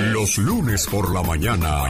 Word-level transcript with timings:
Los 0.00 0.38
lunes 0.38 0.86
por 0.86 1.12
la 1.12 1.22
mañana, 1.22 1.84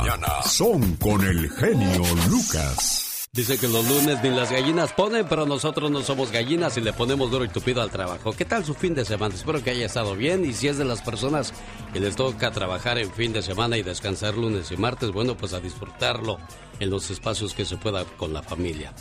son 0.45 0.97
con 0.97 1.23
el 1.23 1.51
genio 1.51 2.03
Lucas. 2.29 3.29
Dice 3.33 3.59
que 3.59 3.69
los 3.69 3.89
lunes 3.89 4.23
ni 4.23 4.31
las 4.31 4.51
gallinas 4.51 4.93
ponen, 4.93 5.27
pero 5.29 5.47
nosotros 5.47 5.91
no 5.91 6.03
somos 6.03 6.31
gallinas 6.31 6.77
y 6.77 6.81
le 6.81 6.93
ponemos 6.93 7.31
duro 7.31 7.45
y 7.45 7.49
tupido 7.49 7.81
al 7.81 7.91
trabajo. 7.91 8.33
¿Qué 8.33 8.45
tal 8.45 8.65
su 8.65 8.75
fin 8.75 8.95
de 8.95 9.05
semana? 9.05 9.35
Espero 9.35 9.63
que 9.63 9.71
haya 9.71 9.87
estado 9.87 10.15
bien 10.15 10.45
y 10.45 10.53
si 10.53 10.69
es 10.69 10.77
de 10.77 10.85
las 10.85 11.01
personas 11.01 11.55
que 11.93 12.01
les 12.01 12.17
toca 12.17 12.51
trabajar 12.51 12.99
en 12.99 13.11
fin 13.13 13.33
de 13.33 13.43
semana 13.43 13.79
y 13.79 13.83
descansar 13.83 14.37
lunes 14.37 14.71
y 14.71 14.77
martes, 14.77 15.13
bueno, 15.13 15.37
pues 15.37 15.55
a 15.55 15.61
disfrutarlo 15.61 16.39
en 16.81 16.91
los 16.91 17.11
espacios 17.11 17.55
que 17.55 17.65
se 17.65 17.77
pueda 17.77 18.05
con 18.05 18.33
la 18.33 18.43
familia. 18.43 18.93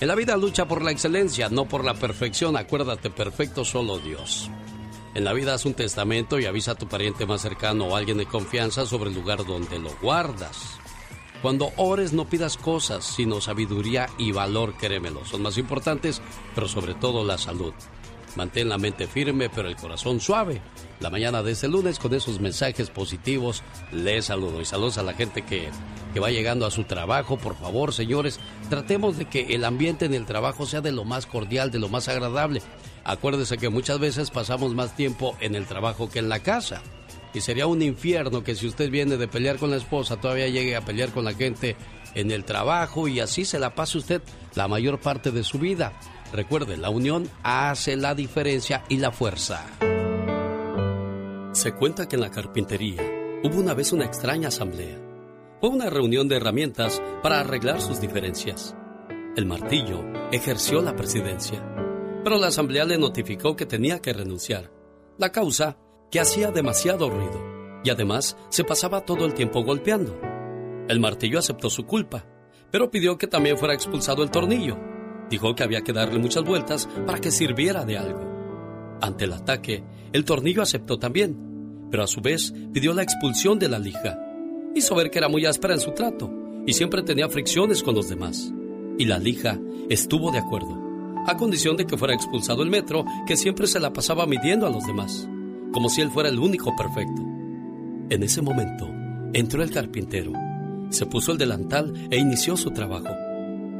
En 0.00 0.08
la 0.08 0.14
vida 0.14 0.36
lucha 0.36 0.66
por 0.66 0.82
la 0.82 0.90
excelencia, 0.90 1.48
no 1.48 1.66
por 1.66 1.84
la 1.84 1.94
perfección. 1.94 2.56
Acuérdate, 2.56 3.10
perfecto 3.10 3.64
solo 3.64 3.98
Dios. 3.98 4.50
En 5.14 5.24
la 5.24 5.34
vida 5.34 5.52
haz 5.52 5.66
un 5.66 5.74
testamento 5.74 6.38
y 6.38 6.46
avisa 6.46 6.72
a 6.72 6.74
tu 6.74 6.88
pariente 6.88 7.26
más 7.26 7.42
cercano 7.42 7.84
o 7.84 7.96
alguien 7.96 8.16
de 8.16 8.24
confianza 8.24 8.86
sobre 8.86 9.10
el 9.10 9.16
lugar 9.16 9.44
donde 9.44 9.78
lo 9.78 9.90
guardas. 10.00 10.78
Cuando 11.42 11.70
ores 11.76 12.14
no 12.14 12.24
pidas 12.24 12.56
cosas, 12.56 13.04
sino 13.04 13.40
sabiduría 13.42 14.08
y 14.16 14.32
valor, 14.32 14.74
créemelo. 14.78 15.26
Son 15.26 15.42
más 15.42 15.58
importantes, 15.58 16.22
pero 16.54 16.66
sobre 16.66 16.94
todo 16.94 17.24
la 17.24 17.36
salud. 17.36 17.74
Mantén 18.36 18.70
la 18.70 18.78
mente 18.78 19.06
firme, 19.06 19.50
pero 19.50 19.68
el 19.68 19.76
corazón 19.76 20.18
suave. 20.18 20.62
La 21.00 21.10
mañana 21.10 21.42
de 21.42 21.52
este 21.52 21.68
lunes 21.68 21.98
con 21.98 22.14
esos 22.14 22.40
mensajes 22.40 22.88
positivos, 22.88 23.62
les 23.90 24.26
saludo 24.26 24.62
y 24.62 24.64
saludos 24.64 24.96
a 24.96 25.02
la 25.02 25.12
gente 25.12 25.42
que, 25.42 25.68
que 26.14 26.20
va 26.20 26.30
llegando 26.30 26.64
a 26.64 26.70
su 26.70 26.84
trabajo. 26.84 27.36
Por 27.36 27.56
favor, 27.56 27.92
señores, 27.92 28.40
tratemos 28.70 29.18
de 29.18 29.26
que 29.26 29.54
el 29.54 29.66
ambiente 29.66 30.06
en 30.06 30.14
el 30.14 30.24
trabajo 30.24 30.64
sea 30.64 30.80
de 30.80 30.92
lo 30.92 31.04
más 31.04 31.26
cordial, 31.26 31.70
de 31.70 31.80
lo 31.80 31.90
más 31.90 32.08
agradable. 32.08 32.62
Acuérdese 33.04 33.58
que 33.58 33.68
muchas 33.68 33.98
veces 33.98 34.30
pasamos 34.30 34.74
más 34.74 34.94
tiempo 34.94 35.36
en 35.40 35.54
el 35.54 35.66
trabajo 35.66 36.08
que 36.08 36.20
en 36.20 36.28
la 36.28 36.40
casa. 36.40 36.82
Y 37.34 37.40
sería 37.40 37.66
un 37.66 37.82
infierno 37.82 38.44
que 38.44 38.54
si 38.54 38.66
usted 38.66 38.90
viene 38.90 39.16
de 39.16 39.28
pelear 39.28 39.56
con 39.58 39.70
la 39.70 39.76
esposa, 39.76 40.20
todavía 40.20 40.48
llegue 40.48 40.76
a 40.76 40.84
pelear 40.84 41.10
con 41.10 41.24
la 41.24 41.32
gente 41.32 41.76
en 42.14 42.30
el 42.30 42.44
trabajo 42.44 43.08
y 43.08 43.20
así 43.20 43.44
se 43.44 43.58
la 43.58 43.74
pase 43.74 43.98
usted 43.98 44.22
la 44.54 44.68
mayor 44.68 45.00
parte 45.00 45.30
de 45.30 45.42
su 45.42 45.58
vida. 45.58 45.92
Recuerde, 46.32 46.76
la 46.76 46.90
unión 46.90 47.28
hace 47.42 47.96
la 47.96 48.14
diferencia 48.14 48.84
y 48.88 48.98
la 48.98 49.12
fuerza. 49.12 49.64
Se 51.52 51.72
cuenta 51.72 52.08
que 52.08 52.16
en 52.16 52.22
la 52.22 52.30
carpintería 52.30 53.02
hubo 53.42 53.58
una 53.58 53.74
vez 53.74 53.92
una 53.92 54.04
extraña 54.04 54.48
asamblea. 54.48 54.98
Fue 55.60 55.70
una 55.70 55.90
reunión 55.90 56.28
de 56.28 56.36
herramientas 56.36 57.02
para 57.22 57.40
arreglar 57.40 57.80
sus 57.80 58.00
diferencias. 58.00 58.74
El 59.36 59.46
martillo 59.46 60.02
ejerció 60.32 60.82
la 60.82 60.96
presidencia, 60.96 61.62
pero 62.22 62.38
la 62.38 62.48
asamblea 62.48 62.84
le 62.84 62.98
notificó 62.98 63.56
que 63.56 63.66
tenía 63.66 64.00
que 64.00 64.12
renunciar. 64.12 64.70
La 65.18 65.30
causa 65.30 65.78
que 66.10 66.20
hacía 66.20 66.50
demasiado 66.50 67.10
ruido 67.10 67.52
y 67.84 67.90
además 67.90 68.36
se 68.48 68.64
pasaba 68.64 69.04
todo 69.04 69.24
el 69.24 69.34
tiempo 69.34 69.62
golpeando. 69.64 70.18
El 70.88 71.00
martillo 71.00 71.38
aceptó 71.38 71.70
su 71.70 71.84
culpa, 71.84 72.26
pero 72.70 72.90
pidió 72.90 73.18
que 73.18 73.26
también 73.26 73.58
fuera 73.58 73.74
expulsado 73.74 74.22
el 74.22 74.30
tornillo. 74.30 74.78
Dijo 75.30 75.54
que 75.54 75.62
había 75.62 75.82
que 75.82 75.92
darle 75.92 76.18
muchas 76.18 76.44
vueltas 76.44 76.88
para 77.06 77.20
que 77.20 77.30
sirviera 77.30 77.84
de 77.84 77.98
algo. 77.98 78.98
Ante 79.00 79.24
el 79.24 79.32
ataque, 79.32 79.82
el 80.12 80.24
tornillo 80.24 80.62
aceptó 80.62 80.98
también, 80.98 81.88
pero 81.90 82.04
a 82.04 82.06
su 82.06 82.20
vez 82.20 82.52
pidió 82.72 82.94
la 82.94 83.02
expulsión 83.02 83.58
de 83.58 83.68
la 83.68 83.78
lija. 83.78 84.18
Hizo 84.74 84.94
ver 84.94 85.10
que 85.10 85.18
era 85.18 85.28
muy 85.28 85.44
áspera 85.44 85.74
en 85.74 85.80
su 85.80 85.92
trato 85.92 86.32
y 86.66 86.72
siempre 86.72 87.02
tenía 87.02 87.28
fricciones 87.28 87.82
con 87.82 87.94
los 87.94 88.08
demás. 88.08 88.52
Y 88.98 89.06
la 89.06 89.18
lija 89.18 89.58
estuvo 89.88 90.30
de 90.30 90.38
acuerdo, 90.38 90.81
a 91.26 91.36
condición 91.36 91.76
de 91.76 91.86
que 91.86 91.96
fuera 91.96 92.14
expulsado 92.14 92.62
el 92.62 92.70
metro 92.70 93.04
que 93.26 93.36
siempre 93.36 93.66
se 93.66 93.80
la 93.80 93.92
pasaba 93.92 94.26
midiendo 94.26 94.66
a 94.66 94.70
los 94.70 94.86
demás 94.86 95.28
como 95.72 95.88
si 95.88 96.02
él 96.02 96.10
fuera 96.10 96.28
el 96.28 96.38
único 96.38 96.76
perfecto. 96.76 97.22
En 98.10 98.22
ese 98.22 98.42
momento, 98.42 98.88
entró 99.32 99.62
el 99.62 99.70
carpintero, 99.70 100.32
se 100.90 101.06
puso 101.06 101.32
el 101.32 101.38
delantal 101.38 101.92
e 102.10 102.18
inició 102.18 102.56
su 102.56 102.70
trabajo. 102.70 103.08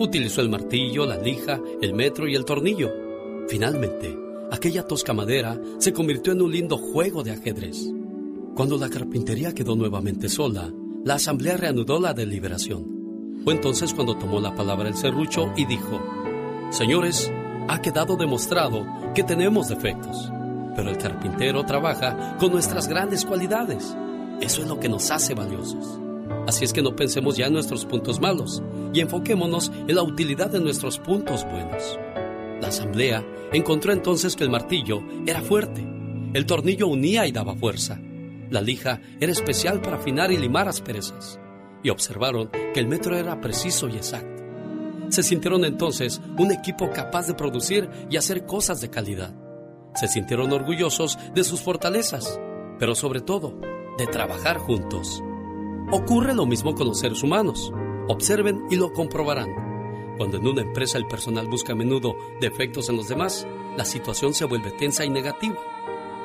Utilizó 0.00 0.40
el 0.40 0.48
martillo, 0.48 1.04
la 1.04 1.18
lija, 1.18 1.61
el 1.83 1.94
metro 1.94 2.27
y 2.27 2.34
el 2.34 2.46
tornillo. 2.46 2.90
Finalmente, 3.48 4.18
aquella 4.50 4.86
tosca 4.86 5.12
madera 5.12 5.61
se 5.78 5.92
convirtió 5.92 6.33
en 6.33 6.42
un 6.42 6.50
lindo 6.50 6.78
juego 6.78 7.22
de 7.22 7.33
ajedrez. 7.33 7.90
Cuando 8.56 8.78
la 8.78 8.88
carpintería 8.88 9.55
quedó 9.55 9.77
nuevamente 9.77 10.28
sola, 10.28 10.72
la 11.05 11.14
asamblea 11.14 11.56
reanudó 11.56 12.00
la 12.00 12.14
deliberación. 12.14 13.40
Fue 13.44 13.55
entonces 13.55 13.92
cuando 13.92 14.17
tomó 14.17 14.40
la 14.40 14.55
palabra 14.55 14.88
el 14.88 14.94
serrucho 14.94 15.52
y 15.56 15.67
dijo, 15.67 16.00
Señores, 16.72 17.33
ha 17.68 17.80
quedado 17.80 18.16
demostrado 18.16 18.84
que 19.14 19.22
tenemos 19.22 19.68
defectos 19.68 20.33
pero 20.74 20.90
el 20.90 20.98
carpintero 20.98 21.64
trabaja 21.64 22.36
con 22.38 22.52
nuestras 22.52 22.88
grandes 22.88 23.24
cualidades. 23.24 23.96
Eso 24.40 24.62
es 24.62 24.68
lo 24.68 24.80
que 24.80 24.88
nos 24.88 25.11
hace 25.11 25.34
valiosos. 25.34 25.98
Así 26.46 26.64
es 26.64 26.72
que 26.72 26.82
no 26.82 26.96
pensemos 26.96 27.36
ya 27.36 27.46
en 27.46 27.52
nuestros 27.52 27.84
puntos 27.84 28.20
malos 28.20 28.62
y 28.92 29.00
enfoquémonos 29.00 29.70
en 29.86 29.94
la 29.94 30.02
utilidad 30.02 30.50
de 30.50 30.61
nuestros 30.61 30.98
puntos 30.98 31.44
buenos. 31.44 31.98
La 32.61 32.68
asamblea 32.68 33.24
encontró 33.52 33.92
entonces 33.92 34.34
que 34.34 34.44
el 34.44 34.50
martillo 34.50 35.02
era 35.27 35.42
fuerte, 35.42 35.86
el 36.32 36.46
tornillo 36.46 36.86
unía 36.86 37.27
y 37.27 37.32
daba 37.32 37.55
fuerza, 37.55 38.00
la 38.50 38.61
lija 38.61 39.00
era 39.20 39.32
especial 39.32 39.80
para 39.80 39.96
afinar 39.96 40.30
y 40.30 40.36
limar 40.36 40.68
asperezas, 40.68 41.38
y 41.82 41.90
observaron 41.90 42.50
que 42.72 42.80
el 42.80 42.86
metro 42.86 43.16
era 43.16 43.40
preciso 43.40 43.88
y 43.88 43.96
exacto. 43.96 44.31
Se 45.12 45.23
sintieron 45.23 45.64
entonces 45.64 46.20
un 46.36 46.50
equipo 46.50 46.90
capaz 46.90 47.28
de 47.28 47.34
producir 47.34 47.89
y 48.11 48.17
hacer 48.17 48.45
cosas 48.45 48.80
de 48.80 48.90
calidad 48.90 49.33
se 49.95 50.08
sintieron 50.08 50.52
orgullosos 50.52 51.18
de 51.34 51.45
sus 51.45 51.61
fortalezas, 51.61 52.40
pero 52.78 52.95
sobre 52.95 53.20
todo 53.20 53.55
de 53.98 54.06
trabajar 54.06 54.58
juntos. 54.58 55.23
Ocurre 55.90 56.34
lo 56.34 56.46
mismo 56.46 56.74
con 56.74 56.89
los 56.89 57.00
seres 57.00 57.23
humanos. 57.23 57.73
Observen 58.08 58.64
y 58.70 58.77
lo 58.77 58.92
comprobarán. 58.92 60.14
Cuando 60.17 60.39
en 60.39 60.46
una 60.46 60.62
empresa 60.62 60.98
el 60.98 61.06
personal 61.06 61.48
busca 61.48 61.73
a 61.73 61.77
menudo 61.77 62.17
defectos 62.40 62.89
en 62.89 62.96
los 62.96 63.08
demás, 63.08 63.46
la 63.77 63.84
situación 63.84 64.34
se 64.34 64.44
vuelve 64.44 64.70
tensa 64.73 65.05
y 65.05 65.11
negativa. 65.11 65.58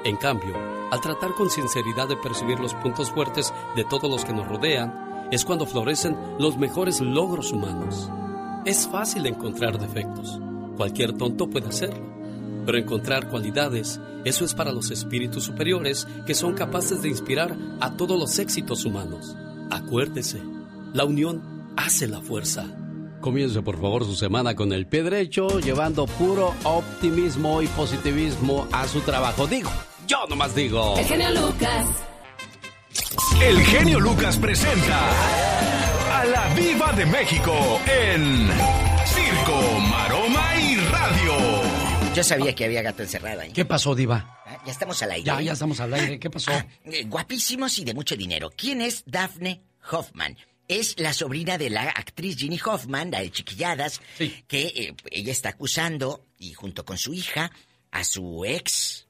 En 0.04 0.16
cambio, 0.16 0.56
al 0.92 1.02
tratar 1.02 1.34
con 1.34 1.50
sinceridad 1.50 2.08
de 2.08 2.18
percibir 2.18 2.60
los 2.60 2.74
puntos 2.76 3.12
fuertes 3.12 3.54
de 3.76 3.84
todos 3.84 4.10
los 4.10 4.24
que 4.24 4.34
nos 4.34 4.48
rodean, 4.48 5.28
es 5.32 5.44
cuando 5.44 5.66
florecen 5.66 6.18
los 6.40 6.58
mejores 6.58 7.02
logros 7.02 7.52
humanos. 7.52 8.10
Es 8.68 8.86
fácil 8.86 9.26
encontrar 9.26 9.80
defectos. 9.80 10.42
Cualquier 10.76 11.14
tonto 11.14 11.50
puede 11.50 11.70
hacerlo. 11.70 12.06
Pero 12.66 12.78
encontrar 12.78 13.30
cualidades, 13.30 14.02
eso 14.26 14.44
es 14.44 14.54
para 14.54 14.74
los 14.74 14.92
espíritus 14.92 15.46
superiores 15.46 16.06
que 16.26 16.34
son 16.34 16.54
capaces 16.54 17.02
de 17.02 17.08
inspirar 17.08 17.56
a 17.80 17.96
todos 17.96 18.20
los 18.20 18.38
éxitos 18.40 18.84
humanos. 18.84 19.38
Acuérdese, 19.72 20.42
la 20.94 21.06
unión 21.06 21.72
hace 21.78 22.10
la 22.10 22.20
fuerza. 22.20 22.66
Comience 23.22 23.62
por 23.62 23.80
favor 23.80 24.04
su 24.04 24.16
semana 24.16 24.54
con 24.54 24.74
el 24.74 24.86
pie 24.86 25.02
derecho, 25.04 25.62
llevando 25.62 26.06
puro 26.06 26.54
optimismo 26.66 27.62
y 27.62 27.68
positivismo 27.68 28.68
a 28.74 28.86
su 28.86 29.00
trabajo. 29.00 29.48
Digo, 29.48 29.70
yo 30.10 30.28
nomás 30.28 30.54
digo. 30.54 30.98
El 30.98 31.06
genio 31.06 31.30
Lucas. 31.30 32.07
El 33.42 33.62
genio 33.62 34.00
Lucas 34.00 34.38
presenta 34.38 36.20
a 36.20 36.26
la 36.26 36.54
Viva 36.54 36.92
de 36.94 37.06
México 37.06 37.82
en 37.86 38.50
Circo, 39.06 39.80
Maroma 39.90 40.56
y 40.60 40.76
Radio. 40.76 41.34
Yo 42.14 42.24
sabía 42.24 42.54
que 42.56 42.66
había 42.66 42.82
gato 42.82 43.04
encerrado 43.04 43.42
ahí. 43.42 43.52
¿Qué 43.54 43.64
pasó, 43.64 43.94
Diva? 43.94 44.42
Ah, 44.46 44.62
ya 44.66 44.72
estamos 44.72 45.02
al 45.04 45.12
aire. 45.12 45.26
Ya, 45.26 45.42
ya 45.42 45.54
estamos 45.54 45.80
al 45.80 45.94
aire. 45.94 46.20
¿Qué 46.20 46.30
pasó? 46.30 46.52
Ah, 46.52 46.66
eh, 46.86 47.04
guapísimos 47.06 47.78
y 47.80 47.86
de 47.86 47.94
mucho 47.94 48.16
dinero. 48.16 48.50
¿Quién 48.56 48.82
es 48.82 49.04
Daphne 49.06 49.62
Hoffman? 49.92 50.36
Es 50.68 51.00
la 51.00 51.14
sobrina 51.14 51.58
de 51.58 51.70
la 51.70 51.84
actriz 51.84 52.38
Ginny 52.38 52.60
Hoffman, 52.66 53.12
la 53.12 53.22
de 53.22 53.32
Chiquilladas, 53.32 54.02
que 54.48 54.62
eh, 54.62 54.96
ella 55.12 55.32
está 55.32 55.50
acusando, 55.50 56.26
y 56.38 56.54
junto 56.54 56.84
con 56.84 56.98
su 56.98 57.14
hija, 57.14 57.52
a 57.92 58.04
su 58.04 58.44
ex, 58.46 59.08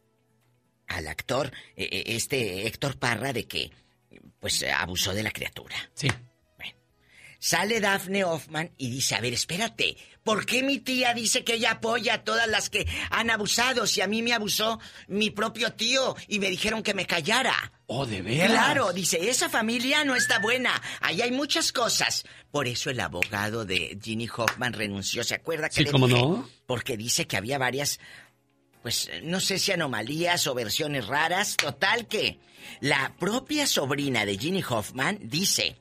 al 0.87 1.07
actor, 1.07 1.51
eh, 1.75 2.03
este 2.07 2.67
Héctor 2.67 2.97
Parra, 2.99 3.33
de 3.33 3.47
que, 3.47 3.71
pues, 4.39 4.63
abusó 4.63 5.13
de 5.13 5.24
la 5.24 5.31
criatura. 5.31 5.75
Sí. 5.94 6.10
Sale 7.39 7.80
Daphne 7.80 8.24
Hoffman 8.24 8.72
y 8.78 8.89
dice, 8.89 9.16
a 9.16 9.22
ver, 9.22 9.34
espérate, 9.34 9.95
¿por 10.24 10.45
qué 10.45 10.63
mi 10.63 10.80
tía 10.80 11.13
dice 11.13 11.44
que 11.44 11.54
ella 11.54 11.72
apoya 11.72 12.16
a 12.16 12.24
todas 12.24 12.48
las 12.48 12.69
que 12.69 12.88
han 13.12 13.30
abusado 13.30 13.86
si 13.86 14.01
a 14.01 14.07
mí 14.07 14.24
me 14.24 14.34
abusó 14.34 14.80
mi 15.07 15.30
propio 15.30 15.74
tío 15.74 16.16
y 16.28 16.39
me 16.39 16.50
dijeron 16.50 16.81
que 16.81 16.95
me 16.95 17.06
callara? 17.06 17.72
Oh, 17.86 18.06
de 18.06 18.22
veras. 18.22 18.51
Claro, 18.51 18.92
dice, 18.92 19.30
esa 19.30 19.50
familia 19.50 20.04
no 20.04 20.16
está 20.16 20.39
buena, 20.39 20.81
ahí 21.00 21.22
hay 21.22 21.31
muchas 21.31 21.72
cosas. 21.72 22.25
Por 22.51 22.68
eso 22.68 22.89
el 22.89 23.00
abogado 23.00 23.66
de 23.66 23.98
Ginny 24.01 24.28
Hoffman 24.36 24.74
renunció, 24.74 25.24
¿se 25.24 25.36
acuerda 25.36 25.69
que 25.69 25.84
sí, 25.84 25.86
cómo 25.86 26.07
no? 26.07 26.50
Porque 26.66 26.98
dice 26.98 27.28
que 27.28 27.38
había 27.38 27.60
varias, 27.60 28.00
pues 28.88 29.10
no 29.22 29.42
sé 29.42 29.60
si 29.60 29.74
anomalías 29.74 30.48
o 30.48 30.56
versiones 30.56 31.07
raras, 31.07 31.57
total 31.57 32.07
que 32.07 32.39
la 32.80 33.13
propia 33.19 33.68
sobrina 33.68 34.25
de 34.25 34.38
Ginny 34.38 34.63
Hoffman 34.63 35.19
dice, 35.24 35.75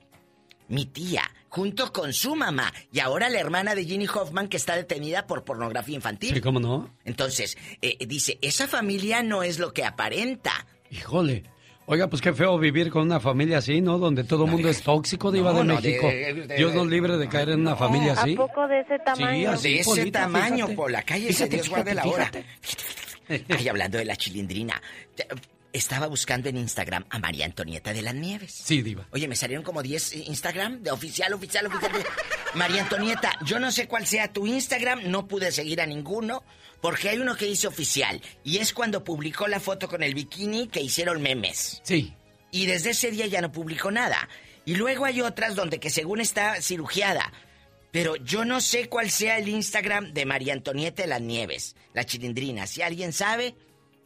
mi 0.67 0.87
tía 0.87 1.23
junto 1.49 1.93
con 1.93 2.13
su 2.13 2.35
mamá 2.35 2.75
y 2.91 2.99
ahora 2.99 3.29
la 3.29 3.39
hermana 3.39 3.77
de 3.77 3.85
Ginny 3.85 4.09
Hoffman 4.09 4.49
que 4.49 4.57
está 4.57 4.75
detenida 4.75 5.29
por 5.29 5.45
pornografía 5.45 5.95
infantil. 5.95 6.35
Sí, 6.35 6.41
¿cómo 6.41 6.59
no? 6.59 6.97
Entonces, 7.05 7.57
eh, 7.81 7.97
dice, 8.09 8.41
esa 8.43 8.67
familia 8.67 9.23
no 9.23 9.45
es 9.45 9.61
lo 9.61 9.73
que 9.73 9.85
aparenta. 9.85 10.67
Híjole, 10.91 11.45
Oiga, 11.89 12.09
pues 12.09 12.21
qué 12.21 12.33
feo 12.33 12.59
vivir 12.59 12.91
con 12.91 13.03
una 13.03 13.21
familia 13.21 13.59
así, 13.59 13.81
¿no? 13.81 13.99
Donde 13.99 14.25
todo 14.25 14.45
el 14.45 14.51
mundo 14.51 14.69
es 14.69 14.83
tóxico, 14.83 15.31
Diva 15.31 15.53
de 15.53 15.63
México. 15.63 16.11
Dios 16.57 16.75
nos 16.75 16.89
libre 16.89 17.17
de 17.17 17.29
caer 17.29 17.51
en 17.51 17.61
una 17.61 17.77
familia 17.77 18.15
así. 18.15 18.35
¿A 18.35 18.37
poco 18.37 18.67
de 18.67 18.81
ese 18.81 18.99
tamaño? 18.99 19.57
Sí, 19.57 19.75
de 19.75 19.81
ese 19.81 20.11
tamaño, 20.11 20.69
por 20.75 20.91
la 20.91 21.03
calle 21.03 21.33
se 21.33 21.49
Dios 21.49 21.69
guarde 21.69 21.95
la 21.95 22.05
hora. 22.05 22.31
Ay, 23.29 23.69
hablando 23.71 23.99
de 23.99 24.05
la 24.05 24.17
chilindrina. 24.17 24.83
Estaba 25.73 26.09
buscando 26.09 26.49
en 26.49 26.57
Instagram 26.57 27.05
a 27.09 27.19
María 27.21 27.45
Antonieta 27.45 27.93
de 27.93 28.03
las 28.03 28.15
Nieves. 28.15 28.53
Sí, 28.53 28.83
Diva. 28.83 29.07
Oye, 29.13 29.29
me 29.29 29.37
salieron 29.37 29.63
como 29.63 29.81
10 29.81 30.29
Instagram 30.29 30.83
de 30.83 30.91
oficial, 30.91 31.35
oficial, 31.35 31.67
oficial. 31.67 31.93
María 32.55 32.83
Antonieta, 32.83 33.39
yo 33.45 33.61
no 33.61 33.71
sé 33.71 33.87
cuál 33.87 34.07
sea 34.07 34.33
tu 34.33 34.47
Instagram, 34.47 35.03
no 35.11 35.29
pude 35.29 35.53
seguir 35.53 35.81
a 35.81 35.87
ninguno, 35.87 36.43
porque 36.81 37.09
hay 37.09 37.19
uno 37.19 37.37
que 37.37 37.47
dice 37.47 37.67
oficial, 37.67 38.21
y 38.45 38.59
es 38.59 38.73
cuando 38.73 39.05
publicó 39.05 39.49
la 39.49 39.61
foto 39.61 39.89
con 39.89 40.03
el 40.03 40.15
bikini 40.15 40.69
que 40.69 40.81
hicieron 40.81 41.23
memes. 41.23 41.81
Sí. 41.85 42.15
Y 42.51 42.67
desde 42.67 42.91
ese 42.91 43.11
día 43.11 43.27
ya 43.27 43.41
no 43.41 43.53
publicó 43.53 43.91
nada. 43.91 44.29
Y 44.65 44.75
luego 44.75 45.05
hay 45.05 45.21
otras 45.21 45.55
donde 45.55 45.79
que 45.79 45.91
según 45.91 46.21
está 46.21 46.61
cirugiada. 46.61 47.33
Pero 47.93 48.17
yo 48.17 48.45
no 48.45 48.61
sé 48.61 48.89
cuál 48.89 49.11
sea 49.11 49.39
el 49.39 49.49
Instagram 49.49 50.13
de 50.13 50.27
María 50.27 50.53
Antonieta 50.53 51.03
de 51.03 51.09
las 51.09 51.21
Nieves, 51.21 51.77
la 51.95 52.05
chilindrina. 52.05 52.67
Si 52.67 52.83
alguien 52.83 53.13
sabe, 53.13 53.55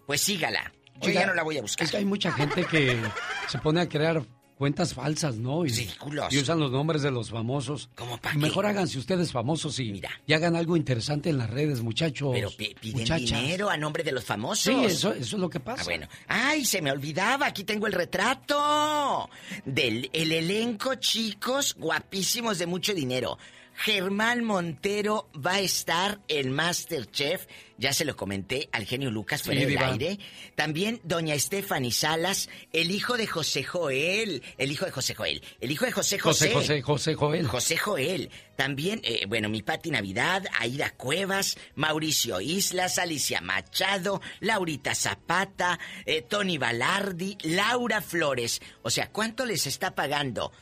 pues 0.07 0.21
sígala. 0.21 0.73
Yo 1.01 1.11
ya 1.11 1.27
no 1.27 1.35
la 1.35 1.43
voy 1.43 1.59
a 1.59 1.63
buscar. 1.63 1.87
Es 1.87 1.91
que 1.91 1.97
hay 1.97 2.05
mucha 2.05 2.31
gente 2.31 2.65
que 2.65 3.01
se 3.49 3.59
pone 3.59 3.81
a 3.81 3.89
crear 3.89 4.23
cuentas 4.61 4.93
falsas, 4.93 5.37
¿no? 5.37 5.65
Y, 5.65 5.71
Ridículos. 5.71 6.31
Y 6.31 6.37
usan 6.37 6.61
los 6.61 6.71
nombres 6.71 7.01
de 7.01 7.11
los 7.11 7.31
famosos. 7.31 7.89
¿Cómo 7.95 8.19
para 8.19 8.35
Mejor 8.37 8.67
háganse 8.67 8.99
ustedes 8.99 9.33
famosos 9.33 9.79
y, 9.79 9.91
Mira. 9.91 10.11
y 10.27 10.35
hagan 10.35 10.55
algo 10.55 10.77
interesante 10.77 11.31
en 11.31 11.39
las 11.39 11.49
redes, 11.49 11.81
muchachos. 11.81 12.33
Pero 12.35 12.51
piden 12.79 13.07
dinero 13.25 13.71
a 13.71 13.79
nombre 13.79 14.05
de 14.05 14.13
los 14.13 14.23
famosos. 14.23 14.65
Sí, 14.65 14.85
eso, 14.85 15.15
eso 15.15 15.37
es 15.37 15.41
lo 15.41 15.49
que 15.49 15.61
pasa. 15.61 15.81
Ah, 15.81 15.85
bueno. 15.87 16.09
Ay, 16.29 16.67
se 16.67 16.83
me 16.83 16.93
olvidaba. 16.93 17.47
Aquí 17.47 17.65
tengo 17.65 17.87
el 17.87 17.95
retrato 17.95 19.31
del 19.65 20.11
el 20.13 20.31
elenco, 20.31 20.97
chicos, 20.97 21.75
guapísimos 21.79 22.59
de 22.59 22.67
mucho 22.67 22.93
dinero. 22.93 23.39
Germán 23.83 24.45
Montero 24.45 25.31
va 25.35 25.55
a 25.55 25.61
estar 25.61 26.21
en 26.29 26.53
Masterchef. 26.53 27.47
Ya 27.79 27.95
se 27.95 28.05
lo 28.05 28.15
comenté 28.15 28.69
al 28.73 28.85
genio 28.85 29.11
Lucas 29.11 29.43
fuera 29.43 29.63
del 29.63 29.79
aire. 29.79 30.19
También 30.55 31.01
doña 31.03 31.39
Stephanie 31.39 31.91
Salas, 31.91 32.51
el 32.75 32.91
hijo 32.91 33.17
de 33.17 33.27
José 33.27 33.65
Joel. 33.65 34.43
El 34.59 34.71
hijo 34.71 34.85
de 34.85 34.91
José 34.91 35.15
Joel. 35.15 35.43
El 35.63 35.71
hijo 35.71 35.87
de 35.87 35.93
José 35.93 36.19
José. 36.19 36.53
José, 36.53 36.83
José, 36.83 37.15
Joel. 37.15 37.47
José 37.47 37.79
Joel. 37.79 38.31
También, 38.55 39.01
eh, 39.03 39.25
bueno, 39.27 39.49
mi 39.49 39.63
Pati 39.63 39.91
Navidad, 39.91 40.45
Aida 40.59 40.91
Cuevas, 40.91 41.57
Mauricio 41.75 42.43
Islas, 42.43 42.99
Alicia 42.99 43.41
Machado, 43.41 44.21
Laurita 44.41 44.95
Zapata, 44.95 45.81
eh, 46.05 46.21
Tony 46.21 46.59
Balardi, 46.59 47.39
Laura 47.45 48.03
Flores. 48.03 48.61
O 48.83 48.91
sea, 48.91 49.11
¿cuánto 49.11 49.47
les 49.47 49.67
está 49.67 49.95
pagando? 49.95 50.53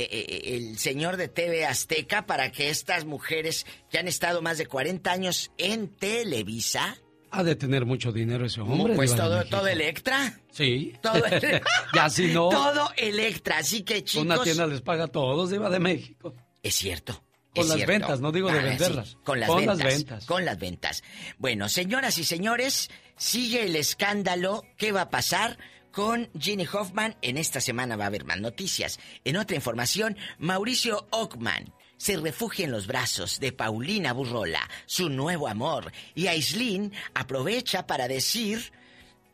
Eh, 0.00 0.08
eh, 0.12 0.56
el 0.56 0.78
señor 0.78 1.16
de 1.16 1.26
TV 1.26 1.66
Azteca 1.66 2.24
para 2.24 2.52
que 2.52 2.70
estas 2.70 3.04
mujeres 3.04 3.66
que 3.90 3.98
han 3.98 4.06
estado 4.06 4.40
más 4.42 4.56
de 4.56 4.66
40 4.66 5.10
años 5.10 5.50
en 5.58 5.88
Televisa... 5.88 6.96
Ha 7.32 7.42
de 7.42 7.56
tener 7.56 7.84
mucho 7.84 8.12
dinero 8.12 8.46
ese 8.46 8.60
hombre. 8.60 8.94
Pues 8.94 9.16
todo, 9.16 9.44
todo 9.46 9.66
Electra. 9.66 10.38
Sí. 10.52 10.92
Todo, 11.02 11.20
ya 11.96 12.08
si 12.10 12.28
no. 12.28 12.48
Todo 12.48 12.92
Electra, 12.96 13.58
así 13.58 13.82
que 13.82 14.04
chicos. 14.04 14.24
Una 14.24 14.40
tienda 14.40 14.68
les 14.68 14.82
paga 14.82 15.06
a 15.06 15.08
todos, 15.08 15.52
Iba 15.52 15.68
de 15.68 15.80
México. 15.80 16.32
Es 16.62 16.76
cierto. 16.76 17.20
Con 17.56 17.66
las 17.66 17.84
ventas, 17.84 18.20
no 18.20 18.30
digo 18.30 18.52
de 18.52 18.60
ah, 18.60 18.62
venderlas. 18.62 19.16
con 19.24 19.40
las 19.40 19.48
ventas. 19.52 19.78
Las 19.78 19.94
ventas. 19.96 20.26
Con 20.26 20.44
las 20.44 20.58
ventas. 20.60 21.02
Bueno, 21.38 21.68
señoras 21.68 22.18
y 22.18 22.24
señores, 22.24 22.88
sigue 23.16 23.64
el 23.64 23.74
escándalo. 23.74 24.62
¿Qué 24.76 24.92
va 24.92 25.02
a 25.02 25.10
pasar? 25.10 25.58
Con 25.92 26.30
Ginny 26.38 26.66
Hoffman. 26.66 27.16
En 27.22 27.36
esta 27.36 27.60
semana 27.60 27.96
va 27.96 28.04
a 28.04 28.06
haber 28.08 28.24
más 28.24 28.40
noticias. 28.40 28.98
En 29.24 29.36
otra 29.36 29.56
información, 29.56 30.16
Mauricio 30.38 31.06
Ockman 31.10 31.72
se 31.96 32.16
refugia 32.16 32.64
en 32.64 32.72
los 32.72 32.86
brazos 32.86 33.40
de 33.40 33.52
Paulina 33.52 34.12
Burrola, 34.12 34.68
su 34.86 35.10
nuevo 35.10 35.48
amor, 35.48 35.92
y 36.14 36.28
Aislinn 36.28 36.92
aprovecha 37.12 37.86
para 37.86 38.08
decir 38.08 38.72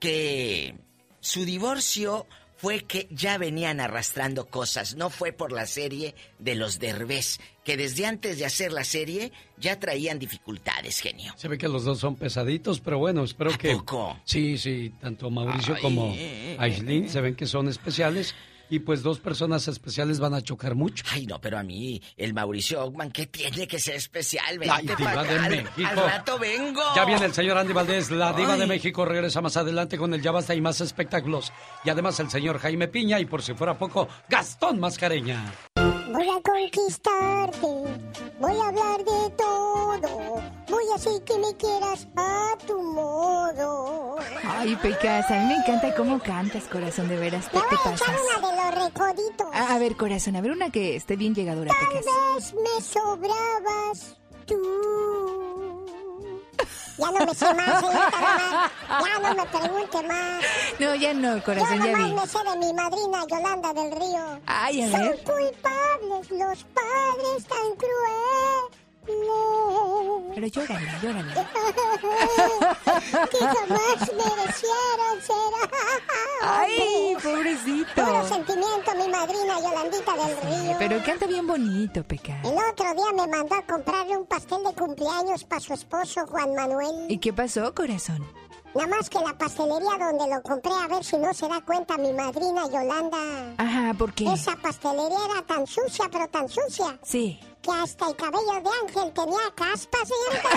que 0.01 0.75
su 1.21 1.45
divorcio 1.45 2.27
fue 2.65 2.81
que 2.81 3.07
ya 3.11 3.37
venían 3.37 3.79
arrastrando 3.79 4.47
cosas, 4.47 4.97
no 4.97 5.11
fue 5.11 5.33
por 5.33 5.53
la 5.53 5.67
serie 5.67 6.15
de 6.39 6.55
los 6.55 6.79
Derbez, 6.79 7.39
que 7.63 7.77
desde 7.77 8.07
antes 8.07 8.39
de 8.39 8.47
hacer 8.47 8.73
la 8.73 8.85
serie 8.85 9.33
ya 9.59 9.79
traían 9.79 10.19
dificultades, 10.19 10.99
genio. 10.99 11.35
Se 11.37 11.49
ve 11.49 11.59
que 11.59 11.69
los 11.69 11.85
dos 11.85 11.99
son 11.99 12.17
pesaditos, 12.17 12.81
pero 12.81 12.97
bueno, 12.99 13.23
espero 13.23 13.51
que... 13.59 13.77
Poco? 13.77 14.19
Sí, 14.25 14.57
sí, 14.57 14.95
tanto 14.99 15.29
Mauricio 15.29 15.77
como 15.83 16.17
Aislinn 16.57 17.11
se 17.11 17.21
ven 17.21 17.35
que 17.35 17.45
son 17.45 17.69
especiales 17.69 18.35
y 18.71 18.81
pues 18.81 19.03
dos 19.03 19.21
personas 19.21 19.69
especiales 19.69 20.21
van 20.21 20.35
a 20.35 20.43
chocar 20.43 20.75
mucho. 20.75 21.05
Ay, 21.11 21.27
no, 21.27 21.41
pero 21.41 21.59
a 21.59 21.63
mí, 21.63 22.01
el 22.17 22.35
Mauricio 22.35 22.85
Ockman, 22.85 23.11
¿qué 23.11 23.27
tiene 23.27 23.67
que 23.67 23.79
ser 23.79 23.97
especial? 23.97 24.59
Vente 24.59 24.95
la 24.99 25.23
diva 25.23 25.25
de 25.25 25.63
México. 25.63 25.89
Al 25.89 25.97
rato 25.97 26.39
vengo. 26.39 26.83
Ya 26.97 27.05
viene 27.05 27.27
el 27.27 27.35
señor 27.35 27.59
Andy 27.59 27.73
Valdés, 27.73 28.11
la 28.11 28.33
diva 28.33 28.57
de 28.57 28.67
México, 28.67 29.05
regresa 29.05 29.41
más 29.41 29.57
adelante 29.57 29.99
con 29.99 30.15
el 30.15 30.23
Ya 30.23 30.31
Basta 30.31 30.55
y 30.55 30.61
más 30.61 30.81
espectáculos. 30.81 31.53
Y 31.85 31.91
además 31.91 32.19
el 32.21 32.31
señor 32.31 32.59
Jaime 32.59 32.89
Piña 32.89 33.21
y 33.21 33.27
por 33.27 33.43
si 33.43 33.55
fuera 33.55 33.79
poco, 33.79 34.09
Gastón 34.29 34.81
Mascareña. 34.81 35.53
Voy 36.15 36.29
a 36.29 36.41
conquistarte, 36.43 37.67
voy 38.39 38.57
a 38.57 38.69
hablar 38.69 38.99
de 38.99 39.31
todo, 39.37 40.41
voy 40.69 40.85
a 40.93 40.95
hacer 40.95 41.21
que 41.25 41.37
me 41.39 41.53
quieras 41.57 42.07
a 42.15 42.57
tu 42.69 42.81
modo. 42.81 44.19
Ay, 44.45 44.77
Pecas, 44.77 45.29
a 45.29 45.35
mí 45.41 45.47
me 45.47 45.57
encanta 45.57 45.93
cómo 45.97 46.21
cantas, 46.21 46.69
corazón, 46.71 47.09
de 47.09 47.17
veras, 47.17 47.49
¿qué 47.49 47.59
te 47.69 47.77
pasas? 47.83 48.09
una 48.09 48.49
de 48.49 48.57
los 48.57 48.85
recoditos. 48.85 49.49
A, 49.53 49.77
ver, 49.81 49.97
corazón, 49.97 50.37
a 50.37 50.41
ver 50.41 50.53
una 50.53 50.71
que 50.71 50.95
esté 50.95 51.17
bien 51.17 51.35
llegadora. 51.35 51.73
Tal 51.73 51.95
vez 51.95 52.55
me 52.55 52.81
sobrabas 52.81 54.17
tú. 54.47 55.74
Ya 56.97 57.11
no 57.11 57.27
me 57.27 57.35
sé 57.35 57.55
más, 57.55 57.81
señorita 57.81 58.71
Ya 58.89 59.19
no 59.19 59.35
me 59.35 59.47
pregunte 59.47 60.03
más. 60.09 60.43
No, 60.79 60.95
ya 60.95 61.15
no, 61.15 61.43
corazón, 61.43 61.79
Yo 61.79 61.87
ya 61.87 61.97
vi. 61.99 62.13
me 62.15 62.27
sé 62.27 62.39
de 62.39 62.57
mi 62.59 62.73
madrina 62.73 63.25
Yolanda 63.29 63.73
del 63.73 63.91
Río. 63.93 64.41
Ay, 64.47 64.83
a 64.83 64.91
Son 64.91 65.01
ver. 65.01 65.23
culpables 65.25 66.31
los 66.31 66.65
padres 66.65 67.45
tan 67.49 67.77
crueles 67.77 68.84
pero 70.35 70.47
llórale, 70.49 70.87
llórale. 71.03 71.35
que 73.31 73.39
jamás 73.39 74.01
merecieron 74.01 75.21
ser. 75.23 75.71
Ay, 76.43 77.17
pobrecito. 77.23 78.05
Puro 78.05 78.29
sentimiento, 78.29 78.95
mi 78.97 79.09
madrina 79.09 79.61
Yolandita 79.61 80.13
del 80.15 80.37
Río. 80.37 80.77
Pero 80.79 81.05
canta 81.05 81.27
bien 81.27 81.47
bonito, 81.47 82.03
Peca. 82.05 82.41
El 82.43 82.57
otro 82.57 82.95
día 82.95 83.13
me 83.15 83.27
mandó 83.29 83.55
a 83.55 83.63
comprarle 83.63 84.17
un 84.17 84.27
pastel 84.27 84.65
de 84.65 84.75
cumpleaños 84.75 85.45
para 85.45 85.61
su 85.61 85.75
esposo 85.75 86.27
Juan 86.27 86.55
Manuel. 86.55 87.07
¿Y 87.09 87.19
qué 87.19 87.33
pasó, 87.33 87.73
corazón? 87.75 88.27
Nada 88.75 88.89
más 88.89 89.09
que 89.09 89.21
la 89.21 89.39
pastelería 89.39 89.99
donde 90.01 90.35
lo 90.35 90.43
compré, 90.43 90.73
a 90.73 90.89
ver 90.89 91.05
si 91.05 91.17
no 91.17 91.33
se 91.33 91.47
da 91.47 91.61
cuenta 91.61 91.97
mi 91.97 92.13
madrina 92.13 92.65
Yolanda. 92.67 93.55
Ajá, 93.57 93.95
¿por 93.97 94.13
qué? 94.13 94.33
Esa 94.33 94.57
pastelería 94.57 95.19
era 95.31 95.43
tan 95.47 95.65
sucia, 95.65 96.07
pero 96.11 96.27
tan 96.29 96.49
sucia. 96.49 96.99
Sí. 97.03 97.39
Que 97.65 97.73
hasta 97.73 98.09
el 98.09 98.17
cabello 98.17 98.61
de 98.61 98.71
ángel 98.83 99.13
tenía 99.15 99.51
caspas, 99.55 100.03
señorita. 100.07 100.51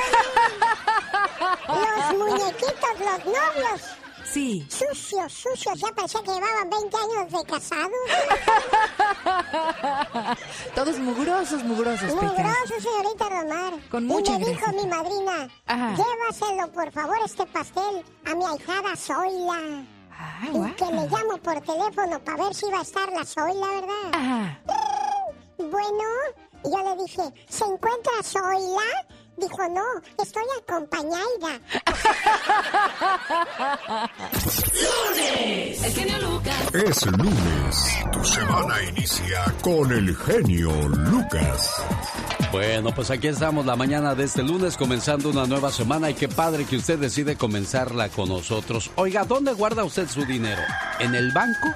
los 2.12 2.18
muñequitos, 2.18 3.00
los 3.00 3.26
novios. 3.26 3.82
Sí. 4.26 4.68
Sucios, 4.70 5.32
sucios. 5.32 5.80
Ya 5.80 5.88
parecía 5.96 6.22
que 6.22 6.32
llevaban 6.32 6.70
20 6.70 6.98
años 6.98 7.32
de 7.32 7.44
casados. 7.50 7.94
Todos 10.76 11.00
mugrosos, 11.00 11.64
mugrosos, 11.64 12.14
Mugrosos, 12.14 12.84
señorita 12.84 13.30
Romar. 13.30 13.74
Con 13.90 14.06
mucha 14.06 14.34
Y 14.34 14.40
me 14.40 14.46
dijo 14.48 14.72
mi 14.74 14.86
madrina, 14.88 15.48
llévaselo, 15.68 16.72
por 16.74 16.92
favor, 16.92 17.18
este 17.24 17.46
pastel 17.46 18.04
a 18.26 18.36
mi 18.36 18.46
ahijada 18.46 18.96
Zoila. 18.98 19.86
Ah, 20.12 20.42
y 20.44 20.72
que 20.74 20.86
le 20.86 21.08
llamo 21.08 21.38
por 21.42 21.62
teléfono 21.62 22.20
para 22.20 22.44
ver 22.44 22.54
si 22.54 22.66
va 22.70 22.80
a 22.80 22.82
estar 22.82 23.10
la 23.14 23.24
Zoila, 23.24 23.68
¿verdad? 23.68 24.12
Ajá. 24.12 24.60
Bueno, 25.58 26.04
yo 26.64 26.96
le 26.96 27.04
dije, 27.04 27.22
¿se 27.48 27.66
encuentra 27.66 28.12
Zoila? 28.24 28.82
Dijo, 29.38 29.70
no, 29.70 29.84
estoy 30.24 30.44
acompañada. 30.64 31.62
¡Lunes! 34.74 35.84
El 35.84 35.94
genio 35.94 36.18
Lucas. 36.20 36.74
Es 36.74 37.06
lunes. 37.06 37.98
Tu 38.12 38.26
semana 38.26 38.84
inicia 38.90 39.44
con 39.62 39.92
el 39.92 40.16
genio 40.16 40.72
Lucas. 40.88 41.72
Bueno, 42.52 42.96
pues 42.96 43.12
aquí 43.12 43.28
estamos 43.28 43.66
la 43.68 43.76
mañana 43.76 44.16
de 44.16 44.24
este 44.24 44.42
lunes 44.42 44.76
comenzando 44.76 45.30
una 45.30 45.46
nueva 45.46 45.72
semana 45.72 46.10
y 46.10 46.16
qué 46.16 46.28
padre 46.28 46.66
que 46.66 46.78
usted 46.78 46.98
decide 46.98 47.36
comenzarla 47.36 48.10
con 48.10 48.30
nosotros. 48.30 48.90
Oiga, 48.96 49.24
¿dónde 49.26 49.54
guarda 49.54 49.84
usted 49.84 50.08
su 50.10 50.26
dinero? 50.26 50.62
¿En 51.00 51.14
el 51.14 51.32
banco? 51.32 51.68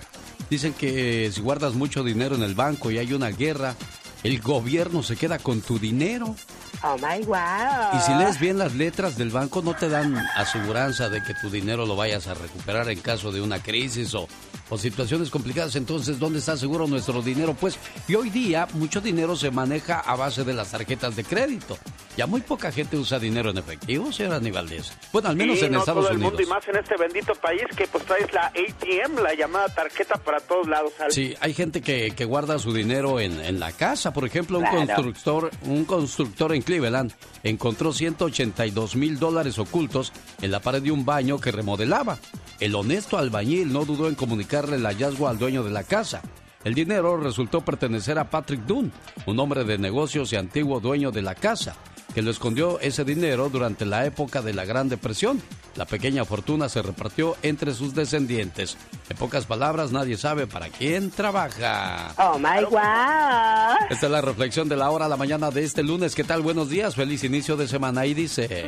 Dicen 0.50 0.74
que 0.74 1.30
si 1.32 1.42
guardas 1.42 1.76
mucho 1.76 2.04
dinero 2.04 2.36
en 2.36 2.44
el 2.44 2.56
banco 2.56 2.90
y 2.90 2.98
hay 2.98 3.14
una 3.14 3.30
guerra, 3.30 3.76
el 4.24 4.42
gobierno 4.42 5.04
se 5.04 5.16
queda 5.16 5.40
con 5.40 5.62
tu 5.62 5.80
dinero. 5.80 6.36
Oh 6.84 6.98
my 6.98 7.24
wow. 7.26 7.96
Y 7.96 8.00
si 8.00 8.14
lees 8.16 8.40
bien 8.40 8.58
las 8.58 8.74
letras 8.74 9.16
del 9.16 9.30
banco, 9.30 9.62
no 9.62 9.76
te 9.76 9.88
dan 9.88 10.18
aseguranza 10.36 11.10
de 11.10 11.22
que 11.22 11.36
tu 11.36 11.50
dinero 11.50 11.86
lo 11.86 11.96
vayas 11.96 12.28
a 12.28 12.34
recuperar 12.34 12.90
en 12.90 13.00
caso 13.00 13.32
de 13.32 13.40
una 13.40 13.62
crisis 13.62 14.16
o, 14.16 14.28
o 14.70 14.78
situaciones 14.78 15.30
complicadas. 15.30 15.76
Entonces, 15.76 16.18
¿dónde 16.18 16.40
está 16.40 16.58
seguro 16.58 16.88
nuestro 16.88 17.22
dinero? 17.22 17.54
Pues, 17.54 17.78
y 18.08 18.16
hoy 18.16 18.32
día 18.32 18.68
mucho 18.74 19.00
dinero 19.00 19.36
se 19.36 19.52
maneja 19.52 20.00
a 20.00 20.16
base 20.16 20.44
de 20.44 20.54
las 20.54 20.72
tarjetas 20.72 21.16
de 21.16 21.24
crédito. 21.24 21.78
Ya 22.18 22.26
muy 22.26 22.42
poca 22.42 22.72
gente 22.72 22.98
usa 22.98 23.20
dinero 23.20 23.52
en 23.52 23.58
efectivo, 23.58 24.12
señora 24.12 24.38
Aníbaldez. 24.38 24.92
Bueno, 25.14 25.30
al 25.30 25.36
menos 25.36 25.62
en 25.62 25.76
Estados 25.76 26.06
todo 26.06 26.14
el 26.14 26.20
Mundo 26.20 26.42
y 26.42 26.46
más 26.46 26.68
en 26.68 26.78
este 26.78 26.98
bendito 26.98 27.34
país 27.36 27.64
que 27.76 27.88
pues 27.88 28.04
traes 28.06 28.34
la 28.34 28.48
ATM, 28.48 29.22
la 29.22 29.34
llamada 29.34 29.70
tarjeta 29.70 30.16
para 30.16 30.40
todos 30.40 30.68
lados. 30.68 30.92
Sí, 31.10 31.36
hay 31.40 31.54
gente 31.54 31.82
que, 31.82 32.12
que 32.12 32.26
guarda 32.26 32.60
su 32.60 32.74
dinero 32.74 33.20
en, 33.20 33.40
en, 33.40 33.60
la 33.60 33.72
casa. 33.72 34.12
Por 34.12 34.26
ejemplo, 34.26 34.60
un 34.60 34.66
constructor, 34.66 35.52
un 35.64 35.86
constructor 35.86 36.54
en 36.54 36.62
Cleveland 36.72 37.12
encontró 37.44 37.92
182 37.92 38.96
mil 38.96 39.20
dólares 39.20 39.60
ocultos 39.60 40.13
en 40.42 40.51
la 40.51 40.62
pared 40.62 40.82
de 40.82 40.92
un 40.92 41.04
baño 41.04 41.38
que 41.38 41.51
remodelaba. 41.51 42.18
El 42.62 42.75
honesto 42.75 43.18
albañil 43.18 43.74
no 43.74 43.84
dudó 43.84 44.08
en 44.08 44.16
comunicarle 44.16 44.78
el 44.78 44.86
hallazgo 44.86 45.28
al 45.28 45.38
dueño 45.38 45.63
de 45.63 45.72
la 45.72 45.84
casa. 45.84 46.22
El 46.63 46.74
dinero 46.74 47.18
resultó 47.18 47.60
pertenecer 47.60 48.18
a 48.18 48.30
Patrick 48.30 48.66
Dunn, 48.66 48.90
un 49.25 49.40
hombre 49.42 49.66
de 49.66 49.78
negocios 49.78 50.32
y 50.32 50.38
antiguo 50.38 50.80
dueño 50.80 51.12
de 51.12 51.22
la 51.22 51.36
casa, 51.36 51.75
que 52.13 52.22
lo 52.22 52.32
escondió 52.32 52.80
ese 52.80 53.06
dinero 53.06 53.50
durante 53.50 53.86
la 53.86 54.06
época 54.06 54.41
de 54.41 54.53
la 54.53 54.65
Gran 54.65 54.89
Depresión. 54.89 55.41
La 55.75 55.86
pequeña 55.86 56.25
fortuna 56.25 56.68
se 56.68 56.82
repartió 56.82 57.38
entre 57.41 57.74
sus 57.74 57.96
descendientes. 57.96 58.77
En 59.10 59.18
pocas 59.18 59.46
palabras, 59.46 59.91
nadie 59.91 60.18
sabe 60.18 60.48
para 60.48 60.70
quién 60.70 61.12
trabaja. 61.12 62.13
Oh 62.18 62.38
my 62.38 62.65
wow. 62.70 63.88
Esta 63.89 64.06
es 64.06 64.12
la 64.12 64.22
reflexión 64.22 64.68
de 64.68 64.75
la 64.75 64.89
hora 64.89 65.06
a 65.06 65.10
la 65.10 65.18
mañana 65.18 65.51
de 65.51 65.63
este 65.63 65.84
lunes. 65.84 66.15
¿Qué 66.15 66.24
tal? 66.24 66.41
Buenos 66.41 66.70
días, 66.70 66.96
feliz 66.96 67.24
inicio 67.24 67.56
de 67.56 67.68
semana. 67.68 68.06
Y 68.06 68.13
dice: 68.13 68.65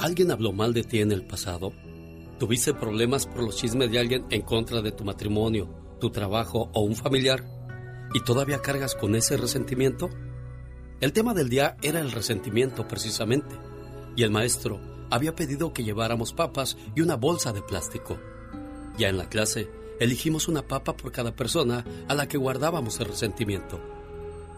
¿Alguien 0.00 0.30
habló 0.30 0.52
mal 0.52 0.72
de 0.72 0.84
ti 0.84 1.00
en 1.00 1.12
el 1.12 1.24
pasado? 1.24 1.72
¿Tuviste 2.38 2.72
problemas 2.72 3.26
por 3.26 3.42
los 3.42 3.56
chismes 3.56 3.90
de 3.90 3.98
alguien 3.98 4.24
en 4.30 4.42
contra 4.42 4.80
de 4.80 4.92
tu 4.92 5.04
matrimonio, 5.04 5.68
tu 6.00 6.10
trabajo 6.10 6.70
o 6.72 6.82
un 6.82 6.94
familiar? 6.94 7.57
¿Y 8.14 8.20
todavía 8.20 8.62
cargas 8.62 8.94
con 8.94 9.14
ese 9.14 9.36
resentimiento? 9.36 10.10
El 11.00 11.12
tema 11.12 11.34
del 11.34 11.48
día 11.48 11.76
era 11.82 12.00
el 12.00 12.10
resentimiento 12.10 12.88
precisamente, 12.88 13.54
y 14.16 14.22
el 14.22 14.30
maestro 14.30 14.80
había 15.10 15.34
pedido 15.36 15.72
que 15.72 15.84
lleváramos 15.84 16.32
papas 16.32 16.76
y 16.94 17.02
una 17.02 17.16
bolsa 17.16 17.52
de 17.52 17.62
plástico. 17.62 18.18
Ya 18.96 19.08
en 19.08 19.18
la 19.18 19.28
clase, 19.28 19.70
elegimos 20.00 20.48
una 20.48 20.62
papa 20.62 20.96
por 20.96 21.12
cada 21.12 21.36
persona 21.36 21.84
a 22.08 22.14
la 22.14 22.26
que 22.28 22.38
guardábamos 22.38 22.98
el 23.00 23.06
resentimiento. 23.06 23.80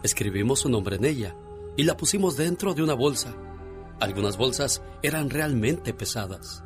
Escribimos 0.03 0.61
su 0.61 0.69
nombre 0.69 0.95
en 0.95 1.05
ella 1.05 1.35
y 1.77 1.83
la 1.83 1.97
pusimos 1.97 2.37
dentro 2.37 2.73
de 2.73 2.83
una 2.83 2.93
bolsa. 2.93 3.35
Algunas 3.99 4.37
bolsas 4.37 4.81
eran 5.03 5.29
realmente 5.29 5.93
pesadas. 5.93 6.63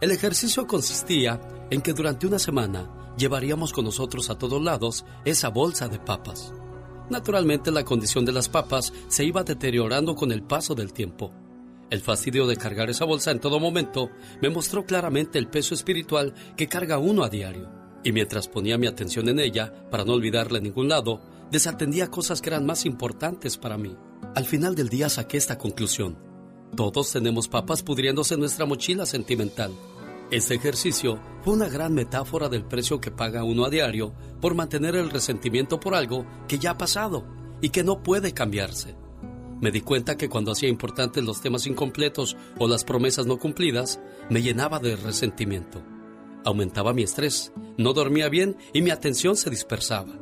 El 0.00 0.12
ejercicio 0.12 0.66
consistía 0.66 1.40
en 1.70 1.80
que 1.80 1.92
durante 1.92 2.26
una 2.26 2.38
semana 2.38 2.88
llevaríamos 3.18 3.72
con 3.72 3.84
nosotros 3.84 4.30
a 4.30 4.38
todos 4.38 4.62
lados 4.62 5.04
esa 5.24 5.48
bolsa 5.48 5.88
de 5.88 5.98
papas. 5.98 6.54
Naturalmente 7.10 7.70
la 7.70 7.84
condición 7.84 8.24
de 8.24 8.32
las 8.32 8.48
papas 8.48 8.92
se 9.08 9.24
iba 9.24 9.42
deteriorando 9.42 10.14
con 10.14 10.30
el 10.30 10.42
paso 10.42 10.74
del 10.74 10.92
tiempo. 10.92 11.32
El 11.90 12.00
fastidio 12.00 12.46
de 12.46 12.56
cargar 12.56 12.90
esa 12.90 13.06
bolsa 13.06 13.30
en 13.30 13.40
todo 13.40 13.58
momento 13.58 14.10
me 14.42 14.50
mostró 14.50 14.84
claramente 14.84 15.38
el 15.38 15.48
peso 15.48 15.74
espiritual 15.74 16.34
que 16.56 16.68
carga 16.68 16.98
uno 16.98 17.24
a 17.24 17.30
diario. 17.30 17.70
Y 18.04 18.12
mientras 18.12 18.46
ponía 18.46 18.78
mi 18.78 18.86
atención 18.86 19.28
en 19.28 19.40
ella, 19.40 19.72
para 19.90 20.04
no 20.04 20.12
olvidarla 20.12 20.58
en 20.58 20.64
ningún 20.64 20.88
lado, 20.88 21.20
desatendía 21.50 22.10
cosas 22.10 22.42
que 22.42 22.50
eran 22.50 22.66
más 22.66 22.84
importantes 22.84 23.56
para 23.56 23.78
mí. 23.78 23.96
Al 24.34 24.44
final 24.44 24.74
del 24.74 24.90
día 24.90 25.08
saqué 25.08 25.38
esta 25.38 25.56
conclusión. 25.56 26.18
Todos 26.76 27.10
tenemos 27.10 27.48
papas 27.48 27.82
pudriéndose 27.82 28.34
en 28.34 28.40
nuestra 28.40 28.66
mochila 28.66 29.06
sentimental. 29.06 29.72
Este 30.30 30.56
ejercicio 30.56 31.18
fue 31.42 31.54
una 31.54 31.70
gran 31.70 31.94
metáfora 31.94 32.50
del 32.50 32.62
precio 32.62 33.00
que 33.00 33.10
paga 33.10 33.44
uno 33.44 33.64
a 33.64 33.70
diario 33.70 34.12
por 34.42 34.54
mantener 34.54 34.94
el 34.94 35.08
resentimiento 35.08 35.80
por 35.80 35.94
algo 35.94 36.26
que 36.46 36.58
ya 36.58 36.72
ha 36.72 36.78
pasado 36.78 37.24
y 37.62 37.70
que 37.70 37.82
no 37.82 38.02
puede 38.02 38.32
cambiarse. 38.32 38.94
Me 39.62 39.70
di 39.70 39.80
cuenta 39.80 40.18
que 40.18 40.28
cuando 40.28 40.52
hacía 40.52 40.68
importantes 40.68 41.24
los 41.24 41.40
temas 41.40 41.66
incompletos 41.66 42.36
o 42.58 42.68
las 42.68 42.84
promesas 42.84 43.24
no 43.24 43.38
cumplidas, 43.38 44.00
me 44.28 44.42
llenaba 44.42 44.78
de 44.80 44.96
resentimiento. 44.96 45.82
Aumentaba 46.44 46.92
mi 46.92 47.04
estrés, 47.04 47.50
no 47.78 47.94
dormía 47.94 48.28
bien 48.28 48.58
y 48.74 48.82
mi 48.82 48.90
atención 48.90 49.34
se 49.34 49.48
dispersaba. 49.48 50.12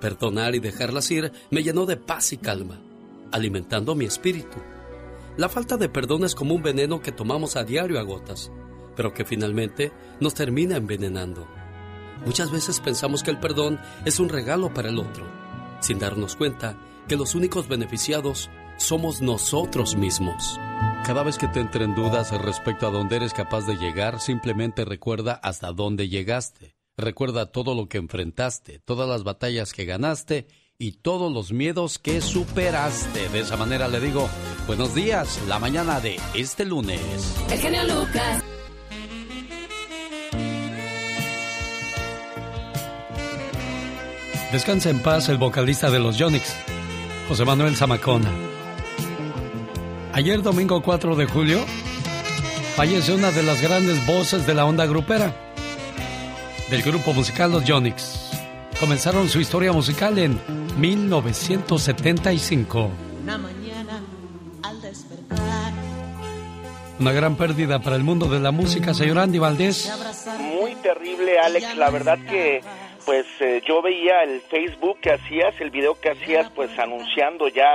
Perdonar 0.00 0.56
y 0.56 0.58
dejarlas 0.58 1.08
ir 1.12 1.30
me 1.52 1.62
llenó 1.62 1.86
de 1.86 1.96
paz 1.96 2.32
y 2.32 2.36
calma, 2.36 2.80
alimentando 3.30 3.94
mi 3.94 4.06
espíritu. 4.06 4.58
La 5.36 5.48
falta 5.48 5.76
de 5.76 5.88
perdón 5.88 6.24
es 6.24 6.34
como 6.34 6.56
un 6.56 6.62
veneno 6.64 7.00
que 7.00 7.12
tomamos 7.12 7.54
a 7.54 7.62
diario 7.62 8.00
a 8.00 8.02
gotas, 8.02 8.50
pero 8.96 9.12
que 9.12 9.24
finalmente 9.24 9.92
nos 10.20 10.34
termina 10.34 10.76
envenenando. 10.76 11.46
Muchas 12.24 12.50
veces 12.50 12.80
pensamos 12.80 13.22
que 13.22 13.30
el 13.30 13.40
perdón 13.40 13.80
es 14.04 14.20
un 14.20 14.28
regalo 14.28 14.72
para 14.74 14.90
el 14.90 14.98
otro, 14.98 15.26
sin 15.80 15.98
darnos 15.98 16.36
cuenta 16.36 16.76
que 17.08 17.16
los 17.16 17.34
únicos 17.34 17.68
beneficiados 17.68 18.50
somos 18.76 19.20
nosotros 19.20 19.96
mismos. 19.96 20.58
Cada 21.04 21.22
vez 21.22 21.38
que 21.38 21.48
te 21.48 21.60
entren 21.60 21.94
dudas 21.94 22.30
respecto 22.42 22.86
a 22.86 22.90
dónde 22.90 23.16
eres 23.16 23.32
capaz 23.32 23.66
de 23.66 23.76
llegar, 23.76 24.20
simplemente 24.20 24.84
recuerda 24.84 25.34
hasta 25.42 25.72
dónde 25.72 26.08
llegaste. 26.08 26.76
Recuerda 26.96 27.50
todo 27.50 27.74
lo 27.74 27.88
que 27.88 27.98
enfrentaste, 27.98 28.78
todas 28.80 29.08
las 29.08 29.24
batallas 29.24 29.72
que 29.72 29.86
ganaste 29.86 30.46
y 30.78 30.92
todos 30.92 31.32
los 31.32 31.52
miedos 31.52 31.98
que 31.98 32.20
superaste. 32.20 33.28
De 33.28 33.40
esa 33.40 33.56
manera 33.56 33.88
le 33.88 34.00
digo, 34.00 34.28
buenos 34.66 34.94
días, 34.94 35.40
la 35.48 35.58
mañana 35.58 36.00
de 36.00 36.18
este 36.34 36.64
lunes. 36.64 37.00
El 37.50 37.58
genio 37.58 37.84
Lucas. 37.84 38.42
Descansa 44.52 44.90
en 44.90 44.98
paz 44.98 45.28
el 45.28 45.38
vocalista 45.38 45.92
de 45.92 46.00
los 46.00 46.18
Yonix, 46.18 46.56
José 47.28 47.44
Manuel 47.44 47.76
Zamacona. 47.76 48.32
Ayer, 50.12 50.42
domingo 50.42 50.82
4 50.82 51.14
de 51.14 51.26
julio, 51.26 51.64
fallece 52.74 53.14
una 53.14 53.30
de 53.30 53.44
las 53.44 53.62
grandes 53.62 54.04
voces 54.06 54.48
de 54.48 54.54
la 54.54 54.64
onda 54.64 54.86
grupera, 54.86 55.32
del 56.68 56.82
grupo 56.82 57.12
musical 57.12 57.52
Los 57.52 57.64
Yonix. 57.64 58.32
Comenzaron 58.80 59.28
su 59.28 59.38
historia 59.38 59.72
musical 59.72 60.18
en 60.18 60.40
1975. 60.78 62.90
Una 63.22 63.38
mañana 63.38 64.00
al 64.64 64.82
despertar. 64.82 65.72
Una 66.98 67.12
gran 67.12 67.36
pérdida 67.36 67.78
para 67.78 67.94
el 67.94 68.02
mundo 68.02 68.26
de 68.26 68.40
la 68.40 68.50
música, 68.50 68.94
señor 68.94 69.20
Andy 69.20 69.38
Valdés. 69.38 69.92
Muy 70.40 70.74
terrible, 70.74 71.38
Alex. 71.38 71.76
La 71.76 71.90
verdad 71.90 72.18
que 72.28 72.62
pues 73.04 73.26
eh, 73.40 73.62
yo 73.66 73.82
veía 73.82 74.22
el 74.22 74.40
Facebook 74.40 74.98
que 75.00 75.12
hacías, 75.12 75.60
el 75.60 75.70
video 75.70 75.98
que 76.00 76.10
hacías, 76.10 76.50
pues 76.50 76.78
anunciando 76.78 77.48
ya 77.48 77.74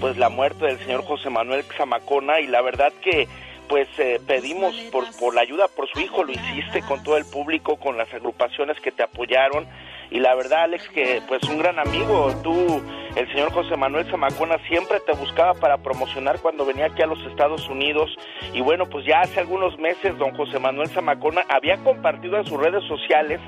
pues 0.00 0.16
la 0.16 0.28
muerte 0.28 0.66
del 0.66 0.78
señor 0.78 1.04
José 1.04 1.30
Manuel 1.30 1.64
Zamacona 1.76 2.40
y 2.40 2.46
la 2.46 2.62
verdad 2.62 2.92
que 3.02 3.28
pues 3.68 3.88
eh, 3.98 4.20
pedimos 4.26 4.74
por, 4.90 5.04
por 5.18 5.34
la 5.34 5.42
ayuda 5.42 5.66
por 5.68 5.88
su 5.88 6.00
hijo, 6.00 6.24
lo 6.24 6.32
hiciste 6.32 6.82
con 6.82 7.02
todo 7.02 7.16
el 7.16 7.24
público, 7.24 7.76
con 7.76 7.96
las 7.96 8.12
agrupaciones 8.12 8.78
que 8.80 8.92
te 8.92 9.02
apoyaron 9.02 9.66
y 10.12 10.20
la 10.20 10.34
verdad 10.34 10.64
Alex 10.64 10.88
que 10.90 11.22
pues 11.26 11.42
un 11.44 11.58
gran 11.58 11.78
amigo, 11.78 12.34
tú, 12.42 12.82
el 13.16 13.26
señor 13.28 13.50
José 13.50 13.76
Manuel 13.76 14.04
Zamacona 14.10 14.58
siempre 14.68 15.00
te 15.00 15.12
buscaba 15.12 15.54
para 15.54 15.78
promocionar 15.78 16.38
cuando 16.40 16.66
venía 16.66 16.86
aquí 16.86 17.00
a 17.00 17.06
los 17.06 17.18
Estados 17.26 17.66
Unidos 17.70 18.10
y 18.52 18.60
bueno 18.60 18.84
pues 18.86 19.06
ya 19.06 19.20
hace 19.20 19.40
algunos 19.40 19.78
meses 19.78 20.18
don 20.18 20.36
José 20.36 20.58
Manuel 20.58 20.90
Zamacona 20.90 21.46
había 21.48 21.78
compartido 21.78 22.36
en 22.36 22.44
sus 22.44 22.60
redes 22.60 22.84
sociales 22.84 23.40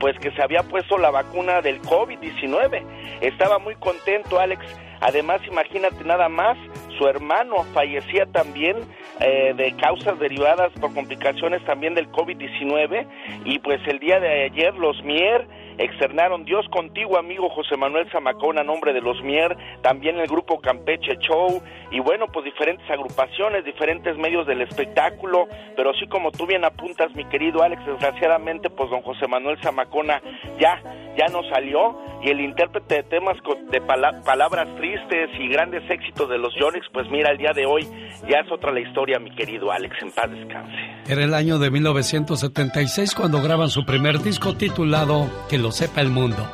pues 0.00 0.18
que 0.18 0.30
se 0.32 0.42
había 0.42 0.62
puesto 0.62 0.98
la 0.98 1.10
vacuna 1.10 1.60
del 1.60 1.80
COVID-19. 1.82 2.82
Estaba 3.20 3.58
muy 3.58 3.74
contento 3.76 4.38
Alex. 4.38 4.64
Además, 5.00 5.40
imagínate 5.46 6.02
nada 6.04 6.28
más, 6.28 6.58
su 6.98 7.06
hermano 7.06 7.64
fallecía 7.72 8.26
también 8.26 8.76
eh, 9.20 9.54
de 9.56 9.76
causas 9.76 10.18
derivadas 10.18 10.72
por 10.80 10.92
complicaciones 10.92 11.64
también 11.64 11.94
del 11.94 12.10
COVID-19 12.10 13.06
y 13.44 13.58
pues 13.60 13.80
el 13.86 14.00
día 14.00 14.18
de 14.18 14.44
ayer 14.44 14.74
los 14.74 15.02
Mier 15.04 15.46
externaron 15.78 16.44
Dios 16.44 16.66
contigo, 16.70 17.18
amigo 17.18 17.48
José 17.50 17.76
Manuel 17.76 18.10
Zamacón, 18.10 18.58
a 18.58 18.64
nombre 18.64 18.92
de 18.92 19.00
los 19.00 19.22
Mier, 19.22 19.56
también 19.82 20.18
el 20.18 20.26
grupo 20.26 20.60
Campeche 20.60 21.16
Show, 21.20 21.62
y 21.90 22.00
bueno, 22.00 22.26
pues 22.32 22.44
diferentes 22.44 22.88
agrupaciones, 22.90 23.64
diferentes 23.64 24.16
medios 24.18 24.46
del 24.46 24.60
espectáculo, 24.62 25.48
pero 25.76 25.90
así 25.90 26.06
como 26.08 26.30
tú 26.30 26.46
bien 26.46 26.64
apuntas, 26.64 27.14
mi 27.14 27.24
querido 27.26 27.62
Alex, 27.62 27.84
desgraciadamente, 27.86 28.70
pues 28.70 28.90
don 28.90 29.02
José 29.02 29.26
Manuel 29.28 29.58
Zamacona 29.62 30.20
ya, 30.60 30.82
ya 31.16 31.26
no 31.32 31.42
salió, 31.48 31.96
y 32.22 32.30
el 32.30 32.40
intérprete 32.40 32.96
de 32.96 33.02
temas 33.04 33.36
de 33.70 33.80
palabras 33.80 34.68
tristes 34.76 35.30
y 35.38 35.48
grandes 35.48 35.88
éxitos 35.88 36.28
de 36.28 36.38
los 36.38 36.52
Yonix, 36.60 36.86
pues 36.92 37.08
mira, 37.10 37.30
el 37.30 37.38
día 37.38 37.52
de 37.54 37.64
hoy 37.64 37.86
ya 38.28 38.40
es 38.40 38.50
otra 38.50 38.72
la 38.72 38.80
historia, 38.80 39.18
mi 39.18 39.30
querido 39.34 39.70
Alex, 39.70 39.94
en 40.02 40.10
paz 40.10 40.30
descanse. 40.30 40.76
Era 41.06 41.24
el 41.24 41.34
año 41.34 41.58
de 41.58 41.70
1976 41.70 43.14
cuando 43.14 43.40
graban 43.40 43.68
su 43.68 43.84
primer 43.84 44.18
disco 44.18 44.54
titulado 44.54 45.26
Que 45.48 45.58
lo 45.68 45.72
sepa 45.72 46.00
el 46.00 46.08
mundo. 46.08 46.48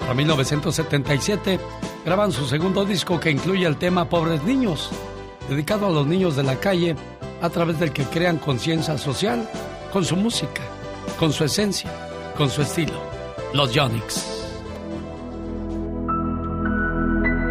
Para 0.00 0.14
1977 0.14 1.60
graban 2.04 2.32
su 2.32 2.44
segundo 2.44 2.84
disco 2.84 3.20
que 3.20 3.30
incluye 3.30 3.64
el 3.64 3.76
tema 3.76 4.08
Pobres 4.08 4.42
Niños, 4.42 4.90
dedicado 5.48 5.86
a 5.86 5.90
los 5.90 6.08
niños 6.08 6.34
de 6.34 6.42
la 6.42 6.56
calle 6.56 6.96
a 7.40 7.50
través 7.50 7.78
del 7.78 7.92
que 7.92 8.02
crean 8.02 8.38
conciencia 8.38 8.98
social 8.98 9.48
con 9.92 10.04
su 10.04 10.16
música, 10.16 10.62
con 11.20 11.32
su 11.32 11.44
esencia, 11.44 11.88
con 12.36 12.50
su 12.50 12.62
estilo. 12.62 13.00
Los 13.54 13.72
Yonix. 13.72 14.26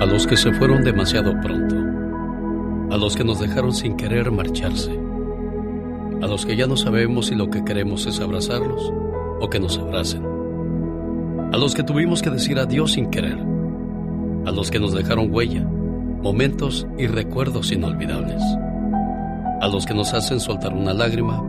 A 0.02 0.06
los 0.06 0.28
que 0.28 0.36
se 0.36 0.52
fueron 0.56 0.84
demasiado 0.84 1.32
pronto. 1.42 1.76
A 2.94 2.98
los 2.98 3.16
que 3.16 3.24
nos 3.24 3.40
dejaron 3.40 3.74
sin 3.74 3.96
querer 3.96 4.30
marcharse. 4.30 4.92
A 6.22 6.28
los 6.28 6.46
que 6.46 6.58
ya 6.58 6.68
no 6.68 6.76
sabemos 6.76 7.28
si 7.28 7.36
lo 7.36 7.50
que 7.50 7.64
queremos 7.64 8.06
es 8.08 8.20
abrazarlos 8.20 8.92
o 9.40 9.50
que 9.50 9.62
nos 9.62 9.78
abracen. 9.78 10.37
A 11.51 11.58
los 11.58 11.74
que 11.74 11.84
tuvimos 11.84 12.22
que 12.22 12.30
decir 12.30 12.60
adiós 12.60 12.92
sin 12.92 13.10
querer. 13.10 13.38
A 14.46 14.51
los 14.51 14.70
que 14.70 14.80
nos 14.80 14.94
dejaron 14.94 15.34
huella, 15.34 15.63
momentos 15.63 16.86
y 16.98 17.08
recuerdos 17.08 17.72
inolvidables. 17.72 18.44
A 19.62 19.68
los 19.68 19.86
que 19.86 19.94
nos 19.94 20.13
hacen 20.13 20.42
soltar 20.42 20.74
una 20.74 20.94
lágrima 20.94 21.42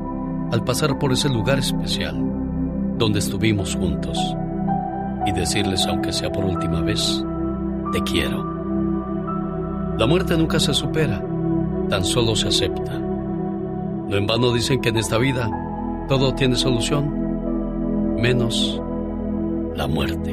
al 0.53 0.63
pasar 0.63 0.99
por 0.99 1.13
ese 1.13 1.29
lugar 1.29 1.59
especial 1.59 2.17
donde 2.97 3.19
estuvimos 3.19 3.75
juntos 3.75 4.19
y 5.27 5.33
decirles, 5.33 5.85
aunque 5.87 6.13
sea 6.13 6.31
por 6.31 6.45
última 6.45 6.81
vez, 6.81 7.25
te 7.93 8.01
quiero. 8.03 8.45
La 9.99 10.07
muerte 10.07 10.37
nunca 10.37 10.61
se 10.61 10.75
supera, 10.75 11.21
tan 11.89 12.05
solo 12.05 12.37
se 12.37 12.49
acepta. 12.49 12.99
No 12.99 14.17
en 14.17 14.27
vano 14.29 14.53
dicen 14.53 14.81
que 14.81 14.91
en 14.91 14.97
esta 14.97 15.19
vida 15.19 15.51
todo 16.09 16.35
tiene 16.35 16.55
solución, 16.55 18.15
menos 18.17 18.81
la 19.75 19.87
muerte. 19.87 20.31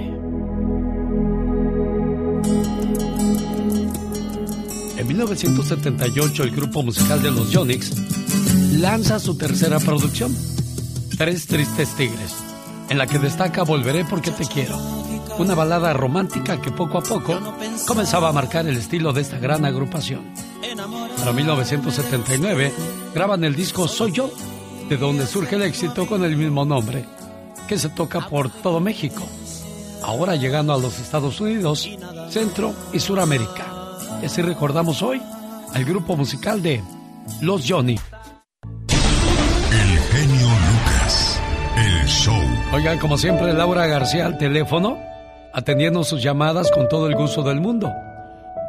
En 4.97 5.07
1978 5.07 6.43
el 6.43 6.51
grupo 6.51 6.83
musical 6.83 7.21
de 7.21 7.31
los 7.31 7.51
Yonix 7.51 7.91
lanza 8.73 9.19
su 9.19 9.37
tercera 9.37 9.79
producción, 9.79 10.35
Tres 11.17 11.47
Tristes 11.47 11.95
Tigres, 11.95 12.35
en 12.89 12.97
la 12.97 13.07
que 13.07 13.19
destaca 13.19 13.63
Volveré 13.63 14.05
porque 14.05 14.31
te 14.31 14.45
quiero 14.45 14.77
una 15.37 15.53
balada 15.53 15.93
romántica 15.93 16.61
que 16.61 16.71
poco 16.71 16.97
a 16.97 17.01
poco 17.01 17.39
comenzaba 17.85 18.29
a 18.29 18.31
marcar 18.31 18.67
el 18.67 18.77
estilo 18.77 19.11
de 19.11 19.21
esta 19.21 19.37
gran 19.37 19.65
agrupación. 19.65 20.33
Para 21.17 21.33
1979 21.33 22.73
graban 23.13 23.43
el 23.43 23.55
disco 23.55 23.87
Soy 23.87 24.11
Yo, 24.11 24.31
de 24.87 24.97
donde 24.97 25.27
surge 25.27 25.55
el 25.55 25.63
éxito 25.63 26.07
con 26.07 26.23
el 26.23 26.37
mismo 26.37 26.63
nombre, 26.63 27.05
que 27.67 27.77
se 27.77 27.89
toca 27.89 28.27
por 28.27 28.49
todo 28.49 28.79
México, 28.79 29.23
ahora 30.03 30.35
llegando 30.35 30.73
a 30.73 30.77
los 30.77 30.99
Estados 30.99 31.39
Unidos, 31.41 31.89
Centro 32.29 32.73
y 32.93 32.99
Suramérica. 32.99 33.65
Y 34.21 34.25
así 34.25 34.41
recordamos 34.41 35.01
hoy 35.01 35.21
al 35.73 35.85
grupo 35.85 36.15
musical 36.15 36.61
de 36.61 36.83
Los 37.41 37.63
Johnny. 37.67 37.99
El 39.71 39.99
genio 39.99 40.47
Lucas, 40.47 41.39
el 41.77 42.07
show. 42.07 42.41
Oigan, 42.73 42.99
como 42.99 43.17
siempre, 43.17 43.53
Laura 43.53 43.87
García 43.87 44.25
al 44.25 44.37
teléfono 44.37 44.97
atendiendo 45.55 46.03
sus 46.03 46.21
llamadas 46.21 46.69
con 46.69 46.87
todo 46.89 47.07
el 47.07 47.15
gusto 47.15 47.41
del 47.41 47.61
mundo. 47.61 47.89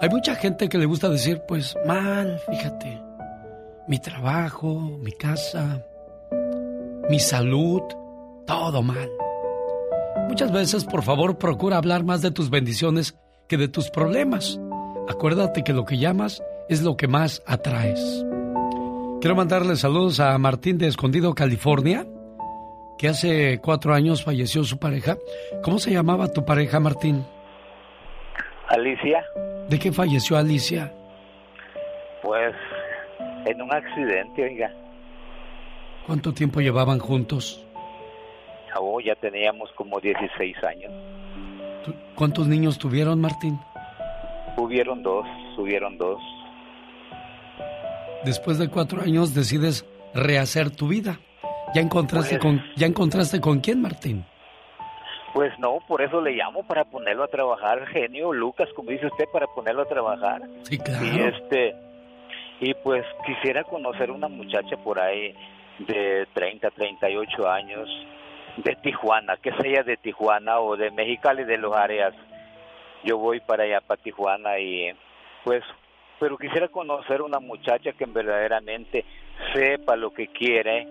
hay 0.00 0.08
mucha 0.08 0.34
gente 0.34 0.70
que 0.70 0.78
le 0.78 0.86
gusta 0.86 1.10
decir, 1.10 1.42
pues 1.46 1.76
mal, 1.84 2.40
fíjate, 2.48 2.98
mi 3.86 3.98
trabajo, 3.98 4.80
mi 4.80 5.12
casa, 5.12 5.84
mi 7.10 7.18
salud, 7.18 7.82
todo 8.46 8.82
mal. 8.82 9.10
Muchas 10.26 10.50
veces, 10.52 10.86
por 10.86 11.02
favor, 11.02 11.36
procura 11.36 11.76
hablar 11.76 12.02
más 12.02 12.22
de 12.22 12.30
tus 12.30 12.48
bendiciones 12.48 13.14
que 13.46 13.58
de 13.58 13.68
tus 13.68 13.90
problemas. 13.90 14.58
Acuérdate 15.06 15.62
que 15.62 15.74
lo 15.74 15.84
que 15.84 15.98
llamas 15.98 16.42
es 16.70 16.80
lo 16.80 16.96
que 16.96 17.08
más 17.08 17.42
atraes. 17.46 18.24
Quiero 19.20 19.36
mandarle 19.36 19.76
saludos 19.76 20.18
a 20.18 20.38
Martín 20.38 20.78
de 20.78 20.86
Escondido, 20.86 21.34
California, 21.34 22.06
que 22.96 23.08
hace 23.08 23.60
cuatro 23.60 23.92
años 23.92 24.24
falleció 24.24 24.64
su 24.64 24.78
pareja. 24.78 25.18
¿Cómo 25.62 25.78
se 25.78 25.90
llamaba 25.90 26.28
tu 26.28 26.46
pareja, 26.46 26.80
Martín? 26.80 27.26
Alicia. 28.68 29.24
¿De 29.68 29.78
qué 29.78 29.92
falleció 29.92 30.36
Alicia? 30.36 30.92
Pues 32.22 32.54
en 33.46 33.60
un 33.62 33.72
accidente, 33.72 34.42
oiga. 34.44 34.72
¿Cuánto 36.06 36.32
tiempo 36.32 36.60
llevaban 36.60 36.98
juntos? 36.98 37.64
Oh, 38.76 39.00
ya 39.00 39.14
teníamos 39.16 39.70
como 39.76 40.00
16 40.00 40.56
años. 40.64 40.92
¿Cuántos 42.14 42.46
niños 42.48 42.78
tuvieron, 42.78 43.20
Martín? 43.20 43.58
Hubieron 44.56 45.02
dos, 45.02 45.26
hubieron 45.58 45.96
dos. 45.98 46.20
Después 48.24 48.58
de 48.58 48.68
cuatro 48.68 49.02
años 49.02 49.34
decides 49.34 49.84
rehacer 50.14 50.70
tu 50.70 50.88
vida. 50.88 51.18
¿Ya 51.74 51.80
encontraste, 51.80 52.38
pues- 52.38 52.42
con, 52.42 52.62
¿Ya 52.76 52.86
encontraste 52.86 53.40
con 53.40 53.60
quién, 53.60 53.80
Martín? 53.82 54.24
Pues 55.34 55.58
no, 55.58 55.80
por 55.86 56.00
eso 56.00 56.22
le 56.22 56.32
llamo 56.32 56.62
para 56.62 56.84
ponerlo 56.84 57.24
a 57.24 57.28
trabajar, 57.28 57.86
genio 57.88 58.32
Lucas, 58.32 58.68
como 58.74 58.90
dice 58.90 59.06
usted, 59.06 59.26
para 59.32 59.46
ponerlo 59.48 59.82
a 59.82 59.86
trabajar. 59.86 60.42
Sí, 60.62 60.78
claro. 60.78 61.04
Y 61.04 61.20
este 61.20 61.74
y 62.60 62.72
pues 62.72 63.04
quisiera 63.26 63.64
conocer 63.64 64.10
una 64.10 64.28
muchacha 64.28 64.76
por 64.76 64.98
ahí 64.98 65.34
de 65.80 66.26
30, 66.32 66.70
38 66.70 67.50
años 67.50 67.88
de 68.58 68.76
Tijuana, 68.76 69.36
que 69.36 69.52
sea 69.60 69.82
de 69.82 69.96
Tijuana 69.96 70.60
o 70.60 70.76
de 70.76 70.92
Mexicali 70.92 71.44
de 71.44 71.58
los 71.58 71.76
áreas 71.76 72.14
yo 73.04 73.18
voy 73.18 73.40
para 73.40 73.64
allá, 73.64 73.80
para 73.80 74.02
Tijuana 74.02 74.58
y 74.58 74.92
pues, 75.44 75.62
pero 76.18 76.38
quisiera 76.38 76.68
conocer 76.68 77.22
una 77.22 77.38
muchacha 77.38 77.92
que 77.92 78.06
verdaderamente 78.06 79.04
sepa 79.52 79.94
lo 79.96 80.12
que 80.12 80.28
quiere, 80.28 80.88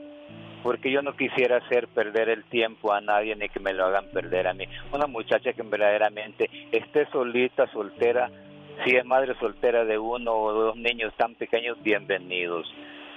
porque 0.63 0.91
yo 0.91 1.01
no 1.01 1.15
quisiera 1.15 1.57
hacer 1.57 1.89
perder 1.89 2.29
el 2.29 2.45
tiempo 2.45 2.93
a 2.93 3.01
nadie 3.01 3.35
ni 3.35 3.49
que 3.49 3.59
me 3.59 3.73
lo 3.73 3.85
hagan 3.85 4.05
perder 4.11 4.47
a 4.47 4.53
mí. 4.53 4.65
Una 4.93 5.05
muchacha 5.05 5.51
que 5.53 5.61
verdaderamente 5.61 6.49
esté 6.71 7.05
solita, 7.11 7.69
soltera, 7.71 8.31
si 8.85 8.95
es 8.95 9.05
madre 9.05 9.35
soltera 9.39 9.83
de 9.83 9.97
uno 9.97 10.33
o 10.33 10.53
dos 10.53 10.75
niños 10.77 11.13
tan 11.17 11.35
pequeños, 11.35 11.77
bienvenidos, 11.83 12.65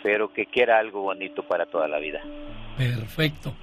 pero 0.03 0.33
que 0.33 0.47
quiera 0.47 0.79
algo 0.79 1.03
bonito 1.03 1.45
para 1.45 1.67
toda 1.67 1.87
la 1.89 1.99
vida. 1.99 2.21
Perfecto. 2.77 3.55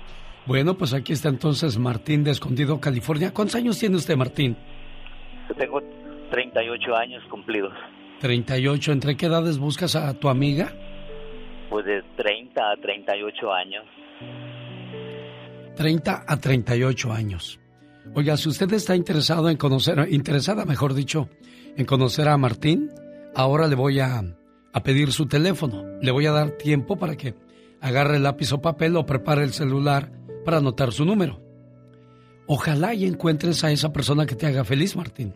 Bueno, 0.46 0.76
pues 0.76 0.94
aquí 0.94 1.14
está 1.14 1.30
entonces 1.30 1.78
Martín 1.78 2.24
de 2.24 2.32
Escondido, 2.32 2.80
California. 2.80 3.32
¿Cuántos 3.34 3.56
años 3.56 3.80
tiene 3.80 3.98
usted, 3.98 4.16
Martín? 4.16 4.56
Tengo 5.58 5.82
38 6.32 6.96
años 6.96 7.24
cumplidos. 7.30 7.74
38, 8.20 8.92
¿entre 8.94 9.16
qué 9.16 9.26
edades 9.26 9.58
buscas 9.58 9.96
a 9.96 10.14
tu 10.14 10.30
amiga? 10.30 10.72
Pues 11.70 11.86
de 11.86 12.02
30 12.16 12.43
a 12.62 12.76
38 12.82 13.54
años. 13.54 13.86
30 15.76 16.26
a 16.28 16.38
38 16.38 17.12
años. 17.12 17.60
Oiga, 18.14 18.38
si 18.38 18.50
usted 18.50 18.72
está 18.74 18.96
interesado 18.96 19.50
en 19.50 19.58
conocer, 19.58 20.08
interesada 20.12 20.66
mejor 20.66 20.94
dicho, 20.94 21.30
en 21.76 21.86
conocer 21.86 22.28
a 22.28 22.38
Martín, 22.38 22.92
ahora 23.34 23.68
le 23.68 23.76
voy 23.76 24.00
a, 24.00 24.22
a 24.74 24.84
pedir 24.84 25.12
su 25.12 25.26
teléfono. 25.26 25.84
Le 26.02 26.12
voy 26.12 26.26
a 26.26 26.32
dar 26.32 26.52
tiempo 26.52 26.98
para 26.98 27.16
que 27.16 27.34
agarre 27.82 28.20
lápiz 28.20 28.52
o 28.54 28.62
papel 28.62 28.96
o 28.98 29.06
prepare 29.06 29.44
el 29.44 29.54
celular 29.54 30.12
para 30.46 30.58
anotar 30.58 30.92
su 30.92 31.06
número. 31.06 31.42
Ojalá 32.46 32.94
y 32.94 33.06
encuentres 33.06 33.64
a 33.64 33.72
esa 33.72 33.94
persona 33.94 34.26
que 34.26 34.36
te 34.36 34.46
haga 34.46 34.64
feliz, 34.64 34.96
Martín. 34.96 35.34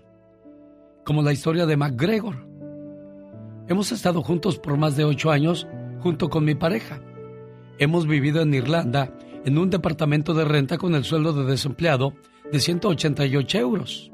Como 1.06 1.24
la 1.24 1.32
historia 1.32 1.66
de 1.66 1.78
MacGregor. 1.78 2.48
Hemos 3.70 3.92
estado 3.92 4.22
juntos 4.22 4.60
por 4.60 4.78
más 4.78 4.96
de 4.98 5.06
ocho 5.06 5.32
años 5.32 5.68
junto 6.00 6.30
con 6.30 6.46
mi 6.46 6.56
pareja. 6.56 7.02
Hemos 7.80 8.08
vivido 8.08 8.42
en 8.42 8.54
Irlanda 8.54 9.14
en 9.46 9.58
un 9.58 9.70
departamento 9.70 10.34
de 10.34 10.46
renta 10.46 10.78
con 10.78 10.96
el 10.96 11.04
sueldo 11.04 11.34
de 11.34 11.50
desempleado 11.50 12.14
de 12.52 12.60
188 12.60 13.58
euros. 13.58 14.12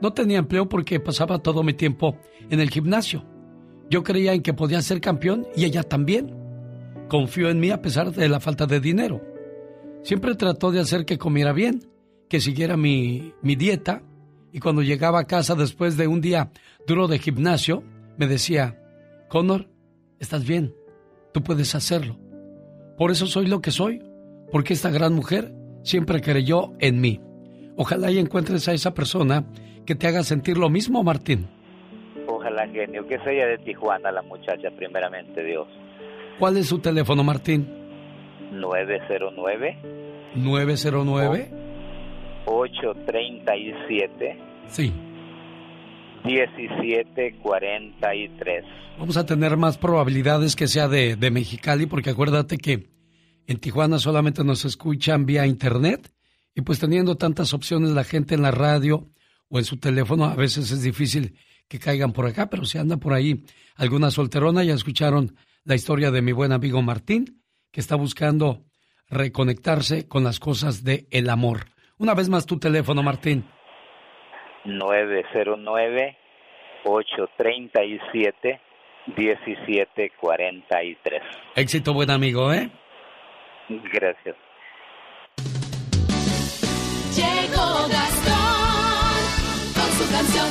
No 0.00 0.12
tenía 0.12 0.38
empleo 0.38 0.68
porque 0.68 1.00
pasaba 1.00 1.38
todo 1.38 1.62
mi 1.62 1.74
tiempo 1.74 2.18
en 2.50 2.60
el 2.60 2.70
gimnasio. 2.70 3.24
Yo 3.88 4.02
creía 4.02 4.32
en 4.32 4.42
que 4.42 4.54
podía 4.54 4.82
ser 4.82 5.00
campeón 5.00 5.46
y 5.56 5.64
ella 5.64 5.82
también. 5.82 6.34
Confió 7.08 7.50
en 7.50 7.60
mí 7.60 7.70
a 7.70 7.82
pesar 7.82 8.12
de 8.12 8.28
la 8.28 8.40
falta 8.40 8.66
de 8.66 8.80
dinero. 8.80 9.20
Siempre 10.02 10.34
trató 10.34 10.70
de 10.70 10.80
hacer 10.80 11.04
que 11.04 11.18
comiera 11.18 11.52
bien 11.52 11.92
que 12.32 12.40
siguiera 12.40 12.78
mi, 12.78 13.34
mi 13.42 13.56
dieta 13.56 14.02
y 14.52 14.60
cuando 14.60 14.80
llegaba 14.80 15.20
a 15.20 15.26
casa 15.26 15.54
después 15.54 15.98
de 15.98 16.06
un 16.06 16.22
día 16.22 16.50
duro 16.86 17.06
de 17.06 17.18
gimnasio, 17.18 17.84
me 18.16 18.26
decía, 18.26 18.80
Connor, 19.28 19.68
estás 20.18 20.46
bien, 20.46 20.74
tú 21.34 21.42
puedes 21.42 21.74
hacerlo. 21.74 22.21
Por 22.96 23.10
eso 23.10 23.26
soy 23.26 23.46
lo 23.46 23.60
que 23.60 23.70
soy, 23.70 24.02
porque 24.50 24.74
esta 24.74 24.90
gran 24.90 25.14
mujer 25.14 25.52
siempre 25.82 26.20
creyó 26.20 26.72
en 26.78 27.00
mí. 27.00 27.20
Ojalá 27.76 28.10
y 28.10 28.18
encuentres 28.18 28.68
a 28.68 28.72
esa 28.72 28.94
persona 28.94 29.44
que 29.86 29.94
te 29.94 30.06
haga 30.06 30.22
sentir 30.22 30.58
lo 30.58 30.68
mismo, 30.68 31.02
Martín. 31.02 31.48
ojalá 32.26 32.68
genio, 32.68 33.06
que 33.06 33.18
sea 33.20 33.46
de 33.46 33.58
Tijuana 33.58 34.12
la 34.12 34.22
muchacha, 34.22 34.70
primeramente 34.76 35.42
Dios. 35.42 35.66
¿Cuál 36.38 36.56
es 36.56 36.66
su 36.66 36.78
teléfono, 36.78 37.24
Martín? 37.24 37.66
909. 38.52 39.76
909. 40.34 41.50
837. 42.46 44.36
Sí. 44.68 44.92
1743. 46.24 48.64
Vamos 48.98 49.16
a 49.16 49.26
tener 49.26 49.56
más 49.56 49.78
probabilidades 49.78 50.56
que 50.56 50.68
sea 50.68 50.88
de, 50.88 51.16
de 51.16 51.30
Mexicali, 51.30 51.86
porque 51.86 52.10
acuérdate 52.10 52.58
que 52.58 52.90
en 53.46 53.58
Tijuana 53.58 53.98
solamente 53.98 54.44
nos 54.44 54.64
escuchan 54.64 55.26
vía 55.26 55.46
internet 55.46 56.12
y 56.54 56.62
pues 56.62 56.78
teniendo 56.78 57.16
tantas 57.16 57.54
opciones 57.54 57.90
la 57.90 58.04
gente 58.04 58.34
en 58.34 58.42
la 58.42 58.50
radio 58.50 59.10
o 59.48 59.58
en 59.58 59.64
su 59.64 59.78
teléfono, 59.78 60.24
a 60.24 60.34
veces 60.34 60.70
es 60.70 60.82
difícil 60.82 61.36
que 61.68 61.78
caigan 61.78 62.12
por 62.12 62.26
acá, 62.26 62.50
pero 62.50 62.64
si 62.64 62.78
anda 62.78 62.98
por 62.98 63.12
ahí 63.12 63.44
alguna 63.76 64.10
solterona, 64.10 64.62
ya 64.62 64.74
escucharon 64.74 65.36
la 65.64 65.74
historia 65.74 66.10
de 66.10 66.22
mi 66.22 66.32
buen 66.32 66.52
amigo 66.52 66.82
Martín, 66.82 67.42
que 67.70 67.80
está 67.80 67.96
buscando 67.96 68.64
reconectarse 69.08 70.08
con 70.08 70.24
las 70.24 70.40
cosas 70.40 70.84
de 70.84 71.06
el 71.10 71.30
amor. 71.30 71.66
Una 71.98 72.14
vez 72.14 72.28
más 72.28 72.46
tu 72.46 72.58
teléfono, 72.58 73.02
Martín. 73.02 73.44
909 74.64 76.16
837 76.84 78.60
1743. 79.16 81.22
Éxito, 81.56 81.92
buen 81.92 82.10
amigo, 82.10 82.52
¿eh? 82.52 82.70
Gracias. 83.68 84.36
Llegó 87.14 87.88
Gastón 87.88 89.22
con 89.74 89.90
su 89.98 90.04
canción. 90.12 90.48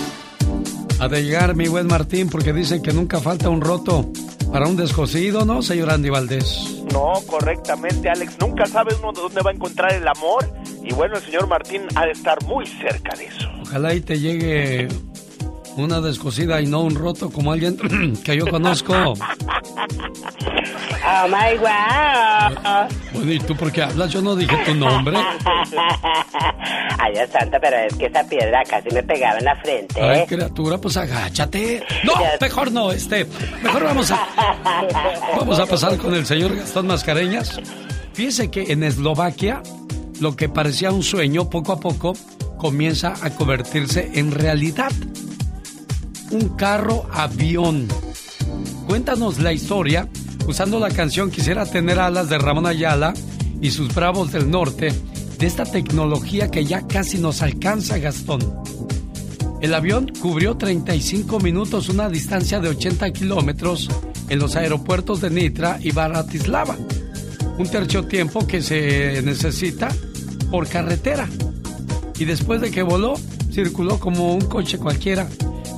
Ha 0.99 1.07
de 1.07 1.23
llegar 1.23 1.55
mi 1.55 1.67
buen 1.67 1.87
Martín 1.87 2.29
porque 2.29 2.53
dicen 2.53 2.83
que 2.83 2.91
nunca 2.91 3.19
falta 3.19 3.49
un 3.49 3.61
roto 3.61 4.05
para 4.51 4.67
un 4.67 4.75
descosido, 4.75 5.45
¿no, 5.45 5.61
señor 5.61 5.89
Andy 5.89 6.09
Valdés? 6.09 6.83
No, 6.91 7.13
correctamente, 7.25 8.09
Alex. 8.09 8.37
Nunca 8.39 8.65
sabe 8.65 8.93
uno 8.99 9.11
dónde 9.13 9.41
va 9.41 9.51
a 9.51 9.53
encontrar 9.53 9.93
el 9.93 10.07
amor. 10.07 10.51
Y 10.83 10.93
bueno, 10.93 11.15
el 11.15 11.23
señor 11.23 11.47
Martín 11.47 11.83
ha 11.95 12.05
de 12.05 12.11
estar 12.11 12.43
muy 12.43 12.65
cerca 12.65 13.15
de 13.15 13.25
eso. 13.25 13.49
Ojalá 13.61 13.93
y 13.93 14.01
te 14.01 14.19
llegue 14.19 14.87
una 15.77 16.01
descosida 16.01 16.61
y 16.61 16.67
no 16.67 16.81
un 16.81 16.95
roto 16.95 17.29
como 17.29 17.51
alguien 17.51 17.77
que 18.23 18.37
yo 18.37 18.47
conozco. 18.47 18.93
Oh 21.03 21.27
my 21.27 21.57
wow. 21.57 22.87
Bueno, 23.13 23.31
¿y 23.31 23.39
tú 23.39 23.55
por 23.55 23.71
qué 23.71 23.83
hablas? 23.83 24.11
Yo 24.11 24.21
no 24.21 24.35
dije 24.35 24.55
tu 24.65 24.75
nombre. 24.75 25.17
Ay, 26.99 27.13
Dios 27.13 27.29
santo, 27.31 27.57
pero 27.59 27.77
es 27.77 27.95
que 27.95 28.05
esa 28.05 28.23
piedra 28.23 28.63
casi 28.69 28.89
me 28.93 29.01
pegaba 29.01 29.39
en 29.39 29.45
la 29.45 29.55
frente. 29.57 30.01
Ay, 30.01 30.19
¿eh? 30.19 30.25
criatura, 30.27 30.77
pues 30.77 30.97
agáchate. 30.97 31.83
No, 32.03 32.13
mejor 32.39 32.71
no, 32.71 32.91
este. 32.91 33.25
Mejor 33.63 33.83
vamos 33.83 34.11
a. 34.11 34.27
Vamos 35.37 35.59
a 35.59 35.65
pasar 35.65 35.97
con 35.97 36.13
el 36.13 36.25
señor 36.25 36.55
Gastón 36.55 36.87
Mascareñas. 36.87 37.59
Fíjese 38.13 38.51
que 38.51 38.71
en 38.71 38.83
Eslovaquia, 38.83 39.63
lo 40.19 40.35
que 40.35 40.49
parecía 40.49 40.91
un 40.91 41.03
sueño, 41.03 41.49
poco 41.49 41.71
a 41.71 41.79
poco, 41.79 42.13
comienza 42.57 43.13
a 43.21 43.31
convertirse 43.31 44.11
en 44.13 44.31
realidad. 44.31 44.91
Un 46.31 46.47
carro 46.55 47.05
avión. 47.11 47.89
Cuéntanos 48.87 49.39
la 49.39 49.51
historia 49.51 50.07
usando 50.47 50.79
la 50.79 50.89
canción 50.89 51.29
Quisiera 51.29 51.65
tener 51.65 51.99
alas 51.99 52.29
de 52.29 52.37
Ramón 52.37 52.65
Ayala 52.65 53.13
y 53.59 53.71
sus 53.71 53.93
Bravos 53.93 54.31
del 54.31 54.49
Norte 54.49 54.93
de 55.37 55.45
esta 55.45 55.65
tecnología 55.65 56.49
que 56.49 56.63
ya 56.63 56.87
casi 56.87 57.17
nos 57.17 57.41
alcanza, 57.41 57.97
Gastón. 57.97 58.39
El 59.59 59.73
avión 59.73 60.09
cubrió 60.21 60.55
35 60.55 61.39
minutos 61.41 61.89
una 61.89 62.07
distancia 62.07 62.61
de 62.61 62.69
80 62.69 63.11
kilómetros 63.11 63.89
en 64.29 64.39
los 64.39 64.55
aeropuertos 64.55 65.19
de 65.19 65.31
Nitra 65.31 65.79
y 65.81 65.91
Bratislava. 65.91 66.77
Un 67.57 67.67
tercio 67.67 68.05
tiempo 68.05 68.47
que 68.47 68.61
se 68.61 69.21
necesita 69.21 69.89
por 70.49 70.65
carretera. 70.69 71.27
Y 72.17 72.23
después 72.23 72.61
de 72.61 72.71
que 72.71 72.83
voló, 72.83 73.15
circuló 73.51 73.99
como 73.99 74.33
un 74.33 74.41
coche 74.41 74.77
cualquiera 74.77 75.27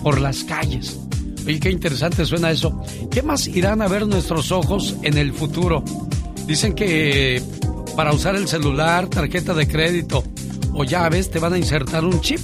por 0.04 0.20
las 0.22 0.44
calles. 0.44 1.00
Oye, 1.46 1.60
qué 1.60 1.72
interesante 1.72 2.26
suena 2.26 2.52
eso. 2.52 2.80
¿Qué 3.10 3.22
más 3.24 3.48
irán 3.48 3.82
a 3.82 3.88
ver 3.88 4.06
nuestros 4.08 4.52
ojos 4.52 4.96
en 5.02 5.18
el 5.18 5.34
futuro? 5.34 5.84
Dicen 6.48 6.74
que 6.74 7.42
para 7.96 8.14
usar 8.14 8.36
el 8.36 8.48
celular, 8.48 9.08
tarjeta 9.08 9.54
de 9.54 9.68
crédito 9.68 10.24
o 10.74 10.84
llaves 10.84 11.30
te 11.32 11.40
van 11.40 11.54
a 11.54 11.58
insertar 11.58 12.04
un 12.06 12.20
chip 12.22 12.40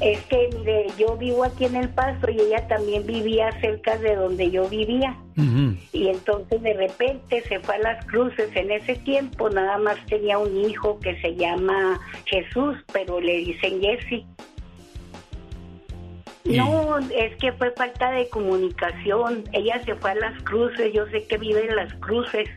Es 0.00 0.18
que, 0.22 0.50
mire, 0.58 0.86
yo 0.98 1.16
vivo 1.16 1.44
aquí 1.44 1.64
en 1.64 1.76
El 1.76 1.88
Paso 1.90 2.28
y 2.28 2.40
ella 2.40 2.66
también 2.66 3.06
vivía 3.06 3.52
cerca 3.60 3.96
de 3.98 4.16
donde 4.16 4.50
yo 4.50 4.68
vivía. 4.68 5.16
Y 5.92 6.08
entonces 6.08 6.60
de 6.60 6.74
repente 6.74 7.42
se 7.48 7.60
fue 7.60 7.76
a 7.76 7.78
las 7.78 8.04
cruces. 8.06 8.50
En 8.56 8.70
ese 8.70 8.96
tiempo 8.96 9.48
nada 9.48 9.78
más 9.78 9.96
tenía 10.06 10.38
un 10.38 10.56
hijo 10.68 10.98
que 10.98 11.18
se 11.20 11.36
llama 11.36 12.00
Jesús, 12.26 12.76
pero 12.92 13.20
le 13.20 13.38
dicen 13.38 13.80
Jesse. 13.80 14.24
No, 16.44 16.98
es 16.98 17.36
que 17.36 17.52
fue 17.52 17.70
falta 17.72 18.10
de 18.10 18.28
comunicación. 18.28 19.44
Ella 19.52 19.82
se 19.84 19.94
fue 19.94 20.10
a 20.10 20.14
las 20.16 20.42
cruces, 20.42 20.92
yo 20.92 21.06
sé 21.06 21.24
que 21.26 21.38
vive 21.38 21.68
en 21.68 21.76
las 21.76 21.92
cruces, 21.94 22.48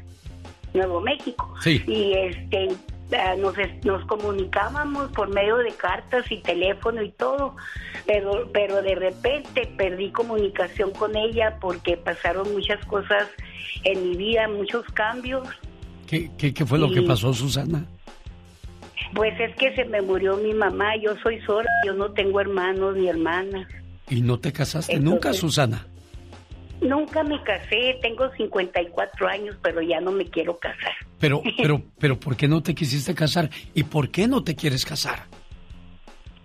Nuevo 0.74 1.02
México. 1.02 1.54
Sí. 1.62 1.84
Y 1.88 2.14
este 2.14 2.70
ah, 3.18 3.36
nos, 3.38 3.56
nos 3.84 4.04
comunicábamos 4.06 5.12
por 5.12 5.30
medio 5.30 5.58
de 5.58 5.72
cartas 5.72 6.30
y 6.32 6.38
teléfono 6.38 7.04
y 7.04 7.12
todo, 7.12 7.56
pero, 8.08 8.50
pero 8.52 8.82
de 8.82 8.96
repente 8.96 9.70
perdí 9.78 10.12
comunicación 10.12 10.92
con 10.92 11.16
ella 11.16 11.58
porque 11.62 11.96
pasaron 11.96 12.52
muchas 12.54 12.84
cosas 12.88 13.28
en 13.84 14.10
mi 14.10 14.18
vida, 14.18 14.48
muchos 14.48 14.84
cambios. 14.94 15.48
¿Qué, 16.08 16.32
qué, 16.38 16.54
qué 16.54 16.66
fue 16.66 16.80
lo 16.80 16.92
que 16.92 17.04
pasó, 17.04 17.34
Susana? 17.34 17.86
Pues 19.14 19.40
es 19.40 19.56
que 19.56 19.74
se 19.76 19.86
me 19.86 20.02
murió 20.02 20.38
mi 20.38 20.54
mamá, 20.54 20.96
yo 20.98 21.16
soy 21.24 21.40
sola, 21.42 21.70
yo 21.86 21.94
no 21.94 22.12
tengo 22.12 22.40
hermanos 22.40 22.96
ni 22.96 23.08
hermanas. 23.08 23.68
¿Y 24.10 24.22
no 24.22 24.40
te 24.40 24.52
casaste 24.52 25.00
nunca, 25.00 25.34
Susana? 25.34 25.88
Nunca 26.82 27.24
me 27.24 27.42
casé, 27.44 27.98
tengo 28.02 28.30
54 28.36 29.28
años, 29.28 29.56
pero 29.62 29.82
ya 29.82 30.02
no 30.02 30.12
me 30.12 30.26
quiero 30.26 30.58
casar. 30.58 30.94
Pero, 31.20 31.42
pero, 31.58 31.82
pero, 31.98 32.20
¿por 32.20 32.36
qué 32.36 32.48
no 32.48 32.62
te 32.62 32.76
quisiste 32.76 33.16
casar? 33.16 33.50
¿Y 33.74 33.84
por 33.84 34.10
qué 34.10 34.28
no 34.28 34.44
te 34.44 34.56
quieres 34.56 34.86
casar? 34.86 35.28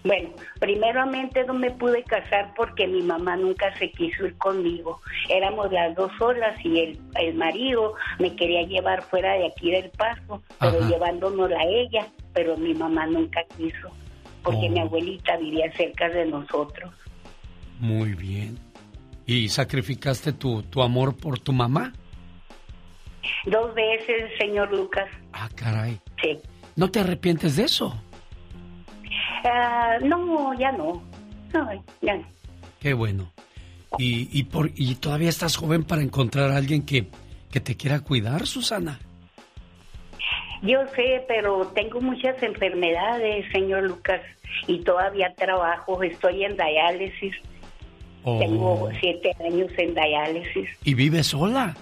Bueno, 0.02 0.30
primeramente 0.58 1.44
no 1.44 1.52
me 1.52 1.70
pude 1.72 2.02
casar 2.04 2.54
porque 2.56 2.86
mi 2.86 3.02
mamá 3.02 3.36
nunca 3.36 3.76
se 3.78 3.90
quiso 3.90 4.26
ir 4.26 4.36
conmigo. 4.38 5.00
Éramos 5.28 5.70
las 5.70 5.94
dos 5.94 6.10
solas 6.18 6.58
y 6.64 6.78
el, 6.80 6.98
el 7.16 7.34
marido 7.34 7.94
me 8.18 8.34
quería 8.34 8.62
llevar 8.62 9.02
fuera 9.02 9.34
de 9.34 9.46
aquí 9.48 9.70
del 9.70 9.90
paso, 9.90 10.42
pero 10.58 10.78
Ajá. 10.78 10.88
llevándonos 10.88 11.50
a 11.52 11.64
ella, 11.64 12.06
pero 12.32 12.56
mi 12.56 12.72
mamá 12.74 13.06
nunca 13.06 13.40
quiso 13.56 13.90
porque 14.42 14.68
Oh. 14.68 14.70
mi 14.70 14.80
abuelita 14.80 15.36
vivía 15.36 15.70
cerca 15.76 16.08
de 16.08 16.24
nosotros. 16.24 16.94
Muy 17.78 18.14
bien. 18.14 18.58
¿Y 19.26 19.50
sacrificaste 19.50 20.32
tu, 20.32 20.62
tu 20.62 20.80
amor 20.82 21.14
por 21.14 21.38
tu 21.38 21.52
mamá? 21.52 21.92
Dos 23.44 23.74
veces, 23.74 24.30
señor 24.38 24.72
Lucas. 24.72 25.08
Ah, 25.34 25.48
caray. 25.54 26.00
Sí. 26.22 26.38
¿No 26.74 26.90
te 26.90 27.00
arrepientes 27.00 27.56
de 27.56 27.64
eso? 27.64 28.02
Ah, 29.44 29.98
no, 30.02 30.54
ya 30.58 30.72
no. 30.72 31.02
No, 31.52 31.84
ya 32.02 32.16
no. 32.16 32.24
Qué 32.80 32.94
bueno. 32.94 33.32
Y, 33.98 34.28
y, 34.38 34.44
por, 34.44 34.70
y 34.74 34.94
todavía 34.94 35.28
estás 35.28 35.56
joven 35.56 35.84
para 35.84 36.02
encontrar 36.02 36.50
a 36.50 36.56
alguien 36.56 36.84
que, 36.84 37.08
que 37.50 37.60
te 37.60 37.76
quiera 37.76 38.00
cuidar, 38.00 38.46
Susana. 38.46 39.00
Yo 40.62 40.78
sé, 40.94 41.24
pero 41.26 41.66
tengo 41.74 42.00
muchas 42.00 42.40
enfermedades, 42.42 43.50
señor 43.50 43.84
Lucas, 43.84 44.20
y 44.66 44.80
todavía 44.80 45.34
trabajo. 45.34 46.02
Estoy 46.02 46.44
en 46.44 46.56
diálisis. 46.56 47.34
Oh. 48.22 48.38
Tengo 48.38 48.90
siete 49.00 49.34
años 49.44 49.70
en 49.78 49.94
diálisis. 49.94 50.68
¿Y 50.84 50.94
vives 50.94 51.28
sola? 51.28 51.74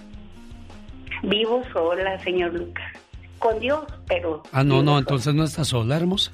Vivo 1.23 1.61
sola, 1.73 2.17
señor 2.23 2.53
Lucas. 2.53 2.91
Con 3.37 3.59
Dios, 3.59 3.83
pero... 4.07 4.43
Ah, 4.51 4.63
no, 4.63 4.81
no, 4.81 4.91
sola. 4.91 4.99
entonces 4.99 5.33
no 5.33 5.43
estás 5.43 5.67
sola, 5.67 5.97
hermosa. 5.97 6.31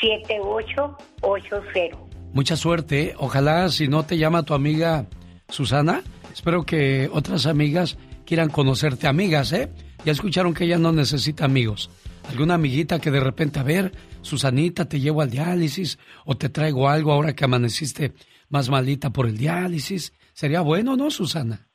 7880. 0.00 1.98
Mucha 2.32 2.56
suerte. 2.56 3.02
¿eh? 3.02 3.14
Ojalá 3.18 3.68
si 3.68 3.86
no 3.88 4.04
te 4.04 4.18
llama 4.18 4.42
tu 4.42 4.54
amiga 4.54 5.06
Susana, 5.48 6.02
espero 6.32 6.64
que 6.64 7.08
otras 7.12 7.46
amigas 7.46 7.96
quieran 8.28 8.50
conocerte. 8.50 9.06
Amigas, 9.06 9.54
¿eh? 9.54 9.70
Ya 10.04 10.12
escucharon 10.12 10.52
que 10.52 10.64
ella 10.64 10.76
no 10.76 10.92
necesita 10.92 11.46
amigos. 11.46 11.90
Alguna 12.28 12.54
amiguita 12.54 13.00
que 13.00 13.10
de 13.10 13.20
repente, 13.20 13.58
a 13.58 13.62
ver, 13.62 13.90
Susanita, 14.20 14.86
te 14.86 15.00
llevo 15.00 15.22
al 15.22 15.30
diálisis 15.30 15.98
o 16.26 16.36
te 16.36 16.50
traigo 16.50 16.90
algo 16.90 17.10
ahora 17.10 17.34
que 17.34 17.46
amaneciste 17.46 18.12
más 18.50 18.68
malita 18.68 19.08
por 19.10 19.26
el 19.26 19.38
diálisis. 19.38 20.12
Sería 20.34 20.60
bueno, 20.60 20.94
¿no, 20.94 21.10
Susana? 21.10 21.66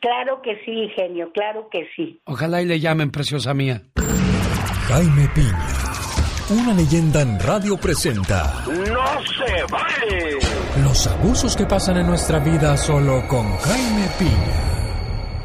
Claro 0.00 0.40
que 0.42 0.56
sí, 0.64 0.88
genio, 0.96 1.30
claro 1.32 1.68
que 1.70 1.86
sí. 1.94 2.18
Ojalá 2.24 2.62
y 2.62 2.66
le 2.66 2.80
llamen, 2.80 3.10
preciosa 3.10 3.52
mía. 3.52 3.82
Jaime 4.86 5.28
Piña, 5.34 5.68
una 6.50 6.72
leyenda 6.72 7.20
en 7.20 7.38
radio 7.40 7.76
presenta 7.76 8.64
¡No 8.66 9.22
se 9.22 9.64
vale! 9.70 10.38
los 10.82 11.06
abusos 11.06 11.54
que 11.54 11.66
pasan 11.66 11.98
en 11.98 12.06
nuestra 12.06 12.38
vida 12.38 12.74
solo 12.78 13.26
con 13.28 13.54
Jaime 13.58 14.08
Piña. 14.18 14.67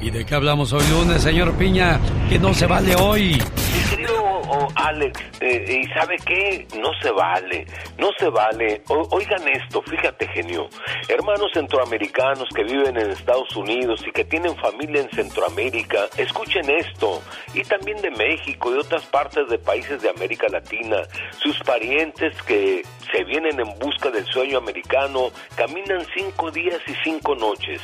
¿Y 0.03 0.11
de 0.11 0.25
qué 0.25 0.35
hablamos 0.35 0.73
hoy 0.73 0.83
lunes, 0.89 1.23
señor 1.23 1.57
Piña? 1.57 1.97
Que 2.27 2.37
no 2.37 2.53
se 2.53 2.67
vale 2.67 2.93
hoy. 2.93 3.41
Querido 3.89 4.11
oh, 4.21 4.67
Alex, 4.75 5.17
eh, 5.39 5.81
¿y 5.81 5.93
sabe 5.97 6.17
qué? 6.25 6.67
No 6.77 6.89
se 7.01 7.09
vale, 7.09 7.65
no 7.97 8.09
se 8.19 8.27
vale. 8.27 8.81
Oigan 8.89 9.47
esto, 9.47 9.81
fíjate, 9.81 10.27
genio. 10.27 10.67
Hermanos 11.07 11.51
centroamericanos 11.53 12.49
que 12.53 12.65
viven 12.65 12.97
en 12.97 13.11
Estados 13.11 13.55
Unidos 13.55 14.03
y 14.05 14.11
que 14.11 14.25
tienen 14.25 14.53
familia 14.57 15.03
en 15.03 15.09
Centroamérica, 15.11 15.99
escuchen 16.17 16.69
esto. 16.69 17.21
Y 17.53 17.63
también 17.63 18.01
de 18.01 18.11
México 18.11 18.75
y 18.75 18.79
otras 18.79 19.05
partes 19.05 19.47
de 19.47 19.57
países 19.57 20.01
de 20.01 20.09
América 20.09 20.47
Latina. 20.49 20.97
Sus 21.41 21.57
parientes 21.59 22.35
que 22.41 22.81
se 23.09 23.23
vienen 23.23 23.57
en 23.57 23.79
busca 23.79 24.09
del 24.11 24.25
sueño 24.25 24.57
americano 24.57 25.29
caminan 25.55 26.05
cinco 26.13 26.51
días 26.51 26.81
y 26.87 26.93
cinco 27.05 27.35
noches. 27.35 27.79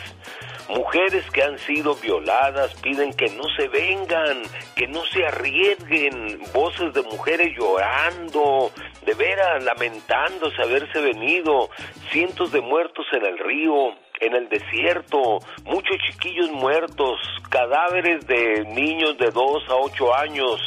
Mujeres 0.70 1.30
que 1.32 1.42
han 1.42 1.58
sido 1.58 1.96
violadas 1.96 2.76
piden 2.82 3.12
que 3.14 3.30
no 3.30 3.44
se 3.58 3.68
vengan, 3.70 4.44
que 4.76 4.88
no 4.88 5.04
se 5.06 5.26
arriesguen. 5.26 6.40
Voces 6.54 6.94
de 6.94 7.02
mujeres 7.02 7.58
llorando, 7.58 8.72
de 9.04 9.14
veras 9.16 9.64
lamentándose 9.64 10.62
haberse 10.62 11.02
venido. 11.02 11.70
Cientos 12.12 12.52
de 12.52 12.62
muertos 12.62 13.06
en 13.14 13.26
el 13.26 13.40
río, 13.40 13.96
en 14.20 14.36
el 14.36 14.50
desierto, 14.50 15.40
muchos 15.66 15.98
chiquillos 16.08 16.52
muertos, 16.52 17.20
cadáveres 17.50 18.26
de 18.28 18.66
niños 18.66 19.18
de 19.18 19.32
2 19.32 19.70
a 19.70 19.76
8 19.76 20.16
años, 20.16 20.60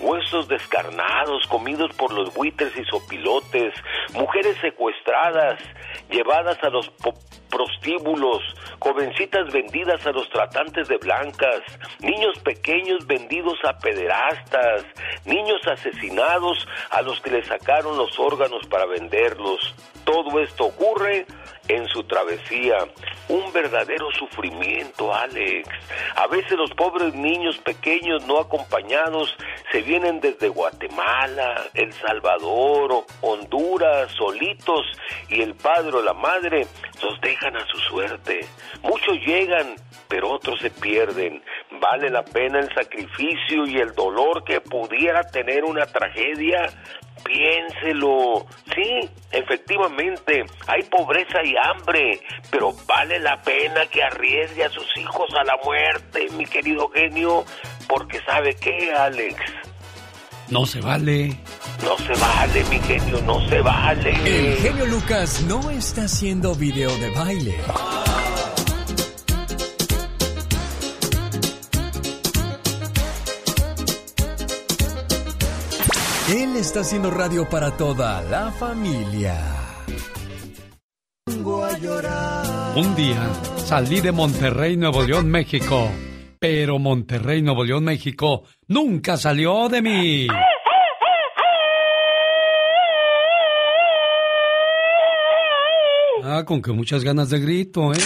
huesos 0.00 0.48
descarnados 0.48 1.46
comidos 1.48 1.94
por 1.96 2.12
los 2.12 2.32
buitres 2.34 2.72
y 2.76 2.84
sopilotes, 2.84 3.74
mujeres 4.14 4.56
secuestradas, 4.60 5.60
llevadas 6.10 6.62
a 6.62 6.70
los 6.70 6.90
prostíbulos, 7.50 8.42
jovencitas 8.78 9.52
vendidas 9.52 10.06
a 10.06 10.12
los 10.12 10.28
tratantes 10.30 10.88
de 10.88 10.96
blancas, 10.98 11.60
niños 12.00 12.38
pequeños 12.38 13.06
vendidos 13.06 13.58
a 13.64 13.76
pederastas, 13.78 14.84
niños 15.24 15.60
asesinados 15.66 16.66
a 16.90 17.02
los 17.02 17.20
que 17.20 17.30
les 17.30 17.46
sacaron 17.46 17.98
los 17.98 18.18
órganos 18.18 18.66
para 18.68 18.86
venderlos. 18.86 19.74
Todo 20.04 20.40
esto 20.40 20.66
ocurre 20.66 21.26
en 21.70 21.86
su 21.88 22.02
travesía. 22.04 22.78
Un 23.28 23.52
verdadero 23.52 24.10
sufrimiento, 24.12 25.14
Alex. 25.14 25.68
A 26.16 26.26
veces 26.26 26.52
los 26.52 26.70
pobres 26.72 27.14
niños 27.14 27.58
pequeños 27.58 28.26
no 28.26 28.38
acompañados 28.38 29.36
se 29.70 29.82
vienen 29.82 30.20
desde 30.20 30.48
Guatemala, 30.48 31.62
El 31.74 31.92
Salvador, 31.92 33.04
Honduras, 33.20 34.10
solitos, 34.12 34.84
y 35.28 35.42
el 35.42 35.54
padre 35.54 35.98
o 35.98 36.02
la 36.02 36.12
madre 36.12 36.66
los 37.02 37.20
dejan 37.20 37.56
a 37.56 37.66
su 37.66 37.78
suerte. 37.78 38.40
Muchos 38.82 39.16
llegan, 39.24 39.76
pero 40.08 40.30
otros 40.30 40.58
se 40.58 40.70
pierden. 40.70 41.42
¿Vale 41.80 42.10
la 42.10 42.24
pena 42.24 42.58
el 42.58 42.74
sacrificio 42.74 43.64
y 43.66 43.78
el 43.78 43.94
dolor 43.94 44.42
que 44.44 44.60
pudiera 44.60 45.22
tener 45.22 45.64
una 45.64 45.86
tragedia? 45.86 46.66
Piénselo. 47.24 48.46
Sí, 48.74 49.08
efectivamente, 49.32 50.44
hay 50.66 50.82
pobreza 50.84 51.42
y 51.44 51.54
hambre, 51.56 52.20
pero 52.50 52.72
vale 52.86 53.18
la 53.20 53.40
pena 53.42 53.86
que 53.86 54.02
arriesgue 54.02 54.64
a 54.64 54.70
sus 54.70 54.86
hijos 54.96 55.28
a 55.38 55.44
la 55.44 55.56
muerte, 55.64 56.26
mi 56.36 56.44
querido 56.46 56.88
genio, 56.90 57.44
porque 57.88 58.20
sabe 58.24 58.54
qué, 58.56 58.92
Alex, 58.92 59.36
No 60.48 60.66
se 60.66 60.80
vale. 60.80 61.36
no 61.84 61.96
se 61.98 62.12
vale, 62.20 62.64
mi 62.70 62.78
genio, 62.80 63.20
no 63.22 63.40
se 63.48 63.60
vale. 63.60 64.10
El 64.24 64.56
genio 64.58 64.86
Lucas 64.86 65.42
no 65.42 65.70
está 65.70 66.02
haciendo 66.04 66.54
video 66.54 66.90
de 66.98 67.10
baile. 67.10 67.54
Él 76.30 76.56
está 76.56 76.80
haciendo 76.80 77.10
radio 77.10 77.48
para 77.48 77.76
toda 77.76 78.22
la 78.22 78.52
familia. 78.52 79.36
Un 82.76 82.94
día 82.94 83.30
salí 83.64 84.00
de 84.00 84.12
Monterrey, 84.12 84.76
Nuevo 84.76 85.02
León, 85.02 85.28
México. 85.28 85.90
Pero 86.38 86.78
Monterrey, 86.78 87.42
Nuevo 87.42 87.64
León, 87.64 87.84
México 87.84 88.44
nunca 88.68 89.16
salió 89.16 89.68
de 89.68 89.82
mí. 89.82 90.26
Ah, 96.22 96.44
con 96.44 96.62
que 96.62 96.70
muchas 96.72 97.02
ganas 97.02 97.28
de 97.30 97.40
grito, 97.40 97.92
¿eh? 97.92 97.98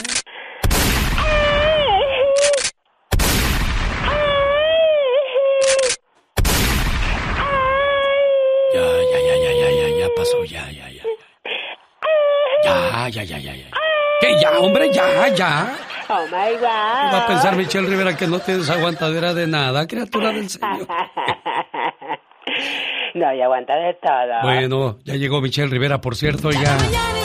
Ya, 8.74 8.80
ya, 9.12 9.18
ya, 9.28 9.36
ya, 9.44 9.52
ya, 9.52 9.70
ya, 9.70 9.88
ya 9.98 10.08
pasó, 10.16 10.44
ya, 10.44 10.64
ya, 10.72 10.88
ya. 10.90 11.02
Ay, 13.04 13.12
ay, 13.18 13.32
ay, 13.34 13.48
ay. 13.48 13.66
¿Qué 14.18 14.40
ya, 14.40 14.58
hombre? 14.58 14.90
Ya, 14.90 15.28
ya. 15.28 15.76
Oh 16.08 16.24
my 16.24 16.54
God. 16.56 17.12
Va 17.12 17.24
a 17.24 17.26
pensar 17.26 17.54
Michelle 17.54 17.86
Rivera 17.86 18.16
que 18.16 18.26
no 18.26 18.38
tienes 18.38 18.70
aguantadera 18.70 19.34
de 19.34 19.46
nada, 19.46 19.86
criatura 19.86 20.32
del 20.32 20.48
Señor. 20.48 20.88
no, 23.14 23.34
y 23.34 23.42
aguanta 23.42 23.76
de 23.76 23.92
todo. 24.02 24.40
Bueno, 24.42 24.98
ya 25.04 25.16
llegó 25.16 25.42
Michelle 25.42 25.68
Rivera, 25.68 26.00
por 26.00 26.16
cierto, 26.16 26.50
ya. 26.50 26.78
Y 26.90 27.23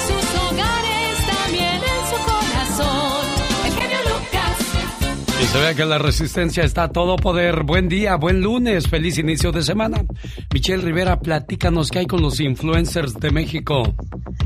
se 5.51 5.57
vea 5.57 5.73
que 5.73 5.85
la 5.85 5.97
resistencia 5.97 6.63
está 6.63 6.83
a 6.83 6.91
todo 6.91 7.15
poder. 7.15 7.63
Buen 7.63 7.89
día, 7.89 8.15
buen 8.17 8.41
lunes, 8.41 8.87
feliz 8.87 9.17
inicio 9.17 9.51
de 9.51 9.63
semana. 9.63 10.05
Michelle 10.53 10.83
Rivera, 10.83 11.19
platícanos 11.19 11.89
qué 11.89 11.99
hay 11.99 12.05
con 12.05 12.21
los 12.21 12.39
influencers 12.39 13.15
de 13.15 13.31
México. 13.31 13.83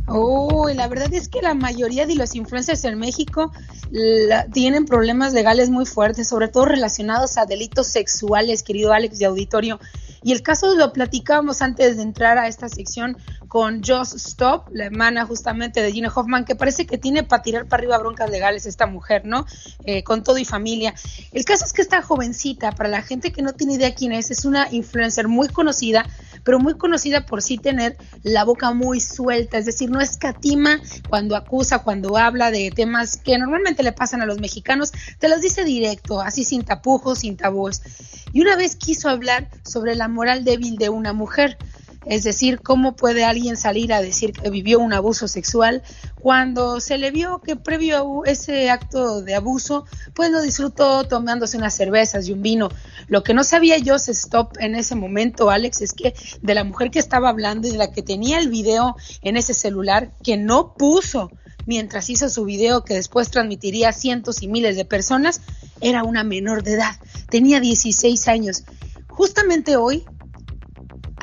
Uy, 0.08 0.74
la 0.76 0.88
verdad 0.88 1.14
es 1.14 1.28
que 1.28 1.42
la 1.42 1.56
mayoría 1.56 2.06
de 2.06 2.16
los 2.16 2.36
influencers 2.36 2.86
en 2.86 3.00
México 3.00 3.52
tienen 4.54 4.86
problemas 4.86 5.34
legales 5.34 5.70
muy 5.70 5.86
fuertes, 5.86 6.30
sobre 6.30 6.48
todo 6.48 6.66
relacionados 6.66 7.38
a 7.38 7.46
delitos 7.46 7.88
sexuales, 7.88 8.64
querido 8.64 8.94
Alex 8.94 9.20
de 9.20 9.26
Auditorio. 9.26 9.80
Y 10.24 10.32
el 10.32 10.42
caso 10.42 10.76
lo 10.76 10.94
platicábamos 10.94 11.62
antes 11.62 11.98
de 11.98 12.04
entrar 12.04 12.38
a 12.38 12.48
esta 12.48 12.70
sección 12.70 13.18
con 13.48 13.84
Joss 13.84 14.14
Stop, 14.14 14.70
la 14.72 14.86
hermana 14.86 15.26
justamente 15.26 15.82
de 15.82 15.92
Gina 15.92 16.12
Hoffman, 16.14 16.46
que 16.46 16.56
parece 16.56 16.86
que 16.86 16.98
tiene 16.98 17.24
para 17.24 17.44
tirar 17.44 17.68
para 17.68 17.82
arriba 17.82 17.98
broncas 17.98 18.30
legales 18.30 18.66
esta 18.66 18.88
mujer, 18.88 19.26
¿no? 19.26 19.46
Eh, 19.86 20.04
con 20.04 20.24
todo 20.24 20.38
y 20.38 20.46
familia. 20.46 20.94
El 21.32 21.46
caso 21.46 21.66
es 21.66 21.74
que 21.74 21.82
esta 21.82 22.02
jovencita, 22.02 22.72
para 22.72 22.90
la 22.90 23.02
gente 23.02 23.32
que 23.32 23.42
no 23.42 23.54
tiene 23.54 23.74
idea 23.74 23.94
quién 23.94 24.14
es, 24.14 24.32
es 24.32 24.46
una 24.46 24.68
influencer 24.72 25.28
muy 25.28 25.50
conocida, 25.50 26.06
pero 26.44 26.60
muy 26.60 26.76
conocida 26.76 27.26
por 27.26 27.42
sí 27.42 27.58
tener 27.58 27.98
la 28.24 28.44
boca 28.44 28.74
muy 28.74 29.00
suelta, 29.00 29.58
es 29.58 29.66
decir, 29.66 29.90
no 29.90 30.02
escatima 30.02 30.80
cuando 31.10 31.36
acusa, 31.36 31.80
cuando 31.80 32.18
habla 32.18 32.52
de 32.52 32.72
temas 32.72 33.18
que 33.18 33.38
normalmente 33.38 33.84
le 33.84 33.92
pasan 33.92 34.22
a 34.22 34.26
los 34.26 34.40
mexicanos, 34.40 34.92
te 35.20 35.30
los 35.30 35.42
dice 35.42 35.64
directo, 35.64 36.22
así 36.22 36.44
sin 36.44 36.64
tapujos, 36.64 37.20
sin 37.20 37.38
tabúes. 37.38 37.82
Y 38.34 38.42
una 38.42 38.56
vez 38.56 38.76
quiso 38.76 39.10
hablar 39.10 39.50
sobre 39.64 39.96
la 39.96 40.08
moral 40.08 40.44
débil 40.44 40.78
de 40.78 40.90
una 40.90 41.14
mujer. 41.14 41.58
Es 42.06 42.24
decir, 42.24 42.60
¿cómo 42.62 42.96
puede 42.96 43.24
alguien 43.24 43.58
salir 43.58 43.94
a 43.94 44.02
decir 44.02 44.34
que 44.34 44.50
vivió 44.50 44.80
un 44.80 44.94
abuso 44.94 45.28
sexual 45.28 45.84
cuando 46.20 46.80
se 46.80 46.98
le 46.98 47.12
vio 47.12 47.40
que 47.40 47.56
previo 47.56 48.24
a 48.24 48.30
ese 48.30 48.70
acto 48.70 49.22
de 49.22 49.36
abuso, 49.36 49.86
pues 50.14 50.32
lo 50.32 50.42
disfrutó 50.42 51.06
tomándose 51.08 51.58
unas 51.58 51.76
cervezas 51.76 52.28
y 52.28 52.34
un 52.34 52.42
vino? 52.42 52.70
Lo 53.08 53.24
que 53.24 53.34
no 53.34 53.44
sabía 53.44 53.78
yo, 53.78 53.96
stop 53.96 54.58
en 54.60 54.76
ese 54.76 54.96
momento, 54.96 55.50
Alex, 55.50 55.82
es 55.82 55.94
que 55.94 56.14
de 56.42 56.54
la 56.54 56.64
mujer 56.64 56.92
que 56.92 57.00
estaba 57.00 57.30
hablando 57.30 57.68
y 57.68 57.72
de 57.72 57.78
la 57.78 57.92
que 57.92 58.02
tenía 58.02 58.40
el 58.40 58.50
video 58.50 58.96
en 59.22 59.38
ese 59.38 59.54
celular, 59.54 60.12
que 60.24 60.38
no 60.38 60.74
puso 60.74 61.32
mientras 61.66 62.10
hizo 62.10 62.30
su 62.30 62.46
video 62.46 62.84
que 62.84 62.96
después 62.96 63.32
transmitiría 63.32 63.90
a 63.90 63.94
cientos 63.94 64.42
y 64.42 64.48
miles 64.48 64.76
de 64.76 64.86
personas, 64.86 65.42
era 65.82 66.04
una 66.04 66.24
menor 66.24 66.64
de 66.64 66.74
edad, 66.74 66.96
tenía 67.30 67.60
16 67.60 68.28
años. 68.28 68.64
Justamente 69.08 69.76
hoy, 69.76 70.04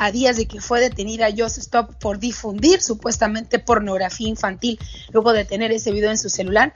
a 0.01 0.11
días 0.11 0.39
de 0.39 0.47
que 0.47 0.63
fue 0.63 0.81
detenida 0.81 1.29
Just 1.31 1.59
Stop 1.59 1.95
por 1.99 2.19
difundir 2.19 2.81
supuestamente 2.81 3.59
pornografía 3.59 4.29
infantil, 4.29 4.79
luego 5.13 5.35
de 5.35 5.45
tener 5.45 5.73
ese 5.73 5.93
video 5.93 6.11
en 6.11 6.17
su 6.17 6.31
celular, 6.31 6.73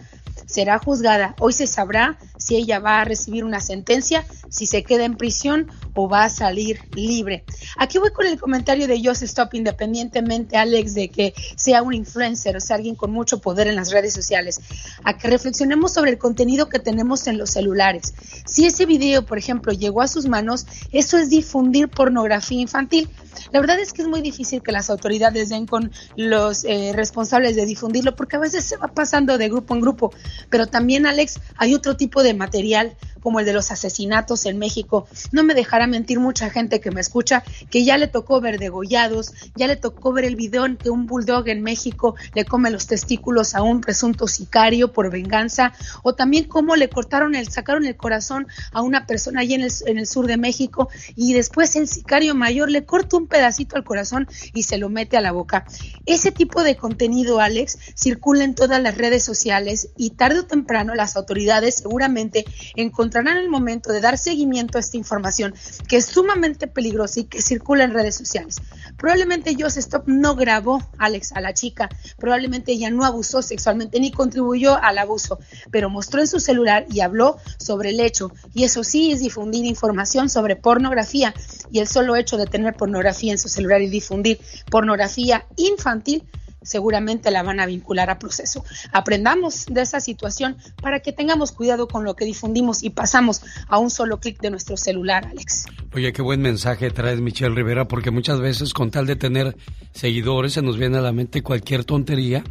será 0.47 0.79
juzgada. 0.79 1.35
Hoy 1.41 1.55
se 1.55 1.67
sabrá 1.67 2.19
si 2.37 2.57
ella 2.57 2.79
va 2.79 3.01
a 3.01 3.05
recibir 3.05 3.45
una 3.45 3.61
sentencia, 3.61 4.27
si 4.51 4.67
se 4.67 4.83
queda 4.83 5.05
en 5.05 5.17
prisión 5.17 5.71
o 5.95 6.09
va 6.09 6.25
a 6.25 6.29
salir 6.29 6.81
libre. 6.95 7.45
Aquí 7.79 7.99
voy 7.99 8.11
con 8.11 8.27
el 8.27 8.39
comentario 8.39 8.87
de 8.87 9.01
Just 9.03 9.23
Stop, 9.23 9.55
independientemente, 9.55 10.57
Alex, 10.57 10.95
de 10.95 11.09
que 11.09 11.35
sea 11.57 11.83
un 11.83 11.95
influencer, 11.95 12.57
o 12.57 12.61
sea, 12.61 12.77
alguien 12.77 12.95
con 12.95 13.11
mucho 13.11 13.41
poder 13.41 13.69
en 13.69 13.77
las 13.77 13.91
redes 13.91 14.13
sociales, 14.13 14.61
a 15.03 15.17
que 15.17 15.29
reflexionemos 15.29 15.95
sobre 15.95 16.11
el 16.11 16.19
contenido 16.19 16.69
que 16.69 16.79
tenemos 16.79 17.27
en 17.27 17.39
los 17.39 17.51
celulares. 17.51 18.15
Si 18.45 18.67
ese 18.67 18.85
video, 18.85 19.25
por 19.25 19.39
ejemplo, 19.39 19.73
llegó 19.73 20.03
a 20.03 20.09
sus 20.09 20.27
manos, 20.27 20.67
eso 20.93 21.17
es 21.17 21.31
difundir 21.31 21.89
pornografía 21.89 22.61
infantil. 22.61 23.09
La 23.53 23.61
verdad 23.61 23.79
es 23.79 23.93
que 23.93 24.03
es 24.03 24.09
muy 24.09 24.21
difícil 24.21 24.63
que 24.63 24.73
las 24.73 24.91
autoridades 24.91 25.49
den 25.49 25.67
con 25.67 25.93
los 26.17 26.65
eh, 26.65 26.93
responsables 26.95 27.57
de 27.57 27.67
difundirlo 27.67 28.17
porque 28.17 28.37
a 28.37 28.41
veces 28.41 28.65
se 28.65 28.77
va 28.77 28.89
pasando 28.89 29.39
de 29.39 29.49
grupo 29.49 29.75
en 29.75 29.81
grupo. 29.81 30.13
Pero 30.51 30.67
también, 30.67 31.07
Alex, 31.07 31.41
hay 31.57 31.75
otro 31.75 31.97
tipo 31.97 32.23
de 32.23 32.35
material 32.35 32.97
como 33.21 33.41
el 33.41 33.47
de 33.47 33.55
los 33.55 33.71
asesinatos 33.71 34.45
en 34.45 34.59
México. 34.59 35.07
No 35.33 35.45
me 35.45 35.55
dejará 35.55 35.87
mentir 35.87 36.21
mucha 36.21 36.51
gente 36.51 36.81
que 36.81 36.91
me 36.91 37.01
escucha 37.01 37.43
que 37.71 37.85
ya 37.85 37.97
le 37.97 38.07
tocó 38.07 38.41
ver 38.41 38.59
degollados, 38.59 39.33
ya 39.57 39.67
le 39.67 39.77
tocó 39.77 40.13
ver 40.13 40.25
el 40.25 40.37
video 40.37 40.67
en 40.67 40.77
que 40.77 40.91
un 40.91 41.07
bulldog 41.07 41.49
en 41.49 41.63
México 41.63 42.17
le 42.35 42.45
come 42.45 42.71
los 42.71 42.87
testículos 42.87 43.55
a 43.55 43.63
un 43.63 43.81
presunto 43.81 44.27
sicario 44.27 44.93
por 44.93 45.11
venganza, 45.11 45.73
o 46.03 46.15
también 46.15 46.45
cómo 46.45 46.77
le 46.77 46.91
cortaron 46.91 47.35
el, 47.35 47.49
sacaron 47.49 47.87
el 47.87 47.97
corazón 47.97 48.47
a 48.73 48.83
una 48.83 49.07
persona 49.07 49.41
allí 49.41 49.55
en 49.55 49.63
el, 49.63 49.73
en 49.87 49.99
el 49.99 50.07
sur 50.07 50.27
de 50.27 50.37
México 50.37 50.91
y 51.17 51.33
después 51.33 51.77
el 51.77 51.89
sicario 51.89 52.35
mayor 52.35 52.71
le 52.71 52.85
corta 52.85 53.04
un 53.13 53.27
pedacito 53.27 53.77
al 53.77 53.85
corazón 53.85 54.27
y 54.53 54.65
se 54.65 54.79
lo 54.79 54.89
mete 54.89 55.17
a 55.17 55.21
la 55.21 55.33
boca. 55.33 55.65
Ese 56.07 56.33
tipo 56.33 56.63
de 56.63 56.77
contenido, 56.77 57.41
Alex, 57.41 57.79
circula 57.95 58.45
en 58.45 58.55
todas 58.55 58.81
las 58.83 58.97
redes 58.97 59.23
sociales 59.23 59.91
y 59.97 60.11
tarde 60.11 60.41
o 60.41 60.47
temprano 60.47 60.95
las 60.95 61.17
autoridades 61.17 61.77
seguramente 61.77 62.45
encontrarán 62.77 63.37
el 63.37 63.49
momento 63.49 63.93
de 63.93 64.01
dar 64.01 64.19
seguimiento 64.19 64.79
a 64.79 64.81
esta 64.81 64.97
información 64.97 65.55
que 65.89 65.97
es 65.97 66.07
sumamente 66.07 66.67
peligrosa 66.67 67.21
y 67.21 67.25
que 67.25 67.43
circula 67.43 67.85
en 67.85 67.93
redes 67.93 68.15
sociales. 68.15 68.57
Probablemente 68.97 69.57
Joseph 69.59 69.85
Stop 69.85 70.05
no 70.07 70.35
grabó 70.35 70.83
Alex 70.99 71.33
a 71.33 71.41
la 71.41 71.53
chica, 71.53 71.89
probablemente 72.19 72.73
ella 72.73 72.91
no 72.91 73.05
abusó 73.05 73.43
sexualmente 73.43 74.01
ni 74.01 74.11
contribuyó 74.11 74.83
al 74.83 74.99
abuso, 74.99 75.39
pero 75.71 75.91
mostró 75.91 76.21
en 76.21 76.27
su 76.27 76.41
celular 76.41 76.87
y 76.91 77.01
habló 77.01 77.37
sobre 77.59 77.91
el 77.91 78.01
hecho. 78.01 78.33
Y 78.55 78.65
eso 78.65 78.85
sí 78.85 79.13
es 79.13 79.21
difundir 79.21 79.65
información 79.65 80.29
sobre 80.29 80.57
pornografía 80.57 81.35
y 81.71 81.81
el 81.81 81.89
solo 81.89 82.17
hecho 82.17 82.37
de 82.37 82.47
tener 82.47 82.75
pornografía 82.75 82.94
en 83.03 83.39
su 83.39 83.49
celular 83.49 83.83
y 83.83 83.89
difundir 83.89 84.39
pornografía 84.71 85.47
infantil 85.57 86.25
seguramente 86.65 87.31
la 87.31 87.43
van 87.43 87.61
a 87.61 87.67
vincular 87.67 88.11
a 88.11 88.19
proceso. 88.19 88.65
Aprendamos 88.91 89.67
de 89.67 89.83
esa 89.83 90.01
situación 90.01 90.57
para 90.83 91.01
que 91.01 91.13
tengamos 91.13 91.53
cuidado 91.53 91.87
con 91.87 92.05
lo 92.05 92.17
que 92.17 92.25
difundimos 92.25 92.83
y 92.83 92.91
pasamos 92.91 93.43
a 93.69 93.79
un 93.79 93.91
solo 93.91 94.19
clic 94.19 94.41
de 94.41 94.51
nuestro 94.51 94.77
celular, 94.77 95.27
Alex. 95.27 95.67
Oye, 95.95 96.13
qué 96.13 96.23
buen 96.23 96.41
mensaje 96.41 96.91
traes, 96.91 97.21
Michelle 97.21 97.55
Rivera, 97.55 97.87
porque 97.87 98.11
muchas 98.11 98.41
veces 98.41 98.73
con 98.73 98.91
tal 98.91 99.07
de 99.07 99.17
tener 99.17 99.57
seguidores 99.93 100.55
se 100.55 100.63
nos 100.63 100.79
viene 100.79 100.99
a 100.99 101.03
la 101.03 101.13
mente 101.13 101.43
cualquier 101.43 101.85
tontería 101.85 102.43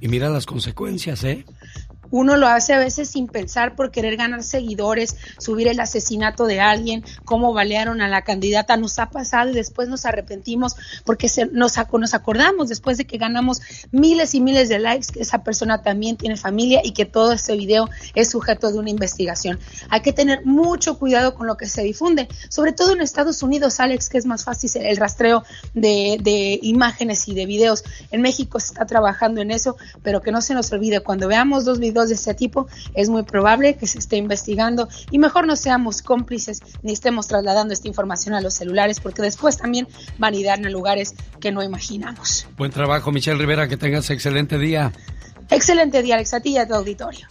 y 0.00 0.08
mira 0.08 0.28
las 0.28 0.46
consecuencias, 0.46 1.24
¿eh? 1.24 1.44
Uno 2.12 2.36
lo 2.36 2.46
hace 2.46 2.74
a 2.74 2.78
veces 2.78 3.08
sin 3.08 3.26
pensar 3.26 3.74
por 3.74 3.90
querer 3.90 4.16
ganar 4.16 4.44
seguidores, 4.44 5.16
subir 5.38 5.66
el 5.66 5.80
asesinato 5.80 6.44
de 6.44 6.60
alguien, 6.60 7.02
cómo 7.24 7.54
balearon 7.54 8.02
a 8.02 8.08
la 8.08 8.22
candidata. 8.22 8.76
Nos 8.76 8.98
ha 8.98 9.08
pasado 9.08 9.50
y 9.50 9.54
después 9.54 9.88
nos 9.88 10.04
arrepentimos 10.04 10.76
porque 11.06 11.30
se, 11.30 11.46
nos, 11.46 11.78
acordamos 11.78 12.68
después 12.68 12.98
de 12.98 13.06
que 13.06 13.16
ganamos 13.16 13.62
miles 13.92 14.34
y 14.34 14.40
miles 14.42 14.68
de 14.68 14.78
likes 14.78 15.06
que 15.10 15.20
esa 15.20 15.42
persona 15.42 15.82
también 15.82 16.18
tiene 16.18 16.36
familia 16.36 16.82
y 16.84 16.92
que 16.92 17.06
todo 17.06 17.32
ese 17.32 17.56
video 17.56 17.88
es 18.14 18.30
sujeto 18.30 18.70
de 18.70 18.78
una 18.78 18.90
investigación. 18.90 19.58
Hay 19.88 20.02
que 20.02 20.12
tener 20.12 20.44
mucho 20.44 20.98
cuidado 20.98 21.34
con 21.34 21.46
lo 21.46 21.56
que 21.56 21.66
se 21.66 21.82
difunde, 21.82 22.28
sobre 22.50 22.72
todo 22.72 22.92
en 22.92 23.00
Estados 23.00 23.42
Unidos, 23.42 23.80
Alex, 23.80 24.10
que 24.10 24.18
es 24.18 24.26
más 24.26 24.44
fácil 24.44 24.70
el 24.74 24.98
rastreo 24.98 25.44
de, 25.72 26.18
de 26.20 26.60
imágenes 26.62 27.26
y 27.26 27.34
de 27.34 27.46
videos. 27.46 27.84
En 28.10 28.20
México 28.20 28.60
se 28.60 28.66
está 28.66 28.84
trabajando 28.84 29.40
en 29.40 29.50
eso, 29.50 29.78
pero 30.02 30.20
que 30.20 30.30
no 30.30 30.42
se 30.42 30.52
nos 30.52 30.70
olvide, 30.72 31.00
cuando 31.00 31.26
veamos 31.26 31.64
dos 31.64 31.78
videos 31.78 32.01
de 32.08 32.14
este 32.14 32.34
tipo, 32.34 32.66
es 32.94 33.08
muy 33.08 33.22
probable 33.22 33.76
que 33.76 33.86
se 33.86 33.98
esté 33.98 34.16
investigando 34.16 34.88
y 35.10 35.18
mejor 35.18 35.46
no 35.46 35.56
seamos 35.56 36.02
cómplices 36.02 36.60
ni 36.82 36.92
estemos 36.92 37.28
trasladando 37.28 37.74
esta 37.74 37.88
información 37.88 38.34
a 38.34 38.40
los 38.40 38.54
celulares 38.54 39.00
porque 39.00 39.22
después 39.22 39.58
también 39.58 39.88
van 40.18 40.34
a 40.34 40.36
ir 40.36 40.50
a 40.50 40.56
lugares 40.56 41.14
que 41.40 41.52
no 41.52 41.62
imaginamos. 41.62 42.46
Buen 42.56 42.70
trabajo, 42.70 43.12
Michelle 43.12 43.38
Rivera, 43.38 43.68
que 43.68 43.76
tengas 43.76 44.10
excelente 44.10 44.58
día. 44.58 44.92
Excelente 45.50 46.02
día, 46.02 46.14
Alex, 46.14 46.34
a 46.34 46.40
ti 46.40 46.50
y 46.50 46.58
a 46.58 46.66
tu 46.66 46.74
auditorio. 46.74 47.26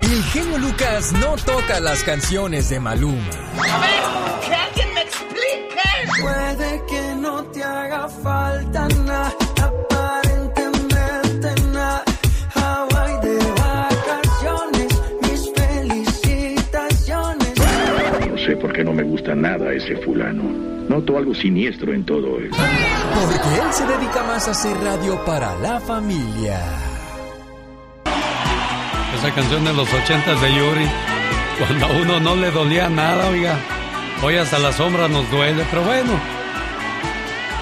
El 0.00 0.22
genio 0.24 0.58
Lucas 0.58 1.12
no 1.12 1.36
toca 1.36 1.80
las 1.80 2.02
canciones 2.02 2.70
de 2.70 2.80
Maluma. 2.80 3.28
A 3.58 3.78
ver, 3.80 4.48
que 4.48 4.54
alguien 4.54 4.94
me 4.94 5.02
explique. 5.02 6.22
Puede 6.22 6.82
que 6.86 7.14
no 7.16 7.44
te 7.46 7.62
haga 7.62 8.08
falta 8.08 8.88
nada 9.04 9.34
por 18.56 18.72
qué 18.72 18.84
no 18.84 18.92
me 18.92 19.02
gusta 19.02 19.34
nada 19.34 19.72
ese 19.72 19.96
fulano. 19.96 20.42
Noto 20.88 21.18
algo 21.18 21.34
siniestro 21.34 21.92
en 21.92 22.04
todo 22.04 22.38
él. 22.38 22.50
Porque 22.50 23.60
él 23.62 23.72
se 23.72 23.86
dedica 23.86 24.22
más 24.24 24.48
a 24.48 24.52
hacer 24.52 24.76
radio 24.78 25.22
para 25.24 25.54
la 25.56 25.80
familia. 25.80 26.60
Esa 29.16 29.34
canción 29.34 29.64
de 29.64 29.72
los 29.74 29.92
ochentas 29.92 30.40
de 30.40 30.48
Yuri, 30.54 30.86
cuando 31.58 31.86
a 31.86 31.90
uno 31.90 32.20
no 32.20 32.36
le 32.36 32.50
dolía 32.50 32.88
nada, 32.88 33.28
oiga. 33.28 33.58
Hoy 34.22 34.36
hasta 34.36 34.58
la 34.58 34.72
sombra 34.72 35.08
nos 35.08 35.30
duele, 35.30 35.64
pero 35.70 35.82
bueno. 35.82 36.12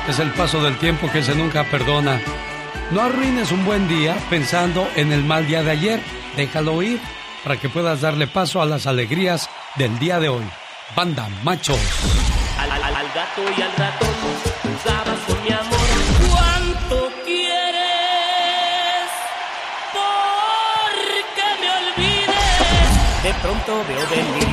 Es 0.08 0.18
el 0.20 0.30
paso 0.32 0.62
del 0.62 0.76
tiempo 0.78 1.10
que 1.10 1.22
se 1.22 1.34
nunca 1.34 1.64
perdona. 1.64 2.20
No 2.92 3.00
arruines 3.00 3.50
un 3.50 3.64
buen 3.64 3.88
día 3.88 4.16
pensando 4.30 4.86
en 4.94 5.12
el 5.12 5.24
mal 5.24 5.46
día 5.46 5.62
de 5.62 5.72
ayer. 5.72 6.00
Déjalo 6.36 6.80
ir 6.82 7.00
para 7.42 7.56
que 7.56 7.68
puedas 7.68 8.00
darle 8.00 8.26
paso 8.26 8.62
a 8.62 8.66
las 8.66 8.86
alegrías 8.86 9.48
del 9.76 9.98
día 9.98 10.20
de 10.20 10.28
hoy. 10.28 10.44
Banda 10.94 11.26
Machos. 11.42 11.80
Al, 12.58 12.68
gato 12.68 13.42
y 13.56 13.62
al 13.62 13.72
ratón 13.76 14.14
usabas 14.74 15.18
con 15.26 15.42
mi 15.42 15.50
amor. 15.50 15.78
¿Cuánto 16.30 17.10
quieres? 17.24 19.08
Porque 19.92 21.46
me 21.60 21.68
olvides. 21.80 22.92
De 23.22 23.32
pronto 23.42 23.72
veo 23.88 24.04
venir 24.10 24.48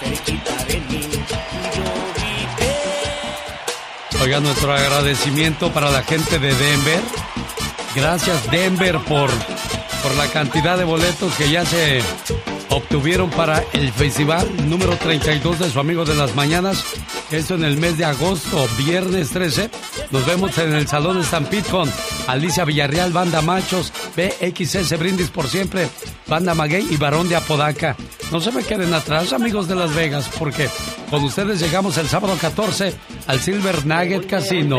cerquita 0.00 0.54
de 0.64 0.76
mí. 0.80 1.02
Yo 1.74 1.84
Oiga, 4.22 4.40
nuestro 4.40 4.72
agradecimiento 4.72 5.72
para 5.72 5.90
la 5.90 6.02
gente 6.02 6.38
de 6.38 6.54
Denver. 6.54 7.00
Gracias 7.94 8.50
Denver 8.50 8.98
por, 9.00 9.30
por 10.02 10.14
la 10.16 10.26
cantidad 10.28 10.76
de 10.76 10.84
boletos 10.84 11.32
que 11.34 11.50
ya 11.50 11.64
se 11.64 12.02
obtuvieron 12.78 13.28
para 13.30 13.62
el 13.72 13.92
festival 13.92 14.48
número 14.68 14.96
32 14.96 15.58
de 15.58 15.70
su 15.70 15.80
amigo 15.80 16.04
de 16.04 16.14
las 16.14 16.34
mañanas. 16.36 16.84
Esto 17.30 17.56
en 17.56 17.64
el 17.64 17.76
mes 17.76 17.98
de 17.98 18.04
agosto, 18.04 18.66
viernes 18.78 19.30
13. 19.30 19.68
Nos 20.10 20.24
vemos 20.24 20.56
en 20.58 20.72
el 20.72 20.86
Salón 20.86 21.22
Stampede 21.24 21.68
con 21.70 21.90
Alicia 22.28 22.64
Villarreal, 22.64 23.12
Banda 23.12 23.42
Machos, 23.42 23.92
BXS 24.16 24.98
Brindis 24.98 25.30
por 25.30 25.48
siempre, 25.48 25.88
Banda 26.28 26.54
Maguey 26.54 26.86
y 26.90 26.96
Barón 26.96 27.28
de 27.28 27.36
Apodaca. 27.36 27.96
No 28.30 28.40
se 28.40 28.52
me 28.52 28.62
queden 28.62 28.94
atrás, 28.94 29.32
amigos 29.32 29.66
de 29.68 29.74
Las 29.74 29.94
Vegas, 29.94 30.30
porque 30.38 30.68
con 31.10 31.24
ustedes 31.24 31.60
llegamos 31.60 31.98
el 31.98 32.06
sábado 32.06 32.36
14 32.40 32.94
al 33.26 33.40
Silver 33.40 33.86
Nugget 33.86 34.26
Casino. 34.28 34.78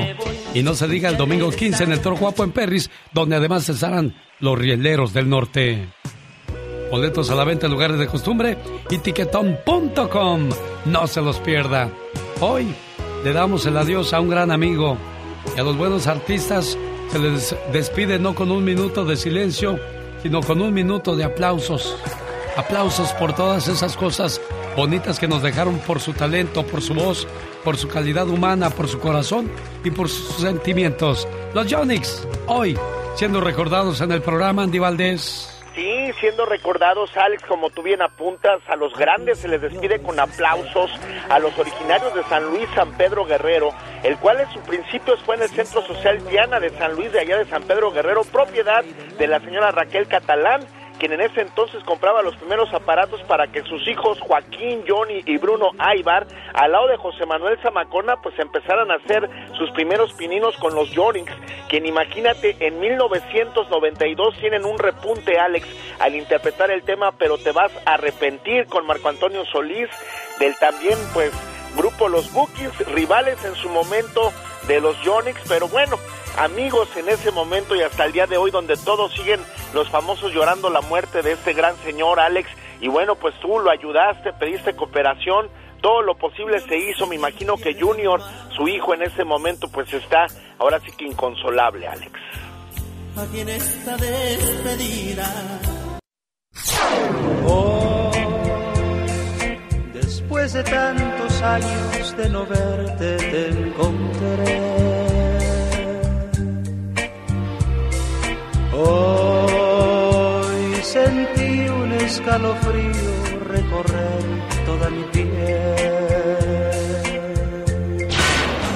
Y 0.54 0.64
no 0.64 0.74
se 0.74 0.88
diga 0.88 1.10
el 1.10 1.18
domingo 1.18 1.52
15 1.52 1.84
en 1.84 1.92
el 1.92 2.02
Toro 2.02 2.16
Guapo 2.16 2.44
en 2.44 2.52
Perris, 2.52 2.90
donde 3.14 3.36
además 3.36 3.68
estarán 3.68 4.16
los 4.40 4.58
rieleros 4.58 5.14
del 5.14 5.30
norte. 5.30 5.90
Boletos 6.90 7.30
a 7.30 7.36
la 7.36 7.44
venta 7.44 7.68
en 7.68 7.72
lugares 7.72 8.00
de 8.00 8.08
costumbre 8.08 8.58
y 8.90 8.98
tiquetón.com. 8.98 10.50
No 10.86 11.08
se 11.08 11.22
los 11.22 11.38
pierda. 11.40 11.90
Hoy 12.42 12.74
le 13.24 13.34
damos 13.34 13.66
el 13.66 13.78
adiós 13.78 14.14
a 14.14 14.20
un 14.20 14.30
gran 14.30 14.52
amigo 14.52 14.98
y 15.56 15.60
a 15.60 15.64
los 15.64 15.78
buenos 15.78 16.08
artistas 16.08 16.78
se 17.12 17.20
les 17.20 17.56
despide 17.72 18.20
no 18.20 18.34
con 18.34 18.52
un 18.52 18.64
minuto 18.64 19.06
de 19.06 19.18
silencio, 19.18 19.80
sino 20.22 20.42
con 20.42 20.62
un 20.62 20.74
minuto 20.74 21.16
de 21.16 21.24
aplausos. 21.24 21.96
Aplausos 22.58 23.12
por 23.14 23.34
todas 23.34 23.68
esas 23.68 23.96
cosas 23.96 24.42
bonitas 24.76 25.20
que 25.20 25.28
nos 25.28 25.42
dejaron 25.42 25.80
por 25.80 26.00
su 26.00 26.14
talento, 26.14 26.66
por 26.66 26.82
su 26.82 26.94
voz, 26.94 27.28
por 27.64 27.78
su 27.78 27.88
calidad 27.88 28.28
humana, 28.28 28.70
por 28.70 28.88
su 28.88 29.00
corazón 29.00 29.50
y 29.84 29.92
por 29.92 30.10
sus 30.10 30.38
sentimientos. 30.38 31.28
Los 31.54 31.72
Jonix, 31.72 32.28
hoy 32.48 32.78
siendo 33.16 33.42
recordados 33.42 34.02
en 34.02 34.12
el 34.12 34.22
programa 34.22 34.64
Andy 34.64 34.80
Valdés. 34.80 35.59
Sí, 35.80 36.12
siendo 36.20 36.46
recordados, 36.46 37.16
Alex, 37.16 37.42
como 37.44 37.70
tú 37.70 37.82
bien 37.82 38.02
apuntas, 38.02 38.60
a 38.68 38.76
los 38.76 38.94
grandes 38.96 39.40
se 39.40 39.48
les 39.48 39.62
despide 39.62 40.02
con 40.02 40.20
aplausos, 40.20 40.92
a 41.30 41.40
los 41.40 41.58
originarios 41.58 42.14
de 42.14 42.24
San 42.24 42.44
Luis, 42.50 42.68
San 42.76 42.92
Pedro 42.98 43.24
Guerrero, 43.24 43.70
el 44.04 44.18
cual 44.18 44.42
en 44.42 44.52
su 44.52 44.60
principio 44.60 45.16
fue 45.20 45.38
en 45.38 45.44
el 45.44 45.48
Centro 45.48 45.82
Social 45.84 46.22
Diana 46.28 46.60
de 46.60 46.72
San 46.72 46.96
Luis, 46.96 47.14
de 47.14 47.22
allá 47.22 47.38
de 47.38 47.46
San 47.46 47.64
Pedro 47.64 47.92
Guerrero, 47.92 48.26
propiedad 48.26 48.84
de 48.84 49.28
la 49.28 49.40
señora 49.40 49.72
Raquel 49.72 50.10
Catalán, 50.10 50.68
quien 51.00 51.14
en 51.14 51.22
ese 51.22 51.42
entonces 51.42 51.84
compraba 51.86 52.22
los 52.22 52.36
primeros 52.36 52.72
aparatos 52.74 53.22
para 53.24 53.48
que 53.48 53.64
sus 53.64 53.88
hijos 53.88 54.20
Joaquín, 54.20 54.84
Johnny 54.88 55.24
y 55.26 55.38
Bruno 55.38 55.72
Aybar, 55.80 56.28
al 56.54 56.72
lado 56.72 56.88
de 56.88 56.98
José 56.98 57.26
Manuel 57.26 57.58
Zamacona, 57.64 58.18
pues 58.18 58.38
empezaran 58.38 58.92
a 58.92 58.96
hacer 58.96 59.30
sus 59.58 59.72
primeros 59.72 60.14
pininos 60.14 60.56
con 60.58 60.76
los 60.76 60.94
Jonix, 60.94 61.32
quien 61.70 61.86
imagínate 61.86 62.56
en 62.60 62.80
1992 62.80 64.36
tienen 64.40 64.66
un 64.66 64.78
repunte 64.78 65.40
Alex 65.40 65.68
al 66.00 66.16
interpretar 66.16 66.72
el 66.72 66.84
tema 66.84 67.12
Pero 67.14 67.38
te 67.38 67.52
vas 67.52 67.72
a 67.86 67.94
arrepentir 67.94 68.66
con 68.68 68.86
Marco 68.86 69.10
Antonio 69.10 69.46
Solís 69.46 69.90
del 70.40 70.56
también 70.58 70.98
pues 71.14 71.32
grupo 71.76 72.10
Los 72.10 72.32
Bookies, 72.34 72.78
rivales 72.94 73.44
en 73.46 73.56
su 73.56 73.70
momento 73.70 74.32
de 74.68 74.82
los 74.82 74.98
Jonix, 75.06 75.40
pero 75.48 75.68
bueno, 75.68 75.98
amigos 76.40 76.88
en 76.96 77.10
ese 77.10 77.32
momento 77.32 77.76
y 77.76 77.82
hasta 77.82 78.06
el 78.06 78.14
día 78.14 78.26
de 78.26 78.38
hoy 78.38 78.50
donde 78.50 78.78
todos 78.78 79.14
siguen 79.14 79.42
los 79.74 79.90
famosos 79.90 80.34
llorando 80.34 80.70
la 80.70 80.80
muerte 80.82 81.22
de 81.22 81.34
este 81.34 81.54
gran 81.54 81.76
señor 81.84 82.20
Alex 82.20 82.50
y 82.80 82.88
bueno 82.88 83.16
pues 83.16 83.36
tú 83.42 83.60
lo 83.60 83.70
ayudaste, 83.70 84.32
pediste 84.34 84.74
cooperación, 84.74 85.50
todo 85.82 86.02
lo 86.02 86.16
posible 86.18 86.60
se 86.62 86.78
hizo, 86.78 87.08
me 87.08 87.16
imagino 87.16 87.58
que 87.58 87.78
Junior, 87.78 88.22
su 88.56 88.70
hijo 88.70 88.94
en 88.94 89.04
ese 89.04 89.26
momento 89.26 89.68
pues 89.70 89.94
está 89.94 90.28
ahora 90.58 90.80
sí 90.80 90.92
que 90.98 91.06
inconsolable 91.06 91.88
Alex. 91.88 92.14
Aquí 93.18 93.42
en 93.42 93.50
esta 93.50 93.98
despedida. 93.98 95.60
Oh, 97.46 98.12
después 99.92 100.54
de 100.54 100.64
tantos 100.64 101.42
años 101.42 102.18
de 102.18 102.30
no 102.30 102.46
verte 102.46 103.18
te 103.18 103.50
encontré. 103.50 104.89
Hoy 108.82 110.64
sentí 110.82 111.68
un 111.68 111.92
escalofrío 111.92 113.12
recorrer 113.44 114.24
toda 114.66 114.90
mi 114.90 115.04
piel. 115.12 115.76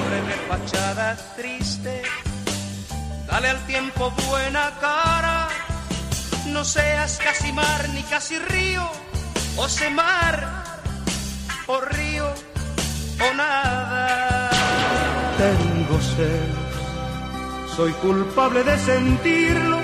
Breve 0.06 0.34
fachada 0.48 1.16
triste, 1.36 2.02
dale 3.26 3.48
al 3.48 3.66
tiempo 3.66 4.12
buena 4.28 4.72
cara. 4.78 5.48
No 6.48 6.64
seas 6.64 7.18
casi 7.24 7.50
mar 7.52 7.88
ni 7.94 8.02
casi 8.02 8.38
río, 8.38 8.86
o 9.56 9.68
se 9.68 9.88
mar, 9.88 10.64
o 11.66 11.80
río, 11.80 12.26
o 13.26 13.34
nada. 13.34 14.50
Tengo 15.38 15.98
sed, 16.00 16.73
soy 17.76 17.92
culpable 17.94 18.62
de 18.62 18.78
sentirlos 18.78 19.82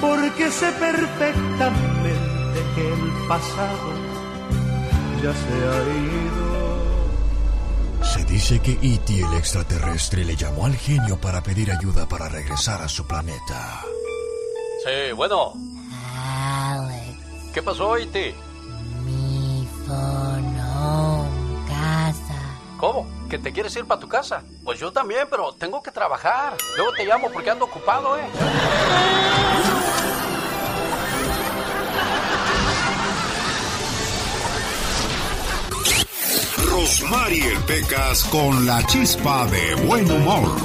porque 0.00 0.50
sé 0.50 0.70
perfectamente 0.72 2.14
que 2.74 2.92
el 2.92 3.12
pasado 3.28 3.90
ya 5.22 5.32
se 5.32 5.54
ha 5.68 5.82
ido. 5.82 6.46
Se 8.04 8.24
dice 8.24 8.60
que 8.60 8.72
E.T. 8.72 9.20
el 9.20 9.34
extraterrestre 9.34 10.24
le 10.24 10.36
llamó 10.36 10.66
al 10.66 10.76
genio 10.76 11.20
para 11.20 11.42
pedir 11.42 11.72
ayuda 11.72 12.06
para 12.08 12.28
regresar 12.28 12.82
a 12.82 12.88
su 12.88 13.06
planeta. 13.06 13.82
Sí, 14.84 15.12
bueno. 15.14 15.54
Alex, 16.14 17.16
¿Qué 17.52 17.62
pasó, 17.62 17.98
Iti? 17.98 18.34
mi 19.04 19.66
phone 19.86 20.56
casa. 21.66 22.58
¿Cómo? 22.78 23.15
¿Que 23.30 23.38
te 23.38 23.52
quieres 23.52 23.74
ir 23.76 23.84
para 23.86 24.00
tu 24.00 24.08
casa? 24.08 24.42
Pues 24.64 24.78
yo 24.78 24.92
también, 24.92 25.26
pero 25.28 25.52
tengo 25.52 25.82
que 25.82 25.90
trabajar. 25.90 26.54
Luego 26.76 26.92
te 26.92 27.04
llamo 27.04 27.28
porque 27.32 27.50
ando 27.50 27.64
ocupado, 27.64 28.16
¿eh? 28.16 28.22
Rosmarie 36.70 37.58
Pecas 37.66 38.24
con 38.24 38.64
la 38.64 38.84
chispa 38.86 39.46
de 39.46 39.74
buen 39.86 40.08
humor. 40.08 40.56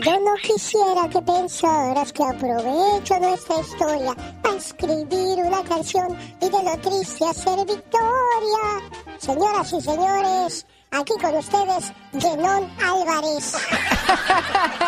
Yo 0.00 0.18
no 0.20 0.34
quisiera 0.42 1.08
que 1.08 1.22
pensaras 1.22 2.12
que 2.12 2.24
aprovecho 2.24 3.20
nuestra 3.20 3.60
historia 3.60 4.14
para 4.42 4.56
escribir 4.56 5.38
una 5.44 5.62
canción 5.62 6.08
y 6.40 6.48
de 6.48 6.62
lo 6.62 6.76
triste 6.78 7.24
hacer 7.24 7.58
victoria. 7.58 8.90
Señoras 9.18 9.72
y 9.72 9.80
señores, 9.80 10.66
aquí 10.90 11.12
con 11.20 11.34
ustedes, 11.36 11.92
Genón 12.18 12.68
Álvarez. 12.82 13.54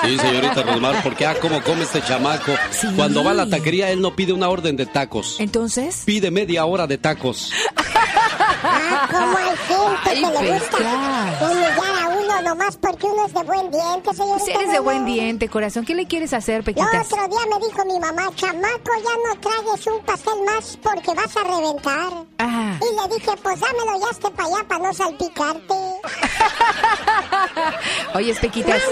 Sí, 0.02 0.18
señorita 0.18 0.62
Rosmar, 0.62 1.02
porque 1.02 1.26
ah, 1.26 1.36
cómo 1.40 1.62
come 1.62 1.82
este 1.82 2.02
chamaco. 2.02 2.52
Cuando 2.96 3.22
va 3.22 3.32
a 3.32 3.34
la 3.34 3.48
taquería, 3.48 3.90
él 3.90 4.00
no 4.00 4.14
pide 4.16 4.32
una 4.32 4.48
orden 4.48 4.76
de 4.76 4.86
tacos. 4.86 5.36
Entonces. 5.40 6.02
Pide 6.04 6.30
media 6.30 6.64
hora 6.64 6.86
de 6.86 6.98
tacos. 6.98 7.52
Ah, 8.62 9.08
como 9.10 9.36
hay 9.38 9.44
gente 9.56 10.00
Ay, 10.04 10.22
que 10.22 10.42
le 10.44 10.52
gusta 10.52 10.76
Pecas. 10.76 11.42
humillar 11.50 12.02
a 12.02 12.08
uno 12.08 12.42
nomás 12.42 12.76
porque 12.76 13.06
uno 13.06 13.26
es 13.26 13.32
de 13.32 13.42
buen 13.42 13.70
diente, 13.70 14.14
señorita. 14.14 14.44
Si 14.44 14.50
eres 14.52 14.72
de 14.72 14.78
buen 14.80 15.04
diente, 15.06 15.48
corazón, 15.48 15.84
¿qué 15.86 15.94
le 15.94 16.06
quieres 16.06 16.32
hacer, 16.34 16.56
El 16.56 16.64
Pequitas? 16.64 17.06
otro 17.06 17.26
día 17.28 17.40
me 17.58 17.66
dijo 17.66 17.84
mi 17.86 17.98
mamá, 17.98 18.30
chamaco, 18.34 18.90
ya 18.96 19.34
no 19.34 19.40
tragues 19.40 19.86
un 19.86 20.04
pastel 20.04 20.34
más 20.44 20.78
porque 20.82 21.14
vas 21.14 21.34
a 21.36 21.44
reventar. 21.44 22.12
Ajá. 22.38 22.69
Y 22.80 22.96
le 22.96 23.14
dije, 23.14 23.30
pues 23.42 23.60
dámelo 23.60 24.00
ya 24.00 24.10
este 24.10 24.30
para 24.30 24.48
allá 24.48 24.64
para 24.68 24.84
no 24.84 24.94
salpicarte. 24.94 25.74
Oye, 28.14 28.34
Pequitas. 28.34 28.82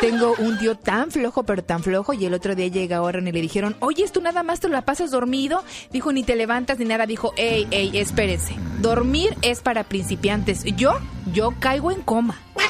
Tengo 0.00 0.34
un 0.38 0.58
tío 0.58 0.76
tan 0.76 1.10
flojo, 1.10 1.42
pero 1.44 1.64
tan 1.64 1.82
flojo, 1.82 2.12
y 2.12 2.26
el 2.26 2.34
otro 2.34 2.54
día 2.54 2.66
llega 2.68 3.00
Warren 3.00 3.26
y 3.28 3.32
le 3.32 3.40
dijeron, 3.40 3.76
oye, 3.80 4.06
¿tú 4.08 4.20
nada 4.20 4.42
más 4.42 4.60
te 4.60 4.68
la 4.68 4.82
pasas 4.82 5.10
dormido? 5.10 5.64
Dijo, 5.90 6.12
ni 6.12 6.22
te 6.22 6.36
levantas 6.36 6.78
ni 6.78 6.84
nada. 6.84 7.06
Dijo, 7.06 7.32
ey, 7.36 7.66
ey, 7.70 7.96
espérense. 7.98 8.54
Dormir 8.80 9.34
es 9.42 9.60
para 9.60 9.84
principiantes. 9.84 10.64
Yo, 10.76 10.98
yo 11.32 11.54
caigo 11.58 11.90
en 11.90 12.02
coma. 12.02 12.38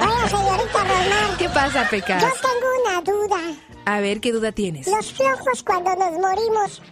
Oiga, 0.00 0.28
señorita 0.28 0.78
Román. 0.80 1.36
¿Qué 1.38 1.48
pasa, 1.48 1.88
Pecas? 1.88 2.22
Yo 2.22 2.28
tengo 2.28 2.66
una 2.84 3.00
duda. 3.00 3.38
A 3.86 4.00
ver, 4.00 4.20
¿qué 4.20 4.32
duda 4.32 4.52
tienes? 4.52 4.86
¿Los 4.86 5.12
flojos 5.12 5.62
cuando 5.62 5.94
nos 5.96 6.12
morimos 6.18 6.82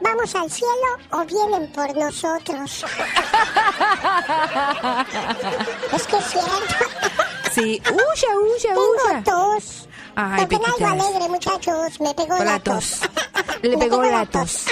vamos 0.00 0.34
al 0.34 0.50
cielo 0.50 0.72
o 1.10 1.24
vienen 1.24 1.70
por 1.72 1.94
nosotros? 1.96 2.84
es 5.92 6.06
que 6.06 6.16
es 6.16 6.24
cierto. 6.24 6.74
Sí, 7.52 7.82
uya, 7.90 8.38
uya, 8.56 8.74
Tengo 8.74 9.22
tos. 9.24 9.88
Ay, 10.14 10.42
Toquen 10.42 10.60
algo 10.64 10.76
Pequitas. 10.76 10.92
alegre, 11.06 11.28
muchachos. 11.28 12.00
Me 12.00 12.14
pegó 12.14 12.38
La 12.44 12.58
tos. 12.60 13.00
Le 13.62 13.70
Me 13.70 13.78
pegó 13.78 14.00
pegó 14.00 14.10
la 14.10 14.18
la 14.20 14.26
tos. 14.26 14.64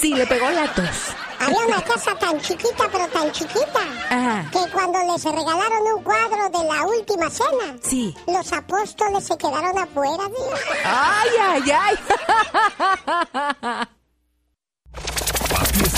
Sí, 0.00 0.14
le 0.14 0.26
pegó 0.26 0.48
la 0.50 0.66
tos. 0.74 1.12
Había 1.40 1.66
una 1.66 1.82
casa 1.82 2.14
tan 2.18 2.40
chiquita, 2.40 2.84
pero 2.90 3.06
tan 3.08 3.30
chiquita, 3.32 3.80
Ajá. 4.08 4.46
que 4.50 4.70
cuando 4.70 4.98
les 5.12 5.22
regalaron 5.24 5.82
un 5.96 6.02
cuadro 6.02 6.48
de 6.48 6.64
la 6.72 6.86
última 6.86 7.28
cena, 7.28 7.76
Sí. 7.82 8.16
los 8.26 8.50
apóstoles 8.52 9.26
se 9.26 9.36
quedaron 9.36 9.76
afuera, 9.78 10.24
Dios. 10.28 10.60
Ay, 10.84 11.30
ay, 11.42 11.70
ay. 11.70 11.98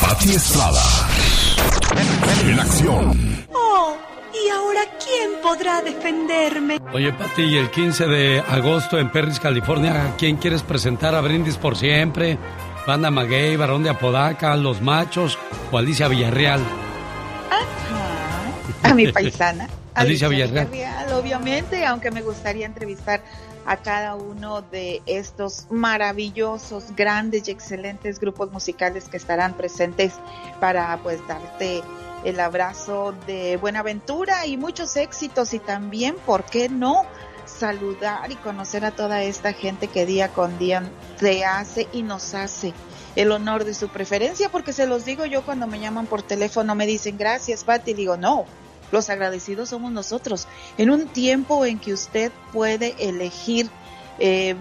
Pati 0.01 0.31
Estrada. 0.35 0.83
En 2.45 2.59
acción. 2.61 3.47
Oh, 3.53 3.97
¿y 4.33 4.49
ahora 4.51 4.81
quién 5.05 5.41
podrá 5.43 5.83
defenderme? 5.83 6.79
Oye, 6.93 7.13
Pati, 7.13 7.43
y 7.43 7.57
el 7.57 7.71
15 7.71 8.07
de 8.07 8.41
agosto 8.41 8.99
en 8.99 9.11
Perris, 9.11 9.41
California, 9.41 10.07
¿a 10.07 10.17
quién 10.17 10.37
quieres 10.37 10.63
presentar 10.63 11.15
a 11.15 11.21
Brindis 11.21 11.57
por 11.57 11.77
siempre? 11.77 12.39
Banda 12.87 13.11
Maguey, 13.11 13.57
Barón 13.57 13.83
de 13.83 13.91
Apodaca, 13.91 14.55
Los 14.57 14.81
Machos 14.81 15.39
o 15.73 15.79
Alicia 15.79 16.09
Villarreal. 16.09 16.61
a 18.83 18.95
mi 18.95 19.11
paisana. 19.11 19.69
Alicia 19.95 20.29
Villarreal. 20.29 20.69
obviamente, 21.15 21.85
aunque 21.87 22.11
me 22.11 22.21
gustaría 22.23 22.67
entrevistar 22.67 23.23
a 23.67 23.77
cada 23.79 24.14
uno 24.14 24.62
de 24.62 25.03
estos 25.07 25.67
maravillosos, 25.71 26.95
grandes 26.97 27.49
y 27.49 27.51
excelentes 27.51 28.21
grupos 28.21 28.53
musicales 28.53 29.09
que 29.09 29.17
estarán 29.17 29.55
presentes 29.55 30.14
para 30.61 30.99
pues 31.03 31.21
darte 31.27 31.83
el 32.25 32.41
abrazo 32.41 33.14
de 33.27 33.57
Buenaventura 33.57 34.47
y 34.47 34.57
muchos 34.57 34.97
éxitos 34.97 35.53
y 35.53 35.59
también, 35.59 36.17
¿por 36.25 36.45
qué 36.45 36.69
no? 36.69 37.05
saludar 37.47 38.31
y 38.31 38.35
conocer 38.37 38.85
a 38.85 38.91
toda 38.91 39.23
esta 39.23 39.53
gente 39.53 39.89
que 39.89 40.05
día 40.05 40.29
con 40.29 40.59
día 40.59 40.83
te 41.19 41.45
hace 41.45 41.87
y 41.93 42.03
nos 42.03 42.35
hace 42.35 42.75
el 43.14 43.33
honor 43.33 43.64
de 43.64 43.73
su 43.73 43.89
preferencia, 43.89 44.51
porque 44.51 44.73
se 44.73 44.87
los 44.87 45.05
digo 45.05 45.25
yo 45.25 45.45
cuando 45.45 45.67
me 45.67 45.81
llaman 45.81 46.07
por 46.07 46.23
teléfono, 46.23 46.75
me 46.75 46.87
dicen 46.87 47.17
gracias, 47.17 47.64
Pati, 47.64 47.95
digo 47.95 48.17
no, 48.17 48.45
los 48.93 49.11
agradecidos 49.11 49.70
somos 49.70 49.93
nosotros. 49.93 50.47
En 50.78 50.91
un 50.91 51.07
tiempo 51.07 51.64
en 51.64 51.78
que 51.78 51.93
usted 51.93 52.32
puede 52.53 52.95
elegir 52.99 53.68
eh, 54.18 54.57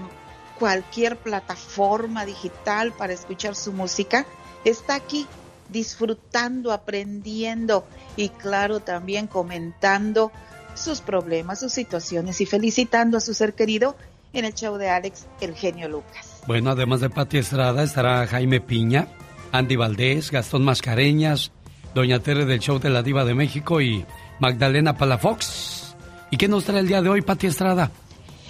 cualquier 0.60 1.18
plataforma 1.18 2.26
digital 2.26 2.94
para 2.94 3.14
escuchar 3.14 3.56
su 3.56 3.74
música, 3.74 4.26
está 4.64 4.96
aquí 4.96 5.28
disfrutando, 5.70 6.72
aprendiendo 6.72 7.86
y 8.16 8.30
claro 8.30 8.80
también 8.80 9.28
comentando 9.28 10.32
sus 10.76 11.02
problemas, 11.02 11.60
sus 11.60 11.74
situaciones 11.74 12.42
y 12.42 12.46
felicitando 12.46 13.18
a 13.18 13.22
su 13.22 13.34
ser 13.34 13.54
querido 13.54 13.96
en 14.34 14.46
el 14.46 14.54
show 14.54 14.78
de 14.78 14.90
Alex, 14.90 15.26
el 15.42 15.56
genio 15.56 15.88
Lucas. 15.88 16.42
Bueno, 16.46 16.72
además 16.72 17.00
de 17.00 17.10
Pati 17.10 17.38
Estrada, 17.38 17.84
estará 17.84 18.28
Jaime 18.28 18.60
Piña, 18.60 19.08
Andy 19.52 19.78
Valdés, 19.78 20.32
Gastón 20.32 20.64
Mascareñas, 20.64 21.52
Doña 21.96 22.20
Tere 22.20 22.44
del 22.44 22.60
Show 22.60 22.78
de 22.78 22.90
la 22.90 23.02
Diva 23.02 23.24
de 23.24 23.34
México 23.34 23.80
y 23.80 24.06
Magdalena 24.40 24.98
Palafox. 24.98 25.96
¿Y 26.30 26.36
qué 26.36 26.50
nos 26.50 26.66
trae 26.66 26.80
el 26.80 26.90
día 26.90 27.02
de 27.02 27.08
hoy, 27.08 27.22
Pati 27.22 27.48
Estrada? 27.48 27.90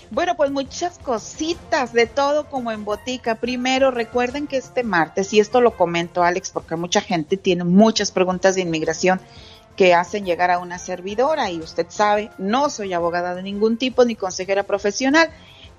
Bueno, 0.10 0.36
pues 0.36 0.50
muchas 0.50 0.98
cositas, 0.98 1.94
de 1.94 2.08
todo 2.08 2.50
como 2.50 2.72
en 2.72 2.84
botica. 2.86 3.36
Primero, 3.36 3.92
recuerden 3.92 4.48
que 4.48 4.58
este 4.58 4.84
martes, 4.84 5.32
y 5.32 5.40
esto 5.40 5.62
lo 5.62 5.78
comento 5.78 6.24
Alex, 6.24 6.50
porque 6.50 6.76
mucha 6.76 7.02
gente 7.02 7.38
tiene 7.38 7.64
muchas 7.66 8.10
preguntas 8.10 8.56
de 8.56 8.62
inmigración 8.62 9.22
que 9.76 9.94
hacen 9.94 10.26
llegar 10.26 10.50
a 10.50 10.58
una 10.58 10.80
servidora 10.80 11.52
y 11.52 11.60
usted 11.60 11.86
sabe, 11.90 12.32
no 12.40 12.72
soy 12.72 12.94
abogada 12.94 13.36
de 13.36 13.44
ningún 13.44 13.78
tipo 13.78 14.06
ni 14.06 14.16
consejera 14.16 14.64
profesional, 14.64 15.30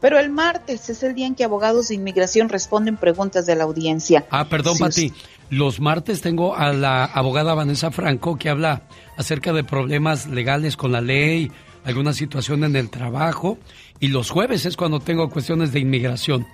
pero 0.01 0.21
el 0.21 0.31
martes 0.31 0.89
es 0.89 1.03
el 1.03 1.15
día 1.15 1.27
en 1.27 1.35
que 1.35 1.43
abogados 1.43 1.89
de 1.89 1.95
inmigración 1.95 2.49
responden 2.49 2.97
preguntas 2.97 3.47
de 3.47 3.57
la 3.57 3.65
audiencia. 3.65 4.25
Ah, 4.31 4.45
perdón, 4.49 4.77
Si 4.77 4.83
Pati. 4.83 5.13
Los 5.51 5.81
martes 5.81 6.21
tengo 6.21 6.57
a 6.57 6.73
la 6.73 7.05
abogada 7.05 7.55
Vanessa 7.55 7.91
Franco 7.91 8.37
que 8.37 8.49
habla 8.49 8.83
acerca 9.17 9.53
de 9.53 9.63
problemas 9.63 10.27
legales 10.27 10.77
con 10.77 10.93
la 10.93 11.01
ley, 11.01 11.53
alguna 11.85 12.13
situación 12.13 12.65
en 12.65 12.75
el 12.75 12.91
trabajo. 12.91 13.59
Y 14.01 14.09
los 14.09 14.31
jueves 14.31 14.67
es 14.67 14.77
cuando 14.77 15.01
tengo 15.01 15.31
cuestiones 15.31 15.73
de 15.73 15.81
inmigración. 15.81 16.47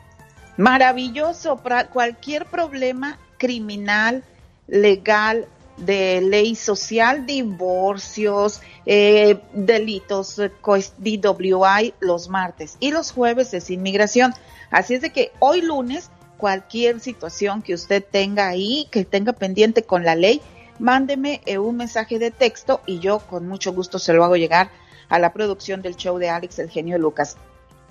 Maravilloso, 0.58 1.56
para 1.56 1.88
cualquier 1.88 2.44
problema 2.46 3.18
criminal, 3.38 4.22
legal, 4.68 5.48
de 5.76 6.20
ley 6.20 6.54
social, 6.54 7.26
divorcios, 7.26 8.60
eh, 8.86 9.40
delitos, 9.52 10.38
eh, 10.38 10.50
DWI 10.98 11.94
los 12.00 12.28
martes 12.28 12.76
y 12.78 12.90
los 12.90 13.12
jueves 13.12 13.54
es 13.54 13.70
inmigración. 13.70 14.34
Así 14.70 14.94
es 14.94 15.00
de 15.00 15.10
que 15.10 15.32
hoy 15.38 15.60
lunes, 15.62 16.10
cualquier 16.42 16.98
situación 16.98 17.62
que 17.62 17.72
usted 17.72 18.04
tenga 18.04 18.48
ahí, 18.48 18.88
que 18.90 19.04
tenga 19.04 19.32
pendiente 19.32 19.84
con 19.84 20.04
la 20.04 20.16
ley, 20.16 20.42
mándeme 20.80 21.40
eh, 21.46 21.58
un 21.58 21.76
mensaje 21.76 22.18
de 22.18 22.32
texto 22.32 22.80
y 22.84 22.98
yo 22.98 23.20
con 23.20 23.46
mucho 23.46 23.72
gusto 23.72 24.00
se 24.00 24.12
lo 24.12 24.24
hago 24.24 24.34
llegar 24.34 24.68
a 25.08 25.20
la 25.20 25.32
producción 25.32 25.82
del 25.82 25.94
show 25.94 26.18
de 26.18 26.30
Alex, 26.30 26.58
el 26.58 26.68
genio 26.68 26.98
Lucas. 26.98 27.36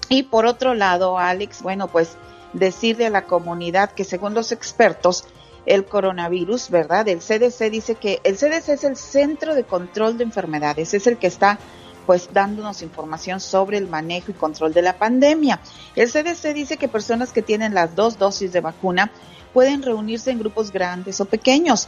Y 0.09 0.23
por 0.23 0.45
otro 0.45 0.73
lado, 0.73 1.17
Alex, 1.17 1.61
bueno, 1.61 1.87
pues 1.87 2.17
decirle 2.51 3.05
a 3.05 3.09
la 3.09 3.23
comunidad 3.23 3.91
que 3.91 4.03
según 4.03 4.33
los 4.33 4.51
expertos, 4.51 5.23
el 5.65 5.85
coronavirus, 5.85 6.71
¿verdad? 6.71 7.07
El 7.07 7.19
CDC 7.19 7.71
dice 7.71 7.95
que 7.95 8.19
el 8.25 8.35
CDC 8.35 8.67
es 8.67 8.83
el 8.83 8.97
Centro 8.97 9.55
de 9.55 9.63
Control 9.63 10.17
de 10.17 10.25
Enfermedades, 10.25 10.93
es 10.93 11.07
el 11.07 11.15
que 11.15 11.27
está 11.27 11.57
pues 12.05 12.29
dándonos 12.33 12.81
información 12.81 13.39
sobre 13.39 13.77
el 13.77 13.87
manejo 13.87 14.31
y 14.31 14.35
control 14.35 14.73
de 14.73 14.81
la 14.81 14.97
pandemia. 14.97 15.59
El 15.95 16.09
CDC 16.09 16.53
dice 16.53 16.77
que 16.77 16.87
personas 16.87 17.31
que 17.31 17.41
tienen 17.41 17.73
las 17.73 17.95
dos 17.95 18.17
dosis 18.17 18.51
de 18.51 18.61
vacuna 18.61 19.11
pueden 19.53 19.83
reunirse 19.83 20.31
en 20.31 20.39
grupos 20.39 20.71
grandes 20.71 21.21
o 21.21 21.25
pequeños, 21.25 21.87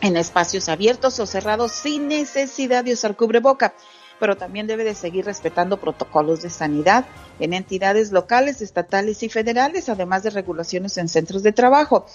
en 0.00 0.16
espacios 0.16 0.68
abiertos 0.68 1.18
o 1.20 1.26
cerrados 1.26 1.72
sin 1.72 2.08
necesidad 2.08 2.84
de 2.84 2.92
usar 2.92 3.16
cubreboca 3.16 3.74
pero 4.22 4.36
también 4.36 4.68
debe 4.68 4.84
de 4.84 4.94
seguir 4.94 5.24
respetando 5.24 5.80
protocolos 5.80 6.42
de 6.42 6.48
sanidad 6.48 7.06
en 7.40 7.54
entidades 7.54 8.12
locales, 8.12 8.62
estatales 8.62 9.24
y 9.24 9.28
federales, 9.28 9.88
además 9.88 10.22
de 10.22 10.30
regulaciones 10.30 10.96
en 10.96 11.08
centros 11.08 11.42
de 11.42 11.50
trabajo. 11.50 12.06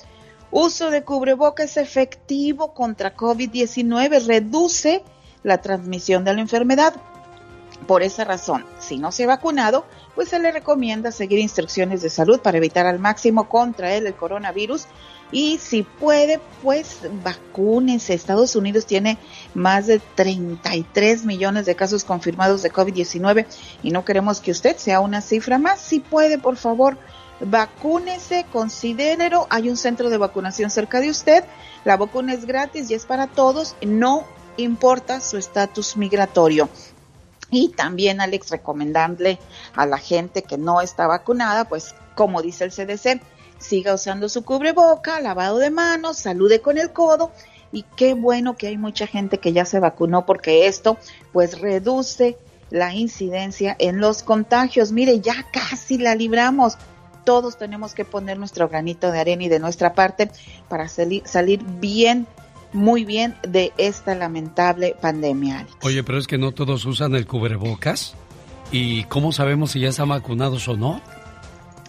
Uso 0.50 0.90
de 0.90 1.04
cubreboca 1.04 1.66
es 1.66 1.76
efectivo 1.76 2.74
contra 2.74 3.14
COVID-19, 3.14 4.26
reduce 4.26 5.04
la 5.44 5.58
transmisión 5.58 6.24
de 6.24 6.34
la 6.34 6.40
enfermedad. 6.40 6.94
Por 7.86 8.02
esa 8.02 8.24
razón, 8.24 8.66
si 8.80 8.98
no 8.98 9.12
se 9.12 9.24
ha 9.24 9.28
vacunado, 9.28 9.86
pues 10.16 10.30
se 10.30 10.40
le 10.40 10.52
recomienda 10.52 11.12
seguir 11.12 11.40
instrucciones 11.40 12.02
de 12.02 12.10
salud 12.10 12.40
para 12.40 12.58
evitar 12.58 12.88
al 12.88 13.00
máximo 13.00 13.48
contraer 13.48 14.06
el 14.06 14.16
coronavirus 14.16 14.88
y 15.32 15.58
si 15.58 15.84
puede, 15.84 16.40
pues 16.64 17.00
vacúnense. 17.24 18.14
Estados 18.14 18.56
Unidos 18.56 18.86
tiene 18.86 19.18
más 19.54 19.88
de 19.88 20.00
33 20.00 21.26
millones 21.26 21.66
de 21.66 21.76
casos 21.76 22.04
confirmados 22.04 22.62
de 22.62 22.72
COVID-19 22.72 23.46
y 23.84 23.92
no 23.92 24.06
queremos 24.06 24.40
que 24.40 24.52
usted 24.52 24.78
sea 24.78 25.02
una 25.02 25.22
cifra 25.22 25.58
más. 25.58 25.82
Si 25.82 26.00
puede, 26.00 26.38
por 26.38 26.56
favor, 26.56 26.98
vacúnese, 27.42 28.46
considérelo. 28.52 29.48
Hay 29.50 29.70
un 29.70 29.76
centro 29.76 30.10
de 30.10 30.18
vacunación 30.18 30.70
cerca 30.70 31.02
de 31.02 31.10
usted. 31.10 31.44
La 31.84 31.98
vacuna 31.98 32.34
es 32.34 32.46
gratis 32.46 32.90
y 32.90 32.94
es 32.94 33.06
para 33.06 33.28
todos. 33.28 33.76
No 33.82 34.24
importa 34.56 35.20
su 35.20 35.38
estatus 35.38 35.98
migratorio. 35.98 36.70
Y 37.50 37.70
también, 37.70 38.20
Alex, 38.20 38.50
recomendarle 38.50 39.40
a 39.76 39.86
la 39.86 39.98
gente 39.98 40.44
que 40.44 40.58
no 40.58 40.82
está 40.82 41.08
vacunada, 41.08 41.66
pues 41.66 41.96
como 42.16 42.42
dice 42.42 42.66
el 42.66 42.72
CDC, 42.72 43.22
siga 43.58 43.94
usando 43.94 44.28
su 44.30 44.44
cubreboca, 44.44 45.22
lavado 45.22 45.58
de 45.58 45.70
manos, 45.70 46.18
salude 46.18 46.62
con 46.62 46.78
el 46.78 46.92
codo. 46.92 47.32
Y 47.72 47.84
qué 47.96 48.14
bueno 48.14 48.56
que 48.56 48.68
hay 48.68 48.78
mucha 48.78 49.08
gente 49.08 49.40
que 49.40 49.54
ya 49.54 49.66
se 49.66 49.80
vacunó 49.80 50.26
porque 50.26 50.68
esto 50.68 50.98
pues 51.34 51.60
reduce 51.60 52.38
la 52.70 52.94
incidencia 52.94 53.76
en 53.80 54.00
los 54.00 54.24
contagios. 54.24 54.92
Mire, 54.92 55.20
ya 55.20 55.46
casi 55.52 55.98
la 55.98 56.16
libramos. 56.16 56.78
Todos 57.24 57.58
tenemos 57.58 57.94
que 57.94 58.06
poner 58.06 58.40
nuestro 58.40 58.70
granito 58.70 59.12
de 59.12 59.20
arena 59.20 59.44
y 59.44 59.50
de 59.50 59.60
nuestra 59.60 59.94
parte 59.94 60.32
para 60.70 60.88
salir, 60.88 61.24
salir 61.28 61.62
bien, 61.64 62.26
muy 62.74 63.06
bien 63.06 63.36
de 63.48 63.74
esta 63.78 64.16
lamentable 64.16 64.96
pandemia. 65.00 65.60
Alex. 65.60 65.76
Oye, 65.84 66.04
pero 66.04 66.18
es 66.18 66.28
que 66.28 66.38
no 66.38 66.52
todos 66.52 66.86
usan 66.86 67.16
el 67.16 67.26
cubrebocas. 67.26 68.16
¿Y 68.72 69.06
cómo 69.06 69.32
sabemos 69.32 69.72
si 69.72 69.80
ya 69.80 69.90
están 69.90 70.10
vacunados 70.10 70.68
o 70.68 70.76
no? 70.76 71.02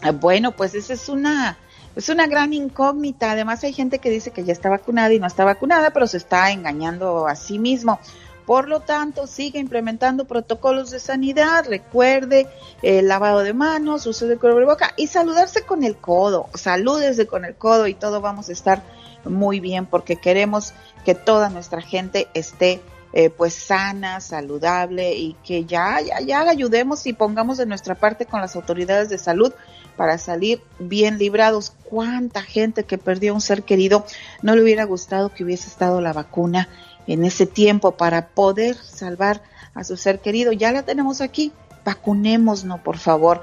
Ah, 0.02 0.12
Bueno, 0.12 0.52
pues 0.52 0.74
esa 0.74 0.92
es 0.92 1.08
una, 1.08 1.58
es 1.96 2.08
una 2.08 2.26
gran 2.26 2.52
incógnita. 2.52 3.32
Además 3.32 3.64
hay 3.64 3.72
gente 3.72 3.98
que 3.98 4.10
dice 4.10 4.30
que 4.30 4.44
ya 4.44 4.52
está 4.52 4.68
vacunada 4.68 5.12
y 5.12 5.18
no 5.18 5.26
está 5.26 5.44
vacunada, 5.44 5.90
pero 5.92 6.06
se 6.06 6.18
está 6.18 6.52
engañando 6.52 7.26
a 7.26 7.34
sí 7.34 7.58
mismo. 7.58 7.98
Por 8.46 8.66
lo 8.66 8.80
tanto, 8.80 9.26
sigue 9.26 9.58
implementando 9.58 10.24
protocolos 10.24 10.90
de 10.90 11.00
sanidad, 11.00 11.66
recuerde 11.68 12.46
el 12.80 13.06
lavado 13.06 13.40
de 13.40 13.52
manos, 13.52 14.06
uso 14.06 14.26
de 14.26 14.36
boca 14.36 14.94
y 14.96 15.08
saludarse 15.08 15.66
con 15.66 15.84
el 15.84 15.96
codo, 15.96 16.48
salúdese 16.54 17.26
con 17.26 17.44
el 17.44 17.56
codo 17.56 17.86
y 17.88 17.92
todo 17.92 18.22
vamos 18.22 18.48
a 18.48 18.52
estar 18.52 18.82
muy 19.28 19.60
bien 19.60 19.86
porque 19.86 20.16
queremos 20.16 20.74
que 21.04 21.14
toda 21.14 21.50
nuestra 21.50 21.80
gente 21.80 22.28
esté 22.34 22.80
eh, 23.14 23.30
pues 23.30 23.54
sana, 23.54 24.20
saludable 24.20 25.14
y 25.14 25.34
que 25.42 25.64
ya, 25.64 25.98
ya, 26.00 26.20
ya 26.20 26.40
ayudemos 26.42 27.06
y 27.06 27.14
pongamos 27.14 27.56
de 27.56 27.64
nuestra 27.64 27.94
parte 27.94 28.26
con 28.26 28.40
las 28.40 28.54
autoridades 28.54 29.08
de 29.08 29.16
salud 29.16 29.52
para 29.96 30.18
salir 30.18 30.62
bien 30.78 31.18
librados. 31.18 31.72
¿Cuánta 31.84 32.42
gente 32.42 32.84
que 32.84 32.98
perdió 32.98 33.34
un 33.34 33.40
ser 33.40 33.62
querido 33.62 34.04
no 34.42 34.54
le 34.54 34.62
hubiera 34.62 34.84
gustado 34.84 35.32
que 35.32 35.42
hubiese 35.42 35.68
estado 35.68 36.00
la 36.00 36.12
vacuna 36.12 36.68
en 37.06 37.24
ese 37.24 37.46
tiempo 37.46 37.92
para 37.92 38.28
poder 38.28 38.76
salvar 38.76 39.42
a 39.74 39.84
su 39.84 39.96
ser 39.96 40.20
querido? 40.20 40.52
Ya 40.52 40.70
la 40.72 40.84
tenemos 40.84 41.22
aquí, 41.22 41.52
vacunémonos, 41.84 42.80
por 42.80 42.98
favor. 42.98 43.40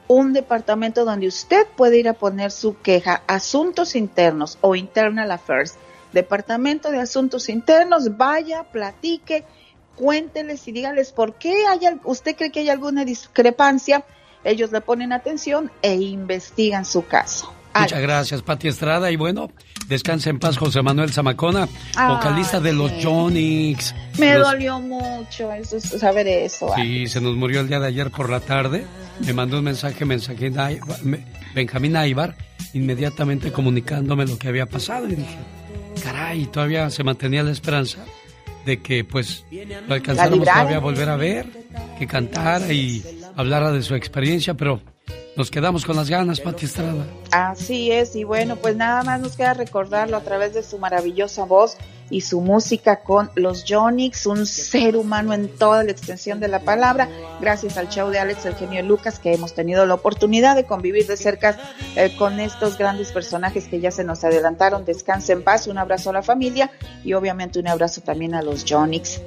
un 0.07 0.33
departamento 0.33 1.05
donde 1.05 1.27
usted 1.27 1.67
puede 1.75 1.97
ir 1.97 2.07
a 2.07 2.13
poner 2.13 2.51
su 2.51 2.79
queja, 2.81 3.23
asuntos 3.27 3.95
internos 3.95 4.57
o 4.61 4.75
internal 4.75 5.31
affairs, 5.31 5.75
departamento 6.13 6.91
de 6.91 6.99
asuntos 6.99 7.49
internos, 7.49 8.17
vaya, 8.17 8.63
platique, 8.63 9.43
cuénteles 9.95 10.67
y 10.67 10.71
dígales 10.71 11.11
por 11.11 11.33
qué 11.33 11.65
hay, 11.67 11.79
usted 12.03 12.35
cree 12.35 12.51
que 12.51 12.61
hay 12.61 12.69
alguna 12.69 13.03
discrepancia, 13.03 14.05
ellos 14.43 14.71
le 14.71 14.81
ponen 14.81 15.11
atención 15.11 15.71
e 15.81 15.95
investigan 15.95 16.85
su 16.85 17.05
caso. 17.05 17.56
Muchas 17.82 18.01
gracias, 18.01 18.41
Pati 18.41 18.67
Estrada. 18.67 19.11
Y 19.11 19.15
bueno, 19.15 19.51
descansa 19.88 20.30
en 20.30 20.39
paz 20.39 20.57
José 20.57 20.82
Manuel 20.82 21.11
Zamacona, 21.11 21.67
vocalista 22.07 22.59
de 22.59 22.73
los 22.73 22.91
Jonix. 23.03 23.93
Me 24.17 24.34
dolió 24.36 24.80
mucho 24.80 25.51
eso, 25.51 25.80
saber 25.80 26.28
eso. 26.28 26.71
Sí, 26.75 27.07
se 27.07 27.21
nos 27.21 27.36
murió 27.36 27.61
el 27.61 27.67
día 27.67 27.80
de 27.80 27.88
ayer 27.88 28.11
por 28.11 28.30
la 28.30 28.39
tarde. 28.39 28.86
Me 29.25 29.34
mandó 29.34 29.59
un 29.59 29.65
mensaje, 29.65 30.05
mensaje 30.05 30.51
Benjamín 31.55 31.95
Aybar, 31.95 32.36
inmediatamente 32.73 33.51
comunicándome 33.51 34.25
lo 34.25 34.38
que 34.38 34.47
había 34.47 34.65
pasado. 34.65 35.07
Y 35.07 35.15
dije, 35.15 35.38
caray, 36.03 36.45
todavía 36.45 36.89
se 36.89 37.03
mantenía 37.03 37.43
la 37.43 37.51
esperanza 37.51 37.99
de 38.65 38.82
que 38.82 39.03
pues 39.03 39.45
lo 39.88 39.93
alcanzáramos 39.93 40.45
todavía 40.45 40.78
a 40.78 40.82
volver 40.82 41.09
a 41.09 41.15
ver, 41.15 41.47
que 41.97 42.05
cantara 42.05 42.71
y 42.73 43.03
hablara 43.36 43.71
de 43.71 43.82
su 43.82 43.95
experiencia, 43.95 44.55
pero 44.55 44.82
nos 45.38 45.51
quedamos 45.51 45.85
con 45.85 45.95
las 45.95 46.09
ganas, 46.09 46.41
Pati 46.41 46.65
Estrada. 46.65 47.05
Así 47.31 47.91
es, 47.91 48.15
y 48.15 48.23
bueno, 48.23 48.55
pues 48.55 48.75
nada 48.75 49.03
más 49.03 49.21
nos 49.21 49.38
queda 49.38 49.53
recordarlo 49.53 50.17
a 50.17 50.21
través 50.21 50.55
de 50.55 50.63
su 50.63 50.79
maravillosa 50.79 51.45
voz 51.45 51.77
y 52.09 52.21
su 52.21 52.41
música 52.41 53.01
con 53.01 53.29
los 53.35 53.65
Jonix, 53.67 54.25
un 54.25 54.45
ser 54.45 54.95
humano 54.95 55.33
en 55.33 55.49
toda 55.49 55.83
la 55.83 55.91
extensión 55.91 56.39
de 56.39 56.47
la 56.47 56.61
palabra, 56.61 57.09
gracias 57.39 57.77
al 57.77 57.89
show 57.89 58.09
de 58.09 58.17
Alex 58.17 58.45
el 58.45 58.55
genio 58.55 58.81
Lucas, 58.81 59.19
que 59.19 59.33
hemos 59.33 59.53
tenido 59.53 59.85
la 59.85 59.93
oportunidad 59.93 60.55
de 60.55 60.65
convivir 60.65 61.05
de 61.05 61.17
cerca 61.17 61.57
eh, 61.95 62.15
con 62.17 62.39
estos 62.39 62.77
grandes 62.77 63.11
personajes 63.11 63.67
que 63.67 63.79
ya 63.79 63.91
se 63.91 64.03
nos 64.03 64.23
adelantaron. 64.23 64.85
Descanse 64.85 65.33
en 65.33 65.43
paz, 65.43 65.67
un 65.67 65.77
abrazo 65.77 66.09
a 66.09 66.13
la 66.13 66.23
familia 66.23 66.71
y 67.03 67.13
obviamente 67.13 67.59
un 67.59 67.67
abrazo 67.67 68.01
también 68.01 68.33
a 68.33 68.41
los 68.41 68.65
Jonix. 68.67 69.21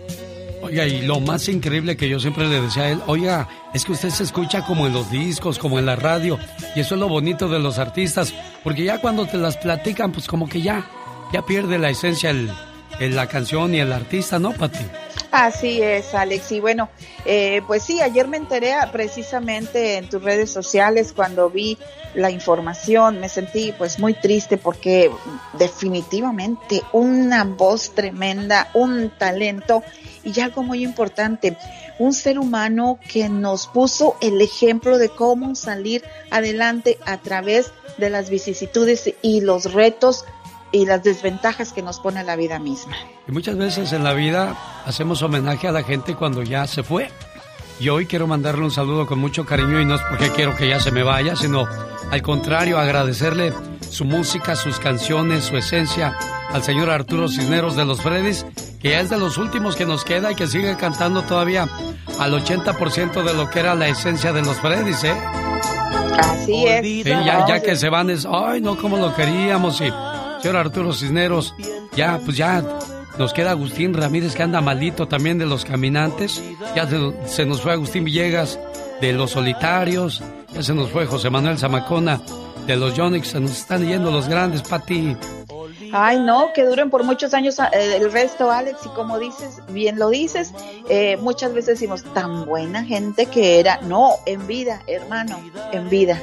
Oiga, 0.62 0.86
y 0.86 1.02
lo 1.02 1.20
más 1.20 1.48
increíble 1.48 1.96
que 1.96 2.08
yo 2.08 2.20
siempre 2.20 2.46
le 2.46 2.60
decía 2.60 2.84
a 2.84 2.90
él, 2.90 3.00
oiga, 3.06 3.48
es 3.72 3.84
que 3.84 3.92
usted 3.92 4.10
se 4.10 4.24
escucha 4.24 4.64
como 4.64 4.86
en 4.86 4.92
los 4.92 5.10
discos, 5.10 5.58
como 5.58 5.78
en 5.78 5.86
la 5.86 5.96
radio, 5.96 6.38
y 6.74 6.80
eso 6.80 6.94
es 6.94 7.00
lo 7.00 7.08
bonito 7.08 7.48
de 7.48 7.58
los 7.58 7.78
artistas, 7.78 8.34
porque 8.62 8.84
ya 8.84 9.00
cuando 9.00 9.26
te 9.26 9.38
las 9.38 9.56
platican, 9.56 10.12
pues 10.12 10.26
como 10.26 10.48
que 10.48 10.60
ya, 10.60 10.84
ya 11.32 11.42
pierde 11.42 11.78
la 11.78 11.90
esencia 11.90 12.30
el, 12.30 12.50
la 12.98 13.26
canción 13.26 13.74
y 13.74 13.80
el 13.80 13.92
artista, 13.92 14.38
¿no, 14.38 14.52
Pati? 14.52 14.84
Así 15.30 15.80
es, 15.80 16.12
Alex. 16.14 16.52
Y 16.52 16.60
bueno, 16.60 16.90
eh, 17.24 17.62
pues 17.66 17.84
sí, 17.84 18.00
ayer 18.00 18.28
me 18.28 18.36
enteré 18.36 18.74
precisamente 18.92 19.96
en 19.96 20.08
tus 20.08 20.22
redes 20.22 20.50
sociales 20.50 21.12
cuando 21.14 21.48
vi 21.48 21.78
la 22.14 22.30
información, 22.30 23.20
me 23.20 23.28
sentí 23.28 23.72
pues 23.78 23.98
muy 23.98 24.14
triste 24.14 24.56
porque 24.56 25.10
definitivamente 25.52 26.82
una 26.92 27.44
voz 27.44 27.94
tremenda, 27.94 28.68
un 28.74 29.10
talento 29.16 29.84
y 30.24 30.40
algo 30.40 30.62
muy 30.62 30.84
importante, 30.84 31.56
un 31.98 32.12
ser 32.12 32.38
humano 32.38 32.98
que 33.12 33.28
nos 33.28 33.66
puso 33.66 34.16
el 34.20 34.40
ejemplo 34.40 34.98
de 34.98 35.08
cómo 35.08 35.54
salir 35.54 36.02
adelante 36.30 36.98
a 37.06 37.18
través 37.18 37.72
de 37.98 38.10
las 38.10 38.30
vicisitudes 38.30 39.12
y 39.22 39.40
los 39.40 39.72
retos 39.72 40.24
y 40.72 40.86
las 40.86 41.02
desventajas 41.02 41.72
que 41.72 41.82
nos 41.82 42.00
pone 42.00 42.22
la 42.24 42.36
vida 42.36 42.58
misma. 42.58 42.96
Y 43.26 43.32
muchas 43.32 43.56
veces 43.56 43.92
en 43.92 44.04
la 44.04 44.14
vida 44.14 44.56
hacemos 44.86 45.22
homenaje 45.22 45.68
a 45.68 45.72
la 45.72 45.82
gente 45.82 46.14
cuando 46.14 46.42
ya 46.42 46.66
se 46.66 46.82
fue. 46.82 47.10
Y 47.80 47.88
hoy 47.88 48.06
quiero 48.06 48.26
mandarle 48.26 48.64
un 48.64 48.70
saludo 48.70 49.06
con 49.06 49.18
mucho 49.18 49.46
cariño 49.46 49.80
y 49.80 49.86
no 49.86 49.94
es 49.94 50.02
porque 50.02 50.30
quiero 50.30 50.54
que 50.54 50.68
ya 50.68 50.78
se 50.80 50.90
me 50.90 51.02
vaya, 51.02 51.34
sino 51.34 51.66
al 52.10 52.22
contrario, 52.22 52.78
agradecerle 52.78 53.54
su 53.88 54.04
música, 54.04 54.54
sus 54.54 54.78
canciones, 54.78 55.44
su 55.44 55.56
esencia 55.56 56.14
al 56.52 56.62
señor 56.62 56.90
Arturo 56.90 57.28
Cisneros 57.28 57.76
de 57.76 57.84
los 57.84 58.00
Freddys, 58.02 58.46
que 58.80 58.98
es 58.98 59.10
de 59.10 59.18
los 59.18 59.38
últimos 59.38 59.76
que 59.76 59.86
nos 59.86 60.04
queda 60.04 60.32
y 60.32 60.34
que 60.34 60.46
sigue 60.46 60.76
cantando 60.76 61.22
todavía 61.22 61.68
al 62.18 62.32
80% 62.32 63.22
de 63.22 63.34
lo 63.34 63.48
que 63.50 63.60
era 63.60 63.74
la 63.74 63.88
esencia 63.88 64.32
de 64.32 64.42
los 64.42 64.56
Freddys, 64.58 65.04
¿eh? 65.04 65.14
Así 66.18 66.66
es. 66.66 67.04
ya, 67.04 67.46
ya 67.46 67.62
que 67.62 67.76
se 67.76 67.88
van 67.88 68.10
es, 68.10 68.26
ay, 68.30 68.60
no, 68.60 68.76
como 68.76 68.96
lo 68.96 69.14
queríamos 69.14 69.80
y 69.80 69.92
señor 70.40 70.56
Arturo 70.56 70.92
Cisneros, 70.92 71.54
ya, 71.94 72.18
pues 72.24 72.36
ya 72.36 72.62
nos 73.18 73.32
queda 73.32 73.50
Agustín 73.50 73.92
Ramírez 73.92 74.34
que 74.34 74.42
anda 74.42 74.60
malito 74.60 75.06
también 75.06 75.38
de 75.38 75.46
los 75.46 75.64
caminantes. 75.64 76.42
Ya 76.74 76.88
se, 77.26 77.44
nos 77.44 77.60
fue 77.60 77.72
Agustín 77.72 78.04
Villegas 78.04 78.58
de 79.00 79.12
los 79.12 79.32
solitarios. 79.32 80.22
Ya 80.54 80.62
se 80.62 80.74
nos 80.74 80.90
fue 80.90 81.06
José 81.06 81.28
Manuel 81.28 81.58
Zamacona 81.58 82.20
de 82.66 82.76
los 82.76 82.94
Yonix. 82.94 83.28
Se 83.28 83.40
nos 83.40 83.50
están 83.50 83.86
yendo 83.86 84.10
los 84.10 84.28
grandes, 84.28 84.62
Pati. 84.62 85.16
Ay, 85.92 86.20
no, 86.20 86.52
que 86.52 86.64
duren 86.64 86.90
por 86.90 87.04
muchos 87.04 87.34
años 87.34 87.58
eh, 87.58 87.96
el 87.96 88.12
resto, 88.12 88.50
Alex, 88.50 88.78
y 88.86 88.88
como 88.90 89.18
dices, 89.18 89.60
bien 89.68 89.98
lo 89.98 90.10
dices, 90.10 90.52
eh, 90.88 91.16
muchas 91.18 91.52
veces 91.52 91.78
decimos, 91.78 92.04
tan 92.14 92.46
buena 92.46 92.84
gente 92.84 93.26
que 93.26 93.58
era. 93.58 93.80
No, 93.82 94.14
en 94.26 94.46
vida, 94.46 94.82
hermano, 94.86 95.40
en 95.72 95.88
vida. 95.88 96.20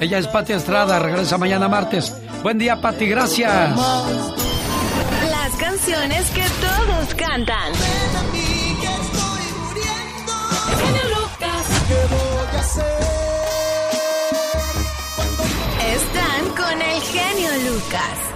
Ella 0.00 0.18
es 0.18 0.26
Pati 0.26 0.52
Estrada, 0.52 0.98
regresa 0.98 1.38
mañana 1.38 1.68
martes. 1.68 2.14
Buen 2.42 2.58
día, 2.58 2.80
Pati, 2.80 3.06
gracias. 3.06 3.76
Las 5.30 5.52
canciones 5.58 6.30
que 6.30 6.42
todos 6.60 7.14
cantan. 7.14 7.72
Están 15.94 16.48
con 16.56 16.82
el 16.82 17.00
genio 17.02 17.50
Lucas. 17.70 18.33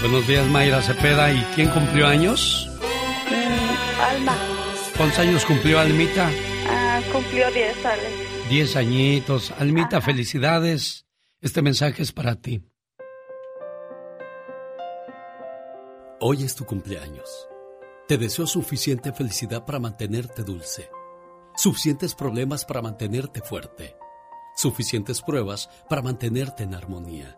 Buenos 0.00 0.28
días, 0.28 0.46
Mayra 0.48 0.80
Cepeda. 0.80 1.32
¿Y 1.32 1.42
quién 1.56 1.70
cumplió 1.70 2.06
años? 2.06 2.70
Mm, 3.28 4.00
Alma. 4.00 4.36
¿Cuántos 4.96 5.18
años 5.18 5.44
cumplió 5.44 5.80
Almita? 5.80 6.30
Ah, 6.68 7.00
cumplió 7.12 7.50
10 7.50 7.84
años. 7.84 8.04
10 8.48 8.76
añitos. 8.76 9.52
Almita, 9.58 10.00
felicidades. 10.00 11.04
Este 11.40 11.62
mensaje 11.62 12.02
es 12.02 12.12
para 12.12 12.36
ti. 12.36 12.62
Hoy 16.20 16.44
es 16.44 16.54
tu 16.54 16.64
cumpleaños. 16.64 17.48
Te 18.06 18.18
deseo 18.18 18.46
suficiente 18.46 19.12
felicidad 19.12 19.64
para 19.64 19.80
mantenerte 19.80 20.44
dulce, 20.44 20.90
suficientes 21.56 22.14
problemas 22.14 22.64
para 22.64 22.82
mantenerte 22.82 23.40
fuerte, 23.40 23.96
suficientes 24.56 25.20
pruebas 25.22 25.68
para 25.88 26.02
mantenerte 26.02 26.62
en 26.62 26.74
armonía 26.74 27.37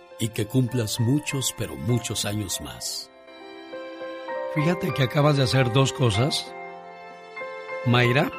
y 0.21 0.29
que 0.29 0.45
cumplas 0.45 1.01
muchos, 1.01 1.53
pero 1.57 1.75
muchos 1.75 2.23
años 2.25 2.61
más. 2.61 3.11
Fíjate 4.55 4.93
que 4.93 5.03
acabas 5.03 5.35
de 5.35 5.43
hacer 5.43 5.73
dos 5.73 5.91
cosas. 5.91 6.53
Mayra, 7.85 8.31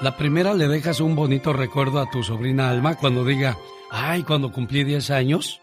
la 0.00 0.16
primera 0.16 0.54
le 0.54 0.68
dejas 0.68 1.00
un 1.00 1.16
bonito 1.16 1.52
recuerdo 1.52 2.00
a 2.00 2.10
tu 2.10 2.22
sobrina 2.22 2.70
Alma 2.70 2.96
cuando 2.96 3.24
diga, 3.24 3.58
ay, 3.90 4.22
cuando 4.22 4.52
cumplí 4.52 4.84
10 4.84 5.10
años, 5.10 5.60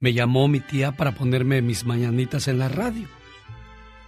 me 0.00 0.12
llamó 0.12 0.48
mi 0.48 0.58
tía 0.58 0.92
para 0.92 1.12
ponerme 1.12 1.62
mis 1.62 1.84
mañanitas 1.84 2.48
en 2.48 2.58
la 2.58 2.68
radio. 2.68 3.06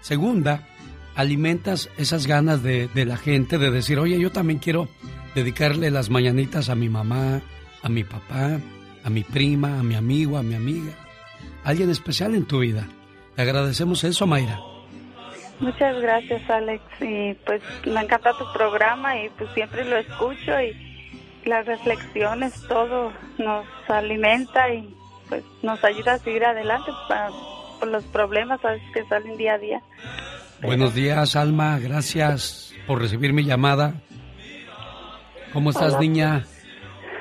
Segunda, 0.01 0.67
alimentas 1.15 1.91
esas 1.97 2.27
ganas 2.27 2.63
de, 2.63 2.89
la 2.95 3.17
gente 3.17 3.59
de 3.59 3.71
decir, 3.71 4.01
oye, 4.01 4.19
yo 4.19 4.33
también 4.33 4.59
quiero 4.59 4.89
dedicarle 5.37 5.91
las 5.93 6.11
mañanitas 6.11 6.69
a 6.69 6.75
mi 6.75 6.89
mamá, 6.89 7.41
a 7.83 7.89
mi 7.89 8.03
papá, 8.03 8.59
a 9.05 9.11
mi 9.11 9.23
prima, 9.23 9.79
a 9.79 9.83
mi 9.83 9.95
amigo, 9.95 10.39
a 10.39 10.43
mi 10.43 10.55
amiga. 10.55 10.93
Alguien 11.63 11.91
especial 11.91 12.35
en 12.35 12.47
tu 12.47 12.61
vida. 12.61 12.87
Te 13.37 13.43
agradecemos 13.43 14.03
eso, 14.05 14.27
Mayra. 14.27 14.59
Muchas 15.61 16.01
gracias, 16.01 16.49
Alex. 16.51 16.83
Y 17.01 17.35
pues 17.47 17.63
me 17.87 18.01
encanta 18.01 18.33
tu 18.39 18.45
programa 18.53 19.17
y 19.23 19.29
pues 19.31 19.51
siempre 19.55 19.85
lo 19.85 19.97
escucho 19.97 20.61
y 20.61 20.95
las 21.45 21.67
reflexiones, 21.67 22.55
todo 22.69 23.13
nos 23.39 23.67
alimenta 23.89 24.73
y 24.73 24.95
pues 25.29 25.45
nos 25.63 25.83
ayuda 25.85 26.15
a 26.15 26.19
seguir 26.19 26.45
adelante 26.45 26.91
por 27.79 27.89
los 27.89 28.05
problemas 28.05 28.61
que 28.93 29.05
salen 29.05 29.37
día 29.37 29.55
a 29.55 29.59
día. 29.59 29.83
Buenos 30.63 30.95
días, 30.95 31.37
Alma. 31.37 31.79
Gracias 31.79 32.75
por 32.87 33.01
recibir 33.01 33.33
mi 33.33 33.45
llamada. 33.45 33.95
¿Cómo 35.53 35.71
estás, 35.71 35.99
niña? 36.01 36.45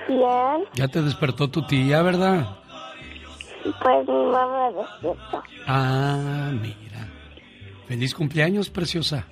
Bien. 0.08 0.66
Ya 0.74 0.88
te 0.88 1.02
despertó 1.02 1.50
tu 1.50 1.66
tía, 1.66 2.02
¿verdad? 2.02 2.58
Pues 3.64 4.08
mi 4.08 4.26
mamá 4.26 4.70
despierta. 4.72 5.44
Ah, 5.68 6.52
mira. 6.54 7.08
Feliz 7.88 8.14
cumpleaños, 8.14 8.70
preciosa. 8.70 9.26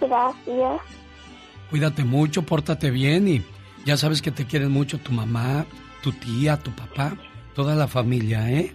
Gracias. 0.00 0.80
Cuídate 1.70 2.04
mucho, 2.04 2.42
pórtate 2.42 2.90
bien 2.90 3.28
y 3.28 3.44
ya 3.84 3.96
sabes 3.96 4.22
que 4.22 4.30
te 4.30 4.46
quieren 4.46 4.70
mucho 4.70 4.98
tu 4.98 5.12
mamá, 5.12 5.66
tu 6.02 6.12
tía, 6.12 6.56
tu 6.56 6.70
papá, 6.72 7.16
toda 7.54 7.74
la 7.74 7.88
familia, 7.88 8.50
¿eh? 8.50 8.74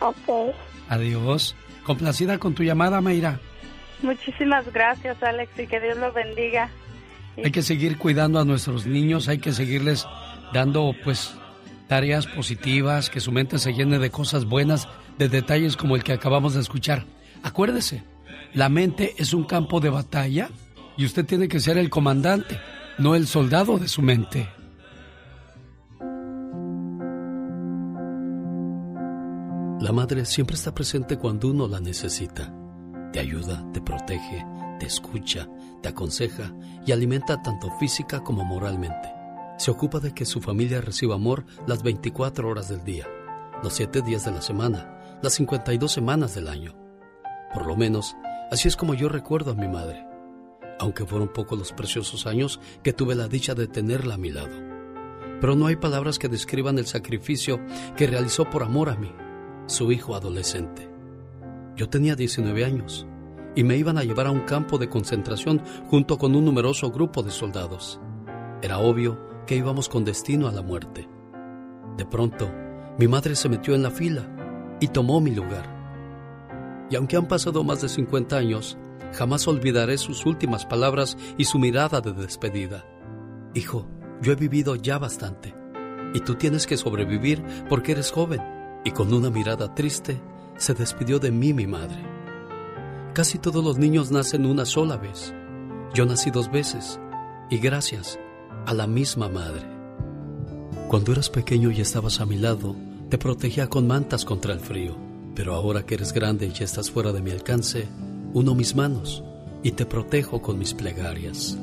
Ok. 0.00 0.54
Adiós. 0.88 1.56
Complacida 1.84 2.38
con 2.38 2.54
tu 2.54 2.62
llamada, 2.62 3.00
Mayra. 3.00 3.40
Muchísimas 4.02 4.70
gracias, 4.72 5.22
Alex, 5.22 5.58
y 5.58 5.66
que 5.66 5.80
Dios 5.80 5.96
los 5.98 6.14
bendiga. 6.14 6.70
Hay 7.36 7.50
que 7.50 7.62
seguir 7.62 7.98
cuidando 7.98 8.38
a 8.38 8.44
nuestros 8.44 8.86
niños, 8.86 9.28
hay 9.28 9.38
que 9.38 9.52
seguirles 9.52 10.06
dando, 10.52 10.94
pues, 11.04 11.34
tareas 11.88 12.26
positivas, 12.26 13.10
que 13.10 13.20
su 13.20 13.32
mente 13.32 13.58
se 13.58 13.72
llene 13.72 13.98
de 13.98 14.10
cosas 14.10 14.44
buenas, 14.44 14.88
de 15.18 15.28
detalles 15.28 15.76
como 15.76 15.96
el 15.96 16.04
que 16.04 16.12
acabamos 16.12 16.54
de 16.54 16.60
escuchar. 16.60 17.04
Acuérdese, 17.42 18.02
la 18.54 18.68
mente 18.68 19.14
es 19.18 19.32
un 19.32 19.44
campo 19.44 19.80
de 19.80 19.90
batalla 19.90 20.50
y 20.96 21.04
usted 21.04 21.24
tiene 21.24 21.48
que 21.48 21.60
ser 21.60 21.78
el 21.78 21.90
comandante, 21.90 22.58
no 22.98 23.14
el 23.14 23.26
soldado 23.26 23.78
de 23.78 23.88
su 23.88 24.02
mente. 24.02 24.48
La 29.80 29.90
madre 29.92 30.24
siempre 30.24 30.54
está 30.54 30.72
presente 30.74 31.16
cuando 31.16 31.48
uno 31.48 31.66
la 31.66 31.80
necesita 31.80 32.52
te 33.12 33.20
ayuda, 33.20 33.62
te 33.72 33.80
protege, 33.80 34.44
te 34.82 34.88
escucha, 34.88 35.48
te 35.80 35.90
aconseja 35.90 36.52
y 36.84 36.90
alimenta 36.90 37.40
tanto 37.40 37.70
física 37.78 38.24
como 38.24 38.44
moralmente. 38.44 39.14
Se 39.56 39.70
ocupa 39.70 40.00
de 40.00 40.12
que 40.12 40.24
su 40.24 40.40
familia 40.40 40.80
reciba 40.80 41.14
amor 41.14 41.46
las 41.68 41.84
24 41.84 42.48
horas 42.48 42.68
del 42.68 42.82
día, 42.82 43.06
los 43.62 43.74
7 43.74 44.02
días 44.02 44.24
de 44.24 44.32
la 44.32 44.42
semana, 44.42 45.20
las 45.22 45.34
52 45.34 45.92
semanas 45.92 46.34
del 46.34 46.48
año. 46.48 46.74
Por 47.54 47.64
lo 47.64 47.76
menos, 47.76 48.16
así 48.50 48.66
es 48.66 48.76
como 48.76 48.94
yo 48.94 49.08
recuerdo 49.08 49.52
a 49.52 49.54
mi 49.54 49.68
madre, 49.68 50.04
aunque 50.80 51.06
fueron 51.06 51.28
pocos 51.28 51.56
los 51.56 51.72
preciosos 51.72 52.26
años 52.26 52.58
que 52.82 52.92
tuve 52.92 53.14
la 53.14 53.28
dicha 53.28 53.54
de 53.54 53.68
tenerla 53.68 54.14
a 54.14 54.18
mi 54.18 54.32
lado. 54.32 54.58
Pero 55.40 55.54
no 55.54 55.68
hay 55.68 55.76
palabras 55.76 56.18
que 56.18 56.28
describan 56.28 56.76
el 56.78 56.86
sacrificio 56.86 57.60
que 57.96 58.08
realizó 58.08 58.50
por 58.50 58.64
amor 58.64 58.90
a 58.90 58.96
mí, 58.96 59.12
su 59.66 59.92
hijo 59.92 60.16
adolescente. 60.16 60.90
Yo 61.76 61.88
tenía 61.88 62.16
19 62.16 62.64
años 62.64 63.06
y 63.54 63.64
me 63.64 63.76
iban 63.76 63.98
a 63.98 64.04
llevar 64.04 64.26
a 64.26 64.30
un 64.30 64.40
campo 64.40 64.78
de 64.78 64.88
concentración 64.88 65.62
junto 65.88 66.18
con 66.18 66.34
un 66.34 66.44
numeroso 66.44 66.90
grupo 66.90 67.22
de 67.22 67.30
soldados. 67.30 68.00
Era 68.62 68.78
obvio 68.78 69.18
que 69.46 69.56
íbamos 69.56 69.88
con 69.88 70.04
destino 70.04 70.48
a 70.48 70.52
la 70.52 70.62
muerte. 70.62 71.08
De 71.96 72.06
pronto, 72.06 72.50
mi 72.98 73.08
madre 73.08 73.34
se 73.34 73.48
metió 73.48 73.74
en 73.74 73.82
la 73.82 73.90
fila 73.90 74.28
y 74.80 74.88
tomó 74.88 75.20
mi 75.20 75.32
lugar. 75.32 76.86
Y 76.90 76.96
aunque 76.96 77.16
han 77.16 77.28
pasado 77.28 77.64
más 77.64 77.80
de 77.80 77.88
50 77.88 78.36
años, 78.36 78.76
jamás 79.12 79.46
olvidaré 79.48 79.98
sus 79.98 80.26
últimas 80.26 80.66
palabras 80.66 81.16
y 81.36 81.44
su 81.44 81.58
mirada 81.58 82.00
de 82.00 82.12
despedida. 82.12 82.84
Hijo, 83.54 83.86
yo 84.20 84.32
he 84.32 84.36
vivido 84.36 84.76
ya 84.76 84.98
bastante, 84.98 85.54
y 86.14 86.20
tú 86.20 86.34
tienes 86.34 86.66
que 86.66 86.76
sobrevivir 86.76 87.42
porque 87.68 87.92
eres 87.92 88.10
joven. 88.10 88.40
Y 88.84 88.90
con 88.90 89.12
una 89.12 89.30
mirada 89.30 89.74
triste, 89.74 90.20
se 90.56 90.74
despidió 90.74 91.18
de 91.18 91.30
mí 91.30 91.52
mi 91.52 91.66
madre. 91.66 92.11
Casi 93.14 93.36
todos 93.38 93.62
los 93.62 93.76
niños 93.76 94.10
nacen 94.10 94.46
una 94.46 94.64
sola 94.64 94.96
vez. 94.96 95.34
Yo 95.92 96.06
nací 96.06 96.30
dos 96.30 96.50
veces 96.50 96.98
y 97.50 97.58
gracias 97.58 98.18
a 98.64 98.72
la 98.72 98.86
misma 98.86 99.28
madre. 99.28 99.68
Cuando 100.88 101.12
eras 101.12 101.28
pequeño 101.28 101.70
y 101.70 101.82
estabas 101.82 102.20
a 102.20 102.26
mi 102.26 102.38
lado, 102.38 102.74
te 103.10 103.18
protegía 103.18 103.66
con 103.68 103.86
mantas 103.86 104.24
contra 104.24 104.54
el 104.54 104.60
frío, 104.60 104.96
pero 105.34 105.54
ahora 105.54 105.84
que 105.84 105.96
eres 105.96 106.14
grande 106.14 106.50
y 106.58 106.62
estás 106.62 106.90
fuera 106.90 107.12
de 107.12 107.20
mi 107.20 107.30
alcance, 107.30 107.86
uno 108.32 108.54
mis 108.54 108.74
manos 108.74 109.22
y 109.62 109.72
te 109.72 109.84
protejo 109.84 110.40
con 110.40 110.58
mis 110.58 110.72
plegarias. 110.72 111.58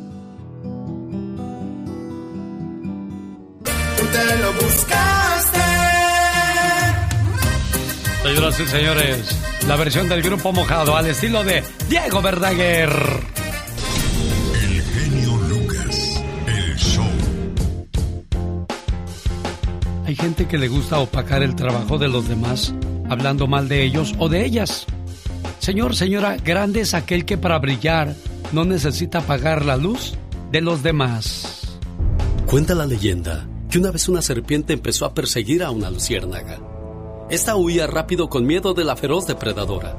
Señoras 8.29 8.59
y 8.59 8.67
señores, 8.67 9.39
la 9.67 9.75
versión 9.75 10.07
del 10.07 10.21
grupo 10.21 10.53
mojado 10.53 10.95
al 10.95 11.07
estilo 11.07 11.43
de 11.43 11.63
Diego 11.89 12.21
Verdaguer. 12.21 12.91
El 14.61 14.81
genio 14.83 15.35
Lucas, 15.49 16.23
el 16.45 16.75
show. 16.77 17.07
Hay 20.05 20.15
gente 20.15 20.47
que 20.47 20.59
le 20.59 20.67
gusta 20.67 20.99
opacar 20.99 21.41
el 21.41 21.55
trabajo 21.55 21.97
de 21.97 22.07
los 22.07 22.27
demás, 22.27 22.71
hablando 23.09 23.47
mal 23.47 23.67
de 23.67 23.83
ellos 23.83 24.13
o 24.19 24.29
de 24.29 24.45
ellas. 24.45 24.85
Señor, 25.57 25.95
señora, 25.95 26.37
grande 26.37 26.81
es 26.81 26.93
aquel 26.93 27.25
que 27.25 27.39
para 27.39 27.57
brillar 27.57 28.13
no 28.51 28.63
necesita 28.63 29.19
apagar 29.19 29.65
la 29.65 29.75
luz 29.75 30.13
de 30.51 30.61
los 30.61 30.83
demás. 30.83 31.79
Cuenta 32.45 32.75
la 32.75 32.85
leyenda 32.85 33.47
que 33.71 33.79
una 33.79 33.89
vez 33.89 34.07
una 34.07 34.21
serpiente 34.21 34.73
empezó 34.73 35.05
a 35.05 35.15
perseguir 35.15 35.63
a 35.63 35.71
una 35.71 35.89
luciérnaga. 35.89 36.59
Esta 37.29 37.55
huía 37.55 37.85
rápido 37.85 38.27
con 38.27 38.45
miedo 38.45 38.73
de 38.73 38.83
la 38.83 38.95
feroz 38.95 39.27
depredadora, 39.27 39.95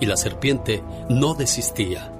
y 0.00 0.06
la 0.06 0.18
serpiente 0.18 0.82
no 1.08 1.34
desistía. 1.34 2.12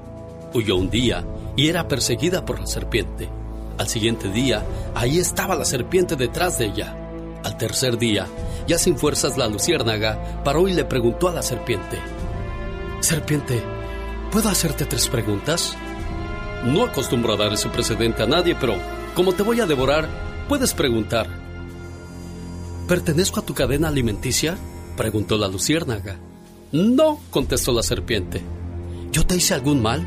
Huyó 0.54 0.76
un 0.76 0.88
día 0.88 1.24
y 1.54 1.68
era 1.68 1.86
perseguida 1.86 2.44
por 2.46 2.60
la 2.60 2.66
serpiente. 2.66 3.28
Al 3.76 3.88
siguiente 3.88 4.30
día, 4.30 4.64
ahí 4.94 5.18
estaba 5.18 5.54
la 5.54 5.64
serpiente 5.66 6.16
detrás 6.16 6.58
de 6.58 6.66
ella. 6.66 6.96
Al 7.44 7.58
tercer 7.58 7.98
día, 7.98 8.26
ya 8.66 8.78
sin 8.78 8.96
fuerzas 8.96 9.36
la 9.36 9.48
luciérnaga 9.48 10.42
paró 10.44 10.66
y 10.66 10.72
le 10.72 10.84
preguntó 10.84 11.28
a 11.28 11.32
la 11.32 11.42
serpiente, 11.42 11.98
Serpiente, 13.00 13.62
¿puedo 14.32 14.48
hacerte 14.48 14.86
tres 14.86 15.08
preguntas? 15.08 15.76
No 16.64 16.84
acostumbro 16.84 17.34
a 17.34 17.36
dar 17.36 17.52
ese 17.52 17.68
precedente 17.68 18.22
a 18.22 18.26
nadie, 18.26 18.56
pero 18.58 18.76
como 19.14 19.34
te 19.34 19.42
voy 19.42 19.60
a 19.60 19.66
devorar, 19.66 20.08
puedes 20.48 20.72
preguntar. 20.72 21.43
¿Pertenezco 22.88 23.40
a 23.40 23.46
tu 23.46 23.54
cadena 23.54 23.88
alimenticia? 23.88 24.58
preguntó 24.96 25.38
la 25.38 25.48
luciérnaga. 25.48 26.18
No, 26.72 27.18
contestó 27.30 27.72
la 27.72 27.82
serpiente. 27.82 28.42
¿Yo 29.10 29.24
te 29.26 29.36
hice 29.36 29.54
algún 29.54 29.80
mal? 29.80 30.04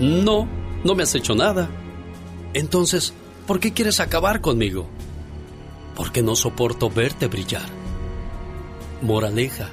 No, 0.00 0.48
no 0.84 0.94
me 0.94 1.04
has 1.04 1.14
hecho 1.14 1.34
nada. 1.34 1.70
Entonces, 2.54 3.12
¿por 3.46 3.60
qué 3.60 3.72
quieres 3.72 4.00
acabar 4.00 4.40
conmigo? 4.40 4.86
Porque 5.94 6.22
no 6.22 6.34
soporto 6.34 6.90
verte 6.90 7.28
brillar. 7.28 7.68
Moraleja. 9.02 9.70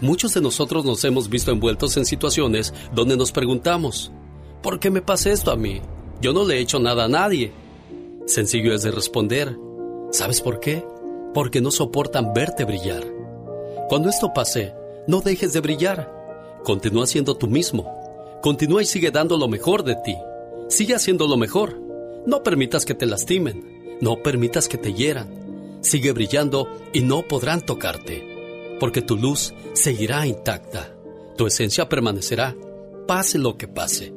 Muchos 0.00 0.34
de 0.34 0.40
nosotros 0.40 0.84
nos 0.84 1.02
hemos 1.04 1.28
visto 1.28 1.50
envueltos 1.50 1.96
en 1.96 2.06
situaciones 2.06 2.72
donde 2.94 3.16
nos 3.16 3.32
preguntamos, 3.32 4.12
¿por 4.62 4.78
qué 4.78 4.90
me 4.90 5.02
pasa 5.02 5.32
esto 5.32 5.50
a 5.50 5.56
mí? 5.56 5.80
Yo 6.20 6.32
no 6.32 6.44
le 6.44 6.56
he 6.56 6.60
hecho 6.60 6.78
nada 6.78 7.06
a 7.06 7.08
nadie. 7.08 7.52
Sencillo 8.26 8.74
es 8.74 8.82
de 8.82 8.92
responder. 8.92 9.56
¿Sabes 10.12 10.40
por 10.40 10.60
qué? 10.60 10.84
Porque 11.34 11.60
no 11.60 11.70
soportan 11.70 12.32
verte 12.32 12.64
brillar. 12.64 13.04
Cuando 13.88 14.08
esto 14.08 14.32
pase, 14.34 14.74
no 15.06 15.20
dejes 15.20 15.52
de 15.52 15.60
brillar. 15.60 16.12
Continúa 16.64 17.06
siendo 17.06 17.36
tú 17.36 17.46
mismo. 17.46 17.94
Continúa 18.42 18.82
y 18.82 18.86
sigue 18.86 19.10
dando 19.10 19.36
lo 19.38 19.48
mejor 19.48 19.84
de 19.84 19.96
ti. 19.96 20.16
Sigue 20.68 20.94
haciendo 20.94 21.26
lo 21.26 21.36
mejor. 21.36 21.80
No 22.26 22.42
permitas 22.42 22.84
que 22.84 22.94
te 22.94 23.06
lastimen. 23.06 23.98
No 24.00 24.22
permitas 24.22 24.68
que 24.68 24.78
te 24.78 24.92
hieran. 24.92 25.78
Sigue 25.80 26.12
brillando 26.12 26.68
y 26.92 27.00
no 27.00 27.22
podrán 27.22 27.64
tocarte. 27.64 28.76
Porque 28.78 29.02
tu 29.02 29.16
luz 29.16 29.54
seguirá 29.72 30.26
intacta. 30.26 30.94
Tu 31.36 31.46
esencia 31.46 31.88
permanecerá. 31.88 32.54
Pase 33.06 33.38
lo 33.38 33.56
que 33.56 33.68
pase. 33.68 34.12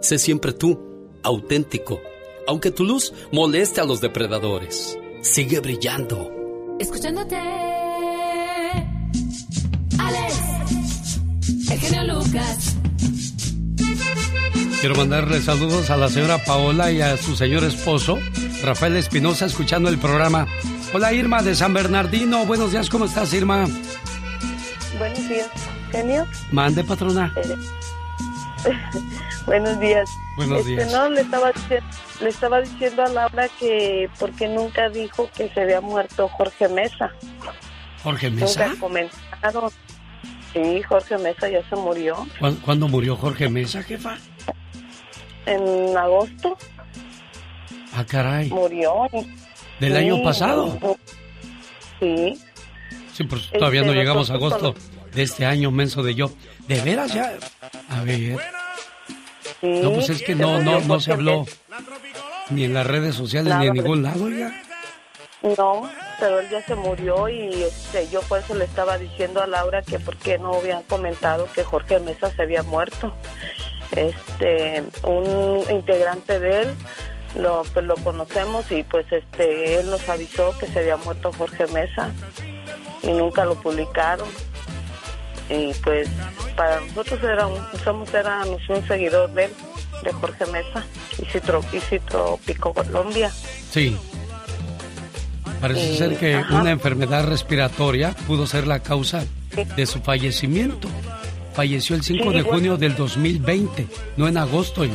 Sé 0.00 0.18
siempre 0.18 0.52
tú, 0.52 0.78
auténtico. 1.22 2.00
Aunque 2.46 2.70
tu 2.70 2.84
luz 2.84 3.12
moleste 3.32 3.80
a 3.80 3.84
los 3.84 4.00
depredadores. 4.00 4.96
Sigue 5.22 5.58
brillando. 5.60 6.35
Escuchándote. 6.78 7.36
Alex. 9.98 10.42
El 11.70 11.80
genio 11.80 12.14
Lucas. 12.14 12.76
Quiero 14.80 14.94
mandarle 14.94 15.40
saludos 15.40 15.90
a 15.90 15.96
la 15.96 16.08
señora 16.08 16.38
Paola 16.44 16.92
y 16.92 17.00
a 17.00 17.16
su 17.16 17.34
señor 17.34 17.64
esposo, 17.64 18.18
Rafael 18.62 18.96
Espinosa, 18.96 19.46
escuchando 19.46 19.88
el 19.88 19.98
programa. 19.98 20.46
Hola 20.92 21.12
Irma 21.12 21.42
de 21.42 21.54
San 21.54 21.72
Bernardino. 21.72 22.44
Buenos 22.44 22.72
días, 22.72 22.90
¿cómo 22.90 23.06
estás 23.06 23.32
Irma? 23.32 23.66
Buenos 24.98 25.28
días, 25.28 25.48
genio. 25.90 26.26
Mande, 26.52 26.84
patrona. 26.84 27.32
Buenos 29.46 29.78
días. 29.80 30.08
Buenos 30.36 30.58
Este, 30.60 30.70
días. 30.72 30.92
No, 30.92 31.08
le 31.08 31.20
estaba, 31.20 31.52
le 32.20 32.28
estaba 32.28 32.60
diciendo 32.60 33.02
a 33.04 33.08
Laura 33.08 33.48
que 33.60 34.10
porque 34.18 34.48
nunca 34.48 34.88
dijo 34.88 35.30
que 35.36 35.48
se 35.50 35.60
había 35.62 35.80
muerto 35.80 36.28
Jorge 36.28 36.68
Mesa. 36.68 37.12
Jorge 38.02 38.30
Mesa. 38.30 38.66
Nunca 38.68 38.80
comentaron. 38.80 39.70
Sí, 40.52 40.82
Jorge 40.82 41.18
Mesa 41.18 41.48
ya 41.50 41.68
se 41.68 41.76
murió 41.76 42.26
¿Cuándo, 42.38 42.60
cuándo 42.62 42.88
murió 42.88 43.14
Jorge 43.16 43.48
Mesa, 43.48 43.82
jefa? 43.82 44.16
en 45.44 45.96
agosto. 45.96 46.56
Ah, 47.94 48.04
caray. 48.04 48.48
Murió. 48.50 49.06
¿Del 49.78 49.92
Sí, 49.92 49.98
año 49.98 50.22
pasado? 50.24 50.78
Sí. 52.00 52.36
Sí, 53.12 53.24
pues 53.24 53.48
todavía 53.50 53.82
no 53.82 53.88
Este, 53.88 53.98
llegamos 54.00 54.30
a 54.30 54.34
agosto 54.34 54.74
de 55.12 55.22
este 55.22 55.46
año, 55.46 55.70
menso 55.70 56.02
de 56.02 56.14
yo. 56.16 56.30
¿De 56.66 56.80
veras 56.80 57.12
ya? 57.14 57.34
A 57.90 58.02
ver. 58.02 58.38
Sí, 59.60 59.80
No, 59.82 59.92
pues 59.92 60.10
es 60.10 60.22
que 60.22 60.34
no, 60.34 60.60
no, 60.62 60.80
no 60.80 61.00
se 61.00 61.12
habló 61.12 61.46
ni 62.50 62.64
en 62.64 62.74
las 62.74 62.86
redes 62.86 63.14
sociales 63.14 63.54
ni 63.58 63.66
en 63.66 63.74
ningún 63.74 64.02
lado, 64.02 64.28
ya. 64.28 64.62
No, 65.42 65.88
pero 66.18 66.40
él 66.40 66.48
ya 66.50 66.62
se 66.62 66.74
murió 66.74 67.28
y 67.28 67.62
este, 67.62 68.08
yo 68.08 68.20
por 68.22 68.40
eso 68.40 68.54
le 68.54 68.64
estaba 68.64 68.98
diciendo 68.98 69.42
a 69.42 69.46
Laura 69.46 69.82
que 69.82 69.98
por 69.98 70.16
qué 70.16 70.38
no 70.38 70.54
habían 70.54 70.82
comentado 70.84 71.48
que 71.54 71.62
Jorge 71.62 72.00
Mesa 72.00 72.30
se 72.30 72.42
había 72.42 72.62
muerto. 72.62 73.14
Este, 73.92 74.82
un 75.04 75.62
integrante 75.70 76.40
de 76.40 76.62
él 76.62 76.74
lo, 77.36 77.62
pues, 77.72 77.84
lo 77.84 77.94
conocemos 77.96 78.70
y 78.72 78.82
pues 78.82 79.06
este, 79.12 79.78
él 79.78 79.90
nos 79.90 80.08
avisó 80.08 80.56
que 80.58 80.66
se 80.66 80.80
había 80.80 80.96
muerto 80.96 81.32
Jorge 81.32 81.66
Mesa 81.68 82.10
y 83.02 83.12
nunca 83.12 83.44
lo 83.44 83.54
publicaron. 83.56 84.28
Y 85.48 85.72
pues 85.84 86.08
para 86.56 86.80
nosotros 86.80 87.22
era 87.22 87.46
un, 87.46 87.58
somos 87.84 88.12
éramos 88.12 88.60
un 88.68 88.86
seguidor 88.88 89.30
de 89.32 89.44
él, 89.44 89.50
de 90.02 90.12
Jorge 90.12 90.44
Mesa, 90.46 90.84
y 91.20 91.24
Citro, 91.26 91.64
y 91.72 91.78
Citro 91.80 92.38
Pico 92.44 92.74
Colombia. 92.74 93.30
Sí. 93.70 93.96
Parece 95.60 95.96
ser 95.96 96.18
que 96.18 96.34
ajá. 96.36 96.60
una 96.60 96.70
enfermedad 96.70 97.26
respiratoria 97.26 98.14
pudo 98.26 98.46
ser 98.46 98.66
la 98.66 98.80
causa 98.80 99.24
de 99.76 99.86
su 99.86 100.00
fallecimiento. 100.00 100.88
Falleció 101.54 101.96
el 101.96 102.02
5 102.02 102.30
Sí, 102.30 102.36
de 102.36 102.42
junio 102.42 102.76
del 102.76 102.94
2020, 102.96 103.86
no 104.18 104.28
en 104.28 104.36
agosto. 104.36 104.84
ya. 104.84 104.92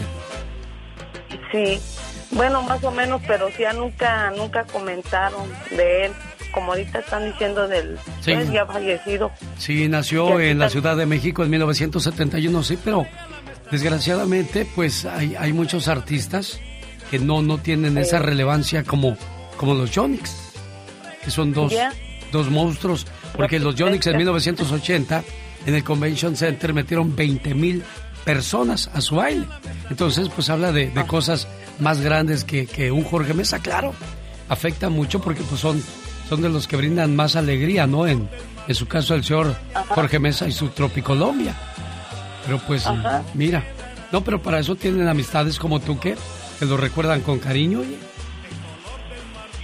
Sí, 1.52 1.82
bueno, 2.32 2.62
más 2.62 2.84
o 2.84 2.92
menos, 2.92 3.22
pero 3.28 3.50
ya 3.58 3.74
nunca, 3.74 4.32
nunca 4.38 4.64
comentaron 4.66 5.50
de 5.72 6.06
él, 6.06 6.12
como 6.52 6.72
ahorita 6.72 7.00
están 7.00 7.26
diciendo 7.32 7.68
del, 7.68 7.98
Sí. 8.22 8.34
pues, 8.34 8.52
ya 8.52 8.66
fallecido. 8.66 9.32
Sí, 9.58 9.88
nació 9.88 10.40
en 10.40 10.60
la 10.60 10.70
Ciudad 10.70 10.96
de 10.98 11.06
México 11.06 11.44
en 11.44 11.50
1971, 11.50 12.64
sí, 12.64 12.78
pero 12.84 13.06
desgraciadamente 13.72 14.68
pues 14.76 15.06
hay, 15.06 15.36
hay 15.36 15.54
muchos 15.54 15.88
artistas 15.88 16.60
que 17.10 17.20
no, 17.20 17.42
no 17.42 17.58
tienen 17.58 17.98
esa 17.98 18.20
relevancia 18.20 18.84
como, 18.84 19.18
como 19.58 19.74
los 19.74 19.92
Jonix, 19.94 20.52
que 21.24 21.32
son 21.32 21.54
dos, 21.54 21.74
dos 22.32 22.50
monstruos, 22.50 23.06
porque 23.36 23.60
los 23.60 23.76
Jonix 23.76 24.08
en 24.08 24.18
1980 24.18 25.24
en 25.66 25.76
el 25.76 25.84
Convention 25.84 26.36
Center 26.36 26.74
metieron 26.74 27.16
20 27.16 27.54
mil 27.54 27.84
personas 28.26 28.90
a 28.94 29.02
su 29.02 29.16
baile. 29.16 29.46
Entonces 29.90 30.30
pues 30.34 30.50
habla 30.50 30.72
de, 30.72 30.90
de 30.90 31.06
cosas 31.06 31.48
más 31.80 32.02
grandes 32.02 32.44
que, 32.44 32.66
que 32.68 32.92
un 32.92 33.04
Jorge 33.04 33.34
Mesa, 33.34 33.60
claro, 33.60 33.94
afecta 34.50 34.90
mucho 34.90 35.20
porque 35.22 35.44
pues 35.44 35.60
son, 35.62 35.82
son 36.32 36.42
de 36.42 36.48
los 36.48 36.66
que 36.66 36.78
brindan 36.78 37.14
más 37.14 37.36
alegría, 37.36 37.88
¿no? 37.88 38.08
En, 38.08 38.30
en 38.66 38.74
su 38.74 38.88
caso 38.88 39.16
el 39.16 39.24
señor 39.26 39.54
Jorge 39.90 40.18
Mesa 40.18 40.48
y 40.48 40.54
su 40.54 40.70
Tropicolombia. 40.70 41.54
Pero 42.46 42.58
pues, 42.60 42.88
Ajá. 42.88 43.22
mira, 43.34 43.66
no, 44.14 44.24
pero 44.24 44.42
para 44.42 44.60
eso 44.60 44.78
tienen 44.78 45.10
amistades 45.10 45.60
como 45.60 45.82
tú 45.82 46.00
que, 46.00 46.16
que 46.58 46.66
lo 46.66 46.78
recuerdan 46.78 47.20
con 47.20 47.38
cariño. 47.38 47.80
oye. 47.80 47.98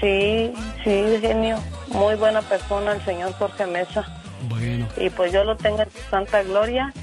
Sí, 0.01 0.51
sí, 0.83 1.17
genio, 1.21 1.57
muy 1.87 2.15
buena 2.15 2.41
persona 2.41 2.91
el 2.91 3.05
señor 3.05 3.31
Jorge 3.39 3.65
Mesa. 3.65 4.05
Bueno, 4.49 4.89
Y 4.97 5.09
pues 5.09 5.31
yo 5.31 5.45
lo 5.45 5.55
tengo 5.55 5.83
en 5.83 5.89
santa 6.11 6.43
gloria. 6.43 6.93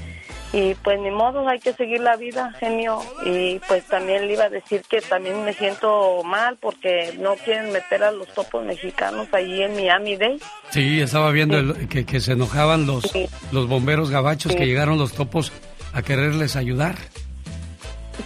Y 0.57 0.73
pues 0.75 0.97
ni 1.01 1.11
modo, 1.11 1.45
hay 1.49 1.59
que 1.59 1.73
seguir 1.73 1.99
la 1.99 2.15
vida, 2.15 2.53
genio. 2.59 2.99
Y 3.25 3.59
pues 3.67 3.83
también 3.87 4.25
le 4.27 4.33
iba 4.35 4.45
a 4.45 4.49
decir 4.49 4.83
que 4.89 5.01
también 5.01 5.43
me 5.43 5.51
siento 5.53 6.23
mal 6.23 6.57
porque 6.61 7.13
no 7.19 7.35
quieren 7.35 7.73
meter 7.73 8.03
a 8.05 8.11
los 8.11 8.27
topos 8.33 8.63
mexicanos 8.63 9.27
allí 9.33 9.61
en 9.63 9.75
Miami 9.75 10.15
Day. 10.15 10.39
sí, 10.69 11.01
estaba 11.01 11.31
viendo 11.31 11.57
el- 11.57 11.89
que, 11.89 12.05
que 12.05 12.21
se 12.21 12.31
enojaban 12.33 12.85
los, 12.87 13.03
los 13.51 13.67
bomberos 13.67 14.09
gabachos 14.11 14.53
Sí. 14.53 14.57
que 14.57 14.65
llegaron 14.65 14.97
los 14.97 15.11
topos 15.11 15.51
a 15.93 16.01
quererles 16.01 16.55
ayudar. 16.55 16.95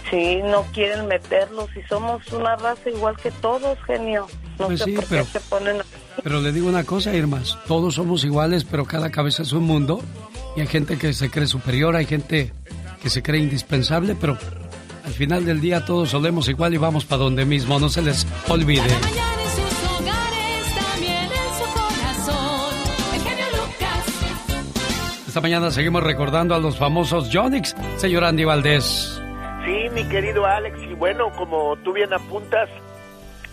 Sí, 0.08 0.36
no 0.44 0.62
quieren 0.72 1.08
meterlos 1.08 1.68
y 1.76 1.82
somos 1.88 2.26
una 2.32 2.54
raza 2.56 2.90
igual 2.90 3.16
que 3.16 3.30
todos, 3.32 3.76
genio. 3.86 4.26
No 4.58 4.66
Pues 4.66 4.80
sé 4.80 4.92
por 4.92 5.04
pero- 5.06 5.24
qué 5.24 5.30
se 5.30 5.40
ponen... 5.40 5.78
Pero 6.22 6.40
le 6.40 6.52
digo 6.52 6.68
una 6.68 6.84
cosa, 6.84 7.12
Irmas, 7.14 7.58
todos 7.66 7.94
somos 7.94 8.22
iguales, 8.24 8.64
pero 8.64 8.84
cada 8.84 9.10
cabeza 9.10 9.42
es 9.42 9.52
un 9.52 9.64
mundo. 9.64 10.00
Y 10.56 10.60
hay 10.60 10.66
gente 10.66 10.98
que 10.98 11.12
se 11.12 11.30
cree 11.30 11.46
superior, 11.46 11.96
hay 11.96 12.06
gente 12.06 12.52
que 13.02 13.10
se 13.10 13.22
cree 13.22 13.40
indispensable, 13.40 14.16
pero 14.20 14.36
al 15.04 15.12
final 15.12 15.44
del 15.44 15.60
día 15.60 15.84
todos 15.84 16.10
solemos 16.10 16.48
igual 16.48 16.74
y 16.74 16.76
vamos 16.76 17.04
para 17.04 17.22
donde 17.22 17.44
mismo, 17.44 17.78
no 17.78 17.88
se 17.88 18.02
les 18.02 18.26
olvide. 18.48 18.90
Esta 25.26 25.40
mañana 25.40 25.70
seguimos 25.70 26.02
recordando 26.02 26.56
a 26.56 26.58
los 26.58 26.76
famosos 26.76 27.30
Jonix, 27.32 27.76
señor 27.96 28.24
Andy 28.24 28.44
Valdés. 28.44 29.22
Sí, 29.64 29.88
mi 29.94 30.02
querido 30.08 30.44
Alex, 30.44 30.76
y 30.90 30.94
bueno, 30.94 31.30
como 31.36 31.76
tú 31.84 31.92
bien 31.92 32.12
apuntas, 32.12 32.68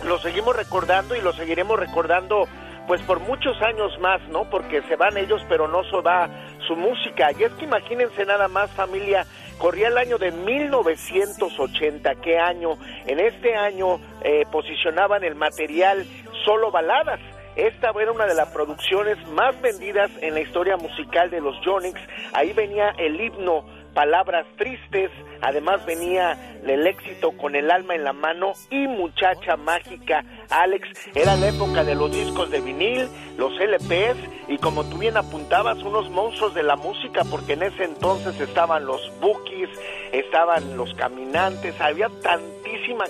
lo 0.04 0.18
seguimos 0.18 0.56
recordando 0.56 1.16
y 1.16 1.22
lo 1.22 1.34
seguiremos 1.34 1.80
recordando 1.80 2.48
pues 2.88 3.02
por 3.02 3.20
muchos 3.20 3.62
años 3.62 3.91
más, 4.00 4.22
¿no? 4.30 4.50
Porque 4.50 4.82
se 4.84 4.95
van 4.95 5.18
ellos, 5.18 5.41
pero 5.50 5.68
no 5.68 5.84
se 5.84 6.02
va 6.02 6.28
su 6.68 6.76
música. 6.76 7.32
Y 7.38 7.43
es 7.43 7.51
que 7.53 7.65
imagínense 7.65 8.26
nada 8.26 8.47
más, 8.47 8.70
familia, 8.72 9.26
corría 9.57 9.88
el 9.88 9.97
año 9.97 10.18
de 10.18 10.32
1980, 10.32 12.15
¿qué 12.15 12.38
año? 12.38 12.78
En 13.05 13.20
este 13.20 13.55
año 13.55 13.99
eh, 14.22 14.43
posicionaban 14.51 15.24
el 15.24 15.36
material 15.36 16.05
solo 16.45 16.72
baladas. 16.72 17.20
Esta 17.55 17.91
era 17.99 18.11
una 18.11 18.28
de 18.28 18.36
las 18.36 18.49
producciones 18.49 19.18
más 19.30 19.59
vendidas 19.61 20.11
en 20.22 20.36
la 20.36 20.41
historia 20.41 20.78
musical 20.78 21.32
de 21.32 21.41
los 21.41 21.55
Jonix. 21.65 21.99
Ahí 22.34 22.53
venía 22.53 22.89
el 22.99 23.20
himno 23.20 23.65
Palabras 23.98 24.45
Tristes, 24.58 25.10
además 25.41 25.84
venía 25.88 26.60
el 26.64 26.86
éxito 26.86 27.32
con 27.32 27.56
el 27.56 27.72
alma 27.72 27.95
en 27.95 28.04
la 28.04 28.14
mano 28.14 28.54
y 28.70 28.86
Muchacha 28.86 29.58
Mágica. 29.58 30.24
Alex, 30.52 30.88
era 31.16 31.36
la 31.36 31.48
época 31.48 31.84
de 31.84 31.95
los 31.95 32.12
discos 32.12 32.52
de 32.52 32.62
vinil, 32.62 33.10
los 33.39 33.54
LPs 33.60 34.50
y 34.50 34.60
como 34.60 34.84
tú 34.84 35.00
bien 35.00 35.18
apuntabas, 35.18 35.80
unos 35.80 36.12
monstruos 36.12 36.54
de 36.54 36.62
la 36.62 36.76
música 36.76 37.24
porque 37.24 37.54
en 37.54 37.64
ese 37.64 37.86
entonces 37.86 38.39
estaban 38.39 38.86
los 38.86 39.02
Bookies, 39.20 39.70
estaban 40.12 40.78
los 40.78 40.93
Caminantes, 40.93 41.74
había 41.82 42.10
tantísimos 42.22 42.57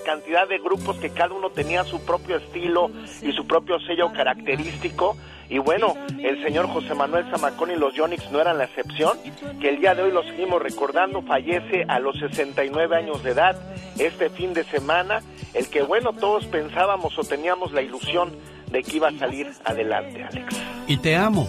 cantidad 0.08 0.48
de 0.48 0.60
grupos 0.60 0.98
que 0.98 1.10
cada 1.10 1.34
uno 1.34 1.50
tenía 1.50 1.84
su 1.84 2.04
propio 2.06 2.38
estilo 2.38 2.90
y 3.22 3.32
su 3.34 3.46
propio 3.46 3.80
sello 3.80 4.12
característico. 4.14 5.18
Y 5.50 5.60
bueno, 5.60 5.96
el 6.22 6.44
señor 6.44 6.68
José 6.68 6.94
Manuel 6.94 7.26
Zamacón 7.30 7.72
y 7.72 7.76
los 7.76 7.94
Yonix 7.94 8.32
no 8.32 8.42
eran 8.42 8.58
la 8.58 8.66
excepción, 8.66 9.18
que 9.62 9.70
el 9.70 9.80
día 9.80 9.96
de 9.96 10.04
hoy 10.04 10.12
lo 10.12 10.24
seguimos 10.24 10.62
recordando, 10.62 11.22
fallece 11.22 11.86
a 11.88 12.00
los 12.00 12.18
69 12.20 12.96
años 12.96 13.24
de 13.24 13.32
edad 13.32 13.56
este 13.98 14.30
fin 14.30 14.54
de 14.54 14.64
semana, 14.66 15.22
el 15.54 15.70
que 15.70 15.82
bueno, 15.82 16.12
todos 16.14 16.46
pensábamos 16.48 17.18
o 17.18 17.24
teníamos 17.24 17.72
la 17.72 17.82
ilusión 17.82 18.32
de 18.72 18.84
que 18.84 18.98
iba 18.98 19.08
a 19.08 19.14
salir 19.14 19.50
adelante, 19.64 20.24
Alex. 20.24 20.62
Y 20.88 20.98
te 20.98 21.16
amo. 21.16 21.48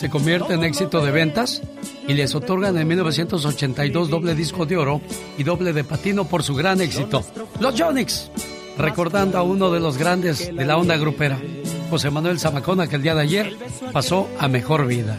Se 0.00 0.08
convierte 0.08 0.54
en 0.54 0.64
éxito 0.64 1.04
de 1.04 1.10
ventas 1.10 1.60
y 2.08 2.14
les 2.14 2.34
otorgan 2.34 2.78
en 2.78 2.88
1982 2.88 4.08
doble 4.08 4.34
disco 4.34 4.64
de 4.64 4.78
oro 4.78 5.02
y 5.36 5.44
doble 5.44 5.74
de 5.74 5.84
platino 5.84 6.24
por 6.24 6.42
su 6.42 6.54
gran 6.54 6.80
éxito. 6.80 7.22
Los 7.60 7.78
Jonix, 7.78 8.30
recordando 8.78 9.36
a 9.36 9.42
uno 9.42 9.70
de 9.70 9.78
los 9.78 9.98
grandes 9.98 10.56
de 10.56 10.64
la 10.64 10.78
onda 10.78 10.96
grupera, 10.96 11.38
José 11.90 12.08
Manuel 12.08 12.40
Zamacona, 12.40 12.86
que 12.86 12.96
el 12.96 13.02
día 13.02 13.14
de 13.14 13.20
ayer 13.20 13.54
pasó 13.92 14.26
a 14.38 14.48
mejor 14.48 14.86
vida. 14.86 15.18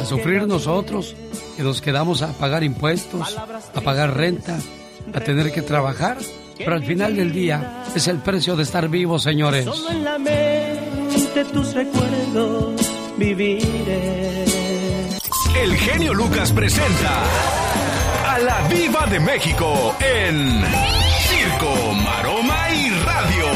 A 0.00 0.04
sufrir 0.06 0.46
nosotros, 0.46 1.14
que 1.58 1.62
nos 1.62 1.82
quedamos 1.82 2.22
a 2.22 2.32
pagar 2.32 2.64
impuestos, 2.64 3.36
a 3.36 3.80
pagar 3.82 4.16
renta, 4.16 4.58
a 5.12 5.20
tener 5.20 5.52
que 5.52 5.60
trabajar 5.60 6.16
pero 6.56 6.74
al 6.74 6.84
final 6.84 7.16
del 7.16 7.32
día 7.32 7.84
es 7.94 8.06
el 8.06 8.18
precio 8.18 8.54
de 8.54 8.64
estar 8.64 8.86
vivos, 8.90 9.22
señores. 9.22 9.64
Solo 9.64 9.90
en 9.90 10.04
la 10.04 10.18
mente 10.18 11.44
tus 11.54 11.72
recuerdos 11.72 12.99
viviré. 13.20 13.58
El 15.54 15.76
genio 15.76 16.14
Lucas 16.14 16.52
presenta 16.52 17.22
a 18.26 18.38
la 18.38 18.66
Viva 18.68 19.06
de 19.06 19.20
México 19.20 19.94
en 20.00 20.62
Circo, 21.28 21.92
Maroma 22.02 22.70
y 22.70 22.88
Radio. 23.04 23.46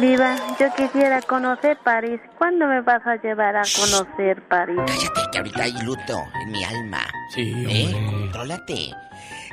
Viva, 0.00 0.36
yo 0.60 0.66
quisiera 0.76 1.20
conocer 1.22 1.76
París. 1.82 2.20
¿Cuándo 2.38 2.66
me 2.66 2.80
vas 2.82 3.04
a 3.04 3.16
llevar 3.16 3.56
a 3.56 3.62
conocer 3.62 4.40
París? 4.48 4.80
Cállate, 4.86 5.20
que 5.32 5.38
ahorita 5.38 5.62
hay 5.64 5.72
luto 5.82 6.22
en 6.40 6.52
mi 6.52 6.62
alma. 6.62 7.00
Sí, 7.34 7.52
¿Eh? 7.68 7.92
Contrólate. 8.06 8.92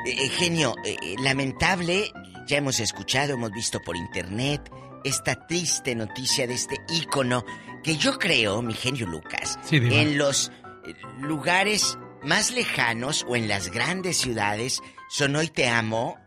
Eh, 0.05 0.29
genio, 0.29 0.75
eh, 0.83 1.15
lamentable, 1.23 2.11
ya 2.45 2.57
hemos 2.57 2.79
escuchado, 2.79 3.33
hemos 3.33 3.51
visto 3.51 3.79
por 3.81 3.95
internet 3.95 4.69
esta 5.03 5.47
triste 5.47 5.95
noticia 5.95 6.47
de 6.47 6.53
este 6.53 6.77
ícono 6.89 7.45
que 7.83 7.97
yo 7.97 8.19
creo, 8.19 8.61
mi 8.61 8.73
genio 8.73 9.07
Lucas, 9.07 9.59
Sí, 9.63 9.77
en 9.77 10.17
los 10.17 10.51
eh, 10.85 10.93
lugares 11.19 11.97
más 12.23 12.51
lejanos 12.51 13.25
o 13.27 13.35
en 13.35 13.47
las 13.47 13.71
grandes 13.71 14.17
ciudades, 14.17 14.81
son 15.09 15.35
hoy 15.35 15.47
te 15.47 15.67
amo, 15.67 16.17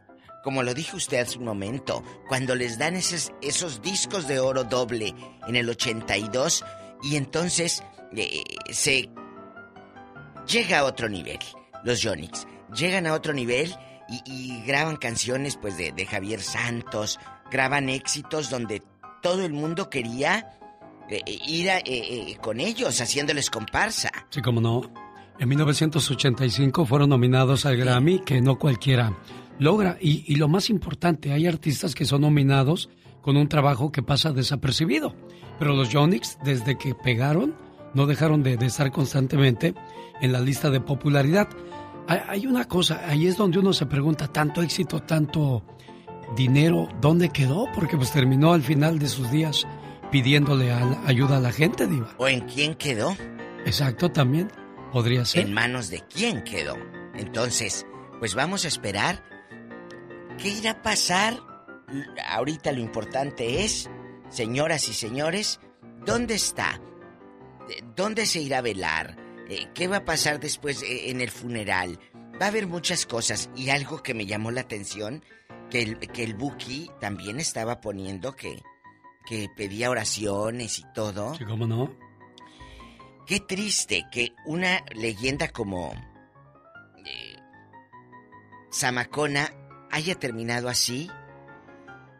como 0.42 0.62
lo 0.62 0.74
dijo 0.74 0.96
usted 0.96 1.20
hace 1.20 1.38
un 1.38 1.44
momento, 1.44 2.02
cuando 2.28 2.54
les 2.54 2.78
dan 2.78 2.96
esos, 2.96 3.32
esos 3.40 3.80
discos 3.80 4.26
de 4.26 4.40
oro 4.40 4.64
doble 4.64 5.14
en 5.46 5.56
el 5.56 5.68
82 5.70 6.64
y 7.02 7.16
entonces 7.16 7.82
eh, 8.16 8.42
se 8.70 9.08
llega 10.46 10.80
a 10.80 10.84
otro 10.84 11.08
nivel, 11.08 11.38
los 11.84 12.00
Yonix. 12.00 12.46
Llegan 12.74 13.06
a 13.06 13.14
otro 13.14 13.32
nivel 13.32 13.74
y, 14.08 14.22
y 14.26 14.62
graban 14.64 14.96
canciones 14.96 15.56
pues 15.56 15.76
de, 15.76 15.92
de, 15.92 16.06
Javier 16.06 16.40
Santos, 16.40 17.18
graban 17.54 17.88
éxitos 17.88 18.50
donde 18.50 18.82
todo 19.22 19.44
el 19.44 19.52
mundo 19.52 19.88
quería 19.88 20.58
eh, 21.08 21.22
ir 21.46 21.70
a, 21.70 21.78
eh, 21.78 22.36
con 22.40 22.58
ellos, 22.58 23.00
haciéndoles 23.00 23.48
comparsa. 23.48 24.10
Sí, 24.30 24.42
como 24.42 24.60
no. 24.60 24.90
En 25.38 25.48
1985 25.48 26.84
fueron 26.84 27.10
nominados 27.10 27.64
al 27.64 27.76
Grammy, 27.76 28.18
que 28.18 28.40
no 28.40 28.58
cualquiera 28.58 29.16
logra. 29.60 29.96
Y, 30.00 30.24
y, 30.26 30.34
lo 30.34 30.48
más 30.48 30.68
importante, 30.68 31.32
hay 31.32 31.46
artistas 31.46 31.94
que 31.94 32.04
son 32.04 32.22
nominados 32.22 32.90
con 33.22 33.36
un 33.36 33.48
trabajo 33.48 33.92
que 33.92 34.02
pasa 34.02 34.32
desapercibido. 34.32 35.14
Pero 35.60 35.74
los 35.74 35.90
Yonix, 35.90 36.38
desde 36.44 36.76
que 36.76 36.96
pegaron, 36.96 37.54
no 37.94 38.06
dejaron 38.06 38.42
de, 38.42 38.56
de 38.56 38.66
estar 38.66 38.90
constantemente 38.90 39.74
en 40.20 40.32
la 40.32 40.40
lista 40.40 40.70
de 40.70 40.80
popularidad. 40.80 41.48
Hay 42.08 42.48
una 42.48 42.64
cosa, 42.64 43.02
ahí 43.08 43.28
es 43.28 43.36
donde 43.36 43.60
uno 43.60 43.72
se 43.72 43.86
pregunta, 43.86 44.26
tanto 44.26 44.60
éxito, 44.60 45.00
tanto 45.00 45.64
dinero, 46.36 46.88
¿dónde 47.00 47.30
quedó? 47.30 47.66
Porque 47.74 47.96
pues 47.96 48.12
terminó 48.12 48.52
al 48.52 48.62
final 48.62 48.98
de 48.98 49.08
sus 49.08 49.30
días 49.30 49.66
pidiéndole 50.10 50.72
a 50.72 50.84
la, 50.84 51.06
ayuda 51.06 51.38
a 51.38 51.40
la 51.40 51.52
gente, 51.52 51.86
Diva. 51.86 52.14
¿O 52.18 52.28
en 52.28 52.40
quién 52.42 52.74
quedó? 52.74 53.16
Exacto, 53.66 54.10
también 54.10 54.50
podría 54.92 55.24
ser. 55.24 55.46
¿En 55.46 55.52
manos 55.52 55.90
de 55.90 56.02
quién 56.06 56.44
quedó? 56.44 56.76
Entonces, 57.14 57.86
pues 58.18 58.34
vamos 58.34 58.64
a 58.64 58.68
esperar. 58.68 59.22
¿Qué 60.38 60.48
irá 60.48 60.72
a 60.72 60.82
pasar? 60.82 61.40
Ahorita 62.28 62.72
lo 62.72 62.80
importante 62.80 63.64
es, 63.64 63.90
señoras 64.28 64.88
y 64.88 64.94
señores, 64.94 65.60
¿dónde 66.04 66.34
está? 66.34 66.80
¿Dónde 67.96 68.26
se 68.26 68.40
irá 68.40 68.58
a 68.58 68.62
velar? 68.62 69.16
Eh, 69.48 69.68
¿Qué 69.74 69.88
va 69.88 69.98
a 69.98 70.04
pasar 70.04 70.40
después 70.40 70.82
eh, 70.82 71.10
en 71.10 71.20
el 71.20 71.30
funeral? 71.30 71.98
Va 72.40 72.46
a 72.46 72.48
haber 72.48 72.66
muchas 72.66 73.06
cosas 73.06 73.50
y 73.54 73.70
algo 73.70 74.02
que 74.02 74.14
me 74.14 74.26
llamó 74.26 74.50
la 74.50 74.62
atención, 74.62 75.24
que 75.74 75.82
el, 75.82 75.98
que 75.98 76.22
el 76.22 76.34
Buki 76.34 76.88
también 77.00 77.40
estaba 77.40 77.80
poniendo 77.80 78.36
que, 78.36 78.62
que 79.26 79.48
pedía 79.56 79.90
oraciones 79.90 80.78
y 80.78 80.84
todo. 80.94 81.34
Sí, 81.34 81.44
¿cómo 81.44 81.66
no? 81.66 81.92
Qué 83.26 83.40
triste 83.40 84.06
que 84.12 84.32
una 84.46 84.84
leyenda 84.94 85.48
como 85.48 85.92
eh, 87.04 87.36
Samacona 88.70 89.50
haya 89.90 90.14
terminado 90.14 90.68
así, 90.68 91.10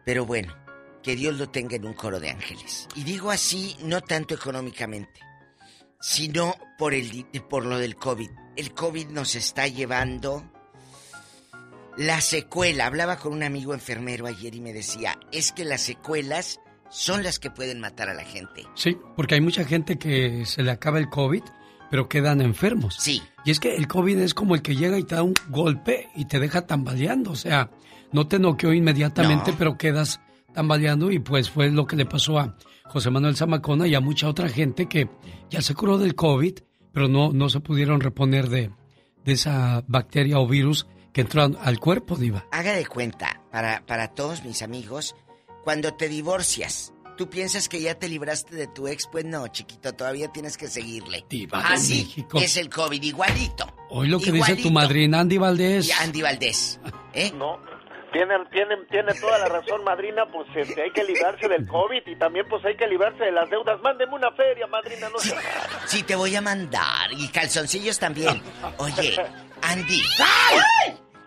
pero 0.03 0.25
bueno, 0.25 0.53
que 1.01 1.15
Dios 1.15 1.35
lo 1.35 1.49
tenga 1.49 1.77
en 1.77 1.85
un 1.85 1.93
coro 1.93 2.19
de 2.19 2.31
ángeles. 2.31 2.89
Y 2.93 3.05
digo 3.05 3.31
así 3.31 3.77
no 3.83 4.01
tanto 4.01 4.33
económicamente, 4.33 5.21
sino 6.01 6.55
por, 6.77 6.93
el, 6.93 7.25
por 7.49 7.65
lo 7.65 7.77
del 7.77 7.95
COVID. 7.95 8.31
El 8.57 8.73
COVID 8.73 9.07
nos 9.11 9.35
está 9.35 9.65
llevando 9.69 10.43
la 11.97 12.21
secuela. 12.21 12.87
Hablaba 12.87 13.17
con 13.17 13.33
un 13.33 13.43
amigo 13.43 13.73
enfermero 13.73 14.27
ayer 14.27 14.55
y 14.55 14.61
me 14.61 14.73
decía, 14.73 15.17
es 15.31 15.51
que 15.51 15.65
las 15.65 15.81
secuelas 15.81 16.59
son 16.89 17.23
las 17.23 17.39
que 17.39 17.49
pueden 17.49 17.79
matar 17.79 18.09
a 18.09 18.13
la 18.13 18.23
gente. 18.23 18.65
Sí, 18.75 18.97
porque 19.15 19.35
hay 19.35 19.41
mucha 19.41 19.65
gente 19.65 19.97
que 19.97 20.45
se 20.45 20.63
le 20.63 20.71
acaba 20.71 20.99
el 20.99 21.09
COVID, 21.09 21.43
pero 21.89 22.07
quedan 22.07 22.41
enfermos. 22.41 22.95
Sí. 22.99 23.21
Y 23.43 23.51
es 23.51 23.59
que 23.59 23.75
el 23.75 23.87
COVID 23.87 24.17
es 24.19 24.33
como 24.33 24.55
el 24.55 24.61
que 24.61 24.75
llega 24.75 24.97
y 24.97 25.03
te 25.03 25.15
da 25.15 25.23
un 25.23 25.33
golpe 25.49 26.09
y 26.15 26.25
te 26.25 26.39
deja 26.39 26.65
tambaleando. 26.65 27.31
O 27.31 27.35
sea, 27.35 27.71
no 28.11 28.27
te 28.27 28.39
noqueó 28.39 28.73
inmediatamente, 28.73 29.51
no. 29.51 29.57
pero 29.57 29.77
quedas 29.77 30.21
tambaleando 30.53 31.11
y 31.11 31.19
pues 31.19 31.49
fue 31.49 31.69
lo 31.69 31.85
que 31.85 31.95
le 31.95 32.05
pasó 32.05 32.39
a 32.39 32.55
José 32.85 33.09
Manuel 33.09 33.35
Zamacona 33.35 33.87
y 33.87 33.95
a 33.95 33.99
mucha 33.99 34.29
otra 34.29 34.47
gente 34.47 34.87
que 34.87 35.09
ya 35.49 35.61
se 35.61 35.75
curó 35.75 35.97
del 35.97 36.15
COVID, 36.15 36.59
pero 36.93 37.07
no, 37.07 37.33
no 37.33 37.49
se 37.49 37.59
pudieron 37.59 37.99
reponer 37.99 38.47
de, 38.47 38.71
de 39.25 39.33
esa 39.33 39.83
bacteria 39.87 40.39
o 40.39 40.47
virus 40.47 40.87
que 41.15 41.21
entró 41.21 41.49
al 41.61 41.79
cuerpo, 41.79 42.17
Diva. 42.17 42.45
Haga 42.51 42.73
de 42.73 42.85
cuenta, 42.85 43.41
para, 43.49 43.85
para 43.85 44.09
todos 44.09 44.43
mis 44.43 44.61
amigos, 44.61 45.15
cuando 45.63 45.93
te 45.93 46.09
divorcias, 46.09 46.93
¿tú 47.15 47.29
piensas 47.29 47.69
que 47.69 47.79
ya 47.79 47.95
te 47.95 48.09
libraste 48.09 48.53
de 48.53 48.67
tu 48.67 48.89
ex? 48.89 49.07
Pues 49.09 49.23
no, 49.23 49.47
chiquito, 49.47 49.93
todavía 49.93 50.27
tienes 50.27 50.57
que 50.57 50.67
seguirle. 50.67 51.25
Diva 51.29 51.61
Así 51.61 52.03
México. 52.03 52.37
es 52.37 52.57
el 52.57 52.69
COVID, 52.69 53.01
igualito. 53.01 53.65
Hoy 53.91 54.09
lo 54.09 54.19
que 54.19 54.25
igualito. 54.25 54.57
dice 54.57 54.67
tu 54.67 54.73
madrina 54.73 55.21
Andy 55.21 55.37
Valdés. 55.37 55.87
Y 55.87 55.91
Andy 55.93 56.21
Valdés. 56.21 56.81
¿eh? 57.13 57.31
No, 57.33 57.61
tiene, 58.11 58.35
tiene, 58.51 58.75
tiene 58.91 59.13
toda 59.13 59.39
la 59.39 59.47
razón, 59.47 59.85
madrina, 59.85 60.25
pues 60.29 60.47
este, 60.53 60.83
hay 60.83 60.91
que 60.91 61.03
librarse 61.05 61.47
del 61.47 61.65
COVID 61.65 62.01
y 62.07 62.15
también 62.17 62.45
pues 62.49 62.63
hay 62.65 62.75
que 62.75 62.87
librarse 62.87 63.23
de 63.23 63.31
las 63.31 63.49
deudas. 63.49 63.79
Mándeme 63.81 64.15
una 64.15 64.31
feria, 64.33 64.67
madrina, 64.67 65.07
no 65.09 65.19
sé. 65.19 65.33
Sí, 65.85 66.03
te 66.03 66.15
voy 66.15 66.35
a 66.35 66.41
mandar. 66.41 67.13
Y 67.17 67.29
calzoncillos 67.29 67.99
también. 67.99 68.41
Oye, 68.79 69.15
Andy. 69.61 70.01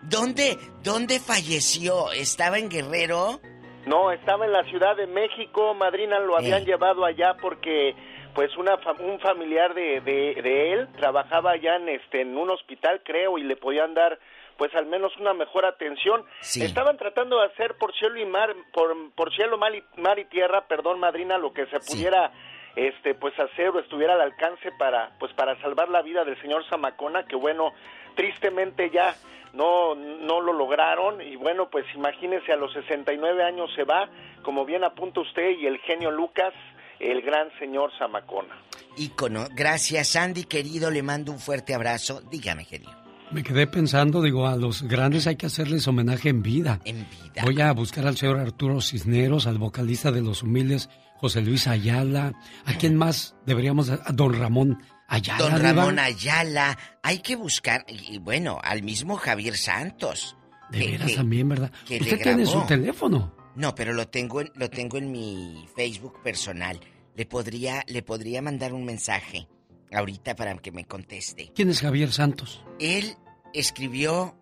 ¿Dónde, 0.03 0.57
dónde 0.83 1.19
falleció? 1.19 2.11
¿Estaba 2.11 2.57
en 2.57 2.69
Guerrero? 2.69 3.39
No, 3.85 4.11
estaba 4.11 4.45
en 4.45 4.51
la 4.53 4.63
Ciudad 4.65 4.95
de 4.95 5.07
México, 5.07 5.73
madrina, 5.73 6.19
lo 6.19 6.37
habían 6.37 6.63
Eh. 6.63 6.65
llevado 6.65 7.05
allá 7.05 7.35
porque 7.41 7.95
pues 8.35 8.55
una 8.57 8.77
un 8.99 9.19
familiar 9.19 9.73
de, 9.73 10.01
de, 10.01 10.41
de 10.41 10.73
él 10.73 10.87
trabajaba 10.97 11.51
allá 11.51 11.75
en 11.77 11.89
este 11.89 12.21
en 12.21 12.37
un 12.37 12.49
hospital, 12.51 13.01
creo, 13.03 13.37
y 13.37 13.43
le 13.43 13.55
podían 13.55 13.93
dar 13.93 14.19
pues 14.57 14.73
al 14.75 14.85
menos 14.85 15.15
una 15.17 15.33
mejor 15.33 15.65
atención. 15.65 16.23
Sí. 16.41 16.63
Estaban 16.63 16.97
tratando 16.97 17.39
de 17.39 17.45
hacer 17.47 17.75
por 17.77 17.93
cielo 17.97 18.19
y 18.19 18.25
mar, 18.25 18.53
por, 18.73 18.93
por 19.15 19.33
cielo, 19.33 19.57
mar 19.57 19.73
y, 19.73 19.83
mar 19.99 20.19
y 20.19 20.25
tierra, 20.25 20.67
perdón, 20.67 20.99
madrina, 20.99 21.37
lo 21.37 21.53
que 21.53 21.65
se 21.67 21.79
pudiera 21.79 22.31
este 22.75 23.15
pues 23.15 23.33
hacer 23.39 23.69
o 23.69 23.79
estuviera 23.79 24.13
al 24.13 24.21
alcance 24.21 24.69
para 24.77 25.11
pues 25.19 25.33
para 25.33 25.59
salvar 25.61 25.89
la 25.89 26.01
vida 26.01 26.23
del 26.23 26.39
señor 26.41 26.63
Zamacona, 26.69 27.25
que 27.25 27.35
bueno, 27.35 27.71
tristemente 28.15 28.89
ya 28.91 29.15
no 29.53 29.95
no 29.95 30.41
lo 30.41 30.53
lograron 30.53 31.21
y 31.21 31.35
bueno, 31.35 31.69
pues 31.69 31.85
imagínese 31.95 32.51
a 32.51 32.55
los 32.55 32.73
69 32.73 33.43
años 33.43 33.69
se 33.75 33.83
va, 33.83 34.09
como 34.43 34.65
bien 34.65 34.83
apunta 34.83 35.21
usted 35.21 35.57
y 35.59 35.65
el 35.65 35.79
genio 35.79 36.11
Lucas, 36.11 36.53
el 36.99 37.21
gran 37.21 37.49
señor 37.59 37.91
Zamacona. 37.97 38.55
Ícono. 38.97 39.47
Gracias, 39.55 40.15
Andy, 40.15 40.43
querido. 40.43 40.91
Le 40.91 41.01
mando 41.01 41.31
un 41.31 41.39
fuerte 41.39 41.73
abrazo. 41.73 42.21
Dígame, 42.29 42.65
genio. 42.65 42.89
Me 43.31 43.43
quedé 43.43 43.67
pensando, 43.67 44.23
digo, 44.23 44.47
a 44.47 44.55
los 44.55 44.81
grandes 44.81 45.27
hay 45.27 45.35
que 45.35 45.45
hacerles 45.45 45.87
homenaje 45.87 46.29
en 46.29 46.41
vida. 46.41 46.79
En 46.83 47.07
vida. 47.09 47.43
Voy 47.43 47.61
a 47.61 47.71
buscar 47.73 48.07
al 48.07 48.17
señor 48.17 48.39
Arturo 48.39 48.81
Cisneros, 48.81 49.45
al 49.45 49.59
vocalista 49.59 50.11
de 50.11 50.21
Los 50.21 50.41
Humildes, 50.41 50.89
José 51.17 51.41
Luis 51.41 51.67
Ayala. 51.67 52.33
¿A 52.65 52.73
quién 52.73 52.95
más 52.95 53.35
deberíamos? 53.45 53.91
A 53.91 54.11
don 54.13 54.33
Ramón 54.33 54.79
Ayala. 55.09 55.39
Don? 55.49 55.61
Ramón 55.61 55.99
Ayala. 55.99 56.77
Hay 57.03 57.19
que 57.19 57.35
buscar, 57.35 57.85
y 57.87 58.17
bueno, 58.19 58.59
al 58.63 58.83
mismo 58.83 59.15
Javier 59.17 59.57
Santos. 59.57 60.35
De 60.69 60.79
que- 60.79 60.91
veras 60.91 61.07
que- 61.09 61.15
también, 61.15 61.49
¿verdad? 61.49 61.71
que 61.87 61.97
Usted 61.97 62.21
tiene 62.21 62.45
su 62.45 62.61
teléfono. 62.65 63.35
No, 63.55 63.73
pero 63.75 63.91
lo 63.93 64.07
tengo 64.07 64.41
en, 64.41 64.51
lo 64.55 64.69
tengo 64.69 64.97
en 64.97 65.11
mi 65.11 65.65
Facebook 65.75 66.21
personal. 66.23 66.79
Le 67.15 67.25
podría, 67.25 67.83
le 67.87 68.03
podría 68.03 68.41
mandar 68.41 68.73
un 68.73 68.85
mensaje 68.85 69.47
ahorita 69.91 70.35
para 70.35 70.55
que 70.57 70.71
me 70.71 70.85
conteste. 70.85 71.51
¿Quién 71.55 71.69
es 71.69 71.81
Javier 71.81 72.13
Santos? 72.13 72.63
Él 72.79 73.15
escribió 73.53 74.37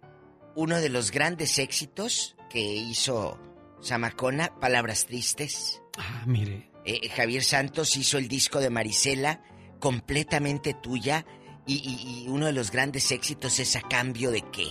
uno 0.56 0.78
de 0.80 0.90
los 0.90 1.12
grandes 1.12 1.58
éxitos 1.60 2.36
que 2.50 2.60
hizo 2.60 3.40
Zamacona, 3.84 4.54
Palabras 4.60 5.06
Tristes. 5.06 5.82
Ah, 5.98 6.24
mire. 6.28 6.70
Eh, 6.86 7.10
Javier 7.10 7.44
Santos 7.44 7.96
hizo 7.96 8.18
el 8.18 8.28
disco 8.28 8.60
de 8.60 8.70
Marisela, 8.70 9.42
completamente 9.80 10.74
tuya, 10.74 11.26
y, 11.66 11.76
y- 11.76 12.24
y 12.26 12.30
uno 12.30 12.46
de 12.46 12.54
los 12.54 12.72
grandes 12.72 13.12
éxitos 13.12 13.60
es 13.60 13.76
A 13.76 13.82
cambio 13.82 14.32
de 14.32 14.42
qué. 14.52 14.68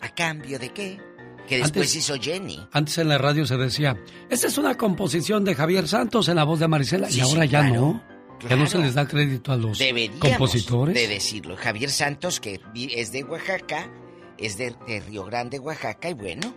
¿A 0.00 0.08
cambio 0.14 0.58
de 0.58 0.70
qué? 0.70 1.00
Que 1.48 1.58
después 1.58 1.88
Antes- 1.88 1.96
hizo 1.96 2.14
Jenny. 2.20 2.58
Antes 2.72 2.98
en 2.98 3.08
la 3.08 3.18
radio 3.18 3.46
se 3.46 3.56
decía, 3.56 3.96
esta 4.28 4.48
es 4.48 4.58
una 4.58 4.76
composición 4.76 5.44
de 5.44 5.54
Javier 5.54 5.86
Santos 5.86 6.28
en 6.28 6.36
la 6.36 6.44
voz 6.44 6.58
de 6.58 6.66
Marisela. 6.68 7.08
Sí, 7.08 7.18
y 7.18 7.20
ahora 7.20 7.42
sí, 7.44 7.48
ya 7.48 7.60
claro, 7.60 7.74
no. 7.74 8.16
Ya 8.50 8.56
no 8.56 8.66
se 8.66 8.78
les 8.78 8.94
da 8.94 9.06
crédito 9.08 9.52
a 9.52 9.56
los 9.56 9.78
Deberíamos 9.78 10.20
compositores. 10.28 10.94
de 10.94 11.06
decirlo. 11.08 11.56
Javier 11.56 11.90
Santos, 11.90 12.38
que 12.40 12.60
es 12.74 13.12
de 13.12 13.22
Oaxaca, 13.24 13.88
es 14.36 14.58
de, 14.58 14.74
de 14.86 15.00
Río 15.00 15.24
Grande, 15.24 15.58
Oaxaca, 15.58 16.10
y 16.10 16.14
bueno. 16.14 16.52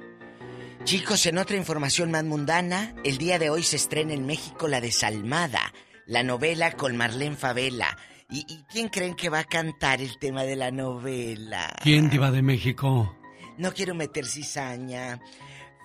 Chicos, 0.83 1.25
en 1.25 1.37
otra 1.37 1.55
información 1.55 2.09
más 2.11 2.23
mundana, 2.23 2.95
el 3.03 3.17
día 3.17 3.37
de 3.39 3.49
hoy 3.49 3.63
se 3.63 3.75
estrena 3.75 4.13
en 4.13 4.25
México 4.25 4.67
La 4.67 4.81
Desalmada, 4.81 5.73
la 6.09 6.23
novela 6.23 6.71
con 6.71 6.97
Marlene 6.97 7.35
Favela. 7.35 7.95
¿Y, 8.31 8.39
y 8.51 8.65
quién 8.69 8.89
creen 8.89 9.13
que 9.15 9.29
va 9.29 9.39
a 9.39 9.43
cantar 9.43 10.01
el 10.01 10.17
tema 10.17 10.43
de 10.43 10.55
la 10.55 10.71
novela? 10.71 11.73
¿Quién 11.81 12.09
diva 12.09 12.31
de 12.31 12.41
México? 12.41 13.15
No 13.57 13.73
quiero 13.73 13.93
meter 13.95 14.25
cizaña. 14.25 15.19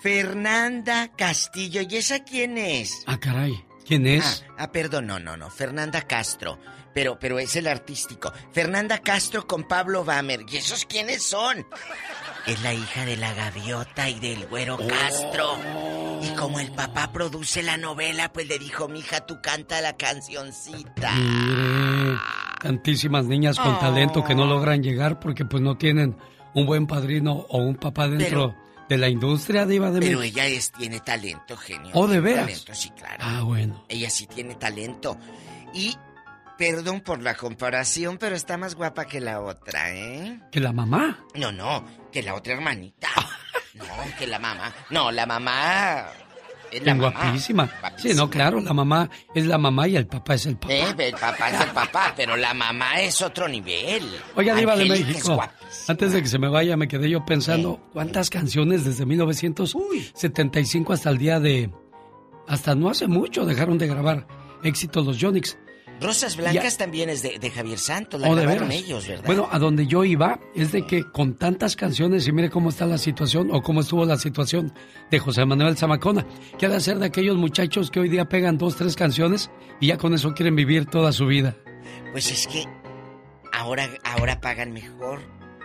Fernanda 0.03 1.11
Castillo, 1.17 1.83
¿y 1.89 1.97
esa 1.97 2.25
quién 2.25 2.59
es? 2.59 3.05
Ah, 3.07 3.19
caray. 3.21 3.65
¿Quién 3.87 4.07
es? 4.07 4.45
Ah, 4.49 4.55
ah, 4.65 4.73
perdón, 4.73 5.07
no, 5.07 5.19
no, 5.19 5.37
no. 5.37 5.51
Fernanda 5.51 6.03
Castro. 6.03 6.59
Pero, 6.95 7.19
pero 7.19 7.39
es 7.39 7.57
el 7.57 7.67
artístico. 7.67 8.33
Fernanda 8.53 8.99
Castro 9.01 9.47
con 9.47 9.65
Pablo 9.65 10.05
Bamer. 10.05 10.45
¿Y 10.49 10.57
esos 10.57 10.85
quiénes 10.85 11.23
son? 11.23 11.67
Es 12.47 12.63
la 12.63 12.73
hija 12.73 13.05
de 13.05 13.17
la 13.17 13.35
gaviota 13.35 14.09
y 14.09 14.21
del 14.21 14.47
güero 14.47 14.79
Castro. 14.87 15.59
Y 16.23 16.29
como 16.37 16.61
el 16.61 16.71
papá 16.73 17.11
produce 17.13 17.63
la 17.63 17.77
novela, 17.77 18.33
pues 18.33 18.47
le 18.49 18.59
dijo, 18.59 18.89
mija, 18.89 19.27
tú 19.27 19.41
canta 19.43 19.81
la 19.81 19.97
cancioncita. 19.97 21.13
Mire, 21.17 22.19
tantísimas 22.63 23.25
niñas 23.25 23.59
con 23.59 23.79
talento 23.79 24.25
que 24.25 24.35
no 24.35 24.47
logran 24.47 24.83
llegar 24.83 25.19
porque 25.19 25.45
pues 25.45 25.63
no 25.63 25.77
tienen 25.77 26.17
un 26.55 26.67
buen 26.67 26.87
padrino 26.87 27.47
o 27.49 27.59
un 27.59 27.75
papá 27.75 28.09
dentro 28.09 28.55
de 28.89 28.99
la 28.99 29.09
industria 29.09 29.67
diva 29.67 29.91
de 29.91 30.01
Pero 30.01 30.23
ella 30.23 30.47
es, 30.47 30.71
tiene 30.73 31.01
talento, 31.01 31.57
genio. 31.57 31.91
¿Oh, 31.95 32.07
de 32.07 32.21
veras? 32.21 32.47
Talento, 32.47 32.75
sí, 32.75 32.91
claro. 32.91 33.17
Ah, 33.21 33.43
bueno. 33.43 33.85
Ella 33.89 34.11
sí 34.11 34.27
tiene 34.27 34.55
talento. 34.55 35.19
Y, 35.73 35.97
perdón 36.57 37.01
por 37.01 37.23
la 37.23 37.35
comparación, 37.35 38.19
pero 38.19 38.37
está 38.37 38.57
más 38.57 38.75
guapa 38.75 39.07
que 39.07 39.21
la 39.21 39.41
otra, 39.41 39.93
¿eh? 39.95 40.41
¿Que 40.51 40.61
la 40.61 40.73
mamá? 40.73 41.25
No, 41.35 41.53
no, 41.53 41.85
que 42.13 42.23
la 42.23 42.35
otra 42.35 42.55
hermanita. 42.55 43.09
No, 43.75 43.85
que 44.17 44.25
la 44.29 44.39
mamá. 44.39 44.73
No, 44.91 45.11
la 45.11 45.27
mamá. 45.27 46.05
Es 46.71 46.81
la 46.85 46.95
mamá. 46.95 47.11
guapísima. 47.11 47.69
Sí, 47.97 48.15
no, 48.15 48.31
claro, 48.31 48.61
la 48.61 48.73
mamá 48.73 49.11
es 49.35 49.47
la 49.47 49.59
mamá 49.59 49.89
y 49.89 49.97
el 49.97 50.07
papá 50.07 50.35
es 50.35 50.47
el 50.47 50.57
papá. 50.57 50.73
Eh, 50.73 50.95
el 50.97 51.15
papá 51.15 51.51
es 51.51 51.61
el 51.61 51.71
papá, 51.71 52.15
pero 52.17 52.37
la 52.37 52.55
mamá 52.55 53.01
es 53.01 53.21
otro 53.21 53.49
nivel. 53.49 54.09
Oiga, 54.37 54.55
Diva 54.55 54.77
de 54.77 54.85
México, 54.85 55.43
antes 55.89 56.13
de 56.13 56.23
que 56.23 56.29
se 56.29 56.39
me 56.39 56.47
vaya, 56.49 56.77
me 56.77 56.87
quedé 56.87 57.11
yo 57.11 57.25
pensando 57.27 57.81
cuántas 57.93 58.31
canciones 58.31 58.85
desde 58.85 59.05
1975 59.07 60.93
hasta 60.93 61.11
el 61.11 61.19
día 61.19 61.41
de... 61.41 61.73
Hasta 62.47 62.77
no 62.77 62.91
hace 62.91 63.09
mucho 63.09 63.45
dejaron 63.45 63.77
de 63.77 63.89
grabar 63.89 64.29
éxitos 64.63 65.05
los 65.05 65.19
Yonix. 65.19 65.59
Rosas 66.01 66.37
Blancas 66.37 66.77
también 66.77 67.09
es 67.09 67.23
de, 67.23 67.39
de 67.39 67.51
Javier 67.51 67.79
Santos, 67.79 68.21
la 68.21 68.29
de 68.29 68.35
grabaron 68.35 68.73
ellos, 68.73 69.07
¿verdad? 69.07 69.25
Bueno, 69.27 69.49
a 69.51 69.59
donde 69.59 69.87
yo 69.87 70.05
iba 70.05 70.41
es 70.55 70.73
de 70.73 70.87
que 70.87 71.05
con 71.11 71.35
tantas 71.35 71.77
canciones, 71.77 72.27
y 72.27 72.33
mire 72.33 72.51
cómo 72.51 72.71
está 72.71 72.87
la 72.87 72.99
situación, 72.99 73.51
o 73.53 73.63
cómo 73.63 73.81
estuvo 73.81 74.05
la 74.05 74.19
situación 74.19 74.73
de 75.11 75.19
José 75.19 75.45
Manuel 75.45 75.77
Zamacona, 75.77 76.27
que 76.59 76.67
ha 76.67 76.69
de 76.69 76.81
ser 76.81 76.99
de 76.99 77.07
aquellos 77.07 77.37
muchachos 77.37 77.91
que 77.91 78.01
hoy 78.01 78.09
día 78.09 78.29
pegan 78.29 78.59
dos, 78.59 78.77
tres 78.77 78.97
canciones 78.97 79.51
y 79.81 79.89
ya 79.89 79.99
con 79.99 80.15
eso 80.15 80.35
quieren 80.35 80.57
vivir 80.57 80.87
toda 80.87 81.13
su 81.13 81.27
vida. 81.27 81.57
Pues 82.13 82.31
es 82.31 82.47
que 82.47 82.65
ahora, 83.53 83.89
ahora 84.05 84.41
pagan 84.41 84.73
mejor 84.73 85.21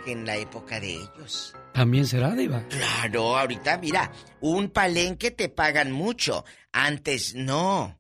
que 0.06 0.12
en 0.12 0.26
la 0.26 0.38
época 0.38 0.80
de 0.80 0.94
ellos. 0.94 1.54
También 1.74 2.06
será, 2.06 2.34
Diva. 2.34 2.66
Claro, 2.68 3.38
ahorita 3.38 3.78
mira, 3.78 4.12
un 4.42 4.70
palenque 4.70 5.32
te 5.32 5.50
pagan 5.50 5.92
mucho. 5.92 6.46
Antes 6.72 7.36
no. 7.36 8.00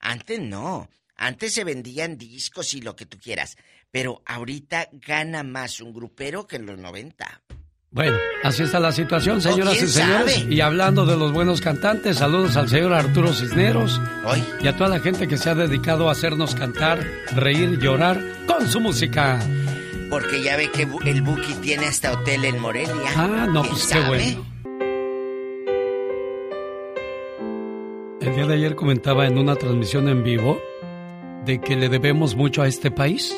Antes 0.00 0.40
no. 0.40 0.88
Antes 1.22 1.52
se 1.52 1.64
vendían 1.64 2.16
discos 2.16 2.72
y 2.72 2.80
lo 2.80 2.96
que 2.96 3.04
tú 3.04 3.18
quieras. 3.18 3.58
Pero 3.90 4.22
ahorita 4.24 4.88
gana 4.92 5.42
más 5.42 5.82
un 5.82 5.92
grupero 5.92 6.46
que 6.46 6.56
en 6.56 6.64
los 6.64 6.78
90. 6.78 7.42
Bueno, 7.90 8.16
así 8.42 8.62
está 8.62 8.80
la 8.80 8.90
situación, 8.90 9.42
señoras 9.42 9.74
y 9.82 9.86
señores. 9.86 10.34
sabe? 10.36 10.54
Y 10.54 10.60
hablando 10.62 11.04
de 11.04 11.16
los 11.18 11.32
buenos 11.32 11.60
cantantes, 11.60 12.16
saludos 12.16 12.56
al 12.56 12.70
señor 12.70 12.94
Arturo 12.94 13.34
Cisneros 13.34 14.00
Hoy. 14.24 14.42
y 14.62 14.68
a 14.68 14.76
toda 14.76 14.88
la 14.88 15.00
gente 15.00 15.28
que 15.28 15.36
se 15.36 15.50
ha 15.50 15.54
dedicado 15.54 16.08
a 16.08 16.12
hacernos 16.12 16.54
cantar, 16.54 17.04
reír, 17.34 17.78
llorar 17.80 18.22
con 18.46 18.66
su 18.66 18.80
música. 18.80 19.40
Porque 20.08 20.42
ya 20.42 20.56
ve 20.56 20.70
que 20.70 20.88
el 21.04 21.20
Buki 21.20 21.52
tiene 21.60 21.86
hasta 21.86 22.12
hotel 22.12 22.46
en 22.46 22.58
Morelia. 22.60 22.94
Ah, 23.14 23.46
no, 23.50 23.60
¿Quién 23.62 23.74
pues 23.74 23.86
qué 23.88 23.92
sabe? 23.94 24.06
bueno. 24.08 24.46
El 28.22 28.34
día 28.36 28.46
de 28.46 28.54
ayer 28.54 28.74
comentaba 28.74 29.26
en 29.26 29.36
una 29.36 29.56
transmisión 29.56 30.08
en 30.08 30.22
vivo 30.22 30.60
que 31.58 31.76
le 31.76 31.88
debemos 31.88 32.36
mucho 32.36 32.62
a 32.62 32.68
este 32.68 32.90
país. 32.90 33.36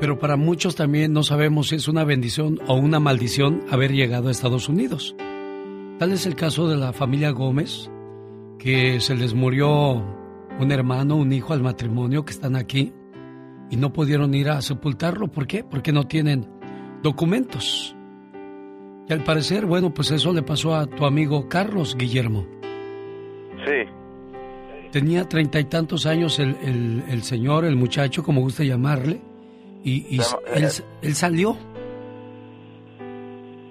Pero 0.00 0.18
para 0.18 0.36
muchos 0.36 0.74
también 0.74 1.12
no 1.12 1.22
sabemos 1.22 1.68
si 1.68 1.76
es 1.76 1.88
una 1.88 2.04
bendición 2.04 2.58
o 2.66 2.74
una 2.74 3.00
maldición 3.00 3.62
haber 3.70 3.92
llegado 3.92 4.28
a 4.28 4.30
Estados 4.30 4.68
Unidos. 4.68 5.14
Tal 5.98 6.12
es 6.12 6.26
el 6.26 6.34
caso 6.34 6.68
de 6.68 6.76
la 6.76 6.92
familia 6.92 7.30
Gómez, 7.30 7.90
que 8.58 9.00
se 9.00 9.14
les 9.14 9.34
murió 9.34 10.02
un 10.58 10.72
hermano, 10.72 11.16
un 11.16 11.32
hijo 11.32 11.52
al 11.52 11.62
matrimonio 11.62 12.24
que 12.24 12.32
están 12.32 12.56
aquí 12.56 12.92
y 13.70 13.76
no 13.76 13.92
pudieron 13.92 14.34
ir 14.34 14.48
a 14.50 14.62
sepultarlo. 14.62 15.28
¿Por 15.28 15.46
qué? 15.46 15.64
Porque 15.64 15.92
no 15.92 16.06
tienen 16.06 16.48
documentos. 17.02 17.94
Y 19.08 19.12
al 19.12 19.22
parecer, 19.22 19.66
bueno, 19.66 19.92
pues 19.92 20.10
eso 20.10 20.32
le 20.32 20.42
pasó 20.42 20.74
a 20.74 20.86
tu 20.86 21.04
amigo 21.04 21.48
Carlos 21.48 21.96
Guillermo. 21.96 22.46
Sí, 23.66 23.90
Tenía 24.94 25.28
treinta 25.28 25.58
y 25.58 25.64
tantos 25.64 26.06
años 26.06 26.38
el, 26.38 26.54
el- 26.62 27.02
el 27.10 27.22
señor, 27.24 27.64
el 27.64 27.74
muchacho, 27.74 28.22
como 28.22 28.42
gusta 28.42 28.62
llamarle, 28.62 29.20
y, 29.82 30.06
y 30.14 30.20
él, 30.54 30.64
eh, 30.66 30.68
él 31.02 31.14
salió. 31.16 31.56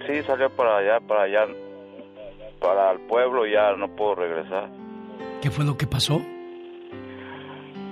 sí, 0.06 0.22
salió 0.28 0.50
para 0.50 0.80
allá, 0.80 1.00
para 1.08 1.22
allá, 1.24 1.48
para 2.60 2.92
el 2.92 3.00
pueblo, 3.08 3.46
ya 3.46 3.72
no 3.78 3.88
puedo 3.96 4.16
regresar. 4.16 4.70
¿Qué 5.42 5.50
fue 5.50 5.64
lo 5.64 5.78
que 5.78 5.88
pasó? 5.88 6.22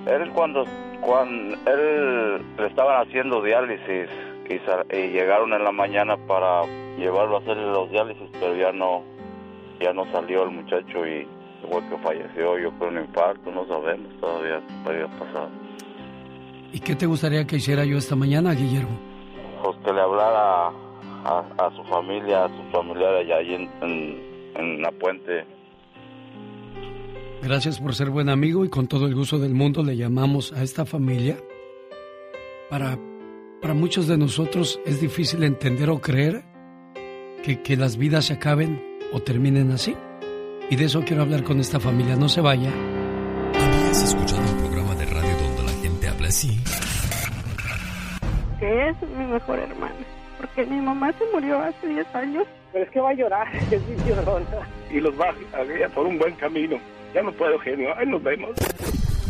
Él 0.08 0.30
cuando, 0.34 0.66
cuando 1.00 1.56
él 1.72 2.42
le 2.58 2.68
estaban 2.68 3.08
haciendo 3.08 3.42
diálisis 3.42 4.10
y, 4.50 4.96
y 4.98 5.08
llegaron 5.12 5.54
en 5.54 5.64
la 5.64 5.72
mañana 5.72 6.18
para 6.28 6.64
llevarlo 6.98 7.38
a 7.38 7.40
hacer 7.40 7.56
los 7.56 7.90
diálisis, 7.92 8.28
pero 8.42 8.58
ya 8.58 8.74
no, 8.74 9.04
ya 9.80 9.94
no 9.94 10.06
salió 10.12 10.44
el 10.44 10.52
muchacho 10.52 11.08
y 11.08 11.26
fue 11.70 11.82
que 11.90 11.98
falleció, 11.98 12.58
yo 12.60 12.72
con 12.78 12.96
un 12.96 13.04
infarto, 13.04 13.52
no 13.52 13.68
sabemos 13.68 14.08
todavía 14.20 14.62
qué 14.84 14.90
había 14.90 15.08
pasado. 15.20 15.50
¿Y 16.74 16.80
qué 16.80 16.96
te 16.96 17.06
gustaría 17.06 17.46
que 17.46 17.58
hiciera 17.58 17.84
yo 17.86 17.98
esta 17.98 18.16
mañana, 18.16 18.54
Guillermo? 18.54 18.98
Pues 19.64 19.78
que 19.86 19.94
le 19.94 20.02
hablara 20.02 20.68
a, 20.68 21.44
a 21.58 21.76
su 21.76 21.84
familia, 21.84 22.46
a 22.46 22.50
sus 22.50 22.72
familiares 22.72 23.26
allá 23.26 23.38
ahí 23.38 23.54
en, 23.54 23.70
en, 23.82 24.56
en 24.56 24.82
la 24.82 24.92
puente. 24.92 25.46
Gracias 27.44 27.80
por 27.80 27.94
ser 27.96 28.10
buen 28.10 28.30
amigo 28.30 28.64
y 28.66 28.70
con 28.70 28.88
todo 28.88 29.08
el 29.08 29.16
gusto 29.16 29.40
del 29.40 29.54
mundo 29.54 29.84
le 29.84 29.98
llamamos 29.98 30.54
a 30.54 30.64
esta 30.64 30.86
familia. 30.86 31.38
Para, 32.70 32.98
para 33.62 33.74
muchos 33.74 34.08
de 34.08 34.18
nosotros 34.18 34.80
es 34.86 35.02
difícil 35.02 35.44
entender 35.44 35.90
o 35.90 36.00
creer 36.00 36.44
que, 37.44 37.62
que 37.62 37.76
las 37.76 37.98
vidas 37.98 38.26
se 38.26 38.34
acaben 38.34 38.82
o 39.12 39.20
terminen 39.20 39.72
así. 39.72 39.96
Y 40.72 40.78
de 40.78 40.86
eso 40.86 41.02
quiero 41.06 41.24
hablar 41.24 41.44
con 41.44 41.60
esta 41.60 41.82
familia. 41.82 42.16
No 42.16 42.30
se 42.30 42.40
vaya. 42.40 42.72
¿Habías 43.54 44.04
escuchado 44.04 44.42
un 44.42 44.58
programa 44.58 44.96
de 44.96 45.06
radio 45.06 45.38
donde 45.38 45.64
la 45.64 45.82
gente 45.82 46.08
habla 46.08 46.28
así? 46.30 46.62
Es 48.62 48.96
mi 49.10 49.26
mejor 49.26 49.60
hermana. 49.60 49.94
porque 50.38 50.66
mi 50.66 50.80
mamá 50.80 51.12
se 51.20 51.26
murió 51.34 51.60
hace 51.62 51.88
10 51.88 52.16
años. 52.16 52.48
Pero 52.72 52.86
es 52.86 52.92
que 52.92 53.02
va 53.02 53.10
a 53.10 53.14
llorar, 53.14 53.48
es 53.72 53.82
mi 53.86 53.98
llorona. 54.10 54.46
Y 54.90 55.02
los 55.02 55.14
va 55.20 55.26
a 55.60 55.64
guiar 55.66 55.92
por 55.92 56.06
un 56.08 56.18
buen 56.18 56.34
camino. 56.36 56.78
Ya 57.14 57.22
no 57.22 57.34
puedo, 57.34 57.60
genio. 57.60 57.90
Ahí 57.98 58.08
nos 58.08 58.24
vemos. 58.24 58.52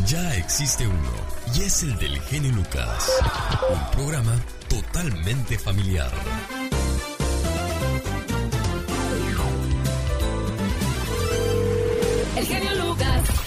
Ya 0.06 0.36
existe 0.36 0.86
uno, 0.86 1.10
y 1.56 1.62
es 1.62 1.82
el 1.82 1.96
del 1.98 2.20
genio 2.20 2.52
Lucas. 2.52 3.20
Un 3.68 3.96
programa 3.96 4.36
totalmente 4.68 5.58
familiar. 5.58 6.10
El 12.42 12.48
genio 12.48 12.74
Lucas. 12.74 13.42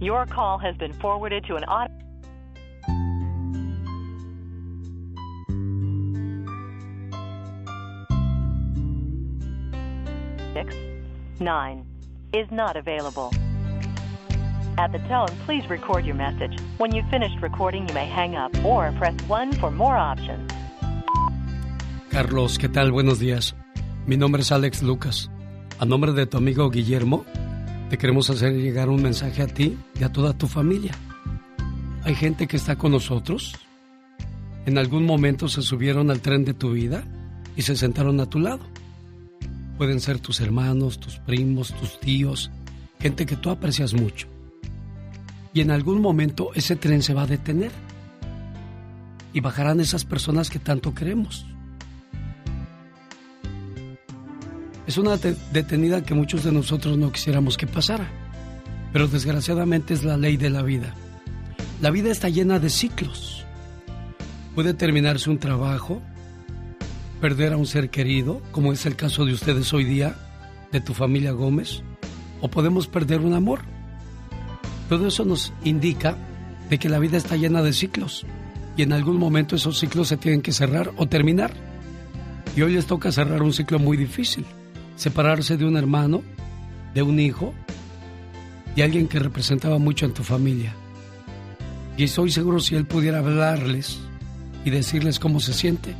Your 0.00 0.24
call 0.24 0.56
has 0.56 0.74
been 0.78 0.94
forwarded 0.94 1.44
to 1.44 1.56
an 1.56 1.64
auto. 1.64 1.95
9 11.46 11.86
is 12.32 12.50
not 12.50 12.76
available. 12.76 13.30
At 14.76 14.90
the 14.90 14.98
tone, 15.06 15.30
please 15.46 15.64
record 15.70 16.04
your 16.04 16.16
message. 16.16 16.58
When 16.78 16.92
you've 16.92 17.08
finished 17.08 17.40
recording, 17.40 17.86
you 17.86 17.94
may 17.94 18.06
hang 18.06 18.34
up 18.34 18.52
or 18.64 18.90
press 18.98 19.14
1 19.28 19.52
for 19.60 19.70
more 19.70 19.96
options. 19.96 20.50
Carlos, 22.10 22.58
¿qué 22.58 22.68
tal? 22.68 22.90
Buenos 22.90 23.20
días. 23.20 23.54
Mi 24.06 24.16
nombre 24.16 24.42
es 24.42 24.50
Alex 24.50 24.82
Lucas. 24.82 25.30
A 25.78 25.84
nombre 25.84 26.12
de 26.12 26.26
tu 26.26 26.36
amigo 26.36 26.68
Guillermo, 26.68 27.24
te 27.90 27.96
queremos 27.96 28.28
hacer 28.28 28.52
llegar 28.52 28.88
un 28.88 29.00
mensaje 29.00 29.42
a 29.42 29.46
ti 29.46 29.78
y 30.00 30.02
a 30.02 30.10
toda 30.10 30.32
tu 30.32 30.48
familia. 30.48 30.94
Hay 32.02 32.16
gente 32.16 32.48
que 32.48 32.56
está 32.56 32.74
con 32.74 32.90
nosotros. 32.90 33.54
En 34.66 34.78
algún 34.78 35.06
momento 35.06 35.46
se 35.46 35.62
subieron 35.62 36.10
al 36.10 36.20
tren 36.20 36.44
de 36.44 36.54
tu 36.54 36.72
vida 36.72 37.04
y 37.54 37.62
se 37.62 37.76
sentaron 37.76 38.18
a 38.18 38.26
tu 38.26 38.40
lado 38.40 38.75
Pueden 39.78 40.00
ser 40.00 40.18
tus 40.18 40.40
hermanos, 40.40 40.98
tus 40.98 41.18
primos, 41.18 41.72
tus 41.74 42.00
tíos, 42.00 42.50
gente 42.98 43.26
que 43.26 43.36
tú 43.36 43.50
aprecias 43.50 43.92
mucho. 43.94 44.26
Y 45.52 45.60
en 45.60 45.70
algún 45.70 46.00
momento 46.00 46.50
ese 46.54 46.76
tren 46.76 47.02
se 47.02 47.14
va 47.14 47.22
a 47.22 47.26
detener. 47.26 47.70
Y 49.32 49.40
bajarán 49.40 49.80
esas 49.80 50.04
personas 50.04 50.48
que 50.48 50.58
tanto 50.58 50.94
queremos. 50.94 51.46
Es 54.86 54.96
una 54.98 55.16
de- 55.16 55.36
detenida 55.52 56.02
que 56.04 56.14
muchos 56.14 56.44
de 56.44 56.52
nosotros 56.52 56.96
no 56.96 57.12
quisiéramos 57.12 57.56
que 57.56 57.66
pasara. 57.66 58.08
Pero 58.92 59.08
desgraciadamente 59.08 59.92
es 59.94 60.04
la 60.04 60.16
ley 60.16 60.36
de 60.36 60.48
la 60.48 60.62
vida. 60.62 60.94
La 61.82 61.90
vida 61.90 62.10
está 62.10 62.28
llena 62.30 62.58
de 62.58 62.70
ciclos. 62.70 63.44
Puede 64.54 64.72
terminarse 64.72 65.28
un 65.28 65.38
trabajo, 65.38 66.00
perder 67.20 67.52
a 67.52 67.56
un 67.56 67.66
ser 67.66 67.90
querido, 67.90 68.42
como 68.52 68.72
es 68.72 68.86
el 68.86 68.96
caso 68.96 69.24
de 69.24 69.32
ustedes 69.32 69.72
hoy 69.72 69.84
día, 69.84 70.16
de 70.72 70.80
tu 70.80 70.94
familia 70.94 71.32
Gómez, 71.32 71.82
o 72.40 72.48
podemos 72.48 72.86
perder 72.86 73.20
un 73.20 73.34
amor. 73.34 73.60
Todo 74.88 75.08
eso 75.08 75.24
nos 75.24 75.52
indica 75.64 76.16
de 76.68 76.78
que 76.78 76.88
la 76.88 76.98
vida 76.98 77.16
está 77.16 77.36
llena 77.36 77.62
de 77.62 77.72
ciclos 77.72 78.26
y 78.76 78.82
en 78.82 78.92
algún 78.92 79.16
momento 79.16 79.56
esos 79.56 79.78
ciclos 79.78 80.08
se 80.08 80.16
tienen 80.16 80.42
que 80.42 80.52
cerrar 80.52 80.92
o 80.96 81.06
terminar. 81.06 81.52
Y 82.54 82.62
hoy 82.62 82.74
les 82.74 82.86
toca 82.86 83.12
cerrar 83.12 83.42
un 83.42 83.52
ciclo 83.52 83.78
muy 83.78 83.96
difícil, 83.96 84.44
separarse 84.96 85.56
de 85.56 85.64
un 85.64 85.76
hermano, 85.76 86.22
de 86.94 87.02
un 87.02 87.18
hijo, 87.18 87.54
de 88.74 88.82
alguien 88.82 89.08
que 89.08 89.18
representaba 89.18 89.78
mucho 89.78 90.06
en 90.06 90.12
tu 90.12 90.22
familia. 90.22 90.74
Y 91.96 92.04
estoy 92.04 92.30
seguro 92.30 92.60
si 92.60 92.76
él 92.76 92.84
pudiera 92.84 93.18
hablarles 93.18 93.98
y 94.64 94.70
decirles 94.70 95.18
cómo 95.18 95.40
se 95.40 95.54
siente, 95.54 95.94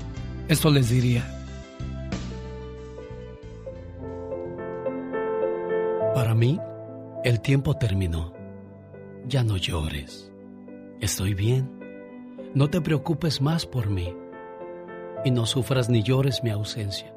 esto 0.48 0.70
les 0.70 0.88
diría. 0.88 1.24
Para 6.14 6.34
mí, 6.34 6.60
el 7.24 7.40
tiempo 7.40 7.76
terminó. 7.76 8.32
Ya 9.26 9.42
no 9.42 9.56
llores. 9.56 10.32
Estoy 11.00 11.34
bien. 11.34 11.70
No 12.54 12.70
te 12.70 12.80
preocupes 12.80 13.40
más 13.40 13.66
por 13.66 13.90
mí. 13.90 14.14
Y 15.24 15.30
no 15.30 15.46
sufras 15.46 15.88
ni 15.88 16.02
llores 16.02 16.42
mi 16.42 16.50
ausencia. 16.50 17.12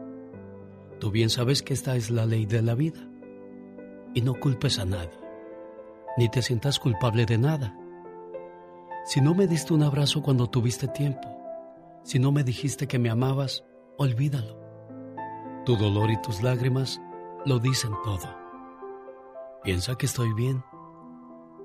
Tú 1.00 1.12
bien 1.12 1.30
sabes 1.30 1.62
que 1.62 1.74
esta 1.74 1.96
es 1.96 2.10
la 2.10 2.26
ley 2.26 2.46
de 2.46 2.62
la 2.62 2.76
vida. 2.76 3.00
Y 4.14 4.22
no 4.22 4.34
culpes 4.34 4.80
a 4.80 4.86
nadie. 4.86 5.18
Ni 6.18 6.28
te 6.28 6.42
sientas 6.42 6.80
culpable 6.80 7.26
de 7.26 7.38
nada. 7.38 7.78
Si 9.06 9.22
no 9.22 9.34
me 9.34 9.48
diste 9.48 9.74
un 9.74 9.84
abrazo 9.84 10.22
cuando 10.22 10.48
tuviste 10.48 10.88
tiempo, 10.88 11.39
si 12.04 12.20
no 12.20 12.32
me 12.32 12.44
dijiste 12.44 12.88
que 12.88 13.00
me 13.00 13.10
amabas, 13.10 13.64
olvídalo. 13.98 14.60
Tu 15.66 15.76
dolor 15.76 16.10
y 16.10 16.22
tus 16.22 16.42
lágrimas 16.42 17.02
lo 17.46 17.60
dicen 17.60 17.92
todo. 18.04 18.36
Piensa 19.64 19.96
que 19.96 20.06
estoy 20.06 20.34
bien. 20.34 20.64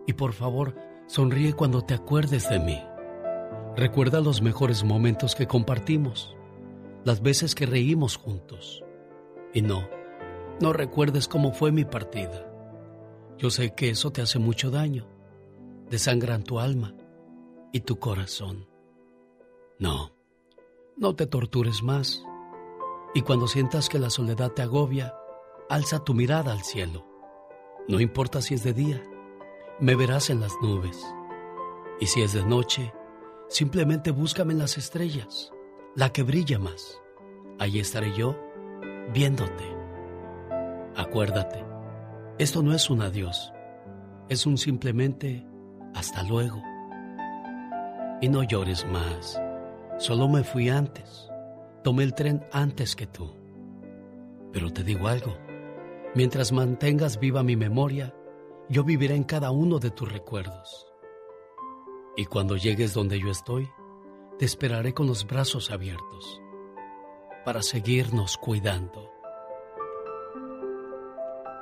Y 0.06 0.15
por 0.15 0.32
favor, 0.32 0.77
sonríe 1.06 1.52
cuando 1.55 1.82
te 1.82 1.94
acuerdes 1.94 2.48
de 2.48 2.59
mí. 2.59 2.82
Recuerda 3.77 4.20
los 4.20 4.43
mejores 4.43 4.85
momentos 4.85 5.35
que 5.35 5.47
compartimos, 5.47 6.36
las 7.05 7.23
veces 7.23 7.55
que 7.55 7.66
reímos 7.66 8.16
juntos. 8.16 8.85
Y 9.52 9.62
no, 9.62 9.89
no 10.61 10.73
recuerdes 10.73 11.28
cómo 11.28 11.52
fue 11.52 11.73
mi 11.73 11.85
partida. 11.85 12.51
Yo 13.39 13.51
sé 13.51 13.74
que 13.74 13.90
eso 13.90 14.11
te 14.11 14.23
hace 14.23 14.39
mucho 14.39 14.70
daño, 14.70 15.09
desangran 15.90 16.44
tu 16.44 16.61
alma 16.61 16.94
y 17.73 17.81
tu 17.81 17.98
corazón. 17.98 18.69
No, 19.78 20.14
no 20.97 21.15
te 21.15 21.27
tortures 21.27 21.83
más. 21.83 22.25
Y 23.15 23.23
cuando 23.23 23.47
sientas 23.47 23.89
que 23.89 23.99
la 23.99 24.11
soledad 24.11 24.53
te 24.53 24.62
agobia, 24.62 25.15
alza 25.69 26.05
tu 26.05 26.15
mirada 26.15 26.53
al 26.53 26.62
cielo. 26.62 27.07
No 27.89 28.01
importa 28.01 28.41
si 28.41 28.55
es 28.55 28.65
de 28.65 28.73
día, 28.73 29.03
me 29.81 29.95
verás 29.95 30.31
en 30.31 30.41
las 30.41 30.53
nubes. 30.62 31.05
Y 32.01 32.07
si 32.07 32.23
es 32.23 32.33
de 32.33 32.45
noche, 32.45 32.93
simplemente 33.49 34.11
búscame 34.11 34.53
en 34.53 34.59
las 34.61 34.79
estrellas, 34.79 35.53
la 35.95 36.12
que 36.12 36.23
brilla 36.23 36.59
más. 36.59 37.01
Allí 37.59 37.81
estaré 37.81 38.12
yo, 38.12 38.37
viéndote. 39.12 39.65
Acuérdate, 40.97 41.65
esto 42.39 42.62
no 42.62 42.75
es 42.75 42.89
un 42.91 43.03
adiós, 43.03 43.53
es 44.29 44.47
un 44.47 44.59
simplemente 44.59 45.47
hasta 45.95 46.23
luego. 46.23 46.62
Y 48.21 48.29
no 48.29 48.43
llores 48.43 48.87
más, 48.87 49.41
solo 49.99 50.29
me 50.29 50.45
fui 50.45 50.69
antes, 50.69 51.29
tomé 51.83 52.05
el 52.05 52.15
tren 52.15 52.45
antes 52.53 52.97
que 52.97 53.07
tú. 53.07 53.35
Pero 54.53 54.73
te 54.73 54.83
digo 54.83 55.09
algo, 55.09 55.37
mientras 56.15 56.53
mantengas 56.53 57.19
viva 57.19 57.43
mi 57.43 57.57
memoria, 57.57 58.15
yo 58.69 58.85
viviré 58.85 59.15
en 59.15 59.25
cada 59.25 59.51
uno 59.51 59.79
de 59.79 59.91
tus 59.91 60.11
recuerdos. 60.11 60.87
Y 62.16 62.25
cuando 62.27 62.57
llegues 62.57 62.95
donde 62.95 63.21
yo 63.21 63.31
estoy, 63.31 63.69
te 64.39 64.45
esperaré 64.45 64.95
con 64.95 65.07
los 65.07 65.27
brazos 65.27 65.71
abiertos 65.71 66.41
para 67.45 67.62
seguirnos 67.62 68.37
cuidando. 68.37 69.11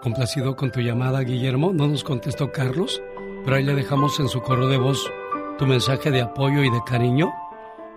Complacido 0.02 0.56
con 0.56 0.70
tu 0.70 0.80
llamada, 0.80 1.20
Guillermo, 1.20 1.72
no 1.72 1.88
nos 1.88 2.04
contestó 2.04 2.52
Carlos, 2.52 3.02
pero 3.44 3.56
ahí 3.56 3.64
le 3.64 3.74
dejamos 3.74 4.18
en 4.20 4.28
su 4.28 4.40
correo 4.42 4.68
de 4.68 4.78
voz 4.78 5.10
tu 5.58 5.66
mensaje 5.66 6.10
de 6.10 6.22
apoyo 6.22 6.62
y 6.62 6.70
de 6.70 6.82
cariño 6.84 7.32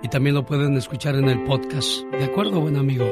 y 0.05 0.07
también 0.07 0.35
lo 0.35 0.45
pueden 0.45 0.77
escuchar 0.77 1.15
en 1.15 1.27
el 1.27 1.43
podcast. 1.45 2.05
¿De 2.11 2.25
acuerdo, 2.25 2.61
buen 2.61 2.77
amigo? 2.77 3.11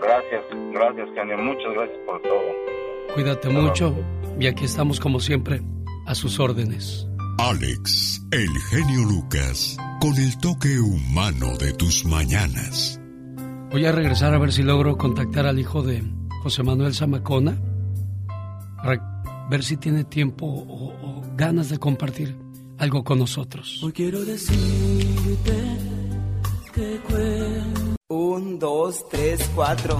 Gracias, 0.00 0.42
gracias, 0.72 1.08
genio. 1.14 1.36
Muchas 1.36 1.74
gracias 1.74 1.98
por 2.06 2.22
todo. 2.22 3.14
Cuídate 3.14 3.50
mucho 3.50 3.94
y 4.40 4.46
aquí 4.46 4.64
estamos 4.64 4.98
como 4.98 5.20
siempre 5.20 5.60
a 6.06 6.14
sus 6.14 6.40
órdenes. 6.40 7.06
Alex, 7.36 8.26
el 8.30 8.48
genio 8.70 9.02
Lucas, 9.02 9.76
con 10.00 10.14
el 10.16 10.38
toque 10.38 10.80
humano 10.80 11.54
de 11.58 11.74
tus 11.74 12.06
mañanas. 12.06 12.98
Voy 13.70 13.84
a 13.84 13.92
regresar 13.92 14.32
a 14.32 14.38
ver 14.38 14.52
si 14.52 14.62
logro 14.62 14.96
contactar 14.96 15.44
al 15.44 15.58
hijo 15.58 15.82
de 15.82 16.02
José 16.42 16.62
Manuel 16.62 16.94
Zamacona 16.94 17.58
para 18.78 19.46
ver 19.50 19.62
si 19.62 19.76
tiene 19.76 20.04
tiempo 20.04 20.46
o, 20.46 20.94
o 20.94 21.22
ganas 21.36 21.68
de 21.68 21.76
compartir 21.76 22.38
algo 22.78 23.04
con 23.04 23.18
nosotros. 23.18 23.82
Hoy 23.82 23.92
quiero 23.92 24.20
cuento. 24.24 25.13
Un, 28.08 28.58
dos, 28.58 29.08
tres, 29.10 29.40
cuatro. 29.54 29.98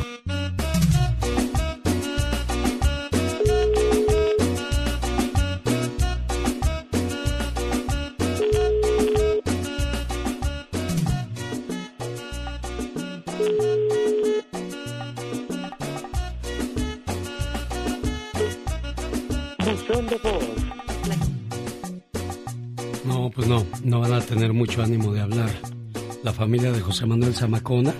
Pues 23.44 23.48
no, 23.48 23.66
no 23.84 24.00
van 24.00 24.12
a 24.14 24.20
tener 24.20 24.52
mucho 24.52 24.82
ánimo 24.82 25.12
de 25.12 25.20
hablar. 25.20 25.50
La 26.22 26.32
familia 26.32 26.72
de 26.72 26.80
José 26.80 27.04
Manuel 27.04 27.34
Zamacona. 27.34 27.92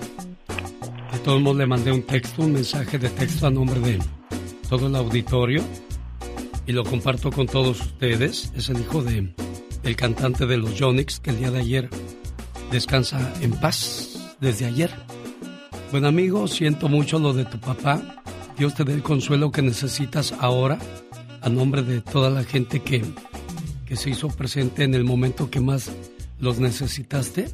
De 1.11 1.19
todos 1.23 1.41
modos 1.41 1.57
le 1.57 1.67
mandé 1.67 1.91
un 1.91 2.01
texto, 2.01 2.41
un 2.41 2.53
mensaje 2.53 2.97
de 2.97 3.09
texto 3.09 3.45
a 3.45 3.51
nombre 3.51 3.79
de 3.79 3.99
todo 4.69 4.87
el 4.87 4.95
auditorio 4.95 5.63
y 6.65 6.71
lo 6.71 6.83
comparto 6.83 7.31
con 7.31 7.45
todos 7.45 7.79
ustedes. 7.79 8.51
Es 8.55 8.69
el 8.69 8.79
hijo 8.79 9.03
de 9.03 9.33
el 9.83 9.95
cantante 9.95 10.45
de 10.47 10.57
los 10.57 10.75
Yonix 10.75 11.19
que 11.19 11.29
el 11.29 11.37
día 11.37 11.51
de 11.51 11.59
ayer 11.59 11.89
descansa 12.71 13.33
en 13.41 13.51
paz 13.51 14.35
desde 14.39 14.65
ayer. 14.65 14.91
Buen 15.91 16.05
amigo, 16.05 16.47
siento 16.47 16.87
mucho 16.87 17.19
lo 17.19 17.33
de 17.33 17.45
tu 17.45 17.59
papá. 17.59 18.23
Dios 18.57 18.73
te 18.73 18.83
dé 18.83 18.93
el 18.93 19.03
consuelo 19.03 19.51
que 19.51 19.61
necesitas 19.61 20.33
ahora 20.39 20.79
a 21.41 21.49
nombre 21.49 21.83
de 21.83 22.01
toda 22.01 22.31
la 22.31 22.43
gente 22.43 22.81
que, 22.81 23.03
que 23.85 23.95
se 23.95 24.09
hizo 24.09 24.27
presente 24.29 24.83
en 24.83 24.93
el 24.93 25.03
momento 25.03 25.49
que 25.49 25.59
más 25.59 25.91
los 26.39 26.59
necesitaste. 26.59 27.49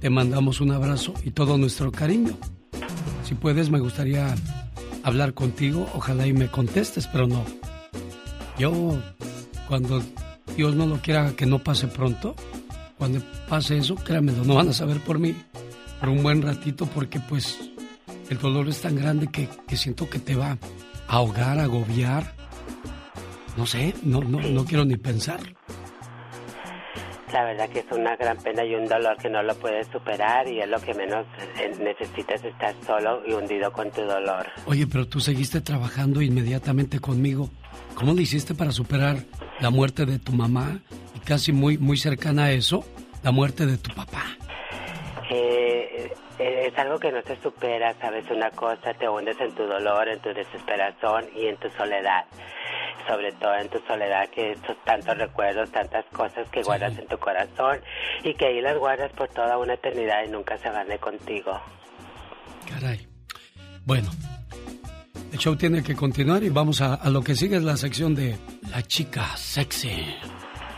Te 0.00 0.10
mandamos 0.10 0.60
un 0.60 0.72
abrazo 0.72 1.14
y 1.24 1.30
todo 1.30 1.58
nuestro 1.58 1.90
cariño. 1.90 2.36
Si 3.24 3.34
puedes, 3.34 3.70
me 3.70 3.80
gustaría 3.80 4.34
hablar 5.02 5.34
contigo. 5.34 5.88
Ojalá 5.94 6.26
y 6.26 6.32
me 6.32 6.48
contestes, 6.48 7.06
pero 7.06 7.26
no. 7.26 7.44
Yo, 8.58 8.98
cuando 9.68 10.02
Dios 10.56 10.74
no 10.74 10.86
lo 10.86 11.00
quiera 11.00 11.32
que 11.34 11.46
no 11.46 11.58
pase 11.62 11.86
pronto, 11.86 12.36
cuando 12.98 13.20
pase 13.48 13.78
eso, 13.78 13.96
créanmelo, 13.96 14.44
no 14.44 14.54
van 14.54 14.68
a 14.68 14.72
saber 14.72 15.00
por 15.00 15.18
mí 15.18 15.34
por 16.00 16.08
un 16.08 16.22
buen 16.22 16.42
ratito 16.42 16.86
porque 16.86 17.18
pues 17.18 17.58
el 18.28 18.38
dolor 18.38 18.68
es 18.68 18.80
tan 18.80 18.96
grande 18.96 19.28
que, 19.28 19.48
que 19.66 19.76
siento 19.76 20.08
que 20.08 20.18
te 20.18 20.34
va 20.34 20.58
a 21.08 21.16
ahogar, 21.16 21.58
a 21.58 21.64
agobiar. 21.64 22.34
No 23.56 23.66
sé, 23.66 23.94
no, 24.02 24.20
no, 24.20 24.40
no 24.40 24.64
quiero 24.64 24.84
ni 24.84 24.96
pensar. 24.96 25.40
La 27.32 27.44
verdad 27.44 27.68
que 27.68 27.80
es 27.80 27.86
una 27.90 28.14
gran 28.14 28.36
pena 28.36 28.64
y 28.64 28.76
un 28.76 28.86
dolor 28.86 29.16
que 29.16 29.28
no 29.28 29.42
lo 29.42 29.56
puedes 29.56 29.88
superar 29.88 30.46
y 30.46 30.60
es 30.60 30.68
lo 30.68 30.80
que 30.80 30.94
menos 30.94 31.26
eh, 31.60 31.74
necesitas 31.80 32.44
estar 32.44 32.72
solo 32.86 33.22
y 33.26 33.32
hundido 33.32 33.72
con 33.72 33.90
tu 33.90 34.02
dolor. 34.02 34.46
Oye, 34.66 34.86
pero 34.86 35.08
tú 35.08 35.18
seguiste 35.18 35.60
trabajando 35.60 36.22
inmediatamente 36.22 37.00
conmigo. 37.00 37.50
¿Cómo 37.96 38.14
le 38.14 38.22
hiciste 38.22 38.54
para 38.54 38.70
superar 38.70 39.16
la 39.60 39.70
muerte 39.70 40.06
de 40.06 40.20
tu 40.20 40.32
mamá 40.32 40.80
y 41.14 41.18
casi 41.20 41.52
muy, 41.52 41.76
muy 41.76 41.96
cercana 41.96 42.44
a 42.44 42.52
eso, 42.52 42.84
la 43.24 43.32
muerte 43.32 43.66
de 43.66 43.78
tu 43.78 43.92
papá? 43.94 44.22
Eh, 45.30 45.88
eh, 45.98 46.12
es 46.38 46.78
algo 46.78 46.98
que 46.98 47.12
no 47.12 47.22
se 47.22 47.36
supera, 47.36 47.94
sabes 48.00 48.28
una 48.30 48.50
cosa, 48.50 48.92
te 48.94 49.08
hundes 49.08 49.40
en 49.40 49.54
tu 49.54 49.64
dolor, 49.64 50.08
en 50.08 50.20
tu 50.20 50.32
desesperación 50.34 51.26
y 51.34 51.46
en 51.46 51.56
tu 51.56 51.68
soledad 51.70 52.24
sobre 53.06 53.32
todo 53.32 53.54
en 53.56 53.68
tu 53.68 53.78
soledad, 53.86 54.28
que 54.30 54.56
son 54.66 54.76
tantos 54.84 55.16
recuerdos, 55.18 55.70
tantas 55.70 56.04
cosas 56.06 56.48
que 56.50 56.62
guardas 56.62 56.96
en 56.98 57.06
tu 57.06 57.18
corazón 57.18 57.80
y 58.22 58.34
que 58.34 58.46
ahí 58.46 58.60
las 58.60 58.78
guardas 58.78 59.12
por 59.12 59.28
toda 59.28 59.58
una 59.58 59.74
eternidad 59.74 60.24
y 60.26 60.30
nunca 60.30 60.56
se 60.58 60.70
van 60.70 60.88
de 60.88 60.98
contigo. 60.98 61.60
Caray. 62.68 63.06
Bueno, 63.84 64.10
el 65.32 65.38
show 65.38 65.56
tiene 65.56 65.82
que 65.82 65.94
continuar 65.94 66.42
y 66.42 66.48
vamos 66.48 66.80
a, 66.80 66.94
a 66.94 67.10
lo 67.10 67.22
que 67.22 67.34
sigue, 67.34 67.56
es 67.56 67.62
la 67.62 67.76
sección 67.76 68.14
de 68.14 68.36
la 68.70 68.82
chica 68.82 69.36
sexy. 69.36 70.16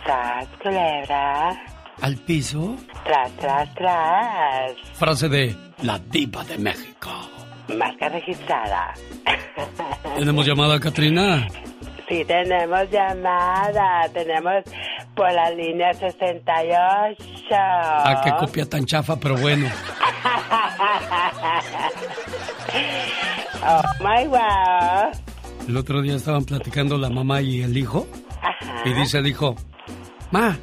Tras, 0.04 0.48
culebra. 0.62 1.75
Al 2.00 2.16
piso. 2.16 2.76
Tras, 3.04 3.32
tras, 3.36 3.74
tras. 3.74 4.72
Frase 4.94 5.28
de 5.28 5.56
la 5.82 5.98
diva 5.98 6.44
de 6.44 6.58
México. 6.58 7.10
Marca 7.76 8.08
registrada. 8.08 8.94
¿Tenemos 10.18 10.46
llamada, 10.46 10.78
Katrina? 10.78 11.48
Sí, 12.08 12.24
tenemos 12.24 12.88
llamada. 12.90 14.08
Tenemos 14.12 14.62
por 15.14 15.32
la 15.32 15.50
línea 15.50 15.92
68. 15.94 17.16
Ah, 17.50 18.20
qué 18.22 18.30
copia 18.38 18.68
tan 18.68 18.84
chafa, 18.84 19.18
pero 19.18 19.36
bueno. 19.38 19.66
oh 23.64 23.82
my 24.00 24.26
wow. 24.28 25.10
El 25.66 25.76
otro 25.76 26.02
día 26.02 26.14
estaban 26.14 26.44
platicando 26.44 26.96
la 26.98 27.08
mamá 27.10 27.40
y 27.42 27.62
el 27.62 27.76
hijo. 27.76 28.06
Ajá. 28.40 28.82
Y 28.84 28.92
dice 28.92 29.18
el 29.18 29.26
hijo, 29.26 29.56
Ma, 30.30 30.56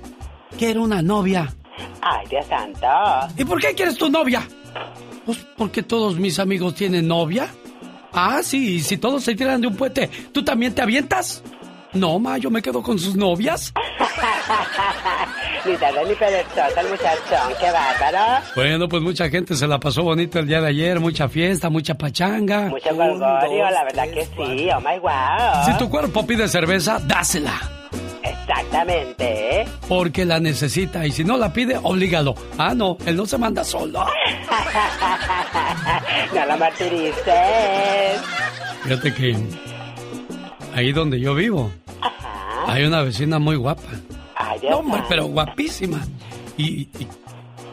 quiero 0.58 0.84
una 0.84 1.02
novia. 1.02 1.54
Ay, 2.02 2.28
Dios 2.30 2.46
santo. 2.48 2.88
¿Y 3.38 3.46
por 3.46 3.60
qué 3.60 3.74
quieres 3.74 3.98
tu 3.98 4.10
novia? 4.10 4.48
Pues 5.26 5.38
porque 5.58 5.84
todos 5.84 6.18
mis 6.18 6.40
amigos 6.40 6.76
tienen 6.76 7.08
novia. 7.08 7.48
Ah, 8.12 8.42
sí, 8.44 8.76
y 8.76 8.80
si 8.82 8.98
todos 8.98 9.24
se 9.24 9.36
tiran 9.36 9.62
de 9.62 9.68
un 9.68 9.76
puente, 9.76 10.10
¿tú 10.32 10.44
también 10.44 10.74
te 10.76 10.82
avientas? 10.82 11.42
No, 11.94 12.20
ma, 12.20 12.38
yo 12.38 12.50
me 12.50 12.62
quedo 12.62 12.82
con 12.82 12.98
sus 12.98 13.16
novias. 13.16 13.72
ni 15.66 15.78
tarde 15.78 16.06
ni 16.08 16.16
perezoso 16.16 16.80
el 16.80 16.90
muchachón, 16.90 17.54
qué 17.60 17.72
bárbaro. 17.72 18.44
Bueno, 18.56 18.90
pues 18.90 19.04
mucha 19.04 19.30
gente 19.30 19.56
se 19.56 19.68
la 19.68 19.80
pasó 19.80 20.04
bonito 20.04 20.40
el 20.40 20.48
día 20.48 20.60
de 20.60 20.70
ayer, 20.70 21.00
mucha 21.00 21.30
fiesta, 21.30 21.70
mucha 21.70 21.96
pachanga. 21.96 22.70
Mucho 22.70 22.96
gorgorio, 22.96 23.70
la 23.70 23.84
verdad 23.84 24.10
que 24.12 24.26
sí, 24.26 24.70
oh 24.76 24.80
my 24.82 25.00
wow. 25.00 25.66
Si 25.66 25.78
tu 25.78 25.90
cuerpo 25.90 26.26
pide 26.26 26.48
cerveza, 26.48 27.00
dásela. 27.00 27.62
Exactamente, 28.48 29.62
¿eh? 29.62 29.66
Porque 29.88 30.26
la 30.26 30.40
necesita 30.40 31.06
y 31.06 31.12
si 31.12 31.24
no 31.24 31.38
la 31.38 31.54
pide, 31.54 31.80
oblígalo. 31.82 32.36
Ah, 32.58 32.74
no, 32.76 32.98
él 33.06 33.16
no 33.16 33.26
se 33.26 33.38
manda 33.38 33.64
solo. 33.64 34.06
no 36.36 36.46
lo 36.46 36.58
martirices. 36.58 38.22
Fíjate 38.84 39.14
que 39.14 39.38
ahí 40.76 40.92
donde 40.92 41.20
yo 41.20 41.34
vivo, 41.36 41.72
hay 42.68 42.84
una 42.84 43.02
vecina 43.02 43.40
muy 43.40 43.56
guapa. 43.56 43.84
Ay, 44.36 44.60
No, 44.70 44.80
hombre, 44.80 45.02
pero 45.08 45.26
guapísima. 45.26 46.02
Y, 46.58 46.82
y 47.00 47.08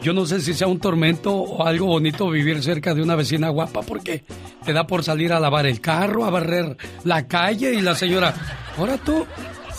yo 0.01 0.13
no 0.13 0.25
sé 0.25 0.39
si 0.41 0.53
sea 0.53 0.67
un 0.67 0.79
tormento 0.79 1.33
o 1.35 1.65
algo 1.65 1.87
bonito 1.87 2.29
vivir 2.29 2.63
cerca 2.63 2.93
de 2.93 3.03
una 3.03 3.15
vecina 3.15 3.49
guapa 3.49 3.81
porque 3.81 4.23
te 4.63 4.73
da 4.73 4.87
por 4.87 5.03
salir 5.03 5.33
a 5.33 5.39
lavar 5.39 5.65
el 5.65 5.81
carro, 5.81 6.25
a 6.25 6.29
barrer 6.29 6.77
la 7.03 7.27
calle 7.27 7.73
y 7.73 7.81
la 7.81 7.93
señora, 7.93 8.33
ahora 8.77 8.97
tú, 8.97 9.25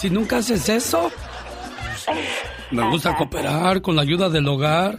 si 0.02 0.10
nunca 0.10 0.38
haces 0.38 0.68
eso, 0.68 1.12
me 2.72 2.90
gusta 2.90 3.16
cooperar 3.16 3.80
con 3.80 3.94
la 3.94 4.02
ayuda 4.02 4.28
del 4.28 4.48
hogar. 4.48 4.98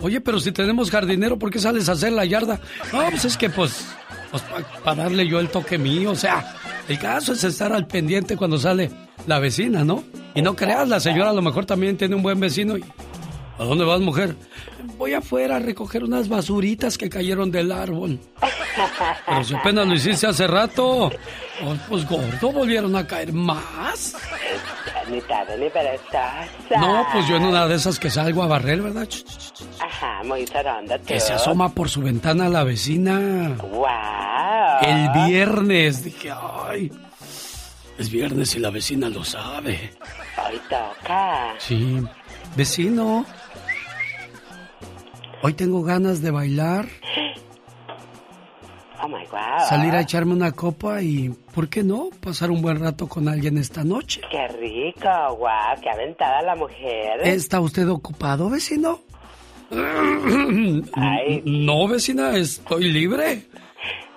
Oye, 0.00 0.22
pero 0.22 0.40
si 0.40 0.50
tenemos 0.50 0.90
jardinero, 0.90 1.38
¿por 1.38 1.50
qué 1.50 1.58
sales 1.58 1.90
a 1.90 1.92
hacer 1.92 2.12
la 2.12 2.24
yarda? 2.24 2.58
No, 2.90 3.10
pues 3.10 3.26
es 3.26 3.36
que 3.36 3.50
pues, 3.50 3.84
para 4.82 5.02
darle 5.02 5.28
yo 5.28 5.40
el 5.40 5.50
toque 5.50 5.76
mío, 5.76 6.12
o 6.12 6.16
sea, 6.16 6.54
el 6.88 6.98
caso 6.98 7.34
es 7.34 7.44
estar 7.44 7.70
al 7.74 7.86
pendiente 7.86 8.34
cuando 8.34 8.56
sale 8.56 8.90
la 9.26 9.38
vecina, 9.40 9.84
¿no? 9.84 10.04
Y 10.34 10.40
no 10.40 10.56
creas, 10.56 10.88
la 10.88 11.00
señora 11.00 11.28
a 11.28 11.34
lo 11.34 11.42
mejor 11.42 11.66
también 11.66 11.98
tiene 11.98 12.14
un 12.14 12.22
buen 12.22 12.40
vecino 12.40 12.78
y... 12.78 12.84
¿A 13.58 13.64
dónde 13.64 13.84
vas, 13.84 14.00
mujer? 14.00 14.36
Voy 14.96 15.12
afuera 15.12 15.56
a 15.56 15.58
recoger 15.58 16.02
unas 16.02 16.30
basuritas 16.30 16.96
que 16.96 17.10
cayeron 17.10 17.50
del 17.50 17.72
árbol. 17.72 18.18
Pero 19.26 19.44
si 19.44 19.54
apenas 19.54 19.86
lo 19.86 19.94
hiciste 19.94 20.26
hace 20.26 20.46
rato. 20.46 21.10
Oh, 21.62 21.76
pues 21.88 22.08
gordo, 22.08 22.52
volvieron 22.52 22.96
a 22.96 23.06
caer 23.06 23.32
más. 23.32 24.16
No, 26.78 27.06
pues 27.12 27.26
yo 27.28 27.36
en 27.36 27.44
una 27.44 27.66
de 27.66 27.74
esas 27.74 27.98
que 27.98 28.10
salgo 28.10 28.42
a 28.42 28.46
barrer, 28.46 28.80
¿verdad? 28.80 29.08
Ajá, 29.80 30.22
muy 30.24 30.44
taronda 30.44 30.98
tú. 30.98 31.06
Que 31.06 31.20
se 31.20 31.32
asoma 31.32 31.68
por 31.70 31.88
su 31.88 32.00
ventana 32.00 32.48
la 32.48 32.64
vecina. 32.64 33.56
Wow. 33.58 33.88
El 34.82 35.26
viernes. 35.26 36.04
Dije, 36.04 36.30
ay. 36.32 36.90
Es 37.98 38.10
viernes 38.10 38.54
y 38.54 38.60
la 38.60 38.70
vecina 38.70 39.08
lo 39.08 39.24
sabe. 39.24 39.92
Hoy 40.38 40.60
toca. 40.68 41.54
Sí. 41.58 42.02
Vecino. 42.56 43.26
Hoy 45.42 45.54
tengo 45.54 45.82
ganas 45.82 46.20
de 46.20 46.30
bailar, 46.30 46.86
Oh 49.02 49.08
my 49.08 49.24
wow. 49.32 49.66
salir 49.68 49.94
a 49.94 50.00
echarme 50.02 50.34
una 50.34 50.52
copa 50.52 51.00
y, 51.00 51.30
¿por 51.54 51.68
qué 51.68 51.82
no? 51.82 52.10
Pasar 52.20 52.50
un 52.50 52.60
buen 52.60 52.78
rato 52.78 53.08
con 53.08 53.28
alguien 53.28 53.56
esta 53.56 53.82
noche. 53.82 54.20
Qué 54.30 54.46
rico, 54.48 55.08
wow, 55.38 55.80
qué 55.82 55.88
aventada 55.88 56.42
la 56.42 56.54
mujer. 56.54 57.20
¿Está 57.22 57.60
usted 57.60 57.88
ocupado, 57.88 58.50
vecino? 58.50 59.00
No, 61.44 61.86
vecina, 61.88 62.36
estoy 62.36 62.90
libre. 62.92 63.44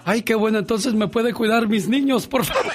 Ay, 0.06 0.24
qué 0.24 0.36
bueno, 0.36 0.60
entonces 0.60 0.94
me 0.94 1.08
puede 1.08 1.34
cuidar 1.34 1.68
mis 1.68 1.88
niños, 1.88 2.28
por 2.28 2.44
favor. 2.44 2.66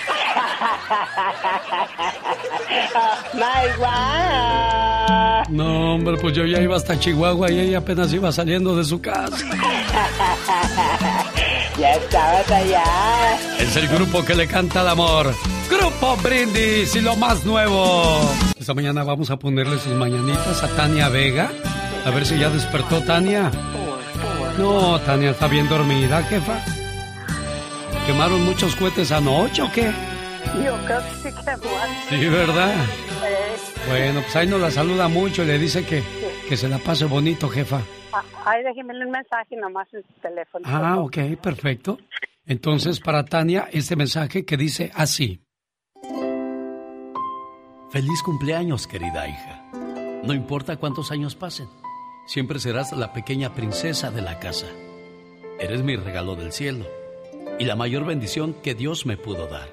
oh 2.94 3.16
my 3.35 3.68
wow. 3.78 5.44
No, 5.51 5.94
hombre, 5.94 6.16
pues 6.18 6.35
yo 6.35 6.44
ya 6.44 6.60
iba 6.60 6.76
hasta 6.76 6.98
Chihuahua 6.98 7.51
y 7.51 7.60
ella 7.60 7.78
apenas 7.78 8.12
iba 8.12 8.30
saliendo 8.32 8.76
de 8.76 8.85
su 8.85 9.01
casa. 9.01 9.36
ya 11.79 11.93
estabas 11.93 12.51
allá. 12.51 12.85
Es 13.59 13.77
el 13.77 13.89
grupo 13.89 14.25
que 14.25 14.35
le 14.35 14.47
canta 14.47 14.81
al 14.81 14.89
amor. 14.89 15.35
Grupo 15.71 16.17
Brindis 16.23 16.95
y 16.97 17.01
lo 17.01 17.17
más 17.17 17.45
nuevo. 17.45 18.21
Esta 18.59 18.75
mañana 18.75 19.05
vamos 19.05 19.31
a 19.31 19.37
ponerle 19.39 19.79
sus 19.79 19.93
mañanitas 19.93 20.63
a 20.63 20.69
Tania 20.69 21.09
Vega. 21.09 21.51
A 22.05 22.11
ver 22.11 22.25
si 22.27 22.39
ya 22.39 22.49
despertó 22.51 23.03
Tania. 23.03 23.51
No, 24.59 24.99
Tania 25.01 25.31
está 25.31 25.47
bien 25.47 25.69
dormida, 25.69 26.23
jefa. 26.25 26.65
¿Quemaron 28.07 28.45
muchos 28.45 28.75
cohetes 28.77 29.13
anoche 29.13 29.63
o 29.63 29.71
qué? 29.71 29.93
Yo 30.65 30.75
creo 30.87 31.01
que 31.01 31.31
sí 31.31 31.37
que 32.09 32.17
Sí, 32.17 32.27
¿verdad? 32.29 32.73
Eh, 32.73 33.57
Bueno, 33.89 34.23
pues 34.23 34.35
ahí 34.37 34.47
nos 34.47 34.61
la 34.61 34.71
saluda 34.71 35.09
mucho 35.09 35.43
y 35.43 35.47
le 35.47 35.59
dice 35.59 35.85
que, 35.85 36.03
que 36.49 36.57
se 36.57 36.69
la 36.69 36.79
pase 36.79 37.05
bonito, 37.05 37.49
jefa. 37.51 37.83
Ah, 38.12 38.22
Ay, 38.44 38.62
déjeme 38.62 38.94
un 39.05 39.10
mensaje 39.10 39.56
nomás 39.56 39.93
en 39.93 40.02
su 40.02 40.12
teléfono. 40.20 40.64
Ah, 40.68 40.98
ok, 40.98 41.18
perfecto. 41.40 41.98
Entonces, 42.47 43.01
para 43.01 43.24
Tania, 43.24 43.68
este 43.72 43.94
mensaje 43.97 44.44
que 44.44 44.56
dice 44.56 44.90
así. 44.94 45.43
Feliz 47.90 48.22
cumpleaños, 48.22 48.86
querida 48.86 49.28
hija. 49.28 49.64
No 50.22 50.35
importa 50.35 50.76
cuántos 50.76 51.10
años 51.10 51.35
pasen, 51.35 51.68
siempre 52.26 52.59
serás 52.59 52.93
la 52.93 53.12
pequeña 53.12 53.55
princesa 53.55 54.10
de 54.10 54.22
la 54.22 54.39
casa. 54.39 54.66
Eres 55.59 55.82
mi 55.82 55.97
regalo 55.97 56.36
del 56.36 56.52
cielo 56.52 56.86
y 57.59 57.64
la 57.64 57.76
mayor 57.76 58.05
bendición 58.05 58.55
que 58.62 58.74
Dios 58.74 59.06
me 59.06 59.16
pudo 59.16 59.47
dar. 59.47 59.68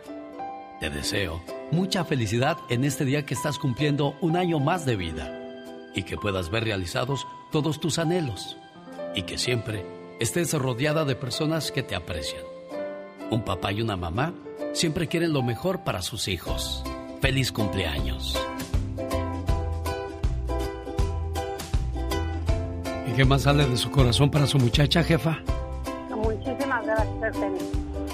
Te 0.80 0.90
deseo 0.90 1.42
mucha 1.72 2.06
felicidad 2.06 2.58
en 2.70 2.84
este 2.84 3.06
día 3.06 3.26
que 3.26 3.34
estás 3.34 3.60
cumpliendo 3.60 4.16
un 4.22 4.38
año 4.38 4.60
más 4.60 4.86
de 4.86 4.96
vida 4.96 5.42
y 5.94 6.04
que 6.04 6.18
puedas 6.18 6.50
ver 6.50 6.64
realizados 6.64 7.28
todos 7.56 7.80
tus 7.80 8.00
anhelos 8.00 8.58
y 9.16 9.22
que 9.22 9.38
siempre 9.38 9.86
estés 10.20 10.52
rodeada 10.52 11.06
de 11.06 11.16
personas 11.16 11.72
que 11.72 11.84
te 11.84 11.96
aprecian. 11.96 12.44
Un 13.32 13.46
papá 13.46 13.72
y 13.72 13.82
una 13.82 13.96
mamá 13.96 14.34
siempre 14.74 15.08
quieren 15.08 15.32
lo 15.32 15.42
mejor 15.42 15.86
para 15.86 16.02
sus 16.02 16.28
hijos. 16.28 16.84
Feliz 17.22 17.54
cumpleaños. 17.54 18.38
¿Y 23.10 23.14
qué 23.14 23.24
más 23.24 23.44
sale 23.44 23.66
de 23.66 23.78
su 23.78 23.90
corazón 23.90 24.30
para 24.30 24.48
su 24.48 24.58
muchacha, 24.60 25.02
jefa? 25.02 25.40
Muchísimas 26.10 26.86
gracias. 26.86 27.38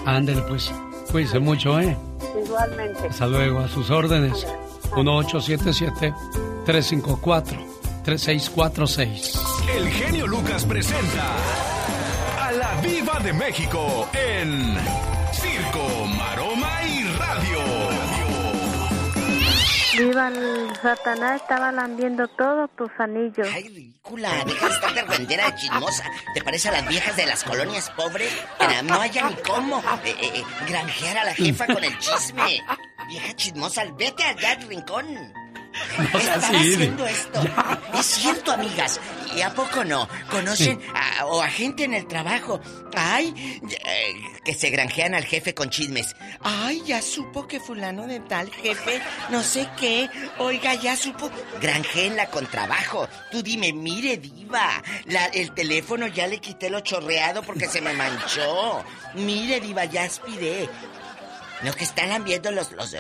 Ándele 0.05 0.43
pues, 0.43 0.71
cuídese 1.11 1.39
mucho, 1.39 1.79
¿eh? 1.79 1.97
Igualmente. 2.45 3.07
Hasta 3.09 3.25
luego, 3.25 3.57
a 3.57 3.67
sus 3.67 3.89
órdenes. 3.89 4.45
1877-354-3646. 8.03 9.39
El 9.75 9.89
genio 9.89 10.27
Lucas 10.27 10.65
presenta 10.65 11.35
a 12.39 12.51
la 12.51 12.81
Viva 12.81 13.19
de 13.19 13.33
México 13.33 14.09
en 14.13 14.75
Circo, 15.31 16.05
Maroma 16.17 16.83
y 16.83 17.03
Radio. 17.17 17.59
Viva 19.97 20.29
el 20.29 20.75
Satanás 20.81 21.41
estaba 21.41 21.71
lambiendo 21.71 22.27
todos 22.29 22.69
tus 22.75 22.89
anillos. 22.97 23.53
Ridícula, 23.53 24.31
deja 24.45 24.67
de 24.67 24.73
estar 24.73 24.93
de 24.93 24.99
argüendera 25.01 25.45
de 25.51 25.55
chismosa. 25.55 26.03
¿Te 26.33 26.41
parece 26.43 26.69
a 26.69 26.71
las 26.71 26.87
viejas 26.87 27.15
de 27.15 27.25
las 27.25 27.43
colonias 27.43 27.89
pobres? 27.91 28.31
No 28.85 28.99
haya 28.99 29.29
ni 29.29 29.35
cómo 29.35 29.79
eh, 29.79 30.15
eh, 30.19 30.31
eh, 30.35 30.43
granjear 30.67 31.17
a 31.19 31.25
la 31.25 31.33
jefa 31.35 31.67
con 31.67 31.83
el 31.83 31.97
chisme. 31.99 32.61
Vieja 33.09 33.35
chismosa, 33.35 33.83
vete 33.97 34.23
allá 34.23 34.51
al 34.53 34.67
rincón. 34.67 35.05
No 35.97 36.19
haciendo 36.19 37.05
esto. 37.07 37.41
Es 37.93 38.05
cierto, 38.05 38.51
amigas. 38.51 38.99
¿Y 39.35 39.41
a 39.41 39.53
poco 39.53 39.85
no? 39.85 40.09
¿Conocen 40.29 40.81
a, 40.93 41.25
o 41.27 41.41
a 41.41 41.47
gente 41.47 41.85
en 41.85 41.93
el 41.93 42.05
trabajo? 42.07 42.59
Ay, 42.95 43.33
eh, 43.85 44.13
que 44.43 44.53
se 44.53 44.69
granjean 44.69 45.15
al 45.15 45.23
jefe 45.23 45.53
con 45.53 45.69
chismes. 45.69 46.15
Ay, 46.41 46.83
ya 46.85 47.01
supo 47.01 47.47
que 47.47 47.59
fulano 47.61 48.07
de 48.07 48.19
tal 48.19 48.51
jefe, 48.51 49.01
no 49.29 49.41
sé 49.43 49.69
qué. 49.79 50.09
Oiga, 50.39 50.73
ya 50.75 50.97
supo. 50.97 51.29
Granjeenla 51.61 52.29
con 52.29 52.45
trabajo. 52.47 53.07
Tú 53.31 53.41
dime, 53.41 53.71
mire, 53.71 54.17
diva. 54.17 54.83
la- 55.05 55.27
el 55.27 55.53
teléfono 55.53 56.07
ya 56.07 56.27
le 56.27 56.39
quité 56.39 56.69
lo 56.69 56.81
chorreado 56.81 57.41
porque 57.43 57.67
se 57.67 57.79
me 57.81 57.93
manchó. 57.93 58.83
Mire, 59.13 59.61
diva, 59.61 59.85
ya 59.85 60.03
aspiré. 60.03 60.69
No, 61.63 61.71
que 61.73 61.83
están 61.85 62.09
lambiendo 62.09 62.51
los... 62.51 62.71
los 62.73 62.91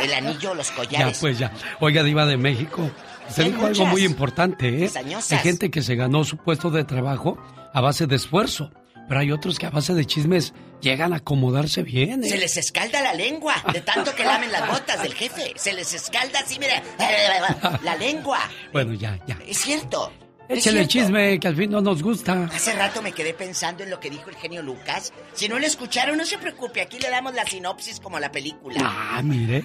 el 0.00 0.12
anillo, 0.14 0.54
los 0.54 0.68
Ya, 0.70 0.74
collares. 0.76 1.18
pues 1.18 1.38
ya. 1.38 1.52
Oiga, 1.80 2.02
Diva 2.02 2.26
de 2.26 2.36
México. 2.36 2.90
Hay 3.36 3.50
dijo 3.50 3.66
algo 3.66 3.86
muy 3.86 4.04
importante, 4.04 4.84
¿eh? 4.84 4.90
Hay 5.30 5.38
gente 5.38 5.70
que 5.70 5.82
se 5.82 5.94
ganó 5.94 6.24
su 6.24 6.36
puesto 6.36 6.70
de 6.70 6.84
trabajo 6.84 7.38
a 7.72 7.80
base 7.80 8.06
de 8.06 8.16
esfuerzo. 8.16 8.70
Pero 9.08 9.20
hay 9.20 9.32
otros 9.32 9.58
que 9.58 9.66
a 9.66 9.70
base 9.70 9.94
de 9.94 10.04
chismes 10.04 10.54
llegan 10.80 11.12
a 11.12 11.16
acomodarse 11.16 11.82
bien, 11.82 12.22
¿eh? 12.24 12.28
Se 12.28 12.38
les 12.38 12.56
escalda 12.56 13.02
la 13.02 13.12
lengua 13.14 13.54
de 13.72 13.80
tanto 13.80 14.14
que 14.14 14.24
lamen 14.24 14.50
las 14.52 14.68
botas 14.68 15.02
del 15.02 15.14
jefe. 15.14 15.52
Se 15.56 15.72
les 15.72 15.92
escalda 15.92 16.40
así, 16.40 16.58
mira, 16.58 16.82
la 17.82 17.96
lengua. 17.96 18.38
Bueno, 18.72 18.94
ya, 18.94 19.18
ya. 19.26 19.38
Es 19.46 19.58
cierto. 19.58 20.12
Échale 20.58 20.86
cierto. 20.86 20.88
chisme, 20.88 21.40
que 21.40 21.48
al 21.48 21.56
fin 21.56 21.70
no 21.70 21.80
nos 21.80 22.02
gusta. 22.02 22.44
Hace 22.44 22.74
rato 22.74 23.02
me 23.02 23.12
quedé 23.12 23.34
pensando 23.34 23.82
en 23.82 23.90
lo 23.90 24.00
que 24.00 24.10
dijo 24.10 24.30
el 24.30 24.36
genio 24.36 24.62
Lucas. 24.62 25.12
Si 25.34 25.48
no 25.48 25.58
lo 25.58 25.66
escucharon, 25.66 26.16
no 26.16 26.24
se 26.24 26.38
preocupe, 26.38 26.80
aquí 26.80 26.98
le 26.98 27.10
damos 27.10 27.34
la 27.34 27.44
sinopsis 27.44 28.00
como 28.00 28.18
la 28.18 28.30
película. 28.30 28.80
Ah, 28.82 29.20
mire. 29.22 29.64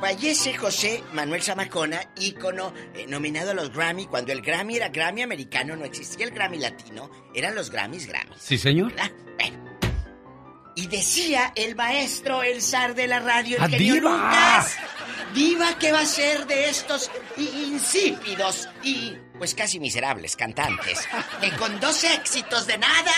Fallece 0.00 0.56
José 0.56 1.02
Manuel 1.12 1.42
Zamacona, 1.42 2.00
ícono 2.16 2.72
eh, 2.94 3.06
nominado 3.08 3.50
a 3.50 3.54
los 3.54 3.72
Grammy. 3.72 4.06
Cuando 4.06 4.32
el 4.32 4.40
Grammy 4.40 4.76
era 4.76 4.88
Grammy 4.88 5.22
americano, 5.22 5.76
no 5.76 5.84
existía 5.84 6.26
el 6.26 6.32
Grammy 6.32 6.58
latino, 6.58 7.10
eran 7.34 7.54
los 7.54 7.70
Grammys 7.70 8.06
Grammys. 8.06 8.36
Sí, 8.38 8.58
señor. 8.58 8.92
Y 10.78 10.88
decía 10.88 11.52
el 11.56 11.74
maestro, 11.74 12.42
el 12.42 12.60
zar 12.60 12.94
de 12.94 13.06
la 13.06 13.18
radio, 13.20 13.56
el 13.56 13.62
¡Ah, 13.62 13.68
genio! 13.68 13.94
Lucas. 14.02 14.76
Diva, 15.34 15.78
¿qué 15.78 15.92
va 15.92 16.00
a 16.00 16.06
ser 16.06 16.46
de 16.46 16.68
estos 16.70 17.10
insípidos 17.36 18.68
y 18.82 19.16
pues 19.38 19.54
casi 19.54 19.78
miserables 19.80 20.36
cantantes? 20.36 21.00
Que 21.40 21.50
con 21.52 21.78
dos 21.80 22.04
éxitos 22.04 22.66
de 22.66 22.78
nada 22.78 23.12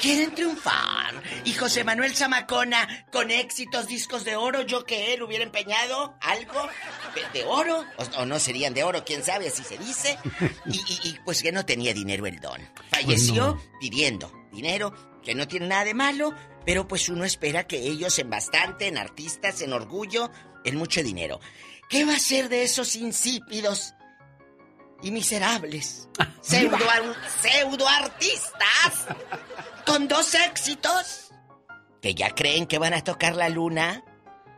quieren 0.00 0.34
triunfar. 0.34 1.22
Y 1.44 1.52
José 1.54 1.84
Manuel 1.84 2.14
Zamacona, 2.16 3.06
con 3.12 3.30
éxitos, 3.30 3.86
discos 3.86 4.24
de 4.24 4.36
oro, 4.36 4.62
yo 4.62 4.84
que 4.84 5.14
él 5.14 5.22
hubiera 5.22 5.44
empeñado 5.44 6.16
algo 6.20 6.68
de, 7.14 7.38
de 7.40 7.44
oro, 7.46 7.84
o, 7.96 8.20
o 8.20 8.26
no 8.26 8.38
serían 8.38 8.74
de 8.74 8.82
oro, 8.84 9.04
quién 9.04 9.22
sabe, 9.24 9.48
así 9.48 9.62
se 9.62 9.78
dice. 9.78 10.18
Y, 10.66 10.78
y- 10.78 11.00
y, 11.10 11.18
pues 11.24 11.42
que 11.42 11.52
no 11.52 11.64
tenía 11.66 11.92
dinero 11.94 12.26
el 12.26 12.40
don. 12.40 12.60
Falleció 12.90 13.54
Pues 13.56 13.68
pidiendo 13.80 14.32
dinero, 14.52 14.94
que 15.22 15.34
no 15.34 15.46
tiene 15.46 15.68
nada 15.68 15.84
de 15.84 15.94
malo, 15.94 16.34
pero 16.64 16.88
pues 16.88 17.08
uno 17.08 17.24
espera 17.24 17.66
que 17.66 17.76
ellos 17.78 18.18
en 18.18 18.30
bastante, 18.30 18.86
en 18.88 18.96
artistas, 18.98 19.60
en 19.60 19.72
orgullo, 19.74 20.30
en 20.64 20.76
mucho 20.76 21.02
dinero. 21.02 21.40
¿Qué 21.88 22.04
va 22.04 22.14
a 22.14 22.18
ser 22.18 22.48
de 22.48 22.62
esos 22.62 22.96
insípidos 22.96 23.94
y 25.02 25.10
miserables? 25.10 26.08
Pseudo, 26.40 26.78
pseudo 27.40 27.88
artistas 27.88 29.06
con 29.86 30.08
dos 30.08 30.34
éxitos 30.34 31.30
que 32.00 32.14
ya 32.14 32.30
creen 32.34 32.66
que 32.66 32.78
van 32.78 32.94
a 32.94 33.02
tocar 33.04 33.34
la 33.36 33.48
luna. 33.48 34.02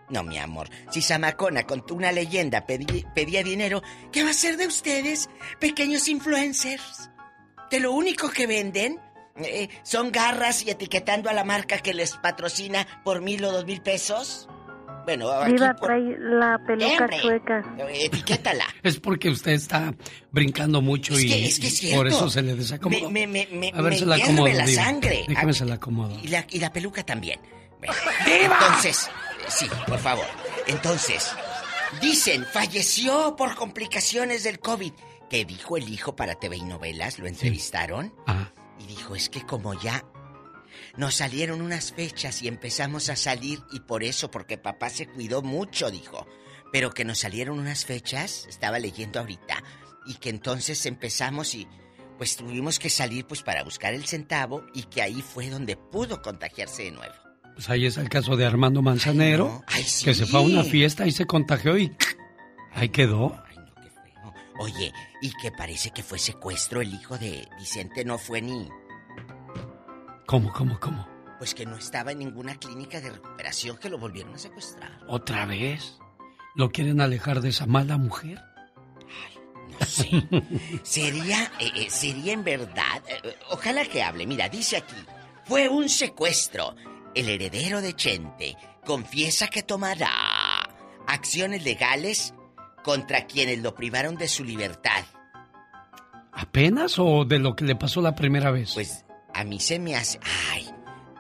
No, 0.09 0.23
mi 0.23 0.39
amor. 0.39 0.69
Si 0.91 1.01
Zamacona 1.01 1.67
contó 1.67 1.95
una 1.95 2.13
leyenda 2.13 2.67
pedí- 2.67 3.11
pedía 3.15 3.43
dinero, 3.43 3.83
¿qué 4.13 4.23
va 4.25 4.31
a 4.31 4.35
ser 4.35 4.57
de 4.59 4.67
ustedes, 4.67 5.29
pequeños 5.59 6.07
influencers? 6.09 7.09
De 7.71 7.81
lo 7.81 7.93
único 7.93 8.29
que 8.31 8.47
venden 8.47 9.01
eh, 9.37 9.69
son 9.83 10.13
garras 10.13 10.63
y 10.65 10.71
etiquetando 10.71 11.31
a 11.31 11.33
la 11.33 11.45
marca 11.45 11.79
que 11.79 11.95
les 11.95 12.17
patrocina 12.19 12.87
por 13.03 13.23
mil 13.23 13.43
o 13.45 13.53
dos 13.53 13.65
mil 13.65 13.81
pesos. 13.81 14.49
Bueno, 15.05 15.31
aquí 15.33 15.53
Viva 15.53 15.75
por- 15.75 15.89
trae 15.89 16.17
la 16.19 16.59
peluca 16.67 17.05
Hombre. 17.05 17.21
chueca. 17.21 17.77
etiquétala. 17.93 18.65
Es 18.83 19.01
porque 19.01 19.31
usted 19.31 19.53
está 19.53 19.95
brincando 20.31 20.81
mucho 20.81 21.15
Es 21.15 21.23
y, 21.25 21.29
que- 21.29 21.45
es 21.47 21.59
que 21.61 21.67
es 21.69 21.95
por 21.95 22.07
eso 22.09 22.31
se 22.31 22.43
le 22.43 22.55
desacomoda. 22.55 23.09
Me, 23.11 23.27
me, 23.27 23.49
me, 23.53 23.69
A 23.75 23.83
ver, 23.83 23.93
me 23.93 23.99
se 23.99 24.07
la 24.07 24.17
acomodo. 24.17 24.49
la 24.49 24.67
sangre. 24.69 25.25
Déjame 25.29 25.53
se 25.55 25.65
la 25.65 25.75
acomodo. 25.75 26.19
Y 26.23 26.29
la, 26.29 26.47
y 26.51 26.59
la 26.61 26.73
peluca 26.73 27.03
también. 27.03 27.41
Bueno, 27.79 27.95
Entonces, 28.27 29.11
sí, 29.49 29.67
por 29.89 29.99
favor. 29.99 30.25
Entonces, 30.69 31.33
dicen, 32.01 32.45
falleció 32.45 33.35
por 33.37 33.55
complicaciones 33.57 34.45
del 34.45 34.61
COVID. 34.61 34.93
¿Qué 35.29 35.45
dijo 35.45 35.77
el 35.77 35.89
hijo 35.89 36.15
para 36.15 36.35
TV 36.37 36.59
y 36.59 36.63
novelas? 36.63 37.19
¿Lo 37.19 37.27
entrevistaron? 37.27 38.15
Y 38.79 38.87
dijo, 38.87 39.17
es 39.17 39.29
que 39.29 39.43
como 39.43 39.75
ya 39.81 40.05
nos 40.97 41.15
salieron 41.17 41.63
unas 41.63 41.93
fechas 41.93 42.43
y 42.43 42.49
empezamos 42.49 43.09
a 43.09 43.17
salir, 43.17 43.61
y 43.73 43.81
por 43.81 44.05
eso, 44.05 44.31
porque 44.31 44.59
papá 44.59 44.91
se 44.91 45.07
cuidó 45.07 45.43
mucho, 45.43 45.91
dijo. 45.91 46.27
Pero 46.73 46.91
que 46.91 47.05
nos 47.05 47.19
salieron 47.21 47.59
unas 47.59 47.85
fechas, 47.85 48.47
estaba 48.49 48.79
leyendo 48.79 49.21
ahorita, 49.21 49.63
y 50.07 50.15
que 50.15 50.31
entonces 50.31 50.85
empezamos 50.87 51.55
y 51.55 51.67
pues 52.19 52.37
tuvimos 52.37 52.79
que 52.79 52.91
salir 52.91 53.27
pues 53.27 53.43
para 53.43 53.65
buscar 53.65 53.95
el 53.95 54.05
centavo 54.05 54.65
y 54.75 54.85
que 54.85 55.03
ahí 55.03 55.23
fue 55.23 55.51
donde 55.51 55.77
pudo 55.77 56.23
contagiarse 56.23 56.85
de 56.85 56.93
nuevo. 56.93 57.15
Pues 57.55 57.69
ahí 57.69 57.87
es 57.87 57.97
el 57.97 58.09
caso 58.09 58.37
de 58.37 58.47
Armando 58.47 58.81
Manzanero, 58.81 59.63
sí. 59.85 60.05
que 60.05 60.15
se 60.15 60.27
fue 60.27 60.41
a 60.41 60.43
una 60.43 60.65
fiesta 60.65 61.07
y 61.07 61.11
se 61.11 61.27
contagió 61.27 61.77
y 61.77 61.95
ahí 62.73 62.89
quedó. 62.89 63.43
Oye, 64.59 64.93
y 65.21 65.33
que 65.43 65.51
parece 65.51 65.91
que 65.91 66.03
fue 66.03 66.19
secuestro 66.19 66.81
el 66.81 66.95
hijo 66.95 67.19
de 67.19 67.49
Vicente, 67.59 68.05
no 68.05 68.19
fue 68.19 68.41
ni... 68.41 68.69
¿Cómo, 70.27 70.53
cómo, 70.53 70.79
cómo? 70.81 71.09
Pues 71.39 71.55
que 71.55 71.67
no 71.67 71.77
estaba 71.77 72.13
en 72.13 72.21
ninguna 72.21 72.55
clínica 72.57 73.01
de 73.01 73.11
recuperación 73.11 73.77
que 73.77 73.91
lo 73.91 73.99
volvieron 73.99 74.35
a 74.35 74.39
secuestrar. 74.39 75.01
¿Otra 75.09 75.45
vez? 75.47 75.99
¿Lo 76.55 76.71
quieren 76.71 77.01
alejar 77.01 77.41
de 77.41 77.49
esa 77.49 77.67
mala 77.67 77.97
mujer? 77.99 78.41
Sí. 79.87 80.27
Sería, 80.83 81.51
eh, 81.59 81.71
eh, 81.75 81.91
sería 81.91 82.33
en 82.35 82.45
verdad. 82.45 83.03
eh, 83.09 83.37
ojalá 83.51 83.85
que 83.85 84.03
hable. 84.03 84.27
Mira, 84.27 84.49
dice 84.49 84.77
aquí. 84.77 84.95
Fue 85.45 85.69
un 85.69 85.89
secuestro. 85.89 86.77
El 87.15 87.29
heredero 87.29 87.81
de 87.81 87.95
Chente 87.95 88.57
confiesa 88.87 89.49
que 89.49 89.63
tomará 89.63 90.09
acciones 91.07 91.65
legales 91.65 92.33
contra 92.85 93.27
quienes 93.27 93.61
lo 93.61 93.75
privaron 93.75 94.17
de 94.17 94.29
su 94.29 94.45
libertad. 94.45 95.05
¿Apenas 96.33 96.99
o 96.99 97.25
de 97.25 97.39
lo 97.39 97.55
que 97.55 97.65
le 97.65 97.77
pasó 97.77 98.01
la 98.01 98.15
primera 98.15 98.51
vez? 98.51 98.73
Pues 98.75 99.02
a 99.35 99.45
mí 99.45 99.61
se 99.61 99.79
me 99.79 99.97
hace. 99.97 100.19
Ay, 100.53 100.69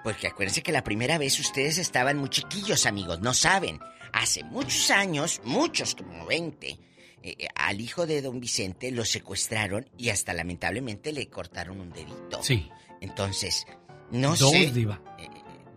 porque 0.05 0.27
acuérdense 0.29 0.63
que 0.63 0.73
la 0.73 0.85
primera 0.85 1.19
vez 1.19 1.39
ustedes 1.39 1.79
estaban 1.79 2.19
muy 2.19 2.29
chiquillos, 2.29 2.87
amigos, 2.87 3.21
no 3.21 3.35
saben. 3.35 3.79
Hace 4.13 4.45
muchos 4.45 4.91
años, 4.91 5.41
muchos, 5.45 5.95
como 5.95 6.27
20, 6.27 6.69
eh, 6.69 6.79
eh, 7.23 7.47
al 7.55 7.81
hijo 7.81 8.07
de 8.07 8.21
don 8.21 8.41
Vicente 8.41 8.91
lo 8.91 9.05
secuestraron 9.05 9.89
y 9.97 10.11
hasta 10.11 10.35
lamentablemente 10.35 11.13
le 11.13 11.29
cortaron 11.29 11.81
un 11.81 11.93
dedito. 11.93 12.43
Sí. 12.43 12.69
Entonces, 13.01 13.67
no 14.11 14.37
Dos, 14.37 14.51
sé. 14.51 14.71
diva. 14.71 15.01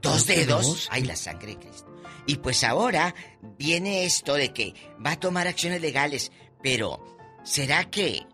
Dos 0.01 0.13
Dos 0.13 0.27
dedos. 0.27 0.65
dedos. 0.65 0.87
Ay, 0.91 1.03
la 1.03 1.15
sangre 1.15 1.55
de 1.55 1.59
Cristo. 1.59 1.91
Y 2.27 2.37
pues 2.37 2.63
ahora 2.63 3.13
viene 3.57 4.05
esto 4.05 4.33
de 4.33 4.51
que 4.51 4.73
va 5.03 5.11
a 5.11 5.19
tomar 5.19 5.47
acciones 5.47 5.79
legales, 5.81 6.31
pero 6.61 6.99
¿será 7.43 7.89
que 7.89 8.25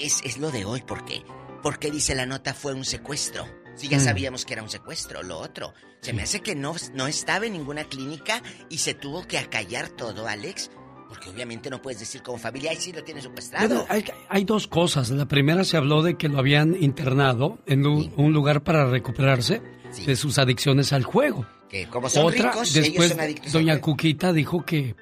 es, 0.00 0.20
es 0.24 0.38
lo 0.38 0.50
de 0.50 0.64
hoy? 0.64 0.82
¿Por 0.82 1.04
qué? 1.04 1.22
Porque 1.62 1.90
dice 1.90 2.14
la 2.14 2.26
nota 2.26 2.54
fue 2.54 2.74
un 2.74 2.84
secuestro. 2.84 3.46
Si 3.76 3.88
ya 3.88 3.98
Mm. 3.98 4.00
sabíamos 4.04 4.44
que 4.44 4.52
era 4.52 4.62
un 4.62 4.68
secuestro, 4.68 5.22
lo 5.22 5.38
otro. 5.38 5.72
Se 6.00 6.12
me 6.12 6.22
hace 6.22 6.40
que 6.40 6.54
no, 6.54 6.74
no 6.94 7.06
estaba 7.06 7.46
en 7.46 7.52
ninguna 7.54 7.84
clínica 7.84 8.42
y 8.68 8.78
se 8.78 8.94
tuvo 8.94 9.26
que 9.26 9.38
acallar 9.38 9.88
todo, 9.88 10.26
Alex. 10.26 10.70
Porque 11.08 11.30
obviamente 11.30 11.68
no 11.70 11.80
puedes 11.82 12.00
decir 12.00 12.22
como 12.22 12.38
familia, 12.38 12.70
ay, 12.70 12.76
sí 12.78 12.92
lo 12.92 13.04
tiene 13.04 13.20
secuestrado. 13.22 13.68
Bueno, 13.68 13.84
hay, 13.88 14.04
hay 14.28 14.44
dos 14.44 14.66
cosas. 14.66 15.10
La 15.10 15.26
primera 15.26 15.62
se 15.64 15.76
habló 15.76 16.02
de 16.02 16.16
que 16.16 16.28
lo 16.28 16.38
habían 16.38 16.74
internado 16.82 17.58
en 17.66 17.86
un, 17.86 18.12
un 18.16 18.32
lugar 18.32 18.62
para 18.62 18.86
recuperarse 18.86 19.62
de 20.06 20.16
sus 20.16 20.38
adicciones 20.38 20.92
al 20.92 21.04
juego. 21.04 21.46
Que 21.68 21.86
como 21.86 22.08
son 22.08 22.26
Otra, 22.26 22.50
ricos, 22.52 22.70
ellos 22.76 22.86
después 22.86 23.08
son 23.10 23.20
adictos 23.20 23.52
doña. 23.52 23.80
Cuquita 23.80 24.32
dijo 24.32 24.64
que 24.64 24.96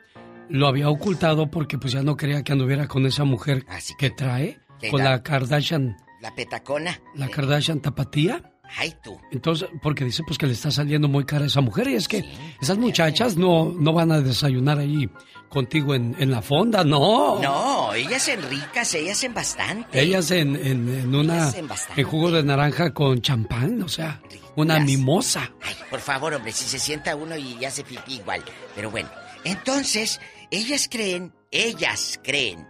lo 0.49 0.67
había 0.67 0.89
ocultado 0.89 1.49
porque 1.51 1.79
pues 1.79 1.93
ya 1.93 2.03
no 2.03 2.17
quería 2.17 2.43
que 2.43 2.53
anduviera 2.53 2.87
con 2.89 3.07
esa 3.07 3.23
mujer 3.25 3.65
que 3.99 4.11
trae, 4.11 4.61
con 4.89 5.03
la- 5.05 5.11
la 5.11 5.23
Kardashian, 5.23 5.97
La 6.21 6.35
petacona. 6.35 7.01
la 7.15 7.29
Kardashian 7.29 7.81
tapatía. 7.81 8.43
Ay, 8.77 8.95
tú. 9.03 9.19
Entonces, 9.33 9.69
porque 9.83 10.05
dice 10.05 10.23
pues 10.25 10.39
que 10.39 10.47
le 10.47 10.53
está 10.53 10.71
saliendo 10.71 11.09
muy 11.09 11.25
cara 11.25 11.43
a 11.43 11.47
esa 11.49 11.61
mujer 11.61 11.89
y 11.89 11.95
es 11.97 12.07
que 12.07 12.25
esas 12.63 12.79
muchachas 12.79 13.37
no, 13.37 13.73
no 13.77 13.93
van 13.93 14.13
a 14.13 14.21
desayunar 14.21 14.79
ahí 14.79 15.11
contigo 15.49 15.93
en, 15.97 16.15
en 16.21 16.31
la 16.31 16.41
fonda, 16.41 16.85
no. 16.85 17.41
No, 17.41 17.93
ellas 17.95 18.29
en 18.29 18.41
ricas, 18.49 18.95
ellas 18.95 19.25
en 19.25 19.35
bastante. 19.35 20.01
Ellas 20.01 20.31
en, 20.31 20.55
en, 20.55 20.89
en 20.89 21.13
una 21.13 21.35
Ellas 21.39 21.55
en 21.57 21.67
bastante. 21.67 22.01
en 22.01 22.07
jugo 22.07 22.31
de 22.31 22.45
naranja 22.45 22.95
con 22.95 23.21
champán, 23.21 23.83
o 23.83 23.89
sea, 23.89 24.23
una 24.55 24.79
mimosa. 24.79 25.51
Ay, 25.63 25.75
por 25.91 25.99
favor, 25.99 26.33
hombre, 26.35 26.53
si 26.53 26.67
se 26.67 26.79
sienta 26.79 27.17
uno 27.17 27.37
y 27.37 27.65
hace 27.65 27.83
pipí 27.83 28.15
igual. 28.19 28.45
Pero 28.77 28.93
bueno, 28.93 29.09
entonces, 29.43 30.21
ellas 30.53 30.87
creen, 30.89 31.33
ellas 31.51 32.21
creen 32.23 32.69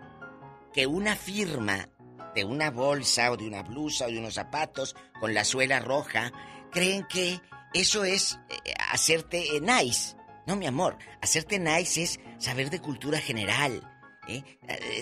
que 0.72 0.86
una 0.86 1.14
firma 1.14 1.90
de 2.34 2.44
una 2.44 2.70
bolsa 2.70 3.30
o 3.30 3.36
de 3.36 3.46
una 3.46 3.62
blusa 3.62 4.06
o 4.06 4.10
de 4.10 4.18
unos 4.18 4.34
zapatos 4.34 4.94
con 5.20 5.34
la 5.34 5.44
suela 5.44 5.80
roja, 5.80 6.32
creen 6.70 7.04
que 7.08 7.40
eso 7.74 8.04
es 8.04 8.38
eh, 8.48 8.74
hacerte 8.92 9.56
eh, 9.56 9.60
nice. 9.60 10.16
No, 10.46 10.56
mi 10.56 10.66
amor, 10.66 10.96
hacerte 11.20 11.58
nice 11.58 12.02
es 12.02 12.20
saber 12.38 12.70
de 12.70 12.80
cultura 12.80 13.18
general, 13.18 13.82
¿eh? 14.26 14.42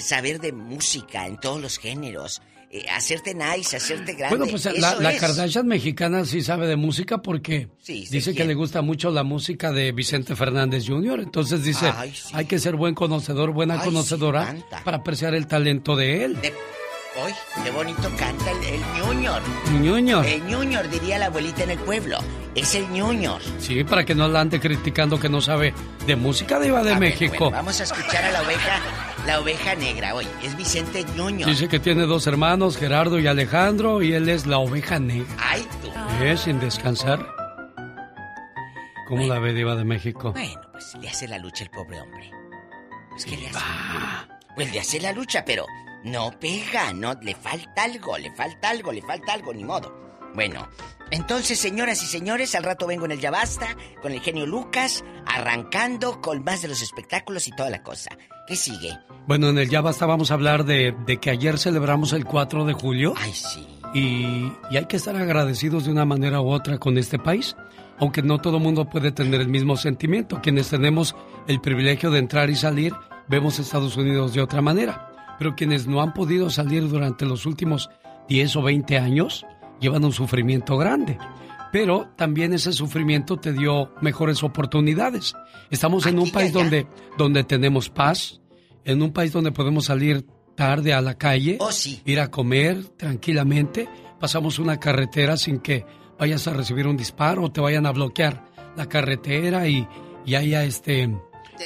Saber 0.01 0.41
de 0.41 0.53
música 0.53 1.27
en 1.27 1.39
todos 1.39 1.61
los 1.61 1.79
géneros, 1.79 2.43
eh, 2.71 2.85
hacerte 2.91 3.35
nice, 3.35 3.77
hacerte 3.77 4.13
grande. 4.13 4.37
Bueno, 4.37 4.51
pues 4.51 4.67
la. 4.79 5.17
Kardashian 5.17 5.67
mexicana 5.67 6.27
sí 6.27 6.43
sabe 6.43 6.67
de 6.67 6.77
música 6.77 7.23
porque 7.23 7.71
Sí, 7.81 8.05
¿de 8.05 8.11
dice 8.11 8.35
que 8.35 8.45
le 8.45 8.53
gusta 8.53 8.83
mucho 8.83 9.11
la 9.11 9.23
música 9.23 9.73
de 9.73 9.93
Vicente 9.93 10.37
Fernández 10.37 10.85
Jr. 10.87 11.21
Entonces 11.21 11.65
dice, 11.65 11.91
Ay, 11.95 12.13
sí. 12.15 12.31
hay 12.35 12.45
que 12.45 12.59
ser 12.59 12.77
buen 12.77 12.95
conocedor, 12.95 13.53
buena 13.53 13.81
Ay, 13.81 13.87
conocedora 13.87 14.55
para 14.85 14.99
apreciar 14.99 15.35
el 15.35 15.47
talento 15.47 15.97
de 15.97 16.25
él. 16.25 16.39
¡Ay, 17.25 17.35
qué 17.65 17.71
bonito 17.71 18.11
canta 18.17 18.51
el, 18.51 18.65
el 18.65 18.81
ñuñor! 18.97 19.43
Ñuñor. 19.81 20.25
El 20.27 20.45
ñuñor, 20.47 20.89
diría 20.89 21.19
la 21.19 21.27
abuelita 21.27 21.65
en 21.65 21.71
el 21.71 21.79
pueblo. 21.79 22.19
Es 22.55 22.75
el 22.75 22.89
ñuñor. 22.91 23.41
Sí, 23.59 23.83
para 23.85 24.05
que 24.05 24.15
no 24.15 24.29
la 24.29 24.41
ande 24.41 24.61
criticando 24.61 25.19
que 25.19 25.29
no 25.29 25.41
sabe 25.41 25.75
de 26.07 26.17
música 26.17 26.59
diva 26.61 26.83
de 26.83 26.91
A 26.95 26.99
ver, 26.99 27.11
México. 27.11 27.37
bueno, 27.47 27.57
vamos 27.57 27.81
a 27.81 27.85
escuchar 27.85 28.25
a 28.25 28.31
la 28.31 28.43
oveja, 28.43 28.81
la 29.27 29.41
oveja 29.41 29.75
negra. 29.75 30.15
Hoy 30.15 30.27
es 30.43 30.57
Vicente 30.57 31.05
Ñuñor. 31.17 31.49
Dice 31.49 31.69
que 31.69 31.79
tiene 31.81 32.03
dos 32.07 32.27
hermanos, 32.27 32.77
Gerardo 32.77 33.19
y 33.19 33.27
Alejandro, 33.27 34.03
y 34.03 34.13
él 34.13 34.29
es 34.29 34.47
la 34.47 34.59
oveja 34.59 34.99
negra. 34.99 35.29
Ay, 35.39 35.67
tú. 35.83 35.91
Es 36.25 36.41
sin 36.43 36.59
descansar. 36.61 37.35
¿Cómo 39.09 39.27
la 39.27 39.39
ve 39.39 39.55
diva 39.55 39.75
de 39.75 39.85
México? 39.85 40.33
Bueno, 40.33 40.61
pues 40.73 40.95
le 41.01 41.09
hace 41.09 41.27
la 41.29 41.39
lucha 41.39 41.65
el 41.65 41.71
pobre 41.71 42.01
hombre. 42.01 42.31
Pues, 43.11 43.25
¿qué 43.25 43.37
le 43.37 43.49
hace? 43.49 43.59
Pues 44.55 44.73
le 44.73 44.81
hace 44.81 45.01
la 45.01 45.13
lucha, 45.13 45.45
pero 45.47 45.65
no 46.05 46.31
pega, 46.39 46.93
no, 46.93 47.15
le 47.21 47.35
falta 47.35 47.85
algo, 47.85 48.17
le 48.19 48.31
falta 48.35 48.71
algo, 48.71 48.93
le 48.93 49.03
falta 49.03 49.33
algo, 49.33 49.53
ni 49.53 49.65
modo. 49.65 50.09
Bueno, 50.35 50.69
entonces, 51.11 51.59
señoras 51.59 52.03
y 52.03 52.07
señores, 52.07 52.55
al 52.55 52.63
rato 52.63 52.87
vengo 52.87 53.07
en 53.07 53.13
el 53.13 53.21
Ya 53.21 53.31
Basta, 53.31 53.77
con 54.03 54.13
el 54.13 54.21
genio 54.21 54.47
Lucas, 54.47 55.05
arrancando 55.27 56.21
con 56.21 56.45
más 56.45 56.63
de 56.63 56.69
los 56.69 56.83
espectáculos 56.83 57.49
y 57.49 57.53
toda 57.53 57.71
la 57.71 57.83
cosa. 57.83 58.11
¿Qué 58.47 58.57
sigue? 58.57 58.99
Bueno, 59.27 59.49
en 59.49 59.59
el 59.59 59.69
Ya 59.69 59.81
Basta 59.81 60.07
vamos 60.07 60.31
a 60.31 60.35
hablar 60.35 60.65
de, 60.65 60.95
de 61.07 61.17
que 61.19 61.31
ayer 61.31 61.59
celebramos 61.59 62.13
el 62.13 62.25
4 62.25 62.65
de 62.67 62.73
julio. 62.75 63.15
Ay, 63.17 63.33
sí. 63.33 63.67
Y, 63.95 64.53
y 64.71 64.77
hay 64.77 64.85
que 64.85 64.99
estar 64.99 65.17
agradecidos 65.17 65.87
de 65.87 65.93
una 65.93 66.05
manera 66.05 66.41
u 66.43 66.51
otra 66.51 66.79
con 66.79 66.99
este 66.99 67.19
país, 67.19 67.57
aunque 67.99 68.23
no 68.23 68.39
todo 68.39 68.59
mundo 68.59 68.89
puede 68.89 69.13
tener 69.13 69.41
el 69.41 69.49
mismo 69.49 69.77
sentimiento. 69.77 70.41
Quienes 70.43 70.69
tenemos 70.69 71.17
el 71.47 71.61
privilegio 71.61 72.11
de 72.11 72.19
entrar 72.19 72.51
y 72.51 72.55
salir, 72.55 72.95
vemos 73.29 73.59
Estados 73.59 73.97
Unidos 73.97 74.35
de 74.35 74.43
otra 74.43 74.61
manera. 74.61 75.08
Pero 75.39 75.55
quienes 75.55 75.87
no 75.87 76.03
han 76.03 76.15
podido 76.15 76.51
salir 76.51 76.89
durante 76.89 77.25
los 77.27 77.47
últimos 77.47 77.91
10 78.29 78.57
o 78.57 78.63
20 78.63 78.99
años, 78.99 79.47
llevan 79.81 80.05
un 80.05 80.13
sufrimiento 80.13 80.77
grande. 80.77 81.17
Pero 81.73 82.09
también 82.17 82.53
ese 82.55 82.73
sufrimiento 82.73 83.37
te 83.37 83.53
dio 83.53 83.93
mejores 84.01 84.43
oportunidades. 84.43 85.35
Estamos 85.71 86.07
en 86.07 86.19
un 86.19 86.31
país 86.31 86.53
donde, 86.53 86.87
donde 87.19 87.45
tenemos 87.45 87.91
paz, 87.91 88.41
en 88.85 89.03
un 89.03 89.13
país 89.13 89.33
donde 89.33 89.53
podemos 89.53 89.85
salir 89.87 90.25
tarde 90.55 90.93
a 90.95 91.01
la 91.03 91.15
calle, 91.17 91.59
Oh, 91.61 91.71
sí. 91.71 92.01
ir 92.05 92.19
a 92.21 92.31
comer 92.31 92.85
tranquilamente, 92.97 93.89
pasamos 94.19 94.59
una 94.59 94.81
carretera 94.81 95.37
sin 95.37 95.59
que 95.59 95.85
vayas 96.19 96.49
a 96.49 96.53
recibir 96.55 96.87
un 96.87 96.97
disparo 96.97 97.45
o 97.45 97.53
te 97.53 97.61
vayan 97.61 97.87
a 97.87 97.93
bloquear 97.93 98.45
la 98.77 98.87
carretera 98.89 99.69
y, 99.69 99.87
y 100.25 100.35
haya 100.35 100.65
este 100.65 101.15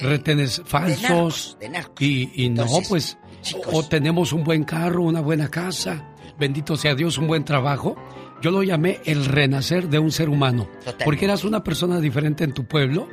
retenes 0.01 0.61
falsos 0.65 1.03
narcos, 1.03 1.57
de 1.61 1.69
narcos. 1.69 2.03
y, 2.03 2.31
y 2.35 2.49
no 2.51 2.67
pues 2.89 3.17
chicos. 3.43 3.69
o 3.73 3.83
tenemos 3.87 4.33
un 4.33 4.45
buen 4.45 4.65
carro, 4.65 5.03
una 5.03 5.21
buena 5.21 5.49
casa, 5.49 6.15
bendito 6.39 6.77
sea 6.77 6.95
Dios, 6.95 7.19
un 7.19 7.27
buen 7.27 7.45
trabajo. 7.45 7.97
Yo 8.41 8.51
lo 8.51 8.63
llamé 8.63 9.01
el 9.05 9.25
renacer 9.27 9.89
de 9.89 9.99
un 9.99 10.11
ser 10.11 10.29
humano, 10.29 10.65
Totalmente. 10.79 11.05
porque 11.05 11.25
eras 11.27 11.45
una 11.45 11.63
persona 11.63 12.01
diferente 12.01 12.45
en 12.45 12.53
tu 12.53 12.65
pueblo, 12.65 13.09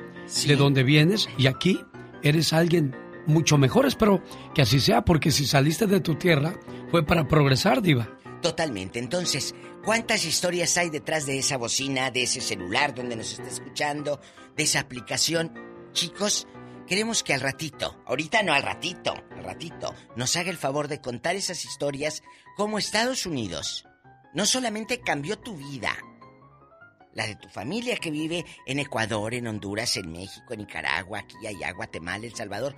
de 0.48 0.56
donde 0.56 0.84
vienes 0.84 1.28
y 1.38 1.48
aquí 1.48 1.80
eres 2.24 2.54
alguien 2.54 2.96
mucho 3.26 3.58
mejor. 3.58 3.86
Espero 3.86 4.22
que 4.54 4.62
así 4.62 4.80
sea, 4.80 5.04
porque 5.04 5.32
si 5.32 5.46
saliste 5.46 5.88
de 5.88 6.00
tu 6.00 6.16
tierra 6.16 6.54
fue 6.92 7.06
para 7.06 7.28
progresar, 7.28 7.82
diva. 7.82 8.10
Totalmente. 8.42 9.00
Entonces, 9.00 9.54
¿cuántas 9.84 10.26
historias 10.26 10.78
hay 10.78 10.90
detrás 10.90 11.26
de 11.26 11.38
esa 11.38 11.58
bocina, 11.58 12.10
de 12.12 12.24
ese 12.24 12.42
celular 12.42 12.96
donde 12.96 13.16
nos 13.16 13.34
está 13.34 13.48
escuchando, 13.48 14.20
de 14.56 14.64
esa 14.64 14.80
aplicación? 14.80 15.52
Chicos, 15.94 16.48
queremos 16.88 17.24
que 17.24 17.34
al 17.34 17.42
ratito, 17.42 17.98
ahorita 18.06 18.42
no 18.44 18.54
al 18.54 18.64
ratito, 18.64 19.14
ratito, 19.50 19.94
nos 20.16 20.36
haga 20.36 20.50
el 20.50 20.58
favor 20.58 20.88
de 20.88 21.02
contar 21.02 21.36
esas 21.36 21.66
historias 21.66 22.24
como 22.56 22.78
Estados 22.78 23.26
Unidos. 23.26 23.86
No 24.34 24.46
solamente 24.46 25.02
cambió 25.02 25.40
tu 25.40 25.58
vida, 25.58 25.96
la 27.14 27.26
de 27.26 27.36
tu 27.36 27.50
familia 27.50 27.98
que 27.98 28.12
vive 28.12 28.46
en 28.66 28.80
Ecuador, 28.80 29.34
en 29.34 29.48
Honduras, 29.48 29.98
en 29.98 30.12
México, 30.12 30.54
en 30.54 30.60
Nicaragua, 30.60 31.20
aquí, 31.20 31.36
allá, 31.48 31.72
Guatemala, 31.74 32.26
El 32.26 32.36
Salvador. 32.36 32.76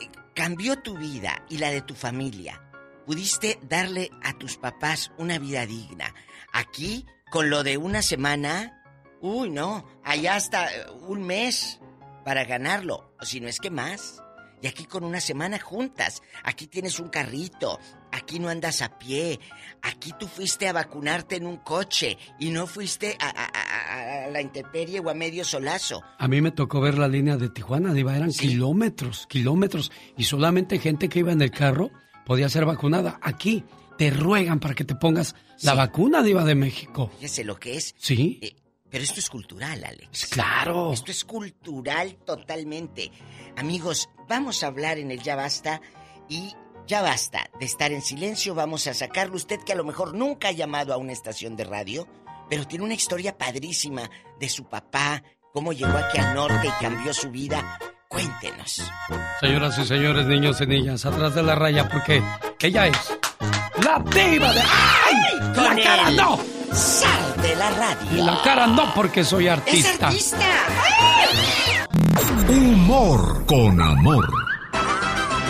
Eh, 0.00 0.08
cambió 0.34 0.80
tu 0.80 0.96
vida 0.96 1.44
y 1.48 1.58
la 1.58 1.70
de 1.70 1.82
tu 1.82 1.94
familia. 1.94 2.60
Pudiste 3.06 3.58
darle 3.62 4.10
a 4.22 4.38
tus 4.38 4.56
papás 4.56 5.12
una 5.18 5.38
vida 5.38 5.66
digna. 5.66 6.14
Aquí, 6.52 7.04
con 7.30 7.50
lo 7.50 7.64
de 7.64 7.76
una 7.76 8.02
semana, 8.02 8.82
uy, 9.20 9.50
no, 9.50 9.84
allá 10.04 10.36
hasta 10.36 10.72
eh, 10.72 10.86
un 11.08 11.24
mes 11.24 11.80
para 12.24 12.44
ganarlo, 12.44 13.14
o 13.20 13.24
si 13.24 13.40
no 13.40 13.48
es 13.48 13.58
que 13.58 13.70
más. 13.70 14.23
Y 14.64 14.66
aquí 14.66 14.86
con 14.86 15.04
una 15.04 15.20
semana 15.20 15.58
juntas. 15.58 16.22
Aquí 16.42 16.66
tienes 16.68 16.98
un 16.98 17.10
carrito. 17.10 17.78
Aquí 18.12 18.38
no 18.38 18.48
andas 18.48 18.80
a 18.80 18.98
pie. 18.98 19.38
Aquí 19.82 20.14
tú 20.18 20.26
fuiste 20.26 20.66
a 20.68 20.72
vacunarte 20.72 21.36
en 21.36 21.46
un 21.46 21.58
coche 21.58 22.16
y 22.38 22.48
no 22.48 22.66
fuiste 22.66 23.14
a, 23.20 23.28
a- 23.28 23.44
a- 23.44 24.24
a 24.24 24.30
la 24.30 24.40
intemperie 24.40 25.00
o 25.00 25.10
a 25.10 25.14
medio 25.14 25.44
solazo. 25.44 26.02
A 26.18 26.28
mí 26.28 26.40
me 26.40 26.50
tocó 26.50 26.80
ver 26.80 26.96
la 26.96 27.08
línea 27.08 27.36
de 27.36 27.50
Tijuana, 27.50 27.92
Diva, 27.92 28.16
eran 28.16 28.30
kilómetros, 28.32 29.26
kilómetros, 29.26 29.92
y 30.16 30.24
solamente 30.24 30.78
gente 30.78 31.10
que 31.10 31.18
iba 31.18 31.32
en 31.32 31.42
el 31.42 31.50
carro 31.50 31.90
podía 32.24 32.48
ser 32.48 32.64
vacunada. 32.64 33.18
Aquí 33.20 33.64
te 33.98 34.08
ruegan 34.08 34.60
para 34.60 34.74
que 34.74 34.84
te 34.84 34.94
pongas 34.94 35.34
la 35.60 35.74
vacuna, 35.74 36.22
Diva 36.22 36.42
de 36.42 36.54
México. 36.54 37.10
Fíjese 37.16 37.44
lo 37.44 37.60
que 37.60 37.76
es. 37.76 37.94
Sí. 37.98 38.38
Eh, 38.40 38.56
pero 38.88 39.02
esto 39.04 39.18
es 39.20 39.28
cultural, 39.28 39.84
Alex. 39.84 40.26
Claro. 40.26 40.92
Esto 40.92 41.10
es 41.10 41.24
cultural 41.24 42.16
totalmente. 42.24 43.10
Amigos, 43.56 44.08
vamos 44.28 44.62
a 44.62 44.66
hablar 44.68 44.98
en 44.98 45.10
el 45.10 45.22
Ya 45.22 45.36
Basta 45.36 45.80
y 46.28 46.54
ya 46.86 47.00
basta 47.02 47.48
de 47.58 47.64
estar 47.66 47.92
en 47.92 48.02
silencio. 48.02 48.54
Vamos 48.54 48.86
a 48.86 48.94
sacarlo. 48.94 49.36
Usted 49.36 49.60
que 49.60 49.72
a 49.72 49.76
lo 49.76 49.84
mejor 49.84 50.14
nunca 50.14 50.48
ha 50.48 50.52
llamado 50.52 50.92
a 50.92 50.96
una 50.96 51.12
estación 51.12 51.56
de 51.56 51.64
radio, 51.64 52.06
pero 52.50 52.66
tiene 52.66 52.84
una 52.84 52.94
historia 52.94 53.38
padrísima 53.38 54.10
de 54.38 54.48
su 54.48 54.64
papá, 54.68 55.22
cómo 55.52 55.72
llegó 55.72 55.96
aquí 55.96 56.18
al 56.18 56.34
norte 56.34 56.66
y 56.68 56.82
cambió 56.82 57.14
su 57.14 57.30
vida. 57.30 57.78
Cuéntenos. 58.08 58.82
Señoras 59.40 59.78
y 59.78 59.84
señores, 59.86 60.26
niños 60.26 60.60
y 60.60 60.66
niñas, 60.66 61.04
atrás 61.06 61.34
de 61.34 61.42
la 61.42 61.54
raya, 61.54 61.88
porque 61.88 62.22
ella 62.60 62.86
es 62.86 63.18
la 63.82 63.98
diva 63.98 64.52
de... 64.52 64.60
¡Ay! 64.60 65.52
¡La 65.56 65.82
cara 65.82 66.10
no! 66.10 66.38
Sal 66.72 67.42
de 67.42 67.56
la 67.56 67.70
radio. 67.70 68.24
La 68.24 68.42
cara 68.42 68.66
no, 68.66 68.92
porque 68.94 69.24
soy 69.24 69.46
¡Es 69.46 69.52
artista. 69.52 70.06
artista! 70.08 70.46
Humor 72.14 73.44
con 73.46 73.80
amor. 73.80 74.28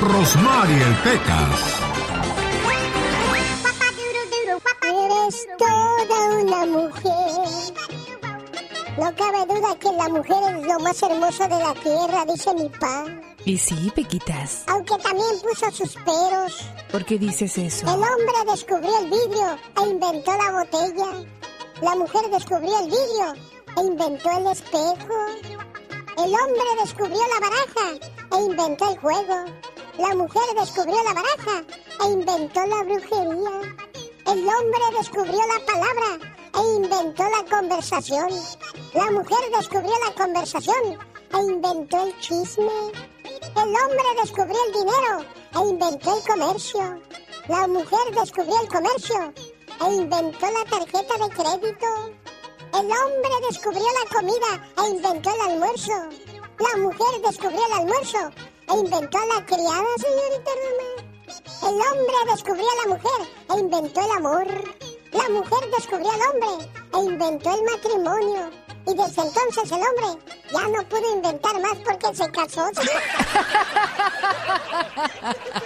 Rosmarie 0.01 0.85
Pecas. 1.05 1.61
Eres 4.83 5.47
toda 5.59 6.41
una 6.41 6.67
mujer. 6.67 7.75
No 8.97 9.15
cabe 9.15 9.47
duda 9.47 9.77
que 9.79 9.93
la 9.93 10.09
mujer 10.09 10.57
es 10.57 10.67
lo 10.67 10.79
más 10.81 11.03
hermoso 11.03 11.43
de 11.45 11.59
la 11.59 11.75
tierra, 11.75 12.25
dice 12.27 12.55
mi 12.55 12.69
pa. 12.71 13.05
Y 13.45 13.59
sí, 13.59 13.93
Pequitas. 13.95 14.65
Aunque 14.69 14.97
también 14.99 15.29
puso 15.43 15.71
sus 15.71 15.95
peros. 15.97 16.71
¿Por 16.91 17.05
qué 17.05 17.19
dices 17.19 17.59
eso? 17.59 17.87
El 17.87 18.03
hombre 18.03 18.53
descubrió 18.53 18.99
el 19.01 19.11
vidrio 19.11 19.59
e 19.83 19.89
inventó 19.91 20.33
la 20.33 20.51
botella. 20.53 21.27
La 21.83 21.95
mujer 21.97 22.23
descubrió 22.31 22.79
el 22.79 22.87
vidrio 22.87 23.35
e 23.77 23.81
inventó 23.85 24.31
el 24.39 24.47
espejo. 24.47 25.64
El 26.17 26.33
hombre 26.33 26.65
descubrió 26.81 27.19
la 27.19 27.41
baraja 27.41 28.07
e 28.33 28.43
inventó 28.43 28.91
el 28.91 28.99
juego. 28.99 29.45
La 29.99 30.15
mujer 30.15 30.43
descubrió 30.57 30.97
la 31.03 31.13
baraja 31.13 31.65
e 32.05 32.13
inventó 32.13 32.67
la 32.67 32.83
brujería. 32.83 33.77
El 34.27 34.49
hombre 34.49 34.81
descubrió 34.97 35.39
la 35.39 35.67
palabra 35.67 36.35
e 36.55 36.75
inventó 36.77 37.25
la 37.25 37.45
conversación. 37.51 38.29
La 38.95 39.11
mujer 39.11 39.39
descubrió 39.57 39.93
la 40.07 40.15
conversación 40.15 40.99
e 41.33 41.39
inventó 41.39 42.05
el 42.05 42.19
chisme. 42.21 42.93
El 43.57 43.77
hombre 43.77 44.05
descubrió 44.23 44.57
el 44.67 44.73
dinero 44.73 45.25
e 45.55 45.69
inventó 45.69 46.17
el 46.17 46.23
comercio. 46.23 47.03
La 47.49 47.67
mujer 47.67 48.15
descubrió 48.15 48.61
el 48.63 48.69
comercio 48.69 49.35
e 49.85 49.95
inventó 49.95 50.47
la 50.47 50.65
tarjeta 50.65 51.15
de 51.19 51.35
crédito. 51.35 52.24
El 52.75 52.91
hombre 52.91 53.31
descubrió 53.49 53.85
la 53.85 54.05
comida 54.17 54.51
e 54.79 54.89
inventó 54.91 55.31
el 55.33 55.41
almuerzo. 55.53 55.93
La 56.59 56.77
mujer 56.79 57.21
descubrió 57.25 57.65
el 57.67 57.73
almuerzo 57.73 58.33
e 58.69 58.75
inventó 58.75 59.19
la 59.27 59.47
criada, 59.47 59.87
señorita 59.97 60.51
Roma. 60.65 60.89
El 61.63 61.75
hombre 61.75 62.17
descubrió 62.33 62.67
a 62.67 62.77
la 62.83 62.89
mujer 62.95 63.21
e 63.49 63.55
inventó 63.61 64.01
el 64.01 64.11
amor. 64.11 64.49
La 65.13 65.29
mujer 65.29 65.71
descubrió 65.71 66.11
al 66.11 66.21
hombre 66.21 66.69
e 66.95 66.99
inventó 66.99 67.55
el 67.55 67.63
matrimonio. 67.63 68.51
Y 68.87 68.95
desde 68.95 69.23
entonces 69.23 69.71
el 69.71 69.81
hombre 69.81 70.19
ya 70.53 70.67
no 70.67 70.83
pudo 70.89 71.15
inventar 71.15 71.61
más 71.61 71.77
porque 71.85 72.13
se 72.13 72.29
casó. 72.33 72.73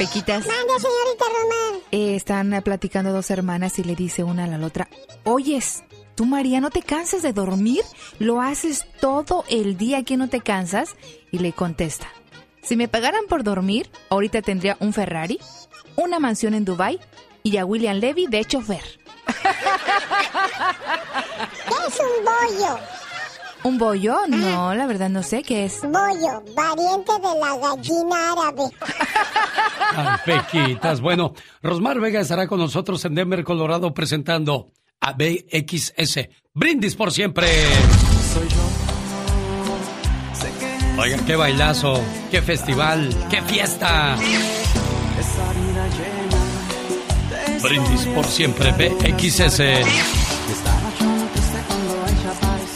Pequitas. 0.00 0.46
Mande, 0.46 0.72
señorita 0.78 1.24
Román. 1.26 1.82
Eh, 1.90 2.16
están 2.16 2.62
platicando 2.64 3.12
dos 3.12 3.30
hermanas 3.30 3.78
y 3.78 3.84
le 3.84 3.94
dice 3.94 4.24
una 4.24 4.44
a 4.44 4.46
la 4.46 4.66
otra, 4.66 4.88
oyes, 5.24 5.84
tú 6.14 6.24
María, 6.24 6.58
¿no 6.62 6.70
te 6.70 6.80
cansas 6.80 7.20
de 7.20 7.34
dormir? 7.34 7.82
¿Lo 8.18 8.40
haces 8.40 8.86
todo 9.02 9.44
el 9.50 9.76
día 9.76 10.02
que 10.02 10.16
no 10.16 10.30
te 10.30 10.40
cansas? 10.40 10.96
Y 11.30 11.40
le 11.40 11.52
contesta, 11.52 12.08
si 12.62 12.76
me 12.76 12.88
pagaran 12.88 13.26
por 13.28 13.44
dormir, 13.44 13.90
ahorita 14.08 14.40
tendría 14.40 14.78
un 14.80 14.94
Ferrari, 14.94 15.38
una 15.96 16.18
mansión 16.18 16.54
en 16.54 16.64
Dubai 16.64 16.98
y 17.42 17.58
a 17.58 17.66
William 17.66 17.98
Levy 17.98 18.26
de 18.26 18.42
chofer. 18.46 19.00
¿Qué 19.26 19.34
es 21.88 22.00
un 22.00 22.24
bollo? 22.24 22.78
¿Un 23.62 23.78
bollo? 23.78 24.26
No, 24.28 24.74
la 24.74 24.86
verdad 24.86 25.10
no 25.10 25.22
sé 25.22 25.42
qué 25.42 25.66
es. 25.66 25.82
Bollo, 25.82 26.42
variante 26.54 27.12
de 27.12 27.40
la 27.40 27.56
gallina 27.56 28.32
árabe. 28.32 28.70
Pequitas. 30.24 31.00
Bueno, 31.00 31.34
Rosmar 31.62 32.00
Vega 32.00 32.20
estará 32.20 32.46
con 32.46 32.58
nosotros 32.58 33.04
en 33.04 33.14
Denver, 33.14 33.44
Colorado, 33.44 33.92
presentando 33.92 34.72
a 35.00 35.12
BXS. 35.12 36.28
Brindis 36.54 36.94
por 36.94 37.12
siempre. 37.12 37.46
Oigan, 40.98 41.24
qué 41.24 41.36
bailazo, 41.36 42.00
qué 42.30 42.42
festival, 42.42 43.08
qué 43.30 43.40
fiesta. 43.42 44.16
Brindis 47.62 48.06
por 48.06 48.24
siempre, 48.24 48.72
BXS. 48.72 50.19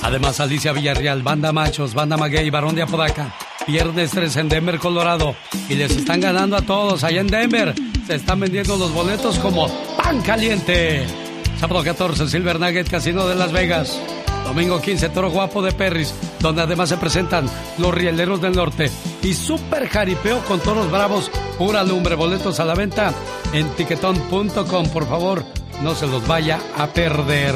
Además, 0.04 0.38
Alicia 0.38 0.74
Villarreal, 0.74 1.22
Banda 1.22 1.50
Machos, 1.50 1.94
Banda 1.94 2.18
Maguey, 2.18 2.50
Barón 2.50 2.74
de 2.74 2.82
Apodaca. 2.82 3.34
Viernes 3.66 4.10
3 4.10 4.36
en 4.36 4.48
Denver, 4.50 4.78
Colorado. 4.78 5.34
Y 5.66 5.76
les 5.76 5.96
están 5.96 6.20
ganando 6.20 6.58
a 6.58 6.60
todos 6.60 7.02
allá 7.04 7.22
en 7.22 7.28
Denver. 7.28 7.74
Se 8.06 8.16
están 8.16 8.38
vendiendo 8.38 8.76
los 8.76 8.92
boletos 8.92 9.38
como 9.38 9.66
pan 9.96 10.20
caliente. 10.20 11.06
Sábado 11.58 11.82
14, 11.82 12.28
Silver 12.28 12.60
Nugget, 12.60 12.90
Casino 12.90 13.26
de 13.26 13.34
Las 13.34 13.50
Vegas. 13.50 13.98
Domingo 14.44 14.78
15, 14.78 15.08
Toro 15.08 15.30
Guapo 15.30 15.62
de 15.62 15.72
Perris, 15.72 16.14
donde 16.40 16.60
además 16.60 16.90
se 16.90 16.98
presentan 16.98 17.48
los 17.78 17.94
Rieleros 17.94 18.42
del 18.42 18.52
Norte. 18.52 18.90
Y 19.22 19.32
Super 19.32 19.88
Jaripeo 19.88 20.40
con 20.40 20.60
toros 20.60 20.90
bravos, 20.90 21.30
pura 21.56 21.82
lumbre. 21.82 22.14
Boletos 22.14 22.60
a 22.60 22.66
la 22.66 22.74
venta 22.74 23.14
en 23.54 23.70
tiquetón.com. 23.70 24.86
Por 24.90 25.08
favor, 25.08 25.46
no 25.82 25.94
se 25.94 26.06
los 26.06 26.26
vaya 26.28 26.60
a 26.76 26.88
perder. 26.88 27.54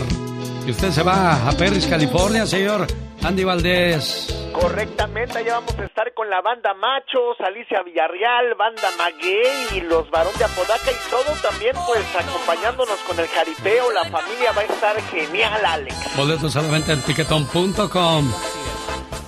Y 0.69 0.71
usted 0.71 0.91
se 0.91 1.03
va 1.03 1.49
a 1.49 1.53
Perris, 1.53 1.87
California, 1.87 2.45
señor 2.45 2.87
Andy 3.23 3.43
Valdés. 3.43 4.29
Correctamente, 4.53 5.39
allá 5.39 5.55
vamos 5.55 5.75
a 5.79 5.85
estar 5.87 6.13
con 6.13 6.29
la 6.29 6.43
banda 6.43 6.75
Machos, 6.75 7.41
Alicia 7.41 7.83
Villarreal, 7.83 8.55
banda 8.55 8.91
Maguey 8.99 9.79
y 9.79 9.81
los 9.81 10.11
Varón 10.11 10.35
de 10.37 10.45
Apodaca 10.45 10.93
y 10.93 11.11
todo 11.11 11.33
también 11.41 11.75
pues 11.87 12.05
acompañándonos 12.15 12.99
con 13.07 13.19
el 13.19 13.29
jaripeo, 13.29 13.93
la 13.93 14.05
familia 14.11 14.53
va 14.53 14.61
a 14.61 14.65
estar 14.65 15.01
genial, 15.05 15.65
Alex. 15.65 16.17
Boletos 16.19 16.55
a 16.55 16.61
la 16.61 16.69
venta 16.71 16.93
en 16.93 17.01
tiquetón.com. 17.01 18.31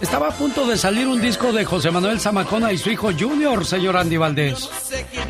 Estaba 0.01 0.29
a 0.29 0.31
punto 0.31 0.67
de 0.67 0.79
salir 0.79 1.07
un 1.07 1.21
disco 1.21 1.53
de 1.53 1.63
José 1.63 1.91
Manuel 1.91 2.19
Zamacona 2.21 2.73
y 2.73 2.79
su 2.79 2.89
hijo 2.89 3.11
Junior, 3.13 3.67
señor 3.67 3.99
Andy 3.99 4.17
Valdés. 4.17 4.71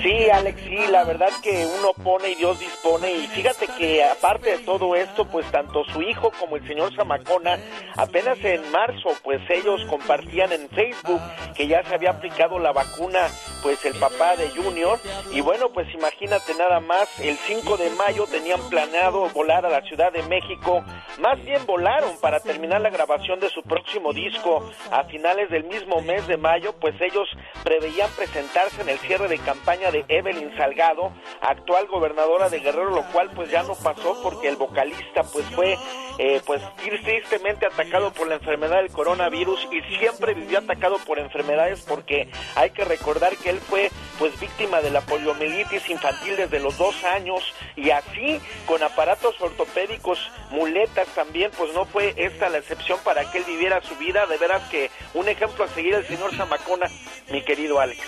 Sí, 0.01 0.31
Alex, 0.33 0.61
sí, 0.63 0.79
la 0.93 1.03
verdad 1.03 1.31
que 1.43 1.67
uno 1.79 1.93
pone 2.05 2.31
y 2.31 2.35
Dios 2.37 2.61
dispone 2.61 3.13
y 3.13 3.27
fíjate 3.27 3.67
que 3.77 4.05
aparte 4.05 4.53
de 4.53 4.59
todo 4.59 4.95
esto, 4.95 5.25
pues 5.25 5.45
tanto 5.51 5.83
su 5.93 6.01
hijo 6.03 6.31
como 6.39 6.55
el 6.55 6.67
señor 6.69 6.95
Zamacona, 6.95 7.59
apenas 7.97 8.39
en 8.45 8.71
marzo, 8.71 9.11
pues 9.25 9.41
ellos 9.51 9.81
compartían 9.91 10.53
en 10.53 10.69
Facebook 10.69 11.21
que 11.57 11.67
ya 11.67 11.83
se 11.83 11.97
había 11.97 12.11
aplicado 12.11 12.61
la 12.61 12.73
vacuna, 12.73 13.27
pues 13.65 13.85
el 13.85 13.95
papá 13.95 14.37
de 14.37 14.51
Junior 14.51 15.01
y 15.33 15.41
bueno, 15.41 15.71
pues 15.75 15.93
imagínate 15.93 16.55
nada 16.55 16.79
más, 16.79 17.09
el 17.19 17.37
5 17.37 17.77
de 17.77 17.91
mayo 17.91 18.25
tenían 18.31 18.61
planeado 18.71 19.29
volar 19.31 19.67
a 19.67 19.71
la 19.71 19.83
Ciudad 19.83 20.13
de 20.13 20.23
México, 20.23 20.85
más 21.21 21.45
bien 21.45 21.67
volaron 21.67 22.17
para 22.21 22.39
terminar 22.39 22.81
la 22.81 22.91
grabación 22.91 23.41
de 23.41 23.51
su 23.51 23.63
próximo 23.63 24.13
disco 24.13 24.60
a 24.91 25.05
finales 25.05 25.51
del 25.51 25.65
mismo 25.65 26.01
mes 26.03 26.27
de 26.27 26.37
mayo, 26.37 26.75
pues 26.81 26.95
ellos 27.01 27.29
preveían 27.65 28.11
presentarse 28.17 28.83
en 28.83 28.89
el 28.89 28.99
cierre 28.99 29.29
de 29.29 29.39
campaña 29.39 29.91
de 29.91 30.05
Evelyn 30.09 30.57
Salgado, 30.57 31.13
actual 31.41 31.87
gobernadora 31.87 32.49
de 32.49 32.61
Guerrero, 32.61 32.91
lo 32.91 33.05
cual 33.13 33.31
pues 33.35 33.51
ya 33.51 33.63
no 33.63 33.75
pasó 33.75 34.21
porque 34.23 34.49
el 34.49 34.57
vocalista 34.57 35.23
pues 35.33 35.47
fue 35.55 35.77
eh, 36.19 36.41
pues 36.45 36.63
tristemente 36.77 37.67
atacado 37.67 38.13
por 38.13 38.29
la 38.29 38.35
enfermedad 38.35 38.77
del 38.83 38.91
coronavirus 38.91 39.69
y 39.73 39.81
siempre 39.97 40.35
vivió 40.35 40.59
atacado 40.59 40.97
por 41.07 41.19
enfermedades 41.19 41.85
porque 41.89 42.29
hay 42.57 42.71
que 42.71 42.85
recordar 42.85 43.37
que 43.37 43.51
él 43.51 43.59
fue 43.59 43.91
pues 44.19 44.39
víctima 44.39 44.81
de 44.83 44.91
la 44.91 45.01
poliomielitis 45.01 45.89
infantil 45.89 46.37
desde 46.37 46.61
los 46.61 46.77
dos 46.77 47.05
años 47.05 47.55
y 47.77 47.91
así 47.91 48.41
con 48.67 48.83
aparatos 48.83 49.41
ortopédicos, 49.41 50.19
muletas 50.51 51.09
también, 51.15 51.51
pues 51.57 51.73
no 51.73 51.85
fue 51.87 52.15
esta 52.17 52.49
la 52.49 52.59
excepción 52.59 52.99
para 53.05 53.31
que 53.31 53.39
él 53.39 53.45
viviera 53.47 53.81
su 53.83 53.97
vida, 53.97 54.27
de 54.27 54.39
que 54.71 54.91
un 55.15 55.29
ejemplo 55.29 55.65
a 55.65 55.69
seguir 55.69 55.95
el 55.95 56.07
señor 56.07 56.35
Zamacona, 56.35 56.87
mi 57.31 57.43
querido 57.43 57.81
Alex. 57.81 58.01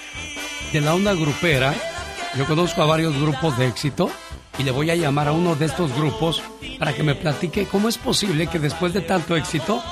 De 0.72 0.80
la 0.80 0.94
onda 0.94 1.12
grupera, 1.12 1.74
yo 2.34 2.46
conozco 2.46 2.82
a 2.82 2.86
varios 2.86 3.16
grupos 3.20 3.56
de 3.58 3.68
éxito 3.68 4.10
y 4.58 4.62
le 4.62 4.70
voy 4.70 4.90
a 4.90 4.96
llamar 4.96 5.28
a 5.28 5.32
uno 5.32 5.54
de 5.54 5.66
estos 5.66 5.94
grupos 5.94 6.42
para 6.78 6.92
que 6.92 7.02
me 7.02 7.14
platique 7.14 7.66
cómo 7.66 7.88
es 7.88 7.98
posible 7.98 8.48
que 8.48 8.58
después 8.58 8.92
de 8.92 9.02
tanto 9.02 9.36
éxito 9.36 9.82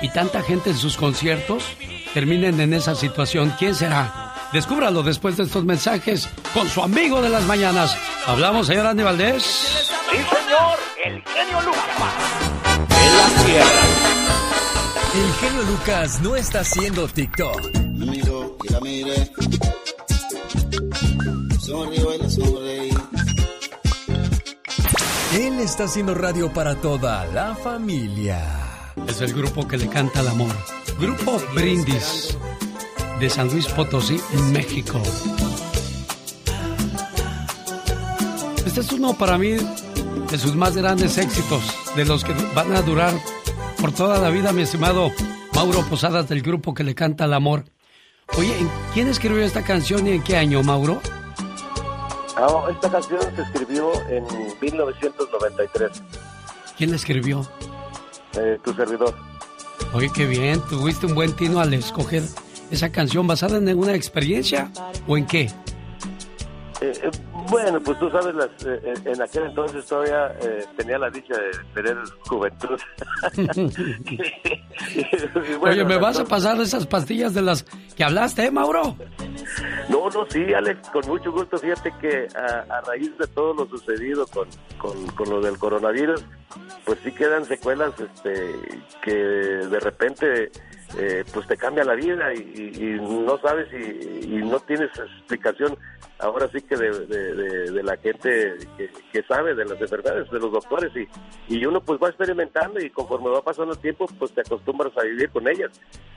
y 0.00 0.08
tanta 0.10 0.42
gente 0.42 0.70
en 0.70 0.76
sus 0.76 0.96
conciertos 0.96 1.64
terminen 2.12 2.60
en 2.60 2.74
esa 2.74 2.94
situación. 2.94 3.54
¿Quién 3.58 3.74
será? 3.74 4.34
Descúbralo 4.52 5.02
después 5.02 5.36
de 5.36 5.44
estos 5.44 5.64
mensajes 5.64 6.28
con 6.52 6.68
su 6.68 6.82
amigo 6.82 7.22
de 7.22 7.30
las 7.30 7.44
mañanas. 7.44 7.96
Hablamos, 8.26 8.66
señor 8.66 8.86
Andy 8.86 9.02
Valdés. 9.02 9.42
Sí, 10.10 10.16
señor, 10.16 10.78
el 11.04 11.22
genio 11.22 11.60
Lucas. 11.62 11.82
De 12.88 13.16
la 13.16 13.44
tierra. 13.44 14.31
El 15.14 15.32
genio 15.34 15.62
Lucas 15.64 16.22
no 16.22 16.36
está 16.36 16.60
haciendo 16.60 17.06
TikTok. 17.06 17.60
Él 25.34 25.60
está 25.60 25.84
haciendo 25.84 26.14
radio 26.14 26.50
para 26.50 26.76
toda 26.76 27.26
la 27.26 27.54
familia. 27.54 28.40
Es 29.06 29.20
el 29.20 29.34
grupo 29.34 29.68
que 29.68 29.76
le 29.76 29.86
canta 29.86 30.20
el 30.20 30.28
amor. 30.28 30.56
Grupo 30.98 31.38
Brindis 31.54 32.34
de 33.20 33.28
San 33.28 33.50
Luis 33.50 33.66
Potosí, 33.66 34.18
México. 34.50 34.98
Este 38.64 38.80
es 38.80 38.90
uno 38.92 39.12
para 39.12 39.36
mí 39.36 39.56
de 40.30 40.38
sus 40.38 40.54
más 40.54 40.74
grandes 40.74 41.18
éxitos, 41.18 41.62
de 41.96 42.06
los 42.06 42.24
que 42.24 42.32
van 42.54 42.74
a 42.74 42.80
durar 42.80 43.12
por 43.82 43.92
toda 43.92 44.20
la 44.20 44.30
vida, 44.30 44.52
mi 44.52 44.62
estimado 44.62 45.10
Mauro 45.56 45.84
Posadas 45.90 46.28
del 46.28 46.40
grupo 46.40 46.72
que 46.72 46.84
le 46.84 46.94
canta 46.94 47.24
el 47.24 47.34
amor. 47.34 47.64
Oye, 48.38 48.54
¿quién 48.94 49.08
escribió 49.08 49.42
esta 49.42 49.64
canción 49.64 50.06
y 50.06 50.12
en 50.12 50.22
qué 50.22 50.36
año, 50.36 50.62
Mauro? 50.62 51.00
Ah, 52.36 52.68
esta 52.70 52.88
canción 52.88 53.20
se 53.34 53.42
escribió 53.42 53.90
en 54.08 54.24
1993. 54.60 56.00
¿Quién 56.78 56.90
la 56.90 56.96
escribió? 56.96 57.44
Eh, 58.38 58.56
tu 58.62 58.72
servidor. 58.72 59.16
Oye, 59.92 60.08
qué 60.14 60.26
bien, 60.26 60.60
tuviste 60.70 61.06
un 61.06 61.16
buen 61.16 61.32
tino 61.34 61.58
al 61.58 61.74
escoger 61.74 62.22
esa 62.70 62.92
canción 62.92 63.26
basada 63.26 63.58
en 63.58 63.68
alguna 63.68 63.96
experiencia 63.96 64.70
o 65.08 65.16
en 65.16 65.26
qué? 65.26 65.50
Eh, 66.82 66.92
eh, 67.00 67.10
bueno, 67.48 67.80
pues 67.80 67.96
tú 68.00 68.10
sabes, 68.10 68.34
las, 68.34 68.48
eh, 68.66 68.94
en 69.04 69.22
aquel 69.22 69.44
entonces 69.44 69.86
todavía 69.86 70.34
tenía 70.76 70.98
la 70.98 71.10
dicha 71.10 71.34
de 71.34 71.52
tener 71.74 71.96
juventud. 72.26 72.76
Oye, 75.60 75.84
¿me 75.84 75.96
vas 75.98 76.18
a 76.18 76.24
pasar 76.24 76.60
esas 76.60 76.88
pastillas 76.88 77.34
de 77.34 77.42
las 77.42 77.62
que 77.94 78.02
hablaste, 78.02 78.46
eh, 78.46 78.50
Mauro? 78.50 78.96
No, 79.88 80.10
no, 80.10 80.26
sí, 80.28 80.52
Alex, 80.52 80.88
con 80.88 81.06
mucho 81.06 81.30
gusto. 81.30 81.56
Fíjate 81.56 81.92
que 82.00 82.26
a, 82.36 82.80
raíz 82.80 83.16
de 83.16 83.28
todo 83.28 83.54
lo 83.54 83.64
sucedido 83.66 84.26
con, 84.26 84.48
con, 84.78 85.06
con, 85.12 85.30
lo 85.30 85.40
del 85.40 85.58
coronavirus, 85.58 86.24
pues 86.84 86.98
sí 87.04 87.12
quedan 87.12 87.44
secuelas 87.44 87.92
este, 88.00 88.56
que 89.02 89.14
de 89.14 89.78
repente 89.78 90.50
eh, 90.98 91.24
pues 91.32 91.46
te 91.46 91.56
cambia 91.56 91.84
la 91.84 91.94
vida 91.94 92.34
y, 92.34 92.98
no 93.00 93.38
sabes 93.38 93.66
y, 93.72 94.36
no 94.36 94.60
tienes 94.60 94.90
explicación 94.98 95.76
ahora 96.18 96.48
sí 96.52 96.60
que 96.60 96.76
de, 96.76 97.82
la 97.82 97.96
gente 97.96 98.56
que, 99.12 99.22
sabe 99.22 99.54
de 99.54 99.64
las 99.64 99.80
enfermedades, 99.80 100.30
de 100.30 100.38
los 100.38 100.52
doctores 100.52 100.92
y, 100.94 101.54
y 101.54 101.64
uno 101.64 101.80
pues 101.80 101.98
va 101.98 102.08
experimentando 102.08 102.78
y 102.78 102.90
conforme 102.90 103.30
va 103.30 103.42
pasando 103.42 103.72
el 103.72 103.78
tiempo 103.78 104.06
pues 104.18 104.32
te 104.32 104.42
acostumbras 104.42 104.96
a 104.98 105.02
vivir 105.02 105.30
con 105.30 105.48
ellas. 105.48 105.70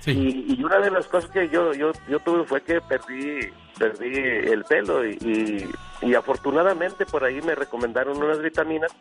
Y, 0.05 0.61
una 0.63 0.79
de 0.79 0.91
las 0.91 1.07
cosas 1.07 1.31
que 1.31 1.47
yo, 1.49 1.71
yo, 1.73 1.91
yo 2.09 2.19
tuve 2.19 2.43
fue 2.43 2.61
que 2.61 2.81
perdí, 2.81 3.49
perdí 3.79 4.17
el 4.17 4.63
pelo 4.65 5.05
y, 5.05 5.69
afortunadamente 6.15 7.05
por 7.05 7.23
ahí 7.23 7.41
me 7.41 7.55
recomendaron 7.55 8.21
unas 8.21 8.41
vitaminas 8.41 8.91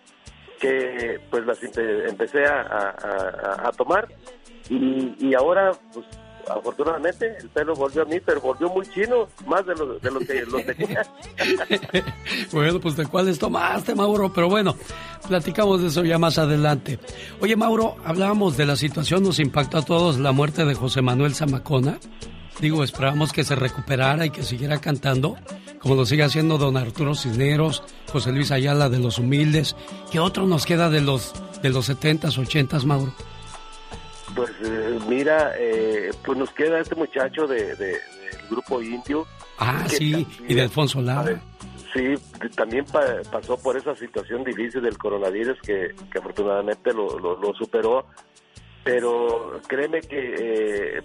que 0.60 1.20
pues 1.30 1.44
las 1.44 1.58
empecé 1.62 2.44
a 2.46 3.70
tomar 3.76 4.08
y, 4.70 5.34
ahora, 5.34 5.72
pues 5.92 6.06
afortunadamente 6.48 7.36
el 7.40 7.48
pelo 7.48 7.74
volvió 7.74 8.02
a 8.02 8.04
mí, 8.04 8.16
pero 8.24 8.40
volvió 8.40 8.68
muy 8.68 8.86
chino, 8.86 9.28
más 9.46 9.64
de 9.66 9.74
lo, 9.74 9.98
de 9.98 10.10
lo 10.10 10.20
que 10.20 10.44
lo 10.46 10.58
tenía. 10.62 11.06
bueno, 12.52 12.80
pues 12.80 12.96
de 12.96 13.06
cuáles 13.06 13.38
tomaste, 13.38 13.94
Mauro, 13.94 14.32
pero 14.32 14.48
bueno, 14.48 14.76
platicamos 15.26 15.80
de 15.80 15.88
eso 15.88 16.04
ya 16.04 16.18
más 16.18 16.38
adelante. 16.38 16.98
Oye, 17.40 17.56
Mauro, 17.56 17.96
hablábamos 18.04 18.56
de 18.56 18.66
la 18.66 18.76
situación, 18.76 19.22
nos 19.22 19.38
impactó 19.38 19.78
a 19.78 19.84
todos 19.84 20.18
la 20.18 20.32
muerte 20.32 20.64
de 20.64 20.74
José 20.74 21.02
Manuel 21.02 21.34
Zamacona. 21.34 21.98
Digo, 22.60 22.84
esperábamos 22.84 23.32
que 23.32 23.44
se 23.44 23.56
recuperara 23.56 24.26
y 24.26 24.30
que 24.30 24.42
siguiera 24.42 24.80
cantando, 24.80 25.36
como 25.80 25.96
lo 25.96 26.06
sigue 26.06 26.22
haciendo 26.22 26.56
don 26.56 26.76
Arturo 26.76 27.14
Cisneros, 27.14 27.82
José 28.12 28.32
Luis 28.32 28.52
Ayala 28.52 28.88
de 28.88 29.00
los 29.00 29.18
Humildes. 29.18 29.74
¿Qué 30.10 30.20
otro 30.20 30.46
nos 30.46 30.64
queda 30.64 30.88
de 30.88 31.00
los 31.00 31.34
de 31.62 31.70
los 31.70 31.88
70s, 31.88 32.36
80s, 32.36 32.84
Mauro? 32.84 33.12
Pues 34.34 34.50
eh, 34.64 34.98
mira, 35.08 35.52
eh, 35.58 36.10
pues 36.24 36.38
nos 36.38 36.50
queda 36.50 36.80
este 36.80 36.94
muchacho 36.94 37.46
de, 37.46 37.74
del 37.76 37.98
grupo 38.50 38.82
indio. 38.82 39.26
Ah, 39.58 39.84
sí, 39.88 40.26
y 40.48 40.54
de 40.54 40.62
Alfonso 40.62 41.00
Lara. 41.00 41.40
Sí, 41.94 42.14
también 42.56 42.84
pasó 43.30 43.56
por 43.56 43.76
esa 43.76 43.94
situación 43.94 44.42
difícil 44.42 44.82
del 44.82 44.98
coronavirus 44.98 45.60
que, 45.60 45.94
afortunadamente 46.18 46.92
lo, 46.92 47.18
lo, 47.18 47.54
superó. 47.54 48.06
Pero 48.84 49.60
créeme 49.66 50.02
que 50.02 50.98
eh, 50.98 51.02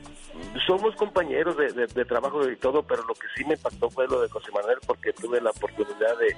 somos 0.68 0.96
compañeros 0.96 1.56
de, 1.56 1.88
de, 1.88 2.06
trabajo 2.06 2.48
y 2.50 2.58
todo, 2.58 2.84
pero 2.84 3.04
lo 3.04 3.14
que 3.14 3.28
sí 3.36 3.46
me 3.46 3.54
impactó 3.54 3.90
fue 3.90 4.06
lo 4.08 4.22
de 4.22 4.28
José 4.28 4.52
Manuel 4.54 4.80
porque 4.86 5.14
tuve 5.14 5.40
la 5.40 5.52
oportunidad 5.52 6.18
de, 6.20 6.36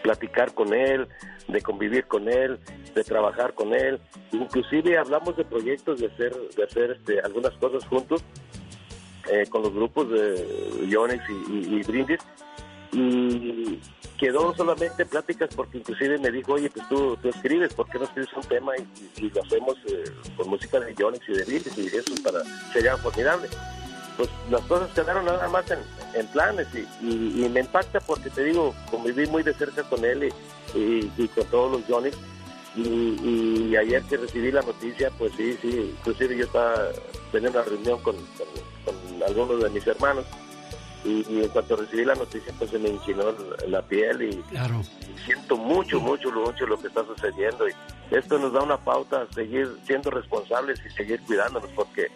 platicar 0.00 0.52
con 0.54 0.72
él, 0.74 1.06
de 1.48 1.60
convivir 1.60 2.06
con 2.06 2.28
él, 2.28 2.58
de 2.94 3.04
trabajar 3.04 3.54
con 3.54 3.74
él. 3.74 4.00
Inclusive 4.32 4.98
hablamos 4.98 5.36
de 5.36 5.44
proyectos 5.44 6.00
de 6.00 6.06
hacer, 6.08 6.34
de 6.56 6.64
hacer 6.64 6.90
este, 6.92 7.20
algunas 7.20 7.52
cosas 7.54 7.84
juntos 7.86 8.24
eh, 9.30 9.46
con 9.48 9.62
los 9.62 9.72
grupos 9.72 10.10
de 10.10 10.86
Yonex 10.88 11.22
y, 11.48 11.82
Brindis. 11.82 12.20
Y 12.92 13.78
quedó 14.20 14.54
solamente 14.54 15.06
pláticas 15.06 15.48
porque 15.56 15.78
inclusive 15.78 16.18
me 16.18 16.30
dijo, 16.30 16.52
oye, 16.52 16.68
pues 16.68 16.86
tú, 16.90 17.16
tú 17.22 17.30
escribes, 17.30 17.72
¿por 17.72 17.88
qué 17.88 17.98
no 17.98 18.04
escribes 18.04 18.30
un 18.34 18.42
tema 18.42 18.72
y, 18.76 19.30
lo 19.30 19.42
hacemos 19.42 19.76
eh, 19.86 20.04
con 20.36 20.50
música 20.50 20.78
de 20.78 20.94
Yonex 20.94 21.26
y 21.26 21.32
de 21.32 21.44
Brindis? 21.44 21.78
Y 21.78 21.86
eso 21.86 22.12
para, 22.22 22.42
sería 22.74 22.98
formidable. 22.98 23.48
Pues 24.18 24.28
las 24.50 24.60
cosas 24.62 24.90
quedaron 24.90 25.24
nada 25.24 25.48
más 25.48 25.64
en, 25.70 26.26
planes 26.26 26.68
y, 26.74 27.48
me 27.48 27.60
impacta 27.60 27.98
porque 28.00 28.28
te 28.28 28.44
digo, 28.44 28.74
conviví 28.90 29.26
muy 29.26 29.42
de 29.42 29.54
cerca 29.54 29.82
con 29.84 30.04
él 30.04 30.30
y, 30.74 31.28
con 31.28 31.46
todos 31.46 31.72
los 31.72 31.82
Johnny. 31.88 32.10
Y, 32.76 33.74
ayer 33.74 34.02
que 34.02 34.18
recibí 34.18 34.52
la 34.52 34.60
noticia, 34.60 35.10
pues 35.18 35.32
sí, 35.38 35.56
sí, 35.62 35.94
inclusive 35.98 36.36
yo 36.36 36.44
estaba 36.44 36.88
teniendo 37.32 37.58
una 37.58 37.68
reunión 37.68 38.02
con, 38.02 38.16
algunos 39.26 39.62
de 39.62 39.70
mis 39.70 39.86
hermanos 39.86 40.26
y, 41.04 41.24
en 41.28 41.48
cuanto 41.48 41.76
recibí 41.76 42.04
la 42.04 42.14
noticia 42.14 42.52
pues 42.58 42.70
se 42.70 42.78
me 42.78 42.90
enchinó 42.90 43.24
la 43.68 43.82
piel 43.82 44.22
y, 44.22 44.44
siento 45.24 45.56
mucho, 45.56 46.00
mucho, 46.00 46.30
mucho 46.30 46.66
lo 46.66 46.78
que 46.78 46.88
está 46.88 47.04
sucediendo 47.04 47.68
y 47.68 47.72
esto 48.10 48.38
nos 48.38 48.52
da 48.52 48.62
una 48.62 48.76
pauta 48.76 49.22
a 49.22 49.34
seguir 49.34 49.68
siendo 49.86 50.10
responsables 50.10 50.80
y 50.84 50.90
seguir 50.90 51.20
cuidándonos 51.20 51.70
porque 51.70 52.10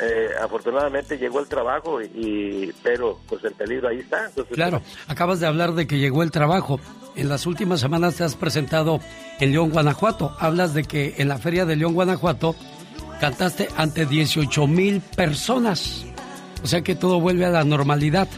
eh, 0.00 0.30
afortunadamente 0.40 1.18
llegó 1.18 1.40
el 1.40 1.48
trabajo, 1.48 2.00
y, 2.00 2.72
pero 2.84 3.18
pues 3.28 3.42
el 3.42 3.52
peligro 3.54 3.88
ahí 3.88 3.98
está. 3.98 4.30
claro, 4.52 4.80
acabas 5.08 5.40
de 5.40 5.46
hablar 5.48 5.72
de 5.72 5.88
que 5.88 5.98
llegó 5.98 6.22
el 6.22 6.30
trabajo. 6.30 6.78
En 7.16 7.28
las 7.28 7.46
últimas 7.46 7.80
semanas 7.80 8.14
te 8.14 8.22
has 8.22 8.36
presentado 8.36 9.00
en 9.40 9.50
León, 9.50 9.70
Guanajuato. 9.70 10.36
Hablas 10.38 10.72
de 10.72 10.84
que 10.84 11.16
en 11.18 11.26
la 11.26 11.38
feria 11.38 11.64
de 11.64 11.74
León, 11.74 11.94
Guanajuato, 11.94 12.54
cantaste 13.20 13.68
ante 13.76 14.06
18 14.06 14.68
mil 14.68 15.00
personas. 15.00 16.06
O 16.62 16.66
sea 16.66 16.82
que 16.82 16.94
todo 16.94 17.20
vuelve 17.20 17.44
a 17.44 17.50
la 17.50 17.64
normalidad. 17.64 18.28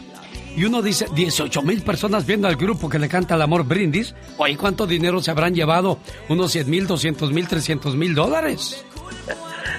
Y 0.55 0.65
uno 0.65 0.81
dice, 0.81 1.05
18 1.15 1.61
mil 1.61 1.81
personas 1.81 2.25
viendo 2.25 2.47
al 2.47 2.57
grupo 2.57 2.89
que 2.89 2.99
le 2.99 3.07
canta 3.07 3.35
el 3.35 3.41
amor 3.41 3.63
brindis. 3.63 4.13
Oye, 4.37 4.57
¿cuánto 4.57 4.85
dinero 4.85 5.21
se 5.21 5.31
habrán 5.31 5.55
llevado? 5.55 5.99
Unos 6.27 6.51
100 6.51 6.69
mil, 6.69 6.87
200 6.87 7.31
mil, 7.31 7.47
300 7.47 7.95
mil 7.95 8.13
dólares. 8.13 8.85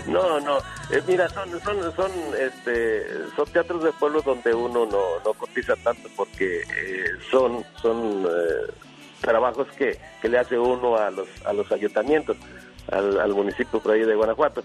No, 0.06 0.40
no. 0.40 0.58
Eh, 0.90 1.02
mira, 1.06 1.28
son, 1.28 1.48
son, 1.62 1.76
son, 1.94 2.10
este, 2.38 3.04
son 3.36 3.46
teatros 3.52 3.84
de 3.84 3.92
pueblo 3.92 4.20
donde 4.22 4.52
uno 4.54 4.86
no, 4.86 5.20
no 5.24 5.32
cotiza 5.34 5.74
tanto 5.76 6.08
porque 6.16 6.62
eh, 6.62 7.04
son, 7.30 7.64
son 7.80 8.24
eh, 8.26 8.72
trabajos 9.20 9.68
que, 9.76 9.98
que, 10.20 10.28
le 10.28 10.38
hace 10.38 10.58
uno 10.58 10.96
a 10.96 11.10
los, 11.10 11.28
a 11.44 11.52
los 11.52 11.70
ayuntamientos, 11.70 12.36
al, 12.90 13.32
municipio 13.34 13.80
por 13.80 13.92
ahí 13.92 14.00
de 14.00 14.14
Guanajuato. 14.14 14.64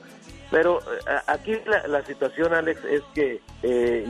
Pero 0.50 0.80
aquí 1.28 1.58
la, 1.66 1.88
la, 1.88 2.06
situación, 2.06 2.54
Alex, 2.54 2.82
es 2.86 3.02
que 3.14 3.42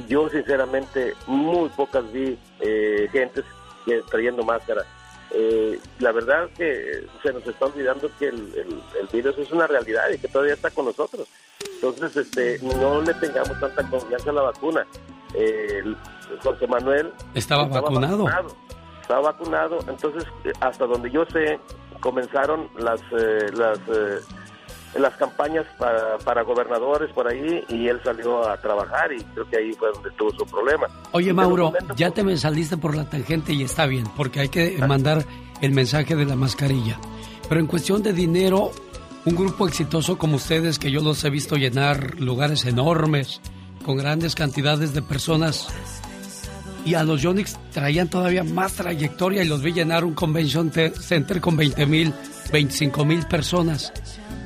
yo 0.07 0.29
sinceramente 0.29 1.15
muy 1.25 1.69
pocas 1.69 2.11
vi 2.11 2.37
gentes 3.11 3.43
trayendo 4.11 4.43
máscara. 4.43 4.85
la 5.99 6.11
verdad 6.11 6.49
que 6.55 7.07
se 7.23 7.33
nos 7.33 7.45
está 7.47 7.65
olvidando 7.65 8.09
que 8.19 8.27
el, 8.27 8.53
el, 8.55 8.81
el, 9.01 9.07
virus 9.11 9.37
es 9.39 9.51
una 9.51 9.65
realidad 9.65 10.09
y 10.13 10.19
que 10.19 10.27
todavía 10.27 10.53
está 10.53 10.69
con 10.69 10.85
nosotros. 10.85 11.27
Entonces, 11.75 12.15
este, 12.17 12.59
no 12.61 13.01
le 13.01 13.13
tengamos 13.15 13.59
tanta 13.59 13.87
confianza 13.89 14.29
a 14.29 14.33
la 14.33 14.41
vacuna. 14.43 14.85
Eh, 15.33 15.83
José 16.43 16.67
Manuel 16.67 17.11
estaba, 17.33 17.65
vacunado. 17.65 18.27
Estaba 19.01 19.31
vacunado, 19.31 19.79
entonces, 19.87 20.25
hasta 20.59 20.85
donde 20.85 21.11
yo 21.11 21.25
sé, 21.25 21.59
comenzaron 21.99 22.69
las 22.77 23.01
eh, 23.11 23.49
las 23.53 23.79
eh, 24.95 24.99
las 24.99 25.13
campañas 25.15 25.65
para, 25.77 26.17
para 26.19 26.43
gobernadores 26.43 27.11
por 27.13 27.27
ahí 27.27 27.63
y 27.69 27.87
él 27.87 27.99
salió 28.03 28.47
a 28.47 28.57
trabajar 28.57 29.11
y 29.13 29.21
creo 29.23 29.49
que 29.49 29.57
ahí 29.57 29.73
fue 29.73 29.89
donde 29.93 30.11
tuvo 30.11 30.31
su 30.31 30.45
problema. 30.45 30.87
Oye, 31.11 31.33
Mauro, 31.33 31.73
ya 31.95 32.11
te 32.11 32.23
me 32.23 32.37
saliste 32.37 32.77
por 32.77 32.95
la 32.95 33.09
tangente 33.09 33.53
y 33.53 33.63
está 33.63 33.85
bien, 33.85 34.05
porque 34.15 34.39
hay 34.41 34.49
que 34.49 34.77
mandar 34.87 35.25
el 35.61 35.71
mensaje 35.71 36.15
de 36.15 36.25
la 36.25 36.35
mascarilla. 36.35 36.99
Pero 37.49 37.59
en 37.61 37.67
cuestión 37.67 38.03
de 38.03 38.13
dinero, 38.13 38.71
un 39.25 39.35
grupo 39.35 39.67
exitoso 39.67 40.17
como 40.17 40.35
ustedes, 40.35 40.79
que 40.79 40.91
yo 40.91 41.01
los 41.01 41.23
he 41.23 41.29
visto 41.29 41.55
llenar 41.55 42.19
lugares 42.19 42.65
enormes, 42.65 43.41
con 43.85 43.95
grandes 43.97 44.35
cantidades 44.35 44.93
de 44.93 45.01
personas, 45.01 45.67
y 46.85 46.93
a 46.95 47.03
los 47.03 47.21
Yonix 47.21 47.57
traían 47.71 48.09
todavía 48.09 48.43
más 48.43 48.73
trayectoria 48.73 49.43
y 49.43 49.47
los 49.47 49.61
vi 49.61 49.73
llenar 49.73 50.05
un 50.05 50.13
convention 50.13 50.69
te- 50.71 50.91
center 50.91 51.41
con 51.41 51.57
20 51.57 51.85
mil, 51.85 52.13
25 52.51 53.03
mil 53.05 53.25
personas. 53.27 53.91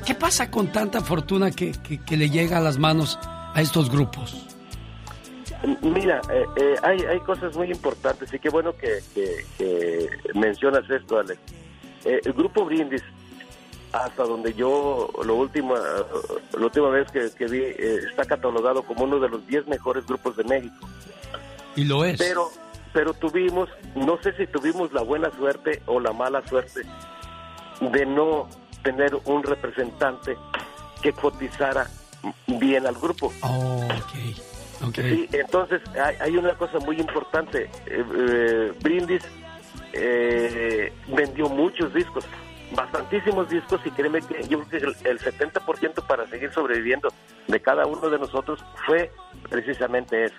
¿Qué 0.06 0.15
pasa 0.15 0.49
con 0.49 0.72
tanta 0.72 1.02
fortuna 1.02 1.52
que, 1.52 1.72
que- 1.84 1.99
que 2.03 2.18
le 2.18 2.30
llega 2.30 2.57
a 2.57 2.61
las 2.61 2.78
manos 2.78 3.19
a 3.23 3.61
estos 3.61 3.90
grupos? 3.90 4.48
Mira, 5.82 6.22
eh, 6.34 6.45
eh, 6.56 6.76
hay, 6.82 6.99
hay 7.02 7.19
cosas 7.19 7.56
muy 7.56 7.69
importantes 7.72 8.34
y 8.34 8.40
qué 8.40 8.49
bueno 8.49 8.73
que, 8.76 8.99
que- 9.14 9.45
que 9.57 10.10
mencionas 10.34 10.90
esto, 10.90 11.19
Alex. 11.19 11.40
Eh, 12.06 12.19
el 12.26 12.34
grupo 12.34 12.65
Brindis, 12.65 13.03
hasta 13.94 14.23
donde 14.23 14.53
yo 14.56 15.10
lo 15.23 15.36
última, 15.36 15.76
la 16.53 16.65
última 16.65 16.90
vez 16.90 17.11
que, 17.11 17.30
que 17.38 17.45
vi, 17.45 17.60
eh, 17.60 17.99
está 18.10 18.26
catalogado 18.26 18.82
como 18.84 19.03
uno 19.03 19.19
de 19.19 19.30
los 19.30 19.45
10 19.45 19.68
mejores 19.68 20.06
grupos 20.07 20.36
de 20.38 20.44
México. 20.45 20.88
Y 21.76 21.84
lo 21.84 22.03
es. 22.06 22.18
Pero, 22.18 22.49
pero 22.91 23.14
tuvimos, 23.14 23.69
no 23.95 24.18
sé 24.23 24.34
si 24.38 24.48
tuvimos 24.48 24.91
la 24.94 25.03
buena 25.03 25.30
suerte 25.38 25.82
o 25.86 25.99
la 25.99 26.11
mala 26.11 26.41
suerte 26.48 26.82
de 27.82 28.06
no 28.07 28.48
tener 28.84 29.16
un 29.26 29.44
representante 29.44 30.38
que 31.02 31.14
cotizara 31.14 31.88
bien 32.48 32.86
al 32.86 32.95
grupo. 32.95 33.32
Oh, 33.41 33.86
ok. 33.86 34.88
ok. 34.90 34.95
Sí, 34.95 35.28
entonces 35.32 35.82
hay, 35.99 36.16
hay 36.20 36.38
una 36.38 36.53
cosa 36.56 36.80
muy 36.80 36.99
importante. 36.99 37.70
Eh, 37.88 38.03
eh, 38.16 38.74
Brindis 38.82 39.24
eh, 39.94 40.91
vendió 41.08 41.49
muchos 41.49 41.94
discos, 41.94 42.26
bastantísimos 42.76 43.49
discos, 43.49 43.82
y 43.86 43.91
créeme 43.91 44.22
que 44.22 44.48
yo 44.48 44.62
creo 44.64 44.94
que 44.94 45.10
el, 45.10 45.18
el 45.18 45.20
70% 45.20 46.06
para 46.08 46.28
seguir 46.28 46.52
sobreviviendo 46.53 47.10
de 47.48 47.60
cada 47.60 47.86
uno 47.86 48.10
de 48.10 48.20
nosotros 48.20 48.64
fue 48.86 49.12
precisamente 49.49 50.26
eso. 50.26 50.36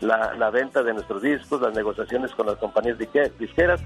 La, 0.00 0.34
la 0.34 0.50
venta 0.50 0.82
de 0.82 0.92
nuestros 0.94 1.22
discos, 1.22 1.60
las 1.60 1.74
negociaciones 1.74 2.32
con 2.32 2.46
las 2.46 2.56
compañías 2.56 2.98
disque- 2.98 3.30
disqueras, 3.38 3.80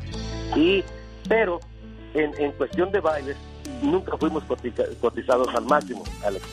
y 0.57 0.83
pero 1.29 1.61
en, 2.15 2.33
en 2.43 2.53
cuestión 2.53 2.91
de 2.91 3.01
bailes 3.01 3.37
nunca 3.83 4.17
fuimos 4.17 4.43
cotiza- 4.45 4.87
cotizados 5.01 5.49
al 5.55 5.65
máximo, 5.67 6.05
Alex. 6.25 6.45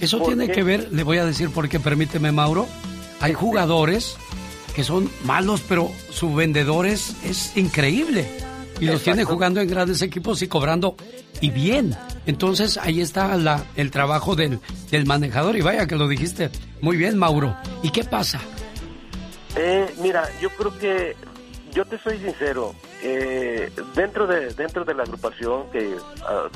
Eso 0.00 0.18
¿Por 0.18 0.28
tiene 0.28 0.46
qué? 0.46 0.52
que 0.52 0.62
ver, 0.62 0.92
le 0.92 1.02
voy 1.02 1.18
a 1.18 1.24
decir 1.24 1.50
porque 1.54 1.80
permíteme, 1.80 2.30
Mauro. 2.32 2.66
Hay 3.20 3.32
jugadores 3.32 4.16
que 4.74 4.84
son 4.84 5.10
malos, 5.24 5.62
pero 5.66 5.90
su 6.10 6.34
vendedor 6.34 6.86
es, 6.86 7.16
es 7.24 7.56
increíble. 7.56 8.28
Y 8.78 8.84
los 8.84 9.02
tiene 9.02 9.24
jugando 9.24 9.60
en 9.62 9.68
grandes 9.68 10.02
equipos 10.02 10.42
y 10.42 10.48
cobrando 10.48 10.96
y 11.40 11.48
bien. 11.50 11.96
Entonces 12.26 12.76
ahí 12.76 13.00
está 13.00 13.34
la, 13.38 13.64
el 13.74 13.90
trabajo 13.90 14.36
del, 14.36 14.60
del 14.90 15.06
manejador. 15.06 15.56
Y 15.56 15.62
vaya 15.62 15.86
que 15.86 15.96
lo 15.96 16.08
dijiste 16.08 16.50
muy 16.82 16.98
bien, 16.98 17.16
Mauro. 17.16 17.56
¿Y 17.82 17.88
qué 17.88 18.04
pasa? 18.04 18.38
Eh, 19.56 19.94
mira, 20.02 20.28
yo 20.42 20.50
creo 20.50 20.76
que, 20.78 21.16
yo 21.76 21.84
te 21.84 21.98
soy 21.98 22.16
sincero, 22.18 22.74
eh, 23.02 23.70
dentro 23.94 24.26
de 24.26 24.48
dentro 24.54 24.82
de 24.86 24.94
la 24.94 25.02
agrupación 25.02 25.70
que 25.70 25.94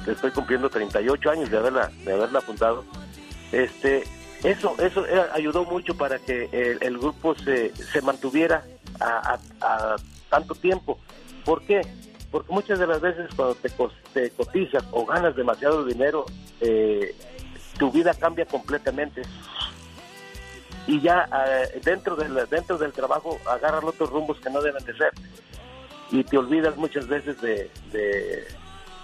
que 0.07 0.13
estoy 0.13 0.31
cumpliendo 0.31 0.71
38 0.71 1.31
años 1.31 1.51
de 1.51 1.59
haberla 1.59 1.91
de 2.07 2.13
haberla 2.15 2.41
fundado, 2.41 2.85
este, 3.53 4.05
eso 4.43 4.75
eso 4.79 5.07
eh, 5.07 5.21
ayudó 5.35 5.65
mucho 5.67 5.95
para 5.95 6.19
que 6.19 6.49
el, 6.81 6.97
grupo 6.99 7.35
se, 7.35 7.75
se 7.77 8.01
mantuviera 8.01 8.65
a, 8.99 9.39
a- 9.61 9.97
tanto 10.31 10.55
tiempo. 10.55 10.99
¿Por 11.45 11.63
qué? 11.65 11.83
Porque 12.31 12.51
muchas 12.51 12.79
de 12.79 12.87
las 12.87 13.03
veces 13.03 13.29
cuando 13.37 13.57
te, 13.57 13.69
te 14.15 14.31
cotizas 14.31 14.85
o 14.93 15.05
ganas 15.05 15.37
demasiado 15.37 15.85
dinero, 15.85 16.25
eh, 16.63 17.15
tu 17.79 17.91
vida 17.93 18.15
cambia 18.15 18.47
completamente 18.47 19.21
y 20.87 21.01
ya 21.01 21.29
eh, 21.47 21.81
dentro 21.85 22.17
del 22.17 22.35
dentro 22.49 22.79
del 22.79 22.93
trabajo 22.93 23.39
agarran 23.47 23.85
otros 23.85 24.11
rumbos 24.11 24.39
que 24.41 24.51
no 24.51 24.61
deben 24.63 24.85
de 24.85 24.95
ser. 24.97 25.13
Y 26.11 26.25
te 26.25 26.39
olvidas 26.39 26.77
muchas 26.77 27.07
veces 27.07 27.41
de 27.41 27.71
de, 27.93 28.41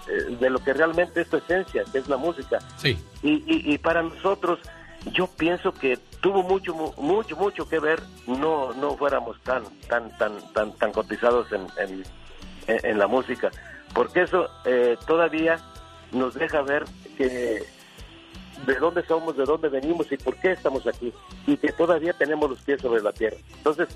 eh, 0.09 0.36
de 0.40 0.51
lo 0.51 0.59
que 0.61 0.73
realmente 0.73 1.20
es 1.20 1.28
tu 1.31 1.36
esencia 1.36 1.85
que 1.93 1.98
es 1.98 2.09
la 2.09 2.16
música. 2.16 2.59
Sí. 2.77 2.98
y, 3.23 3.32
y, 3.47 3.74
y 3.74 3.78
para 3.78 4.03
nosotros 4.03 4.59
yo 5.12 5.28
pienso 5.28 5.73
que 5.73 5.97
tuvo 6.20 6.43
mucho 6.43 6.74
mu- 6.74 6.93
mucho 6.97 7.36
mucho 7.36 7.69
que 7.69 7.78
ver 7.78 8.03
no 8.27 8.73
no 8.74 8.97
fuéramos 8.97 9.40
tan 9.43 9.62
tan 9.89 10.16
tan 10.19 10.32
tan 10.53 10.73
tan 10.73 10.93
cotizados 10.93 11.53
en 11.53 11.66
en, 11.78 12.03
en- 12.66 12.86
en 12.86 12.98
la 12.98 13.07
música. 13.07 13.51
Porque 13.94 14.23
eso 14.23 14.48
eh, 14.65 14.97
todavía 15.07 15.59
nos 16.12 16.35
deja 16.35 16.61
ver 16.62 16.85
que 17.16 17.62
de 18.65 18.74
dónde 18.77 19.05
somos, 19.07 19.37
de 19.37 19.45
dónde 19.45 19.69
venimos 19.69 20.11
y 20.11 20.16
por 20.16 20.37
qué 20.37 20.53
estamos 20.53 20.87
aquí. 20.87 21.12
Y 21.47 21.57
que 21.57 21.73
todavía 21.73 22.12
tenemos 22.12 22.49
los 22.49 22.61
pies 22.61 22.81
sobre 22.81 23.03
la 23.03 23.12
tierra. 23.12 23.37
Entonces, 23.57 23.89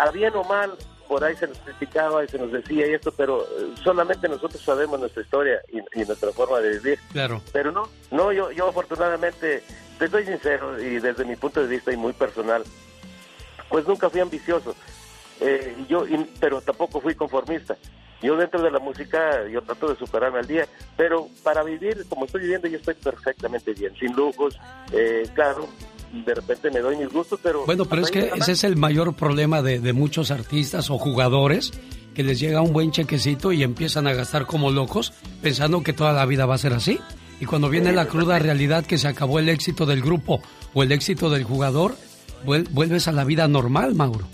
a 0.00 0.10
bien 0.10 0.34
o 0.34 0.44
mal, 0.44 0.72
por 1.08 1.24
ahí 1.24 1.34
se 1.36 1.48
nos 1.48 1.58
criticaba 1.58 2.24
y 2.24 2.28
se 2.28 2.38
nos 2.38 2.52
decía 2.52 2.86
y 2.86 2.94
esto, 2.94 3.10
pero 3.12 3.42
eh, 3.42 3.74
solamente 3.82 4.28
nosotros 4.28 4.62
sabemos 4.62 5.00
nuestra 5.00 5.22
historia 5.22 5.60
y, 5.72 5.78
y 6.00 6.04
nuestra 6.04 6.30
forma 6.32 6.60
de 6.60 6.78
vivir. 6.78 6.98
Claro. 7.12 7.40
Pero 7.52 7.72
no, 7.72 7.88
no, 8.10 8.30
yo, 8.32 8.50
yo 8.52 8.68
afortunadamente, 8.68 9.62
te 9.98 10.08
soy 10.08 10.26
sincero 10.26 10.80
y 10.80 11.00
desde 11.00 11.24
mi 11.24 11.36
punto 11.36 11.62
de 11.62 11.68
vista 11.68 11.92
y 11.92 11.96
muy 11.96 12.12
personal, 12.12 12.62
pues 13.68 13.86
nunca 13.86 14.10
fui 14.10 14.20
ambicioso. 14.20 14.74
Eh, 15.40 15.76
y 15.80 15.86
yo, 15.90 16.06
y- 16.06 16.26
pero 16.40 16.60
tampoco 16.60 17.00
fui 17.00 17.14
conformista. 17.14 17.76
Yo 18.20 18.36
dentro 18.36 18.60
de 18.62 18.70
la 18.72 18.80
música, 18.80 19.46
yo 19.48 19.62
trato 19.62 19.88
de 19.90 19.96
superarme 19.96 20.40
al 20.40 20.46
día, 20.46 20.66
pero 20.96 21.28
para 21.44 21.62
vivir 21.62 22.04
como 22.08 22.24
estoy 22.24 22.40
viviendo, 22.42 22.66
yo 22.66 22.78
estoy 22.78 22.94
perfectamente 22.94 23.72
bien, 23.74 23.92
sin 23.98 24.12
lujos, 24.12 24.58
eh, 24.92 25.22
claro, 25.34 25.68
de 26.12 26.34
repente 26.34 26.68
me 26.72 26.80
doy 26.80 26.96
mis 26.96 27.12
gustos, 27.12 27.38
pero... 27.40 27.64
Bueno, 27.64 27.84
pero 27.84 28.02
es 28.02 28.10
que 28.10 28.32
ese 28.34 28.52
es 28.52 28.64
el 28.64 28.74
mayor 28.74 29.14
problema 29.14 29.62
de, 29.62 29.78
de 29.78 29.92
muchos 29.92 30.32
artistas 30.32 30.90
o 30.90 30.98
jugadores 30.98 31.70
que 32.14 32.24
les 32.24 32.40
llega 32.40 32.60
un 32.60 32.72
buen 32.72 32.90
chequecito 32.90 33.52
y 33.52 33.62
empiezan 33.62 34.08
a 34.08 34.12
gastar 34.14 34.46
como 34.46 34.72
locos 34.72 35.12
pensando 35.40 35.84
que 35.84 35.92
toda 35.92 36.12
la 36.12 36.26
vida 36.26 36.44
va 36.46 36.56
a 36.56 36.58
ser 36.58 36.72
así. 36.72 36.98
Y 37.40 37.44
cuando 37.44 37.68
viene 37.68 37.92
la 37.92 38.06
cruda 38.08 38.40
realidad 38.40 38.84
que 38.84 38.98
se 38.98 39.06
acabó 39.06 39.38
el 39.38 39.48
éxito 39.48 39.86
del 39.86 40.02
grupo 40.02 40.42
o 40.74 40.82
el 40.82 40.90
éxito 40.90 41.30
del 41.30 41.44
jugador, 41.44 41.94
vuel- 42.44 42.66
vuelves 42.72 43.06
a 43.06 43.12
la 43.12 43.22
vida 43.22 43.46
normal, 43.46 43.94
Mauro. 43.94 44.26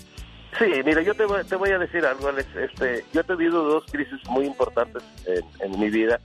Sí, 0.59 0.65
mira, 0.85 1.01
yo 1.01 1.13
te 1.15 1.25
voy, 1.25 1.43
te 1.43 1.55
voy 1.55 1.71
a 1.71 1.77
decir 1.79 2.05
algo, 2.05 2.29
Alex. 2.29 2.47
Este, 2.55 3.03
yo 3.13 3.21
he 3.21 3.23
tenido 3.23 3.63
dos 3.63 3.83
crisis 3.91 4.19
muy 4.29 4.45
importantes 4.45 5.03
en, 5.25 5.43
en 5.59 5.79
mi 5.79 5.89
vida 5.89 6.19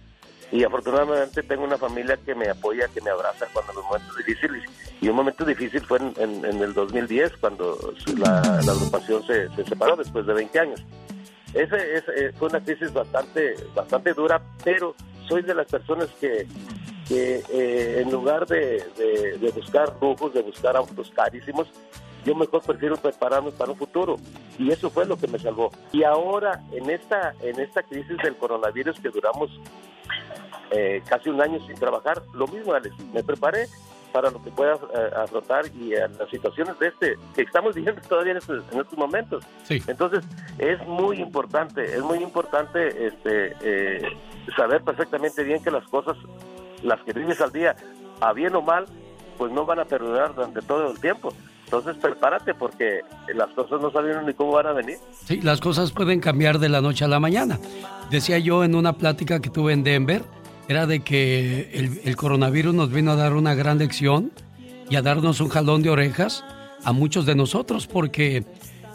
y 0.52 0.62
afortunadamente 0.64 1.42
tengo 1.42 1.64
una 1.64 1.78
familia 1.78 2.16
que 2.24 2.34
me 2.34 2.48
apoya, 2.48 2.86
que 2.88 3.00
me 3.00 3.10
abraza 3.10 3.46
cuando 3.52 3.72
los 3.72 3.84
momentos 3.84 4.16
difíciles. 4.16 4.62
Y 5.00 5.08
un 5.08 5.16
momento 5.16 5.44
difícil 5.44 5.80
fue 5.80 5.98
en, 5.98 6.12
en- 6.18 6.44
en 6.44 6.62
el 6.62 6.74
2010, 6.74 7.36
cuando 7.38 7.76
la, 8.18 8.40
agrupación 8.40 9.26
se, 9.26 9.48
se 9.56 9.64
separó 9.64 9.96
después 9.96 10.26
de 10.26 10.34
20 10.34 10.58
años. 10.60 10.84
Ese, 11.54 11.94
ese, 11.96 12.12
eh, 12.26 12.32
fue 12.38 12.48
una 12.48 12.60
crisis 12.60 12.92
bastante, 12.92 13.54
bastante 13.74 14.12
dura, 14.12 14.40
pero 14.62 14.94
soy 15.28 15.42
de 15.42 15.54
las 15.54 15.66
personas 15.66 16.08
que, 16.20 16.46
que 17.08 17.42
eh, 17.52 18.00
en 18.02 18.10
lugar 18.12 18.46
de, 18.46 18.84
de- 18.96 19.38
de 19.38 19.50
buscar 19.50 19.92
lujos, 20.00 20.32
de 20.34 20.42
buscar 20.42 20.76
autos 20.76 21.10
carísimos, 21.10 21.68
yo 22.24 22.34
mejor 22.34 22.62
prefiero 22.62 22.96
prepararme 22.96 23.50
para 23.52 23.72
un 23.72 23.78
futuro 23.78 24.16
y 24.58 24.70
eso 24.70 24.90
fue 24.90 25.06
lo 25.06 25.16
que 25.16 25.26
me 25.26 25.38
salvó. 25.38 25.70
Y 25.92 26.04
ahora 26.04 26.62
en 26.72 26.90
esta 26.90 27.34
en 27.42 27.58
esta 27.60 27.82
crisis 27.82 28.16
del 28.18 28.36
coronavirus 28.36 28.98
que 29.00 29.08
duramos 29.10 29.50
eh, 30.70 31.02
casi 31.08 31.28
un 31.30 31.40
año 31.40 31.58
sin 31.66 31.74
trabajar, 31.76 32.22
lo 32.32 32.46
mismo 32.46 32.72
Alex, 32.72 32.94
me 33.12 33.22
preparé 33.24 33.66
para 34.12 34.30
lo 34.30 34.42
que 34.42 34.50
pueda 34.50 34.74
eh, 34.74 35.10
afrontar 35.16 35.66
y 35.74 35.94
a 35.94 36.08
las 36.08 36.28
situaciones 36.30 36.78
de 36.78 36.88
este 36.88 37.16
que 37.34 37.42
estamos 37.42 37.74
viviendo 37.74 38.00
todavía 38.08 38.32
en 38.32 38.38
estos, 38.38 38.64
en 38.72 38.80
estos 38.80 38.98
momentos. 38.98 39.44
Entonces 39.68 40.24
es 40.58 40.84
muy 40.86 41.20
importante, 41.20 41.84
es 41.84 42.02
muy 42.02 42.18
importante 42.18 43.06
este 43.06 43.54
eh, 43.62 44.16
saber 44.56 44.82
perfectamente 44.82 45.44
bien 45.44 45.62
que 45.62 45.70
las 45.70 45.86
cosas, 45.88 46.16
las 46.82 47.00
que 47.02 47.12
vives 47.12 47.40
al 47.40 47.52
día, 47.52 47.76
a 48.20 48.32
bien 48.32 48.54
o 48.54 48.62
mal, 48.62 48.86
pues 49.38 49.52
no 49.52 49.64
van 49.64 49.80
a 49.80 49.84
perdurar 49.84 50.34
durante 50.34 50.60
todo 50.62 50.90
el 50.90 51.00
tiempo. 51.00 51.32
Entonces 51.70 51.96
prepárate 52.02 52.52
porque 52.52 53.02
las 53.32 53.48
cosas 53.50 53.80
no 53.80 53.92
sabieron 53.92 54.26
ni 54.26 54.34
cómo 54.34 54.50
van 54.52 54.66
a 54.66 54.72
venir. 54.72 54.98
Sí, 55.24 55.40
las 55.40 55.60
cosas 55.60 55.92
pueden 55.92 56.18
cambiar 56.18 56.58
de 56.58 56.68
la 56.68 56.80
noche 56.80 57.04
a 57.04 57.08
la 57.08 57.20
mañana. 57.20 57.60
Decía 58.10 58.38
yo 58.40 58.64
en 58.64 58.74
una 58.74 58.94
plática 58.94 59.38
que 59.40 59.50
tuve 59.50 59.72
en 59.72 59.84
Denver, 59.84 60.24
era 60.66 60.86
de 60.86 61.00
que 61.00 62.00
el, 62.04 62.16
coronavirus 62.16 62.74
nos 62.74 62.90
vino 62.90 63.12
a 63.12 63.16
dar 63.16 63.34
una 63.34 63.54
gran 63.54 63.78
lección 63.78 64.32
y 64.88 64.96
a 64.96 65.02
darnos 65.02 65.40
un 65.40 65.48
jalón 65.48 65.82
de 65.82 65.90
orejas 65.90 66.44
a 66.82 66.92
muchos 66.92 67.24
de 67.24 67.36
nosotros, 67.36 67.86
porque 67.86 68.44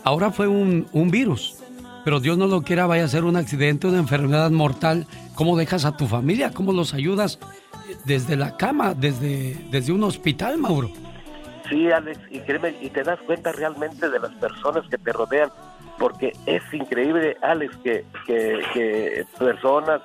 ahora 0.03 0.31
fue 0.31 0.49
un, 0.49 0.87
un 0.91 1.11
virus, 1.11 1.55
pero 2.03 2.19
Dios 2.19 2.37
no 2.37 2.47
lo 2.47 2.63
quiera, 2.63 2.87
vaya 2.87 3.05
a 3.05 3.07
ser 3.07 3.23
un 3.23 3.37
accidente, 3.37 3.87
una 3.87 3.99
enfermedad 3.99 4.51
mortal 4.51 5.07
¿Cómo 5.35 5.57
dejas 5.57 5.83
a 5.83 5.97
tu 5.97 6.07
familia? 6.07 6.51
¿Cómo 6.51 6.71
los 6.71 6.93
ayudas 6.93 7.39
desde 8.05 8.37
la 8.37 8.55
cama, 8.55 8.93
desde, 8.93 9.57
desde 9.69 9.91
un 9.91 10.03
hospital, 10.03 10.57
Mauro? 10.57 10.89
Sí, 11.69 11.91
Alex, 11.91 12.19
y 12.29 12.39
créeme, 12.41 12.75
y 12.81 12.89
te 12.89 13.03
das 13.03 13.19
cuenta 13.21 13.51
realmente 13.51 14.09
de 14.09 14.19
las 14.19 14.31
personas 14.35 14.87
que 14.89 14.97
te 14.97 15.11
rodean, 15.11 15.49
porque 15.97 16.33
es 16.45 16.61
increíble, 16.73 17.37
Alex, 17.41 17.75
que, 17.77 18.05
que, 18.25 19.25
personas 19.39 20.01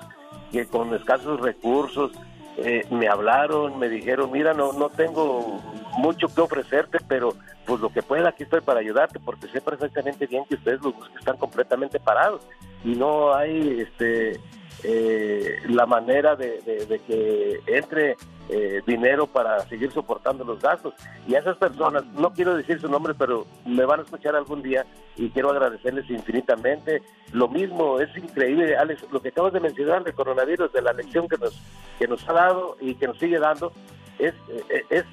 que 0.52 0.66
con 0.66 0.94
escasos 0.94 1.40
recursos 1.40 2.12
eh, 2.56 2.86
me 2.90 3.08
hablaron, 3.08 3.78
me 3.78 3.88
dijeron, 3.88 4.30
mira, 4.32 4.54
no, 4.54 4.72
no 4.72 4.88
tengo 4.88 5.60
mucho 5.98 6.28
que 6.28 6.40
ofrecerte, 6.40 6.98
pero 7.06 7.34
pues 7.66 7.80
lo 7.80 7.90
que 7.90 8.02
pueda 8.02 8.30
aquí 8.30 8.44
estoy 8.44 8.60
para 8.62 8.80
ayudarte, 8.80 9.20
porque 9.20 9.48
sé 9.48 9.60
perfectamente 9.60 10.26
bien 10.26 10.44
que 10.48 10.54
ustedes 10.54 10.80
los 10.82 10.94
que 10.94 11.18
están 11.18 11.36
completamente 11.36 12.00
parados. 12.00 12.42
Y 12.84 12.94
no 12.94 13.34
hay 13.34 13.80
este 13.80 14.40
eh, 14.82 15.58
la 15.68 15.86
manera 15.86 16.36
de, 16.36 16.60
que 17.06 17.60
entre 17.66 18.16
eh, 18.48 18.82
dinero 18.86 19.26
para 19.26 19.60
seguir 19.68 19.92
soportando 19.92 20.44
los 20.44 20.60
gastos. 20.60 20.94
Y 21.28 21.34
a 21.34 21.40
esas 21.40 21.56
personas, 21.56 22.04
no 22.06 22.32
quiero 22.32 22.56
decir 22.56 22.80
su 22.80 22.88
nombre, 22.88 23.14
pero 23.14 23.46
me 23.64 23.84
van 23.84 24.00
a 24.00 24.02
escuchar 24.02 24.34
algún 24.34 24.62
día 24.62 24.86
y 25.16 25.30
quiero 25.30 25.50
agradecerles 25.50 26.08
infinitamente. 26.10 27.02
Lo 27.32 27.48
mismo, 27.48 28.00
es 28.00 28.14
increíble, 28.16 28.76
Alex, 28.76 29.04
lo 29.12 29.20
que 29.20 29.28
acabas 29.28 29.52
de 29.52 29.60
mencionar 29.60 30.02
del 30.02 30.14
coronavirus, 30.14 30.72
de 30.72 30.82
la 30.82 30.92
lección 30.92 31.28
que 31.28 31.36
nos, 31.36 31.60
que 31.98 32.08
nos 32.08 32.26
ha 32.28 32.32
dado 32.32 32.76
y 32.80 32.94
que 32.94 33.06
nos 33.06 33.18
sigue 33.18 33.38
dando, 33.38 33.72
es, 34.18 34.34
eh, 34.70 34.84
es 34.88 35.04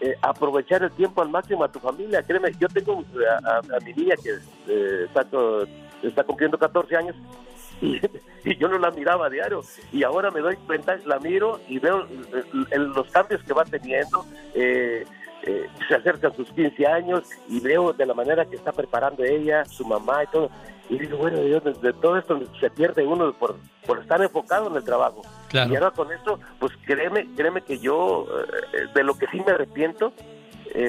eh, 0.00 0.16
aprovechar 0.22 0.82
el 0.84 0.92
tiempo 0.92 1.22
al 1.22 1.28
máximo 1.28 1.64
a 1.64 1.72
tu 1.72 1.80
familia. 1.80 2.22
Créeme, 2.22 2.52
yo 2.58 2.68
tengo 2.68 3.04
a, 3.40 3.80
mi 3.84 3.92
niña 3.92 4.14
que 4.22 4.30
está, 5.04 5.26
está 6.02 6.24
cumpliendo 6.24 6.56
14 6.56 6.96
años 6.96 7.16
y, 8.44 8.56
yo 8.56 8.68
no 8.68 8.78
la 8.78 8.90
miraba 8.90 9.26
a 9.26 9.30
diario 9.30 9.62
y 9.92 10.02
ahora 10.02 10.30
me 10.30 10.40
doy 10.40 10.56
cuenta, 10.66 10.96
la 11.04 11.18
miro 11.18 11.60
y 11.68 11.78
veo 11.78 12.06
los 12.72 13.10
cambios 13.10 13.42
que 13.42 13.52
va 13.52 13.64
teniendo. 13.64 14.24
Eh, 14.54 15.04
eh, 15.44 15.66
se 15.86 15.94
acercan 15.94 16.34
sus 16.34 16.50
15 16.50 16.86
años 16.86 17.22
y 17.48 17.60
veo 17.60 17.92
de 17.92 18.04
la 18.04 18.14
manera 18.14 18.44
que 18.44 18.56
está 18.56 18.72
preparando 18.72 19.22
ella, 19.24 19.64
su 19.64 19.84
mamá 19.84 20.24
y 20.24 20.26
todo. 20.28 20.50
Y 20.90 20.98
digo, 20.98 21.18
bueno, 21.18 21.40
Dios, 21.40 21.62
de, 21.80 21.92
todo 21.92 22.16
esto 22.16 22.40
se 22.58 22.70
pierde 22.70 23.06
uno 23.06 23.32
por, 23.34 23.56
por 23.86 24.00
estar 24.00 24.20
enfocado 24.20 24.68
en 24.68 24.76
el 24.76 24.84
trabajo. 24.84 25.22
Y 25.52 25.58
ahora 25.58 25.90
con 25.90 26.10
esto, 26.10 26.40
pues 26.58 26.72
créeme, 26.84 27.28
créeme 27.36 27.62
que 27.62 27.78
yo, 27.78 28.26
eh, 28.72 28.86
de 28.94 29.04
lo 29.04 29.14
que 29.16 29.26
sí 29.28 29.40
me 29.46 29.52
arrepiento, 29.52 30.12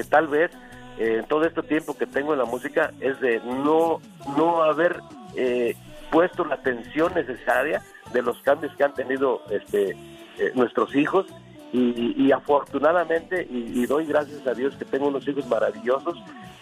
tal 0.08 0.28
vez, 0.28 0.50
en 0.98 1.24
todo 1.26 1.44
este 1.44 1.62
tiempo 1.62 1.96
que 1.96 2.06
tengo 2.06 2.32
en 2.32 2.38
la 2.38 2.44
música, 2.44 2.92
es 3.00 3.18
de 3.20 3.40
no, 3.40 4.00
no 4.36 4.62
haber 4.62 5.00
eh, 5.36 5.74
puesto 6.10 6.44
la 6.44 6.56
atención 6.56 7.14
necesaria 7.14 7.82
de 8.12 8.22
los 8.22 8.38
cambios 8.42 8.74
que 8.76 8.84
han 8.84 8.94
tenido 8.94 9.42
este, 9.50 9.90
eh, 9.90 10.52
nuestros 10.54 10.94
hijos 10.94 11.26
y, 11.72 12.32
afortunadamente 12.32 13.46
y, 13.48 13.86
doy 13.86 14.04
gracias 14.04 14.44
a 14.44 14.54
Dios 14.54 14.74
que 14.74 14.84
tengo 14.84 15.06
unos 15.06 15.26
hijos 15.28 15.46
maravillosos, 15.46 16.18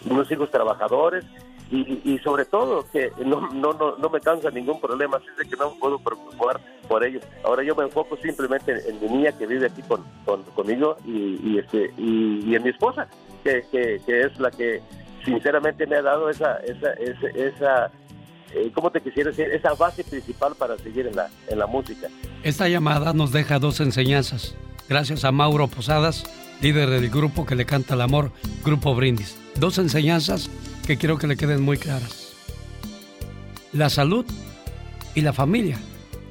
unos 0.07 0.31
hijos 0.31 0.51
trabajadores 0.51 1.25
y, 1.71 2.17
sobre 2.19 2.45
todo 2.45 2.85
que 2.91 3.11
no, 3.25 3.49
no, 3.51 3.73
no, 3.73 3.95
no, 3.97 4.09
me 4.09 4.19
causa 4.19 4.49
ningún 4.49 4.79
problema, 4.81 5.17
así 5.17 5.27
de 5.37 5.47
que 5.47 5.55
no 5.55 5.71
me 5.71 5.79
puedo 5.79 5.99
preocupar 5.99 6.59
por 6.87 7.03
ellos. 7.03 7.23
Ahora 7.43 7.63
yo 7.63 7.75
me 7.75 7.83
enfoco 7.83 8.17
simplemente 8.17 8.73
en, 8.87 8.99
mi 8.99 9.07
niña 9.07 9.31
que 9.31 9.45
vive 9.45 9.67
aquí 9.67 9.81
con, 9.83 10.03
conmigo 10.55 10.97
y, 11.05 11.57
este, 11.59 11.91
y, 11.97 12.55
en 12.55 12.63
mi 12.63 12.69
esposa, 12.69 13.07
que, 13.43 13.63
que, 13.71 14.01
que, 14.05 14.21
es 14.21 14.39
la 14.39 14.49
que 14.49 14.81
sinceramente 15.23 15.85
me 15.85 15.97
ha 15.97 16.01
dado 16.01 16.29
esa, 16.29 16.57
esa, 16.57 16.93
esa, 16.93 17.27
esa 17.35 17.91
eh, 18.53 18.71
¿cómo 18.73 18.91
te 18.91 19.01
quisiera 19.01 19.29
decir? 19.29 19.45
Esa 19.51 19.73
base 19.73 20.03
principal 20.03 20.55
para 20.55 20.77
seguir 20.77 21.07
en 21.07 21.15
la, 21.15 21.29
en 21.47 21.59
la 21.59 21.67
música. 21.67 22.07
Esta 22.43 22.67
llamada 22.67 23.13
nos 23.13 23.31
deja 23.31 23.59
dos 23.59 23.79
enseñanzas. 23.79 24.55
Gracias 24.87 25.23
a 25.23 25.31
Mauro 25.31 25.67
Posadas, 25.67 26.23
líder 26.61 26.89
del 26.89 27.09
grupo 27.09 27.45
que 27.45 27.55
le 27.55 27.65
canta 27.65 27.93
el 27.93 28.01
amor, 28.01 28.31
Grupo 28.63 28.95
Brindis. 28.95 29.37
Dos 29.55 29.77
enseñanzas 29.77 30.49
que 30.87 30.97
quiero 30.97 31.17
que 31.17 31.27
le 31.27 31.37
queden 31.37 31.61
muy 31.61 31.77
claras. 31.77 32.33
La 33.71 33.89
salud 33.89 34.25
y 35.13 35.21
la 35.21 35.33
familia 35.33 35.77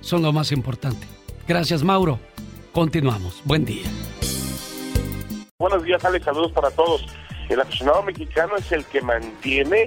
son 0.01 0.23
lo 0.23 0.33
más 0.33 0.51
importante. 0.51 1.07
Gracias, 1.47 1.85
Mauro. 1.85 2.19
Continuamos. 2.73 3.41
Buen 3.45 3.65
día. 3.65 3.87
Buenos 5.59 5.85
días, 5.85 6.05
Alex. 6.05 6.25
Saludos 6.25 6.53
para 6.53 6.71
todos. 6.71 7.05
El 7.49 7.61
aficionado 7.61 8.03
mexicano 8.03 8.57
es 8.57 8.71
el 8.73 8.85
que 8.85 9.01
mantiene 9.01 9.87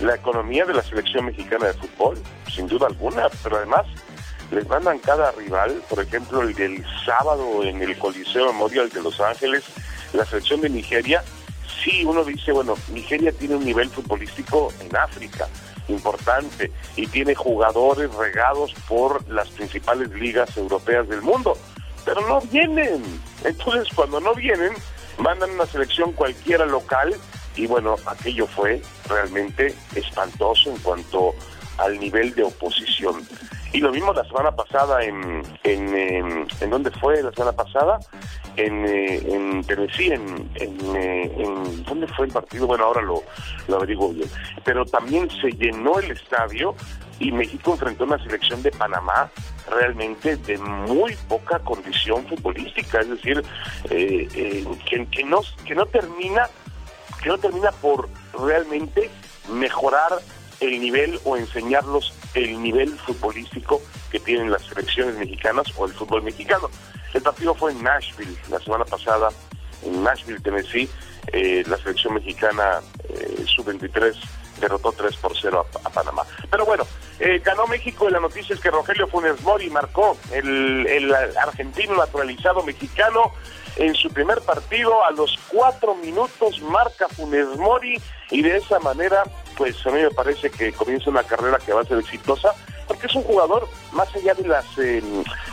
la 0.00 0.14
economía 0.14 0.64
de 0.64 0.74
la 0.74 0.82
selección 0.82 1.26
mexicana 1.26 1.66
de 1.66 1.74
fútbol, 1.74 2.18
sin 2.52 2.68
duda 2.68 2.86
alguna, 2.86 3.28
pero 3.42 3.56
además 3.56 3.86
les 4.50 4.66
mandan 4.68 4.98
cada 4.98 5.32
rival, 5.32 5.82
por 5.88 6.00
ejemplo 6.00 6.42
el 6.42 6.54
del 6.54 6.84
sábado 7.04 7.62
en 7.64 7.82
el 7.82 7.98
Coliseo 7.98 8.46
Memorial 8.46 8.88
de 8.88 9.02
Los 9.02 9.20
Ángeles, 9.20 9.64
la 10.12 10.24
selección 10.24 10.60
de 10.60 10.70
Nigeria, 10.70 11.22
sí 11.82 12.04
uno 12.04 12.24
dice, 12.24 12.52
bueno, 12.52 12.74
Nigeria 12.92 13.32
tiene 13.32 13.56
un 13.56 13.64
nivel 13.64 13.90
futbolístico 13.90 14.72
en 14.80 14.96
África 14.96 15.48
importante 15.88 16.70
y 16.96 17.06
tiene 17.06 17.34
jugadores 17.34 18.12
regados 18.14 18.74
por 18.86 19.26
las 19.28 19.48
principales 19.50 20.10
ligas 20.10 20.56
europeas 20.56 21.08
del 21.08 21.22
mundo, 21.22 21.56
pero 22.04 22.26
no 22.28 22.40
vienen. 22.42 23.02
Entonces 23.44 23.88
cuando 23.94 24.20
no 24.20 24.34
vienen, 24.34 24.72
mandan 25.18 25.50
una 25.50 25.66
selección 25.66 26.12
cualquiera 26.12 26.66
local 26.66 27.14
y 27.58 27.66
bueno, 27.66 27.96
aquello 28.06 28.46
fue 28.46 28.80
realmente 29.08 29.74
espantoso 29.94 30.70
en 30.70 30.78
cuanto 30.78 31.34
al 31.78 31.98
nivel 31.98 32.34
de 32.34 32.44
oposición. 32.44 33.26
Y 33.72 33.80
lo 33.80 33.90
vimos 33.90 34.16
la 34.16 34.24
semana 34.24 34.52
pasada 34.52 35.02
en, 35.04 35.42
en, 35.64 36.46
en, 36.60 36.70
¿dónde 36.70 36.90
fue 36.92 37.20
la 37.22 37.32
semana 37.32 37.52
pasada? 37.52 37.98
En, 38.56 38.86
eh, 38.86 39.16
en 39.26 39.62
Tennessee, 39.64 40.12
en, 40.12 40.50
eh, 40.54 41.32
en, 41.36 41.84
¿dónde 41.84 42.06
fue 42.08 42.26
el 42.26 42.32
partido? 42.32 42.66
Bueno, 42.66 42.84
ahora 42.84 43.02
lo, 43.02 43.22
lo 43.66 43.76
averiguo 43.76 44.10
bien. 44.12 44.30
Pero 44.64 44.84
también 44.86 45.28
se 45.30 45.50
llenó 45.50 45.98
el 45.98 46.12
estadio 46.12 46.74
y 47.18 47.32
México 47.32 47.72
enfrentó 47.72 48.04
una 48.04 48.22
selección 48.22 48.62
de 48.62 48.70
Panamá 48.70 49.30
realmente 49.68 50.36
de 50.36 50.56
muy 50.58 51.14
poca 51.28 51.58
condición 51.58 52.24
futbolística, 52.26 53.00
es 53.00 53.10
decir, 53.10 53.42
eh, 53.90 54.64
que, 54.88 55.06
que, 55.06 55.24
no, 55.24 55.40
que 55.66 55.74
no 55.74 55.84
termina 55.86 56.48
que 57.22 57.28
no 57.28 57.38
termina 57.38 57.72
por 57.72 58.08
realmente 58.32 59.10
mejorar 59.52 60.20
el 60.60 60.80
nivel 60.80 61.20
o 61.24 61.36
enseñarlos 61.36 62.14
el 62.34 62.62
nivel 62.62 62.90
futbolístico 62.98 63.80
que 64.10 64.20
tienen 64.20 64.50
las 64.50 64.62
selecciones 64.62 65.16
mexicanas 65.16 65.66
o 65.76 65.86
el 65.86 65.92
fútbol 65.92 66.22
mexicano. 66.22 66.70
El 67.14 67.22
partido 67.22 67.54
fue 67.54 67.72
en 67.72 67.82
Nashville 67.82 68.36
la 68.50 68.58
semana 68.58 68.84
pasada, 68.84 69.28
en 69.84 70.02
Nashville, 70.02 70.40
Tennessee. 70.40 70.88
Eh, 71.32 71.62
la 71.66 71.76
selección 71.76 72.14
mexicana 72.14 72.80
eh, 73.08 73.44
sub-23 73.46 74.14
derrotó 74.60 74.92
3 74.92 75.16
por 75.16 75.32
0 75.38 75.66
a, 75.84 75.90
Panamá. 75.90 76.24
Pero 76.50 76.64
bueno, 76.64 76.86
eh, 77.20 77.40
ganó 77.44 77.66
México 77.66 78.08
y 78.08 78.12
la 78.12 78.20
noticia 78.20 78.54
es 78.54 78.60
que 78.60 78.70
Rogelio 78.70 79.06
Funes 79.08 79.40
Mori 79.42 79.70
marcó 79.70 80.16
el, 80.32 80.86
el 80.86 81.14
argentino 81.14 81.96
naturalizado 81.96 82.62
mexicano 82.62 83.32
en 83.78 83.94
su 83.94 84.10
primer 84.10 84.40
partido 84.40 85.04
a 85.04 85.12
los 85.12 85.38
cuatro 85.48 85.94
minutos 85.94 86.60
marca 86.62 87.08
Funes 87.08 87.56
Mori 87.56 88.00
y 88.30 88.42
de 88.42 88.56
esa 88.56 88.78
manera 88.80 89.22
pues 89.56 89.74
a 89.86 89.90
mí 89.90 90.02
me 90.02 90.10
parece 90.10 90.50
que 90.50 90.72
comienza 90.72 91.10
una 91.10 91.22
carrera 91.22 91.58
que 91.58 91.72
va 91.72 91.82
a 91.82 91.84
ser 91.84 91.98
exitosa 91.98 92.54
porque 92.86 93.06
es 93.06 93.14
un 93.14 93.22
jugador 93.22 93.68
más 93.92 94.14
allá 94.14 94.34
de 94.34 94.48
las 94.48 94.66
eh, 94.78 95.02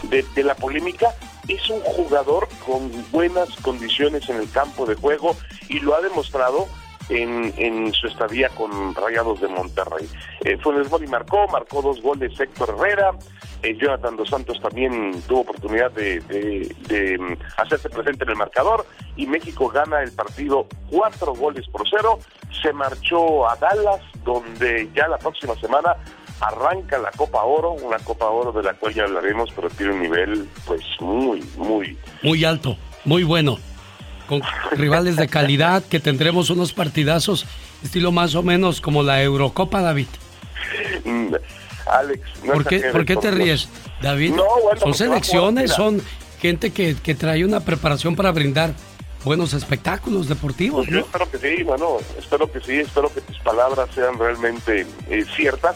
de, 0.03 0.43
la 0.43 0.55
polémica 0.55 1.13
es 1.47 1.69
un 1.69 1.79
jugador 1.81 2.47
con 2.65 2.91
buenas 3.11 3.49
condiciones 3.61 4.27
en 4.29 4.37
el 4.37 4.49
campo 4.49 4.85
de 4.85 4.95
juego 4.95 5.35
y 5.69 5.79
lo 5.79 5.95
ha 5.95 6.01
demostrado 6.01 6.67
en, 7.09 7.93
su 7.93 8.07
estadía 8.07 8.49
con 8.49 8.95
Rayados 8.95 9.39
de 9.39 9.47
Monterrey. 9.47 10.09
Eh, 10.43 10.57
Funes 10.57 10.89
Mori 10.89 11.05
marcó, 11.05 11.47
marcó 11.47 11.83
dos 11.83 12.01
goles 12.01 12.39
Héctor 12.39 12.75
Herrera, 12.75 13.11
eh, 13.63 13.77
Jonathan 13.79 14.15
Dos 14.15 14.29
Santos 14.29 14.59
también 14.61 15.21
tuvo 15.27 15.41
oportunidad 15.41 15.91
de, 15.91 17.17
mm, 17.19 17.33
hacerse 17.57 17.89
presente 17.89 18.23
en 18.23 18.31
el 18.31 18.35
marcador 18.35 18.85
y 19.15 19.25
México 19.25 19.69
gana 19.69 20.01
el 20.01 20.11
partido 20.11 20.67
cuatro 20.89 21.33
goles 21.33 21.67
por 21.69 21.87
cero. 21.89 22.19
Se 22.61 22.71
marchó 22.73 23.49
a 23.49 23.55
Dallas, 23.55 24.01
donde 24.23 24.89
ya 24.95 25.07
la 25.07 25.17
próxima 25.17 25.55
semana 25.55 25.95
arranca 26.39 26.97
la 26.97 27.11
Copa 27.11 27.43
Oro, 27.43 27.71
una 27.71 27.97
Copa 27.99 28.25
Oro 28.25 28.51
de 28.51 28.63
la 28.63 28.73
cual 28.73 28.93
ya 28.93 29.03
hablaremos, 29.03 29.49
pero 29.55 29.69
tiene 29.69 29.93
un 29.93 30.01
nivel 30.01 30.49
pues 30.65 30.81
muy, 30.99 31.43
muy... 31.57 31.97
Muy 32.23 32.43
alto, 32.43 32.77
muy 33.03 33.23
bueno. 33.23 33.57
Con 34.27 34.41
rivales 34.71 35.17
de 35.17 35.27
calidad 35.27 35.83
que 35.83 35.99
tendremos 35.99 36.49
unos 36.49 36.73
partidazos, 36.73 37.45
estilo 37.83 38.11
más 38.11 38.33
o 38.33 38.41
menos 38.41 38.81
como 38.81 39.03
la 39.03 39.21
Eurocopa, 39.21 39.81
David. 39.81 40.07
Alex. 41.85 42.21
¿Por, 42.45 42.65
qué, 42.65 42.79
¿Por 42.91 43.05
qué 43.05 43.15
te 43.15 43.31
ríes, 43.31 43.69
David? 44.01 44.33
son 44.81 44.93
selecciones, 44.93 45.71
son 45.71 46.01
gente 46.39 46.71
que, 46.71 46.95
que, 46.95 47.15
trae 47.15 47.43
una 47.45 47.59
preparación 47.61 48.15
para 48.15 48.31
brindar 48.31 48.73
buenos 49.23 49.53
espectáculos 49.53 50.27
deportivos. 50.27 50.85
Yo 50.87 50.99
espero 50.99 51.29
que 51.31 51.37
sí, 51.39 51.63
bueno, 51.63 51.97
espero 52.17 52.51
que 52.51 52.59
sí, 52.61 52.79
espero 52.79 53.11
que 53.13 53.21
tus 53.21 53.39
palabras 53.39 53.89
sean 53.95 54.19
realmente 54.19 54.85
eh, 55.09 55.25
ciertas. 55.35 55.75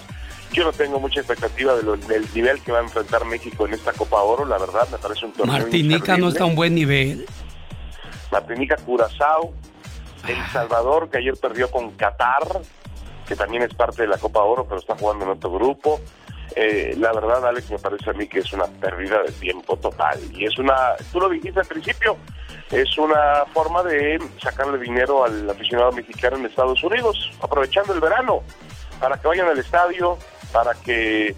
Yo 0.51 0.63
no 0.63 0.71
tengo 0.71 0.99
mucha 0.99 1.19
expectativa 1.19 1.75
de 1.75 1.83
lo- 1.83 1.97
del 1.97 2.27
nivel 2.33 2.61
que 2.61 2.71
va 2.71 2.79
a 2.79 2.83
enfrentar 2.83 3.23
México 3.25 3.67
en 3.67 3.73
esta 3.73 3.93
Copa 3.93 4.21
Oro, 4.21 4.45
la 4.45 4.57
verdad, 4.57 4.87
me 4.91 4.97
parece 4.97 5.25
un 5.25 5.33
torneo 5.33 5.53
Martinica 5.55 6.17
no 6.17 6.29
está 6.29 6.43
a 6.43 6.47
un 6.47 6.55
buen 6.55 6.73
nivel. 6.75 7.25
Martinica, 8.31 8.75
Curazao, 8.77 9.53
El 10.27 10.37
Salvador, 10.51 11.09
que 11.09 11.17
ayer 11.17 11.35
perdió 11.37 11.69
con 11.71 11.91
Qatar, 11.91 12.43
que 13.29 13.35
también 13.35 13.61
es 13.61 13.73
parte 13.75 14.01
de 14.01 14.07
la 14.07 14.17
Copa 14.17 14.41
Oro, 14.43 14.65
pero 14.67 14.79
está 14.81 14.95
jugando 14.97 15.23
en 15.23 15.31
otro 15.31 15.51
grupo. 15.51 16.01
Eh, 16.55 16.95
la 16.97 17.13
verdad, 17.13 17.45
Alex, 17.45 17.69
me 17.69 17.77
parece 17.77 18.09
a 18.09 18.13
mí 18.13 18.27
que 18.27 18.39
es 18.39 18.51
una 18.53 18.65
pérdida 18.65 19.21
de 19.21 19.31
tiempo 19.33 19.77
total. 19.77 20.19
Y 20.33 20.45
es 20.45 20.57
una, 20.57 20.95
tú 21.13 21.19
lo 21.19 21.29
dijiste 21.29 21.59
al 21.59 21.67
principio, 21.67 22.17
es 22.71 22.97
una 22.97 23.45
forma 23.53 23.83
de 23.83 24.19
sacarle 24.41 24.79
dinero 24.79 25.23
al 25.23 25.47
aficionado 25.47 25.91
mexicano 25.91 26.37
en 26.37 26.47
Estados 26.47 26.83
Unidos, 26.83 27.31
aprovechando 27.39 27.93
el 27.93 27.99
verano, 28.01 28.41
para 28.99 29.17
que 29.21 29.27
vayan 29.27 29.47
al 29.47 29.59
estadio, 29.59 30.17
para 30.51 30.73
que 30.73 31.35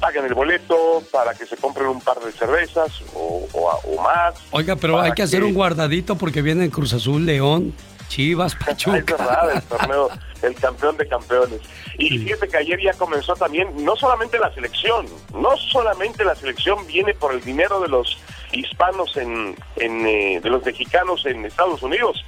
paguen 0.00 0.24
el 0.24 0.32
boleto, 0.32 1.02
para 1.12 1.34
que 1.34 1.44
se 1.44 1.58
compren 1.58 1.88
un 1.88 2.00
par 2.00 2.18
de 2.20 2.32
cervezas 2.32 3.02
o, 3.14 3.46
o- 3.52 3.80
o 3.86 4.02
más. 4.02 4.34
Oiga, 4.50 4.76
pero 4.76 4.98
hay 4.98 5.12
que 5.12 5.22
hacer 5.22 5.44
un 5.44 5.52
guardadito 5.52 6.16
porque 6.16 6.40
vienen 6.40 6.70
Cruz 6.70 6.94
Azul, 6.94 7.26
León, 7.26 7.74
Chivas, 8.14 8.52
es 8.52 8.58
Pachuca. 8.66 9.16
verdad, 9.16 9.50
el 9.56 9.62
torneo, 9.62 10.10
el 10.42 10.54
campeón 10.54 10.96
de 10.96 11.08
campeones. 11.08 11.60
Y 11.98 12.18
fíjate 12.18 12.46
que 12.48 12.56
ayer 12.58 12.80
ya 12.80 12.92
comenzó 12.94 13.34
también, 13.34 13.84
no 13.84 13.96
solamente 13.96 14.38
la 14.38 14.52
selección, 14.54 15.06
no 15.32 15.56
solamente 15.56 16.24
la 16.24 16.36
selección 16.36 16.86
viene 16.86 17.12
por 17.14 17.32
el 17.34 17.42
dinero 17.42 17.80
de 17.80 17.88
los 17.88 18.18
hispanos 18.52 19.16
en, 19.16 19.56
en, 19.76 20.06
eh, 20.06 20.40
de 20.40 20.48
los 20.48 20.64
mexicanos 20.64 21.26
en 21.26 21.44
Estados 21.44 21.82
Unidos. 21.82 22.24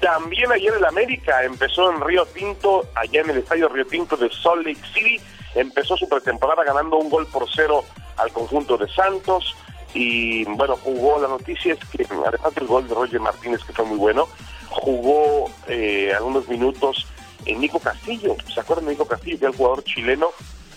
También 0.00 0.50
ayer 0.50 0.72
el 0.74 0.84
América 0.84 1.44
empezó 1.44 1.92
en 1.92 2.00
Río 2.00 2.26
Tinto, 2.26 2.88
allá 2.96 3.20
en 3.20 3.30
el 3.30 3.38
estadio 3.38 3.68
Río 3.68 3.86
Tinto 3.86 4.16
de 4.16 4.30
Salt 4.30 4.66
Lake 4.66 4.80
City, 4.92 5.20
empezó 5.54 5.96
su 5.96 6.08
pretemporada 6.08 6.64
ganando 6.64 6.96
un 6.96 7.10
gol 7.10 7.26
por 7.28 7.48
cero 7.52 7.84
al 8.16 8.32
conjunto 8.32 8.76
de 8.76 8.88
Santos 8.88 9.56
y 9.94 10.44
bueno, 10.44 10.76
jugó, 10.76 11.18
la 11.20 11.28
noticia 11.28 11.74
es 11.74 11.80
que 11.90 12.04
además 12.04 12.54
del 12.54 12.66
gol 12.66 12.86
de 12.86 12.94
Roger 12.94 13.20
Martínez 13.20 13.64
que 13.64 13.72
fue 13.72 13.84
muy 13.84 13.98
bueno, 13.98 14.26
jugó 14.70 15.50
eh, 15.66 16.12
algunos 16.14 16.48
minutos 16.48 17.06
en 17.46 17.60
Nico 17.60 17.78
Castillo, 17.78 18.36
¿se 18.52 18.60
acuerdan 18.60 18.86
de 18.86 18.92
Nico 18.92 19.06
Castillo? 19.06 19.38
Que 19.38 19.44
era 19.44 19.52
el 19.52 19.56
jugador 19.56 19.84
chileno 19.84 20.28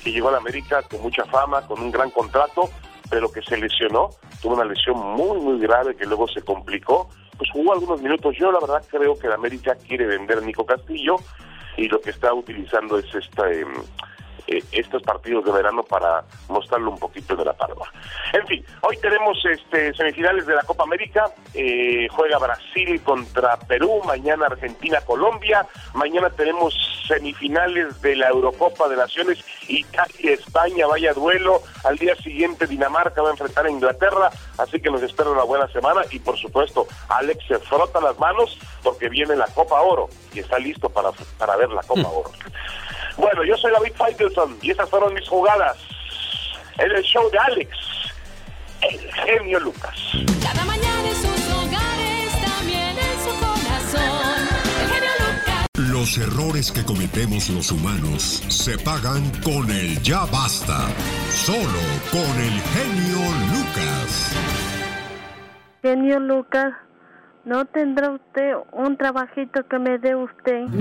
que 0.04 0.12
llegó 0.12 0.30
a 0.30 0.34
la 0.34 0.38
América 0.38 0.82
con 0.84 1.02
mucha 1.02 1.26
fama, 1.26 1.66
con 1.68 1.80
un 1.82 1.92
gran 1.92 2.10
contrato, 2.10 2.70
pero 3.10 3.32
que 3.32 3.42
se 3.42 3.58
lesionó, 3.58 4.10
tuvo 4.42 4.56
una 4.56 4.66
lesión 4.66 4.98
muy, 4.98 5.40
muy 5.40 5.60
grave 5.60 5.96
que 5.96 6.06
luego 6.06 6.28
se 6.28 6.42
complicó, 6.42 7.10
pues 7.38 7.50
jugó 7.52 7.74
algunos 7.74 8.02
minutos. 8.02 8.36
Yo 8.38 8.52
la 8.52 8.60
verdad 8.60 8.84
creo 8.90 9.18
que 9.18 9.28
la 9.28 9.36
América 9.36 9.76
quiere 9.76 10.06
vender 10.08 10.40
a 10.40 10.42
Nico 10.42 10.66
Castillo 10.66 11.18
y 11.78 11.88
lo 11.88 12.02
que 12.02 12.12
está 12.12 12.34
utilizando 12.34 12.98
es 12.98 13.14
esta... 13.14 13.52
em, 13.52 13.74
eh, 14.52 14.64
estos 14.72 15.02
partidos 15.04 15.46
de 15.46 15.52
verano 15.52 15.84
para 15.84 16.26
mostrarle 16.50 16.88
un 16.88 17.00
poquito 17.00 17.36
de 17.36 17.46
la 17.46 17.54
parva. 17.54 17.92
En 18.34 18.46
fin, 18.48 18.66
hoy 18.82 18.98
tenemos 18.98 19.38
este 19.46 19.94
semifinales 19.94 20.46
de 20.46 20.56
la 20.56 20.64
Copa 20.64 20.84
América, 20.84 21.32
eh, 21.54 22.08
juega 22.12 22.38
Brasil 22.38 23.02
contra 23.02 23.58
Perú, 23.58 24.02
mañana 24.06 24.48
Argentina, 24.48 25.00
Colombia, 25.02 25.66
mañana 25.94 26.30
tenemos 26.30 26.76
semifinales 27.08 28.02
de 28.02 28.16
la 28.18 28.30
Eurocopa 28.30 28.90
de 28.90 28.98
Naciones, 28.98 29.44
Italia, 29.68 30.34
España, 30.34 30.86
vaya 30.86 31.14
duelo, 31.14 31.62
al 31.84 31.98
día 31.98 32.16
siguiente 32.16 32.68
Dinamarca 32.68 33.22
va 33.22 33.30
a 33.30 33.32
enfrentar 33.32 33.66
a 33.66 33.72
Inglaterra, 33.72 34.30
así 34.58 34.82
que 34.82 34.90
nos 34.90 35.02
espera 35.02 35.30
una 35.30 35.44
buena 35.44 35.68
semana 35.70 36.02
y 36.12 36.20
por 36.20 36.38
supuesto 36.38 36.88
Alex 37.08 37.46
se 37.48 37.60
frota 37.60 38.02
las 38.02 38.18
manos 38.20 38.58
porque 38.84 39.10
viene 39.10 39.36
la 39.36 39.48
Copa 39.48 39.82
Oro 39.82 40.10
y 40.34 40.40
está 40.40 40.60
listo 40.60 40.90
para, 40.90 41.12
para 41.38 41.56
ver 41.56 41.70
la 41.70 41.84
Copa 41.84 42.10
Oro. 42.10 42.32
Bueno, 43.18 43.44
yo 43.44 43.58
soy 43.58 43.72
David 43.72 43.94
Faitelson 43.96 44.58
y 44.62 44.72
esas 44.72 44.90
fueron 44.90 45.14
mis 45.14 45.28
jugadas 45.28 45.78
en 46.78 46.92
el 46.92 47.04
show 47.04 47.30
de 47.30 47.38
Alex, 47.38 47.70
el 48.82 49.14
genio 49.14 49.60
Lucas. 49.60 49.96
Cada 50.42 50.66
mañana 50.66 51.08
en 51.08 51.16
sus 51.16 51.54
hogares, 51.54 52.32
también 52.46 52.98
en 52.98 53.20
su 53.20 53.30
corazón. 53.40 54.48
El 54.82 54.90
genio 54.90 55.12
Lucas. 55.20 55.70
Los 55.76 56.18
errores 56.18 56.72
que 56.72 56.84
cometemos 56.84 57.50
los 57.50 57.72
humanos 57.72 58.44
se 58.48 58.78
pagan 58.78 59.30
con 59.42 59.70
el 59.70 60.02
ya 60.02 60.26
basta. 60.26 60.88
Solo 61.30 61.82
con 62.12 62.40
el 62.40 62.62
genio 62.62 63.20
Lucas. 63.52 64.36
Genio 65.82 66.20
Lucas, 66.20 66.74
¿no 67.46 67.66
tendrá 67.66 68.12
usted 68.12 68.54
un 68.72 68.98
trabajito 68.98 69.68
que 69.68 69.80
me 69.80 69.98
dé 69.98 70.16
usted? 70.16 70.66
Por 70.68 70.78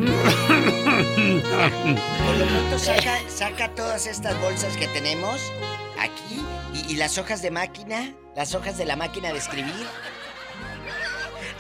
lo 2.37 2.47
pronto 2.47 2.78
saca, 2.78 3.69
todas 3.74 4.07
estas 4.07 4.41
bolsas 4.41 4.77
que 4.77 4.87
tenemos 4.89 5.41
aquí 5.99 6.45
y, 6.89 6.97
las 6.97 7.19
hojas 7.19 7.43
de 7.43 7.51
máquina, 7.51 8.15
las 8.37 8.55
hojas 8.55 8.78
de 8.78 8.85
la 8.85 8.97
máquina 8.97 9.32
de 9.32 9.39
escribir. 9.39 9.87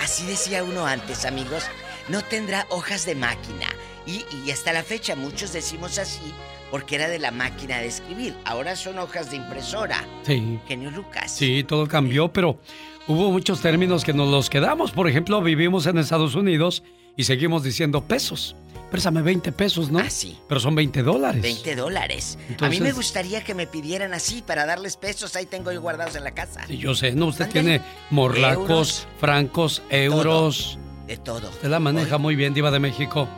Así 0.00 0.26
decía 0.26 0.64
uno 0.64 0.86
antes, 0.86 1.24
amigos, 1.24 1.68
no 2.08 2.22
tendrá 2.22 2.66
hojas 2.70 3.06
de 3.06 3.14
máquina. 3.14 3.66
Y 4.06 4.50
hasta 4.50 4.72
la 4.72 4.82
fecha 4.82 5.14
muchos 5.14 5.52
decimos 5.52 5.98
así 5.98 6.34
porque 6.70 6.94
era 6.96 7.08
de 7.08 7.18
la 7.18 7.30
máquina 7.30 7.78
de 7.78 7.86
escribir. 7.86 8.34
Ahora 8.44 8.76
son 8.76 8.98
hojas 8.98 9.30
de 9.30 9.36
impresora. 9.36 10.04
Sí. 10.22 10.58
Genio 10.66 10.90
Lucas. 10.90 11.30
Sí, 11.34 11.64
todo 11.64 11.86
cambió, 11.88 12.32
pero 12.32 12.58
hubo 13.06 13.30
muchos 13.30 13.60
términos 13.60 14.04
que 14.04 14.12
nos 14.12 14.28
los 14.28 14.50
quedamos. 14.50 14.92
Por 14.92 15.08
ejemplo, 15.08 15.40
vivimos 15.42 15.86
en 15.86 15.98
Estados 15.98 16.34
Unidos 16.34 16.82
y 17.16 17.24
seguimos 17.24 17.62
diciendo 17.62 18.02
pesos. 18.04 18.56
Préstame 18.90 19.22
20 19.22 19.52
pesos, 19.52 19.88
¿no? 19.90 20.00
Ah, 20.00 20.10
sí. 20.10 20.36
Pero 20.48 20.58
son 20.60 20.74
20 20.74 21.04
dólares. 21.04 21.42
20 21.42 21.76
dólares. 21.76 22.36
A 22.60 22.68
mí 22.68 22.80
me 22.80 22.90
gustaría 22.90 23.44
que 23.44 23.54
me 23.54 23.68
pidieran 23.68 24.12
así 24.14 24.42
para 24.42 24.66
darles 24.66 24.96
pesos. 24.96 25.36
Ahí 25.36 25.46
tengo 25.46 25.70
yo 25.70 25.80
guardados 25.80 26.16
en 26.16 26.24
la 26.24 26.32
casa. 26.32 26.66
Sí, 26.66 26.76
yo 26.76 26.96
sé, 26.96 27.12
¿no? 27.12 27.26
Usted 27.26 27.48
tiene 27.48 27.82
morlacos, 28.10 28.68
Euros. 28.68 29.08
francos, 29.20 29.82
euros. 29.90 30.78
De 31.06 31.16
todo. 31.16 31.50
Usted 31.50 31.68
la 31.68 31.78
maneja 31.78 32.18
muy 32.18 32.34
bien, 32.34 32.52
Diva 32.52 32.72
de 32.72 32.80
México. 32.80 33.28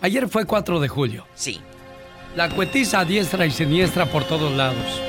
Ayer 0.00 0.28
fue 0.28 0.46
4 0.46 0.80
de 0.80 0.88
julio. 0.88 1.26
Sí. 1.34 1.60
La 2.36 2.48
cuetiza 2.48 3.00
a 3.00 3.04
diestra 3.04 3.44
y 3.46 3.50
siniestra 3.50 4.06
por 4.06 4.24
todos 4.24 4.52
lados. 4.56 5.00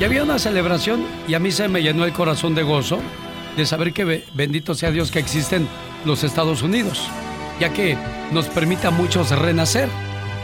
Y 0.00 0.04
había 0.04 0.22
una 0.22 0.38
celebración 0.38 1.04
y 1.28 1.34
a 1.34 1.38
mí 1.38 1.50
se 1.52 1.68
me 1.68 1.82
llenó 1.82 2.04
el 2.04 2.12
corazón 2.12 2.54
de 2.54 2.62
gozo 2.62 2.98
de 3.56 3.66
saber 3.66 3.92
que 3.92 4.04
be- 4.04 4.24
bendito 4.34 4.74
sea 4.74 4.90
Dios 4.90 5.10
que 5.10 5.18
existen 5.18 5.66
los 6.04 6.24
Estados 6.24 6.62
Unidos, 6.62 7.08
ya 7.60 7.72
que 7.72 7.96
nos 8.32 8.46
permite 8.46 8.86
a 8.86 8.90
muchos 8.90 9.30
renacer. 9.30 9.88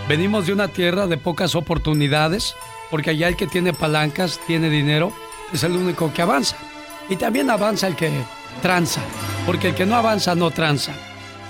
Venimos 0.09 0.47
de 0.47 0.53
una 0.53 0.69
tierra 0.69 1.07
de 1.07 1.17
pocas 1.19 1.55
oportunidades, 1.55 2.55
porque 2.91 3.11
allá 3.11 3.29
el 3.29 3.37
que 3.37 3.47
tiene 3.47 3.73
palancas, 3.73 4.41
tiene 4.47 4.69
dinero, 4.71 5.13
es 5.53 5.63
el 5.65 5.73
único 5.73 6.13
que 6.13 6.23
avanza. 6.23 6.57
Y 7.09 7.17
también 7.17 7.51
avanza 7.51 7.87
el 7.87 7.97
que 7.97 8.11
tranza, 8.63 9.01
porque 9.47 9.69
el 9.69 9.75
que 9.75 9.87
no 9.87 9.97
avanza 9.97 10.35
no 10.35 10.51
tranza. 10.51 10.93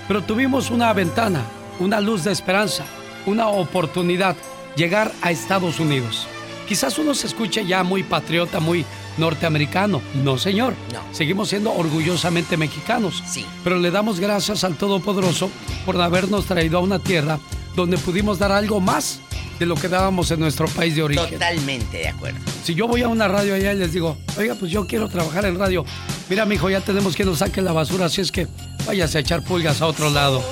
Pero 0.07 0.21
tuvimos 0.23 0.69
una 0.69 0.91
ventana, 0.93 1.41
una 1.79 2.01
luz 2.01 2.23
de 2.25 2.31
esperanza, 2.33 2.83
una 3.25 3.47
oportunidad, 3.47 4.35
llegar 4.75 5.11
a 5.21 5.31
Estados 5.31 5.79
Unidos. 5.79 6.27
Quizás 6.67 6.97
uno 6.97 7.13
se 7.13 7.27
escuche 7.27 7.65
ya 7.65 7.83
muy 7.83 8.03
patriota, 8.03 8.59
muy 8.59 8.85
norteamericano. 9.17 10.01
No, 10.23 10.37
señor. 10.37 10.73
Seguimos 11.11 11.49
siendo 11.49 11.73
orgullosamente 11.73 12.57
mexicanos. 12.57 13.21
Sí. 13.27 13.45
Pero 13.63 13.77
le 13.79 13.91
damos 13.91 14.19
gracias 14.19 14.63
al 14.63 14.75
Todopoderoso 14.75 15.49
por 15.85 15.99
habernos 16.01 16.45
traído 16.45 16.77
a 16.77 16.81
una 16.81 16.99
tierra 16.99 17.39
donde 17.75 17.97
pudimos 17.97 18.39
dar 18.39 18.51
algo 18.51 18.79
más 18.79 19.19
de 19.59 19.65
lo 19.65 19.75
que 19.75 19.87
dábamos 19.87 20.31
en 20.31 20.39
nuestro 20.39 20.67
país 20.67 20.95
de 20.95 21.03
origen. 21.03 21.29
Totalmente 21.29 21.97
de 21.97 22.07
acuerdo. 22.07 22.39
Si 22.63 22.73
yo 22.73 22.87
voy 22.87 23.01
a 23.01 23.07
una 23.07 23.27
radio 23.27 23.53
allá 23.55 23.73
y 23.73 23.77
les 23.77 23.93
digo, 23.93 24.17
oiga, 24.37 24.55
pues 24.55 24.71
yo 24.71 24.87
quiero 24.87 25.09
trabajar 25.09 25.45
en 25.45 25.59
radio. 25.59 25.85
Mira, 26.29 26.45
mijo, 26.45 26.69
ya 26.69 26.81
tenemos 26.81 27.15
que 27.15 27.25
nos 27.25 27.39
saque 27.39 27.61
la 27.61 27.71
basura, 27.71 28.05
así 28.05 28.21
es 28.21 28.31
que 28.31 28.47
váyase 28.85 29.19
a 29.19 29.21
echar 29.21 29.43
pulgas 29.43 29.81
a 29.81 29.87
otro 29.87 30.09
lado. 30.09 30.43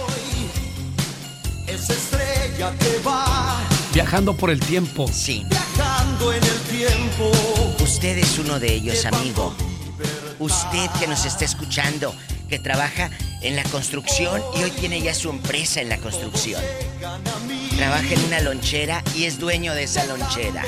Esa 1.68 1.94
estrella 1.94 2.74
que 2.78 3.00
va 3.06 3.71
Viajando 3.94 4.36
por 4.36 4.50
el 4.50 4.60
tiempo. 4.60 5.08
Sí. 5.12 5.46
viajando 5.50 6.34
en 6.34 6.44
el 6.44 6.60
tiempo. 6.62 7.32
Usted 7.84 8.18
es 8.18 8.40
uno 8.40 8.60
de 8.60 8.74
ellos, 8.74 9.06
amigo. 9.06 9.54
Usted 10.40 10.90
que 11.00 11.08
nos 11.08 11.26
está 11.26 11.44
escuchando, 11.44 12.16
que 12.48 12.58
trabaja 12.58 13.10
en 13.42 13.56
la 13.56 13.64
construcción 13.64 14.42
y 14.58 14.64
hoy 14.64 14.72
tiene 14.72 15.02
ya 15.02 15.14
su 15.14 15.30
empresa 15.30 15.82
en 15.82 15.90
la 15.90 15.98
construcción. 15.98 16.62
Trabaja 17.76 18.14
en 18.14 18.24
una 18.26 18.40
lonchera 18.40 19.04
y 19.16 19.26
es 19.26 19.40
dueño 19.40 19.74
de 19.74 19.84
esa 19.84 20.06
lonchera. 20.06 20.64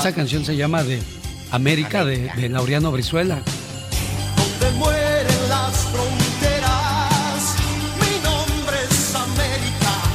Esa 0.00 0.12
canción 0.14 0.44
se 0.44 0.56
llama 0.56 0.84
de 0.84 1.02
América, 1.50 2.04
de, 2.04 2.30
de 2.34 2.48
Laureano 2.48 2.90
Brizuela. 2.92 3.42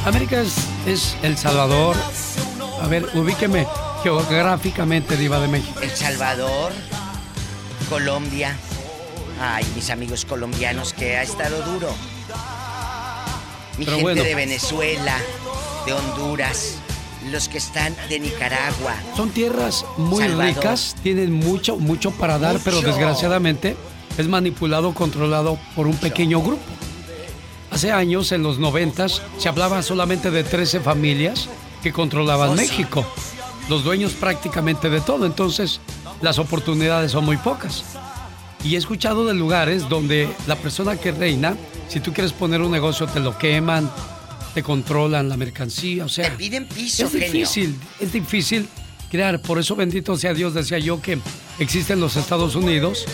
América. 0.06 0.42
Es, 0.42 0.56
es 0.86 1.16
El 1.24 1.38
Salvador. 1.38 1.96
A 2.82 2.88
ver, 2.88 3.08
ubíqueme 3.14 3.66
geográficamente, 4.04 5.16
Diva 5.16 5.40
de 5.40 5.48
México. 5.48 5.80
El 5.82 5.92
Salvador, 5.92 6.72
Colombia. 7.90 8.56
Ay, 9.42 9.66
mis 9.76 9.90
amigos 9.90 10.26
colombianos 10.26 10.94
que 10.94 11.18
ha 11.18 11.24
estado 11.24 11.62
duro. 11.64 11.90
Mi 13.78 13.86
Pero 13.86 13.98
gente 13.98 14.04
bueno. 14.04 14.24
de 14.24 14.36
Venezuela. 14.36 15.16
de 15.86 15.94
Honduras, 15.94 16.76
los 17.32 17.50
que 17.50 17.58
están 17.58 17.94
de 18.08 18.20
Nicaragua. 18.20 18.96
Son 19.18 19.30
tierras 19.32 19.86
muy 19.98 20.24
Salvador. 20.24 20.56
ricas, 20.56 20.96
tienen 21.04 21.34
mucho, 21.34 21.76
mucho 21.78 22.12
para 22.12 22.38
dar, 22.40 22.58
pero 22.64 22.82
desgraciadamente 22.82 23.76
es 24.18 24.28
manipulado, 24.28 24.94
controlado 24.94 25.58
por 25.76 25.88
un 25.88 25.98
pequeño 25.98 26.40
grupo. 26.42 26.62
Hace 27.74 27.92
años, 27.92 28.32
en 28.32 28.44
los 28.44 28.60
noventas, 28.60 29.22
se 29.40 29.50
hablaba 29.50 29.82
solamente 29.82 30.30
de 30.30 30.44
13 30.44 30.80
familias 30.80 31.50
que 31.82 31.92
controlaban. 31.92 32.56
México. 32.56 33.04
Los 33.68 33.84
dueños 33.84 34.14
prácticamente 34.14 34.90
de 34.92 35.02
todo, 35.02 35.26
entonces 35.26 35.80
las 36.22 36.38
oportunidades 36.38 37.12
son 37.12 37.26
muy 37.26 37.38
pocas. 37.38 37.84
Y 38.64 38.76
he 38.76 38.78
escuchado 38.78 39.26
de 39.26 39.34
lugares 39.34 39.90
donde 39.90 40.30
la 40.46 40.56
persona 40.56 40.98
que 40.98 41.12
reina, 41.12 41.58
si 41.88 42.00
tú 42.00 42.14
quieres 42.14 42.32
poner 42.32 42.62
un 42.62 42.72
negocio, 42.72 43.08
te 43.08 43.20
lo 43.20 43.38
queman, 43.38 43.90
te 44.54 44.62
controlan 44.62 45.28
la 45.28 45.36
mercancía, 45.36 46.06
o 46.06 46.10
sea... 46.10 46.30
Te 46.30 46.38
piden 46.38 46.68
piso, 46.68 47.06
Es 47.06 47.12
genio. 47.12 47.28
difícil, 47.32 47.76
es 48.00 48.14
difícil 48.14 48.68
crear. 49.10 49.42
Por 49.42 49.58
eso 49.58 49.76
bendito 49.76 50.16
sea 50.16 50.34
Dios, 50.36 50.54
decía 50.54 50.78
yo, 50.78 51.02
que 51.02 51.18
existen 51.58 52.00
los 52.00 52.18
Estados 52.18 52.56
Unidos 52.56 53.06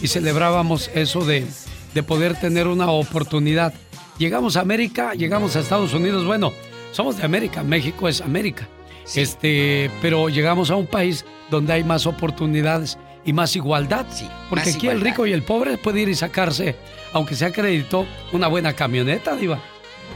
y 0.00 0.06
celebrábamos 0.06 0.90
eso 0.94 1.24
de, 1.24 1.44
de 1.92 2.02
poder 2.04 2.38
tener 2.38 2.68
una 2.68 2.88
oportunidad. 2.90 3.74
Llegamos 4.18 4.56
a 4.56 4.60
América, 4.60 5.12
llegamos 5.14 5.56
a 5.56 5.60
Estados 5.60 5.92
Unidos, 5.92 6.24
bueno, 6.24 6.52
somos 6.92 7.18
de 7.18 7.24
América, 7.24 7.62
México 7.62 8.08
es 8.08 8.20
América. 8.20 8.68
Este, 9.14 9.90
pero 10.02 10.28
llegamos 10.28 10.70
a 10.70 10.76
un 10.76 10.86
país 10.86 11.24
donde 11.50 11.74
hay 11.74 11.84
más 11.84 12.06
oportunidades 12.06 12.98
y 13.24 13.32
más 13.32 13.54
igualdad. 13.54 14.06
porque 14.48 14.66
más 14.66 14.74
aquí 14.74 14.88
el 14.88 15.00
rico 15.00 15.26
y 15.26 15.32
el 15.32 15.42
pobre 15.42 15.76
puede 15.76 16.00
ir 16.00 16.08
y 16.08 16.14
sacarse, 16.14 16.76
aunque 17.12 17.36
sea 17.36 17.52
crédito, 17.52 18.06
una 18.32 18.48
buena 18.48 18.72
camioneta, 18.72 19.36
Diva. 19.36 19.60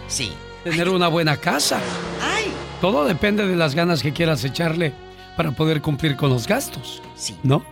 Sí. 0.09 0.33
Tener 0.65 0.89
una 0.89 1.09
buena 1.09 1.37
casa. 1.37 1.81
Todo 2.81 3.05
depende 3.05 3.47
de 3.47 3.57
las 3.57 3.75
ganas 3.75 4.03
que 4.03 4.13
quieras 4.13 4.43
echarle 4.45 4.95
para 5.37 5.53
poder 5.53 5.83
cumplir 5.83 6.17
con 6.17 6.31
los 6.31 6.47
gastos. 6.47 7.03
Sí. 7.15 7.37
¿No? 7.43 7.63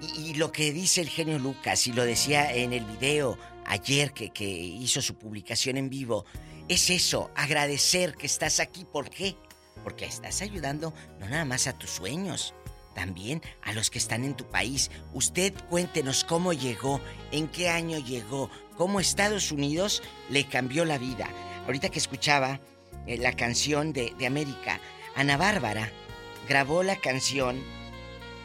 Y, 0.00 0.34
lo 0.34 0.52
que 0.52 0.72
dice 0.72 1.00
el 1.00 1.08
genio 1.08 1.38
Lucas, 1.38 1.86
y 1.86 1.92
lo 1.92 2.04
decía 2.04 2.52
en 2.52 2.72
el 2.72 2.84
video 2.84 3.38
ayer 3.64 4.12
que, 4.12 4.30
que 4.30 4.44
hizo 4.44 5.00
su 5.00 5.14
publicación 5.16 5.76
en 5.76 5.88
vivo, 5.88 6.24
es 6.68 6.90
eso, 6.90 7.30
agradecer 7.34 8.14
que 8.14 8.26
estás 8.26 8.60
aquí. 8.60 8.84
¿Por 8.84 9.08
qué? 9.08 9.36
Porque 9.84 10.04
estás 10.04 10.42
ayudando 10.42 10.92
no 11.20 11.28
nada 11.28 11.44
más 11.44 11.66
a 11.66 11.78
tus 11.78 11.90
sueños, 11.90 12.54
también 12.94 13.42
a 13.62 13.72
los 13.72 13.90
que 13.90 13.98
están 13.98 14.24
en 14.24 14.34
tu 14.34 14.48
país. 14.48 14.90
Usted 15.12 15.54
cuéntenos 15.70 16.24
cómo 16.24 16.52
llegó, 16.52 17.00
en 17.30 17.46
qué 17.46 17.68
año 17.68 17.98
llegó, 17.98 18.50
cómo 18.76 19.00
Estados 19.00 19.52
Unidos 19.52 20.02
le 20.28 20.44
cambió 20.46 20.84
la 20.84 20.98
vida. 20.98 21.28
Ahorita 21.66 21.88
que 21.90 21.98
escuchaba 21.98 22.60
eh, 23.06 23.18
la 23.18 23.32
canción 23.32 23.92
de, 23.92 24.12
de 24.18 24.26
América, 24.26 24.80
Ana 25.14 25.36
Bárbara 25.36 25.90
grabó 26.48 26.82
la 26.82 26.96
canción 26.96 27.62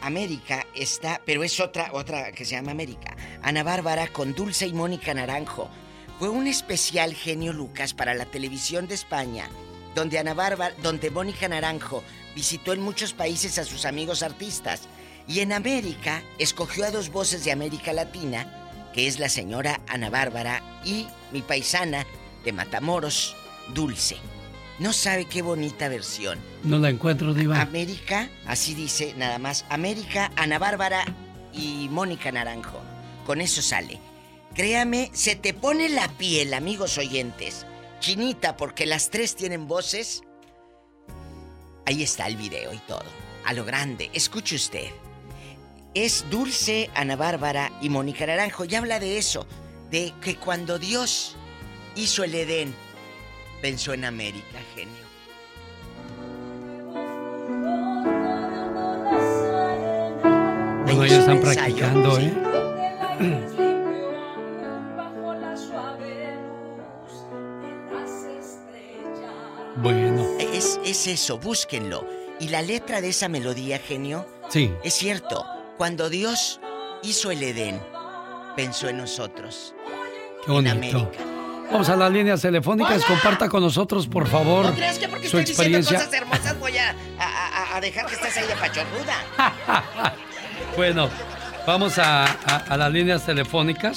América 0.02 0.66
está, 0.74 1.20
pero 1.24 1.44
es 1.44 1.60
otra, 1.60 1.90
otra 1.92 2.32
que 2.32 2.44
se 2.44 2.56
llama 2.56 2.72
América. 2.72 3.16
Ana 3.42 3.62
Bárbara 3.62 4.08
con 4.08 4.34
Dulce 4.34 4.66
y 4.66 4.72
Mónica 4.72 5.14
Naranjo. 5.14 5.70
Fue 6.18 6.28
un 6.28 6.46
especial 6.46 7.14
genio 7.14 7.52
Lucas 7.52 7.94
para 7.94 8.14
la 8.14 8.26
televisión 8.26 8.86
de 8.86 8.94
España, 8.94 9.48
donde 9.94 10.18
Ana 10.18 10.34
Bárbara, 10.34 10.74
donde 10.82 11.10
Mónica 11.10 11.48
Naranjo 11.48 12.02
visitó 12.34 12.72
en 12.72 12.80
muchos 12.80 13.12
países 13.12 13.58
a 13.58 13.64
sus 13.64 13.84
amigos 13.84 14.22
artistas. 14.22 14.82
Y 15.28 15.40
en 15.40 15.52
América 15.52 16.22
escogió 16.38 16.84
a 16.84 16.90
dos 16.90 17.10
voces 17.10 17.44
de 17.44 17.52
América 17.52 17.92
Latina, 17.92 18.90
que 18.92 19.06
es 19.06 19.18
la 19.18 19.28
señora 19.28 19.80
Ana 19.86 20.10
Bárbara 20.10 20.62
y 20.84 21.06
mi 21.30 21.42
paisana 21.42 22.04
de 22.44 22.52
Matamoros, 22.52 23.36
Dulce. 23.72 24.16
No 24.78 24.92
sabe 24.92 25.26
qué 25.26 25.42
bonita 25.42 25.88
versión. 25.88 26.38
No 26.64 26.78
la 26.78 26.88
encuentro, 26.88 27.34
Diva. 27.34 27.60
América, 27.60 28.28
así 28.46 28.74
dice 28.74 29.14
nada 29.16 29.38
más. 29.38 29.64
América, 29.68 30.32
Ana 30.36 30.58
Bárbara 30.58 31.04
y 31.52 31.88
Mónica 31.90 32.32
Naranjo. 32.32 32.80
Con 33.26 33.40
eso 33.40 33.62
sale. 33.62 34.00
Créame, 34.54 35.10
se 35.12 35.36
te 35.36 35.54
pone 35.54 35.88
la 35.88 36.08
piel, 36.08 36.52
amigos 36.54 36.98
oyentes. 36.98 37.66
Chinita, 38.00 38.56
porque 38.56 38.86
las 38.86 39.10
tres 39.10 39.36
tienen 39.36 39.68
voces. 39.68 40.22
Ahí 41.86 42.02
está 42.02 42.26
el 42.26 42.36
video 42.36 42.72
y 42.72 42.78
todo. 42.78 43.04
A 43.44 43.52
lo 43.52 43.64
grande. 43.64 44.10
Escuche 44.12 44.56
usted. 44.56 44.88
Es 45.94 46.24
Dulce, 46.30 46.90
Ana 46.94 47.16
Bárbara 47.16 47.70
y 47.80 47.88
Mónica 47.88 48.26
Naranjo. 48.26 48.64
Y 48.64 48.74
habla 48.74 48.98
de 48.98 49.18
eso. 49.18 49.46
De 49.90 50.12
que 50.20 50.36
cuando 50.36 50.78
Dios 50.78 51.36
hizo 51.96 52.24
el 52.24 52.34
Edén, 52.34 52.74
pensó 53.62 53.94
en 53.94 54.04
América, 54.04 54.58
genio. 54.74 55.06
Bueno, 60.84 61.04
ellos 61.04 61.18
están 61.20 61.40
practicando, 61.40 62.18
¿eh? 62.18 62.32
Bueno. 69.76 70.26
Es, 70.38 70.78
es 70.84 71.06
eso, 71.06 71.38
búsquenlo. 71.38 72.06
Y 72.40 72.48
la 72.48 72.62
letra 72.62 73.00
de 73.00 73.08
esa 73.08 73.28
melodía, 73.28 73.78
genio, 73.78 74.26
Sí. 74.48 74.72
es 74.84 74.94
cierto. 74.94 75.44
Cuando 75.78 76.10
Dios 76.10 76.60
hizo 77.02 77.30
el 77.30 77.42
Edén, 77.42 77.80
pensó 78.56 78.88
en 78.88 78.98
nosotros. 78.98 79.74
Qué 80.44 80.52
bonito. 80.52 81.10
Vamos 81.72 81.88
a 81.88 81.96
las 81.96 82.12
líneas 82.12 82.40
telefónicas. 82.42 83.04
Comparta 83.04 83.48
con 83.48 83.62
nosotros, 83.62 84.06
por 84.06 84.26
favor, 84.28 84.66
¿No 84.66 84.74
crees 84.74 84.98
que 84.98 85.08
porque 85.08 85.28
su 85.28 85.38
estoy 85.38 85.54
diciendo 85.70 85.78
experiencia. 85.78 85.98
cosas 85.98 86.12
hermosas 86.12 86.60
voy 86.60 86.76
a, 86.78 86.90
a- 87.18 87.48
a- 87.72 87.76
a 87.76 87.80
dejar 87.80 88.06
que 88.06 88.14
estés 88.14 88.36
ahí 88.36 88.46
de 88.46 88.54
pachorruda? 88.56 90.14
Bueno, 90.76 91.08
vamos 91.66 91.98
a, 91.98 92.24
las 92.76 92.92
líneas 92.92 93.26
telefónicas 93.26 93.94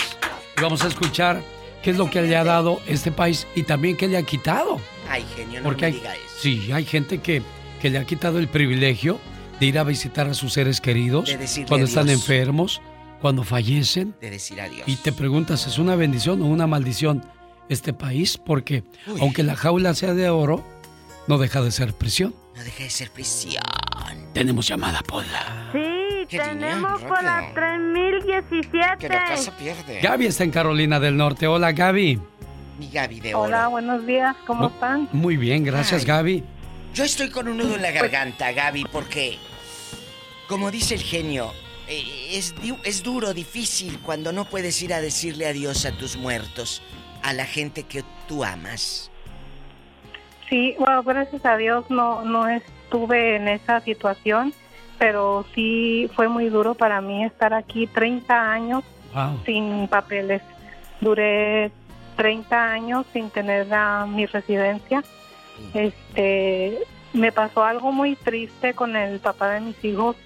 y 0.58 0.62
vamos 0.62 0.84
a 0.84 0.88
escuchar 0.88 1.42
qué 1.82 1.92
es 1.92 1.98
lo 1.98 2.10
que 2.10 2.22
le 2.22 2.36
ha 2.36 2.44
dado 2.44 2.82
este 2.88 3.12
país 3.12 3.48
y 3.56 3.64
también 3.64 3.96
qué 3.96 4.08
le 4.08 4.18
ha 4.18 4.24
quitado. 4.24 4.80
Ay, 5.10 5.24
genio, 5.36 5.62
no 5.62 5.66
Porque 5.66 5.82
me 5.84 5.88
hay, 5.88 5.94
diga 5.94 6.14
eso. 6.16 6.24
sí, 6.42 6.72
hay 6.74 6.84
gente 6.86 7.20
que, 7.20 7.42
que 7.82 7.90
le 7.90 7.98
ha 8.00 8.04
quitado 8.06 8.40
el 8.40 8.48
privilegio 8.50 9.20
de 9.60 9.66
ir 9.68 9.80
a 9.80 9.84
visitar 9.86 10.28
a 10.28 10.34
sus 10.34 10.52
seres 10.54 10.82
queridos 10.82 11.26
De 11.28 11.66
cuando 11.68 11.86
están 11.88 12.10
enfermos, 12.10 12.82
cuando 13.22 13.44
fallecen. 13.44 14.16
De 14.20 14.32
decir 14.32 14.60
adiós. 14.60 14.84
Y 14.88 14.98
te 14.98 15.14
preguntas, 15.14 15.66
¿es 15.68 15.78
una 15.78 15.96
bendición 15.96 16.42
o 16.42 16.46
una 16.48 16.68
maldición 16.68 17.24
este 17.70 17.94
país? 17.94 18.38
Porque 18.38 18.84
Uy. 19.08 19.20
aunque 19.22 19.44
la 19.44 19.56
jaula 19.56 19.94
sea 19.94 20.14
de 20.14 20.30
oro, 20.30 20.64
no 21.28 21.38
deja 21.38 21.62
de 21.62 21.72
ser 21.72 21.94
prisión. 21.94 22.36
No 22.56 22.64
deja 22.64 22.84
de 22.84 22.90
ser 22.90 23.12
prisión. 23.12 23.64
Tenemos 24.34 24.68
llamada, 24.68 25.02
Pola. 25.02 25.70
Sí, 25.72 25.80
¿Qué 26.30 26.40
tenemos 26.40 27.00
tenía? 27.00 27.08
por 27.14 27.24
la 27.24 27.54
3017. 27.54 28.98
Que 29.00 29.10
la 29.10 29.26
casa 29.26 29.56
pierde. 29.58 30.00
Gaby 30.02 30.26
está 30.26 30.44
en 30.44 30.52
Carolina 30.52 31.00
del 31.00 31.16
Norte. 31.18 31.48
Hola, 31.48 31.72
Gaby. 31.72 32.20
Mi 32.80 32.90
Gaby 32.90 33.20
de 33.22 33.36
oro. 33.36 33.44
Hola, 33.44 33.68
buenos 33.68 34.06
días, 34.06 34.36
¿cómo 34.46 34.68
están? 34.68 35.08
Muy 35.14 35.38
bien, 35.38 35.64
gracias, 35.64 36.02
Ay. 36.02 36.08
Gaby. 36.08 36.44
Yo 36.94 37.04
estoy 37.04 37.30
con 37.30 37.48
un 37.48 37.58
nudo 37.58 37.76
en 37.76 37.82
la 37.82 37.92
garganta, 37.92 38.52
Gaby, 38.52 38.86
porque, 38.92 39.38
como 40.48 40.72
dice 40.72 40.96
el 40.96 41.02
genio, 41.02 41.52
eh, 41.88 42.30
es, 42.32 42.54
es 42.84 43.04
duro, 43.04 43.34
difícil 43.34 44.00
cuando 44.00 44.32
no 44.34 44.46
puedes 44.46 44.82
ir 44.82 44.94
a 44.94 45.02
decirle 45.02 45.46
adiós 45.48 45.86
a 45.86 45.92
tus 45.98 46.16
muertos, 46.18 46.82
a 47.26 47.34
la 47.34 47.46
gente 47.46 47.84
que 47.84 48.04
tú 48.28 48.44
amas. 48.44 49.10
Sí, 50.48 50.76
bueno, 50.78 51.02
gracias 51.04 51.44
a 51.44 51.58
Dios 51.58 51.90
no, 51.90 52.24
no 52.24 52.48
estuve 52.48 53.36
en 53.36 53.48
esa 53.48 53.82
situación, 53.82 54.54
pero 55.00 55.44
sí 55.56 56.08
fue 56.16 56.28
muy 56.28 56.50
duro 56.50 56.76
para 56.76 57.02
mí 57.02 57.24
estar 57.26 57.54
aquí 57.54 57.88
30 57.88 58.52
años 58.52 58.84
Wow. 59.14 59.40
sin 59.46 59.88
papeles. 59.88 60.42
Duré 61.00 61.72
30 62.18 62.72
años 62.72 63.06
sin 63.14 63.30
tener 63.30 63.66
mi 64.10 64.26
residencia. 64.26 65.04
Este, 65.74 66.78
me 67.14 67.32
pasó 67.32 67.64
algo 67.64 67.94
muy 67.94 68.18
triste 68.18 68.74
con 68.74 68.96
el 68.98 69.20
papá 69.20 69.52
de 69.52 69.62
mis 69.62 69.86
hijos. 69.86 70.18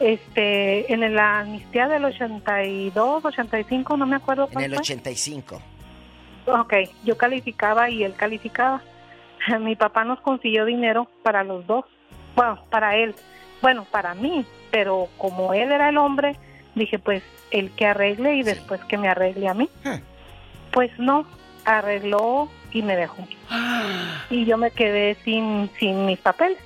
Este, 0.00 0.92
en 0.92 1.14
la 1.14 1.40
amnistía 1.40 1.86
del 1.88 2.06
82, 2.06 3.24
85, 3.24 3.96
no 3.98 4.06
me 4.06 4.16
acuerdo 4.16 4.46
En 4.46 4.52
cuál 4.52 4.64
el 4.64 4.74
fue. 4.76 4.84
85. 6.46 6.60
Ok, 6.60 6.74
yo 7.04 7.16
calificaba 7.16 7.90
y 7.90 8.04
él 8.04 8.14
calificaba. 8.14 8.82
Mi 9.60 9.76
papá 9.76 10.04
nos 10.04 10.20
consiguió 10.20 10.64
dinero 10.64 11.08
para 11.22 11.44
los 11.44 11.66
dos. 11.66 11.84
Bueno, 12.34 12.62
para 12.70 12.96
él. 12.96 13.14
Bueno, 13.60 13.86
para 13.90 14.14
mí. 14.14 14.46
Pero 14.70 15.08
como 15.18 15.52
él 15.54 15.70
era 15.70 15.88
el 15.88 15.98
hombre, 15.98 16.36
dije, 16.74 16.98
pues, 16.98 17.22
el 17.50 17.70
que 17.72 17.86
arregle 17.86 18.36
y 18.36 18.42
después 18.42 18.80
que 18.84 18.96
me 18.96 19.08
arregle 19.08 19.48
a 19.48 19.54
mí. 19.54 19.68
Pues 20.70 20.90
no, 20.98 21.26
arregló 21.64 22.48
y 22.72 22.82
me 22.82 22.96
dejó. 22.96 23.26
Y 24.30 24.46
yo 24.46 24.56
me 24.56 24.70
quedé 24.70 25.16
sin, 25.24 25.70
sin 25.78 26.06
mis 26.06 26.18
papeles. 26.18 26.58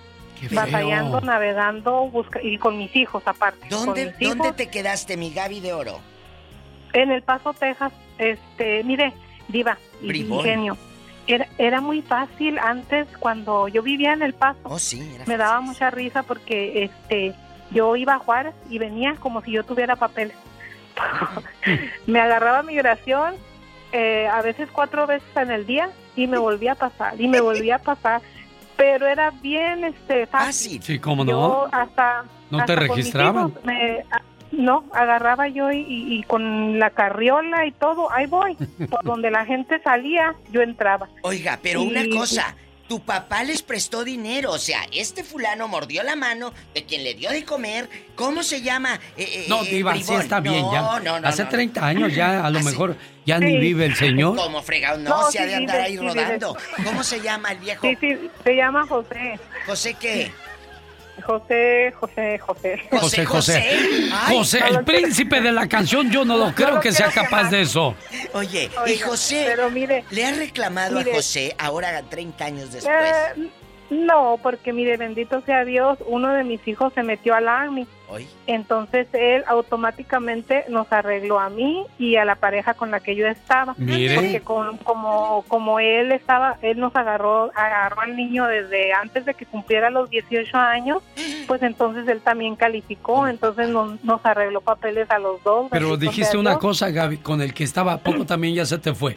Batallando, 0.52 1.20
navegando, 1.22 2.08
busca 2.08 2.40
y 2.42 2.58
con 2.58 2.76
mis 2.76 2.94
hijos 2.94 3.22
aparte. 3.26 3.66
¿Dónde, 3.70 4.14
hijos. 4.20 4.36
¿Dónde 4.36 4.52
te 4.52 4.68
quedaste, 4.68 5.16
mi 5.16 5.32
Gaby 5.32 5.60
de 5.60 5.72
oro? 5.72 5.98
En 6.92 7.10
El 7.10 7.22
Paso, 7.22 7.54
Texas, 7.54 7.92
este, 8.18 8.84
mire, 8.84 9.12
Diva 9.48 9.78
y 10.02 10.08
Bribón. 10.08 10.38
Ingenio, 10.40 10.76
Era, 11.26 11.48
era 11.58 11.80
muy 11.80 12.02
fácil 12.02 12.58
antes 12.58 13.06
cuando 13.18 13.66
yo 13.68 13.82
vivía 13.82 14.12
en 14.12 14.22
El 14.22 14.32
Paso. 14.34 14.60
Oh, 14.64 14.78
sí, 14.78 15.00
era 15.14 15.24
me 15.26 15.36
daba 15.36 15.60
mucha 15.60 15.90
risa 15.90 16.22
porque 16.22 16.84
este 16.84 17.34
yo 17.72 17.96
iba 17.96 18.14
a 18.14 18.18
Juárez 18.18 18.54
y 18.70 18.78
venía 18.78 19.14
como 19.18 19.42
si 19.42 19.50
yo 19.52 19.64
tuviera 19.64 19.96
papeles. 19.96 20.36
me 22.06 22.20
agarraba 22.20 22.62
migración 22.62 23.34
eh, 23.92 24.28
a 24.32 24.40
veces 24.42 24.68
cuatro 24.72 25.06
veces 25.06 25.28
en 25.36 25.50
el 25.50 25.66
día 25.66 25.90
y 26.16 26.26
me 26.26 26.38
volvía 26.38 26.72
a 26.72 26.74
pasar 26.76 27.20
y 27.20 27.28
me 27.28 27.40
volvía 27.40 27.76
a 27.76 27.80
pasar. 27.80 28.20
Pero 28.76 29.06
era 29.06 29.30
bien 29.30 29.84
este 29.84 30.26
fácil. 30.26 30.82
Sí, 30.82 30.98
cómo 30.98 31.24
Yo 31.24 31.32
no. 31.72 31.78
hasta 31.78 32.24
¿No 32.50 32.58
te 32.58 32.72
hasta 32.72 32.74
con 32.74 32.96
mis 32.96 32.96
registraban? 32.96 33.48
hijos 33.48 33.64
me- 33.64 34.04
a- 34.10 34.22
no, 34.52 34.84
agarraba 34.92 35.48
yo 35.48 35.70
y, 35.72 35.78
y- 35.80 36.18
y 36.18 36.22
con 36.24 36.78
la 36.78 36.90
carriola 36.90 37.66
y 37.66 37.72
todo, 37.72 38.10
ahí 38.12 38.26
voy. 38.26 38.54
Por 38.90 39.04
donde 39.04 39.30
la 39.30 39.44
gente 39.44 39.80
salía, 39.82 40.34
yo 40.50 40.62
entraba. 40.62 41.08
Oiga, 41.22 41.58
pero 41.62 41.82
Y- 41.82 41.88
una 41.88 42.04
cosa, 42.16 42.54
tu 42.88 43.00
papá 43.00 43.42
les 43.42 43.62
prestó 43.62 44.04
dinero, 44.04 44.52
o 44.52 44.58
sea, 44.58 44.80
este 44.92 45.24
fulano 45.24 45.66
mordió 45.66 46.04
la 46.04 46.14
mano 46.14 46.52
de 46.72 46.84
quien 46.84 47.02
le 47.02 47.14
dio 47.14 47.30
de 47.30 47.44
comer. 47.44 47.88
¿Cómo 48.14 48.44
se 48.44 48.62
llama? 48.62 48.94
Eh, 49.16 49.24
eh, 49.28 49.46
No, 49.48 49.62
eh, 49.64 49.68
Diva, 49.70 49.94
sí 49.96 50.14
está 50.14 50.38
bien 50.38 50.62
No, 50.62 50.72
ya. 50.72 50.80
No, 51.00 51.20
no, 51.20 51.28
Hace 51.28 51.42
no. 51.42 51.48
30 51.48 51.84
años 51.84 52.14
ya, 52.14 52.46
a 52.46 52.50
lo 52.50 52.60
mejor 52.60 52.96
ya 53.26 53.40
ni 53.40 53.50
Sí. 53.54 53.58
vive 53.58 53.86
el 53.86 53.96
señor. 53.96 54.36
Como 54.36 54.62
fregado, 54.62 54.98
no, 54.98 55.10
No, 55.22 55.30
se 55.32 55.40
ha 55.40 55.46
de 55.46 55.56
andar 55.56 55.78
vive, 55.78 55.86
ahí 55.88 55.96
rodando. 56.14 56.56
¿Cómo 56.84 57.02
se 57.02 57.20
llama 57.20 57.50
el 57.50 57.58
viejo? 57.58 57.82
Sí, 57.88 57.96
sí, 58.00 58.16
se 58.44 58.54
llama 58.54 58.86
José. 58.86 59.40
¿José 59.66 59.94
qué? 60.00 60.30
José, 61.26 61.92
José, 61.98 62.38
José. 62.38 62.82
José, 62.90 63.24
José. 63.24 63.64
Ay, 64.12 64.36
José, 64.38 64.60
no 64.60 64.66
el 64.78 64.84
príncipe 64.84 65.40
de 65.40 65.50
la 65.50 65.66
canción, 65.68 66.08
yo 66.10 66.24
no 66.24 66.36
lo 66.36 66.54
creo 66.54 66.76
lo 66.76 66.80
que 66.80 66.92
sea 66.92 67.10
capaz 67.10 67.38
quemar. 67.38 67.50
de 67.50 67.60
eso. 67.62 67.94
Oye, 68.32 68.70
y 68.86 68.90
Oiga, 68.90 69.06
José, 69.06 69.44
pero 69.48 69.68
mire, 69.70 70.04
¿le 70.10 70.24
has 70.24 70.38
reclamado 70.38 70.98
mire. 70.98 71.10
a 71.10 71.14
José 71.16 71.54
ahora 71.58 72.00
30 72.08 72.44
años 72.44 72.72
después? 72.72 72.94
Eh, 73.36 73.48
no, 73.90 74.38
porque 74.42 74.72
mire, 74.72 74.96
bendito 74.96 75.40
sea 75.42 75.64
Dios, 75.64 75.98
uno 76.06 76.32
de 76.32 76.44
mis 76.44 76.66
hijos 76.68 76.92
se 76.94 77.02
metió 77.02 77.34
al 77.34 77.48
Army. 77.48 77.86
Hoy. 78.08 78.28
Entonces 78.46 79.08
él 79.12 79.42
automáticamente 79.46 80.64
nos 80.68 80.90
arregló 80.92 81.40
a 81.40 81.50
mí 81.50 81.84
y 81.98 82.16
a 82.16 82.24
la 82.24 82.36
pareja 82.36 82.74
con 82.74 82.90
la 82.90 83.00
que 83.00 83.16
yo 83.16 83.26
estaba. 83.26 83.74
Mire. 83.78 84.14
Porque 84.14 84.40
con- 84.40 84.76
como, 84.78 85.44
como 85.48 85.80
él 85.80 86.12
estaba, 86.12 86.56
él 86.62 86.78
nos 86.78 86.94
agarró, 86.94 87.50
agarró 87.54 88.00
al 88.02 88.16
niño 88.16 88.46
desde 88.46 88.92
antes 88.92 89.24
de 89.24 89.34
que 89.34 89.44
cumpliera 89.46 89.90
los 89.90 90.08
18 90.10 90.56
años, 90.56 91.02
pues 91.48 91.62
entonces 91.62 92.06
él 92.08 92.20
también 92.20 92.56
calificó, 92.56 93.26
entonces 93.26 93.68
nos, 93.68 94.02
nos 94.04 94.24
arregló 94.24 94.60
papeles 94.60 95.10
a 95.10 95.18
los 95.18 95.42
dos. 95.42 95.68
Pero 95.70 95.96
dijiste 95.96 96.36
una 96.36 96.58
cosa, 96.58 96.90
Gaby, 96.90 97.18
con 97.18 97.40
el 97.42 97.52
que 97.54 97.64
estaba 97.64 97.94
a 97.94 97.98
poco 97.98 98.24
también 98.24 98.54
ya 98.54 98.64
se 98.66 98.78
te 98.78 98.94
fue. 98.94 99.16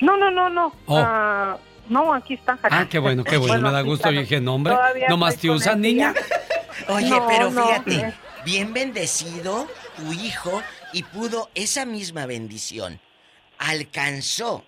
No, 0.00 0.16
no, 0.16 0.30
no, 0.30 0.48
no. 0.48 0.72
Oh. 0.86 0.96
Ah, 0.98 1.56
no, 1.90 2.14
aquí 2.14 2.34
está. 2.34 2.58
Ah, 2.62 2.86
qué 2.88 2.98
bueno, 2.98 3.24
qué 3.24 3.36
bueno, 3.36 3.60
me 3.68 3.72
da 3.72 3.82
gusto. 3.82 4.08
está. 4.08 4.10
Yo 4.14 4.20
dije, 4.20 4.40
no, 4.40 4.54
hombre, 4.54 4.72
Todavía 4.72 5.08
nomás 5.08 5.34
estoy 5.34 5.50
te 5.50 5.56
usan, 5.56 5.80
niña. 5.80 6.14
Oye, 6.88 7.10
No, 7.10 7.26
pero 7.28 7.50
no, 7.50 7.66
fíjate, 7.66 7.94
eh. 7.94 8.14
bien 8.44 8.72
bendecido 8.72 9.66
tu 9.96 10.12
hijo 10.12 10.62
y 10.92 11.02
pudo 11.02 11.50
esa 11.54 11.84
misma 11.84 12.24
bendición 12.26 12.98
alcanzó 13.58 14.64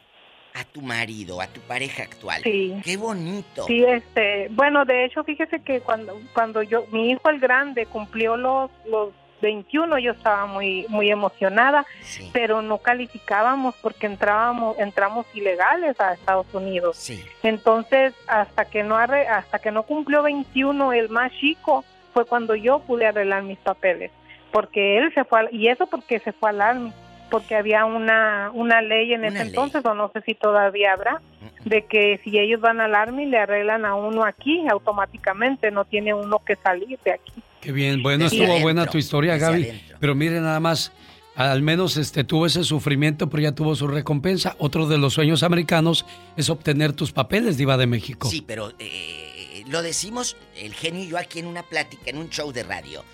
a 0.55 0.65
tu 0.65 0.83
marido, 0.83 1.41
a 1.41 1.47
tu 1.47 1.61
pareja 1.63 2.03
actual. 2.03 2.43
Sí. 2.43 2.75
Qué 2.85 2.97
bonito. 2.99 3.65
Sí, 3.67 3.83
este, 3.85 4.49
bueno, 4.51 4.85
de 4.85 5.07
hecho, 5.07 5.25
fíjese 5.25 5.63
que 5.63 5.81
cuando 5.81 6.21
cuando 6.35 6.63
yo 6.63 6.85
mi 6.93 7.11
hijo 7.11 7.31
el 7.31 7.41
grande 7.41 7.87
cumplió 7.87 8.37
los 8.37 8.71
los 8.87 9.11
21, 9.43 9.99
yo 9.99 10.13
estaba 10.13 10.47
muy 10.47 10.87
muy 10.89 11.11
emocionada, 11.11 11.85
pero 12.33 12.63
no 12.63 12.79
calificábamos 12.79 13.75
porque 13.83 14.07
entrábamos 14.07 14.79
entramos 14.79 15.27
ilegales 15.35 16.01
a 16.01 16.15
Estados 16.15 16.47
Unidos. 16.55 16.97
Entonces, 17.43 18.15
hasta 18.27 18.65
que 18.65 18.83
no 18.83 18.97
arre- 18.97 19.27
hasta 19.29 19.59
que 19.59 19.71
no 19.71 19.83
cumplió 19.83 20.23
21 20.23 20.95
el 20.95 21.11
más 21.11 21.31
chico 21.33 21.85
fue 22.15 22.25
cuando 22.25 22.55
yo 22.55 22.79
pude 22.81 23.07
arreglar 23.07 23.43
mis 23.43 23.59
papeles, 23.59 24.11
porque 24.51 24.99
él 24.99 25.13
se 25.15 25.25
fue 25.25 25.41
al- 25.41 25.49
y 25.55 25.69
eso 25.69 25.87
porque 25.87 26.19
se 26.21 26.33
fue 26.33 26.51
al 26.51 26.61
Army, 26.63 26.93
porque 27.31 27.57
había 27.57 27.85
una 27.85 28.51
una 28.55 28.81
ley 28.83 29.13
en 29.15 29.25
ese 29.25 29.39
entonces 29.49 29.85
o 29.85 29.95
no 29.95 30.11
sé 30.13 30.21
si 30.23 30.35
todavía 30.35 30.93
habrá 30.93 31.21
de 31.65 31.85
que 31.87 32.21
si 32.23 32.39
ellos 32.39 32.61
van 32.61 32.81
al 32.81 32.95
Army 32.95 33.25
le 33.27 33.39
arreglan 33.39 33.85
a 33.87 33.95
uno 33.95 34.25
aquí 34.25 34.67
automáticamente, 34.69 35.71
no 35.71 35.85
tiene 35.85 36.13
uno 36.15 36.39
que 36.41 36.57
salir 36.57 36.99
de 37.05 37.13
aquí. 37.13 37.43
Qué 37.63 37.71
bien, 37.71 38.03
bueno, 38.03 38.27
estuvo 38.27 38.43
adentro, 38.43 38.63
buena 38.63 38.87
tu 38.87 38.99
historia, 38.99 39.37
Gaby. 39.39 39.63
adentro. 39.63 39.97
Pero 40.01 40.15
mire 40.17 40.41
nada 40.41 40.59
más, 40.59 40.91
al 41.37 41.63
menos 41.63 41.97
este 41.97 42.25
tuvo 42.25 42.47
ese 42.47 42.65
sufrimiento, 42.65 43.31
pero 43.31 43.41
ya 43.45 43.53
tuvo 43.53 43.77
su 43.77 43.87
recompensa. 43.87 44.57
Otro 44.59 44.89
de 44.89 44.99
los 44.99 45.15
sueños 45.15 45.45
americanos 45.45 46.05
es 46.37 46.51
obtener 46.51 46.93
tus 46.93 47.13
papeles, 47.13 47.57
Diva 47.57 47.77
de 47.77 47.87
México. 47.87 48.29
Sí, 48.29 48.43
pero 48.45 48.73
eh, 48.81 49.63
lo 49.69 49.81
decimos 49.81 50.37
el 50.57 50.75
genio 50.75 51.05
y 51.05 51.09
yo 51.09 51.19
aquí 51.19 51.39
en 51.39 51.47
una 51.47 51.63
plática, 51.63 52.03
en 52.07 52.19
un 52.19 52.29
show 52.31 52.53
de 52.53 52.65
radio. 52.65 53.05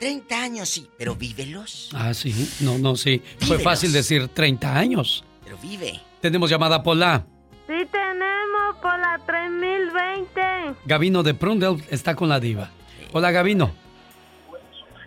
30 0.00 0.42
años 0.42 0.68
sí, 0.70 0.88
pero 0.96 1.14
vívelos. 1.14 1.90
Ah, 1.92 2.14
sí, 2.14 2.34
no, 2.60 2.78
no, 2.78 2.96
sí. 2.96 3.20
Fue 3.40 3.58
fácil 3.58 3.92
decir 3.92 4.26
30 4.28 4.74
años. 4.76 5.22
Pero 5.44 5.58
vive. 5.58 6.00
Tenemos 6.22 6.48
llamada 6.48 6.82
Pola. 6.82 7.26
Sí 7.68 7.86
tenemos 7.92 8.76
por 8.80 8.98
la 8.98 9.20
3020. 9.26 10.40
Gavino 10.86 11.22
de 11.22 11.34
Prundel 11.34 11.84
está 11.90 12.16
con 12.16 12.30
la 12.30 12.40
Diva. 12.40 12.70
Hola, 13.12 13.30
Gavino. 13.30 13.72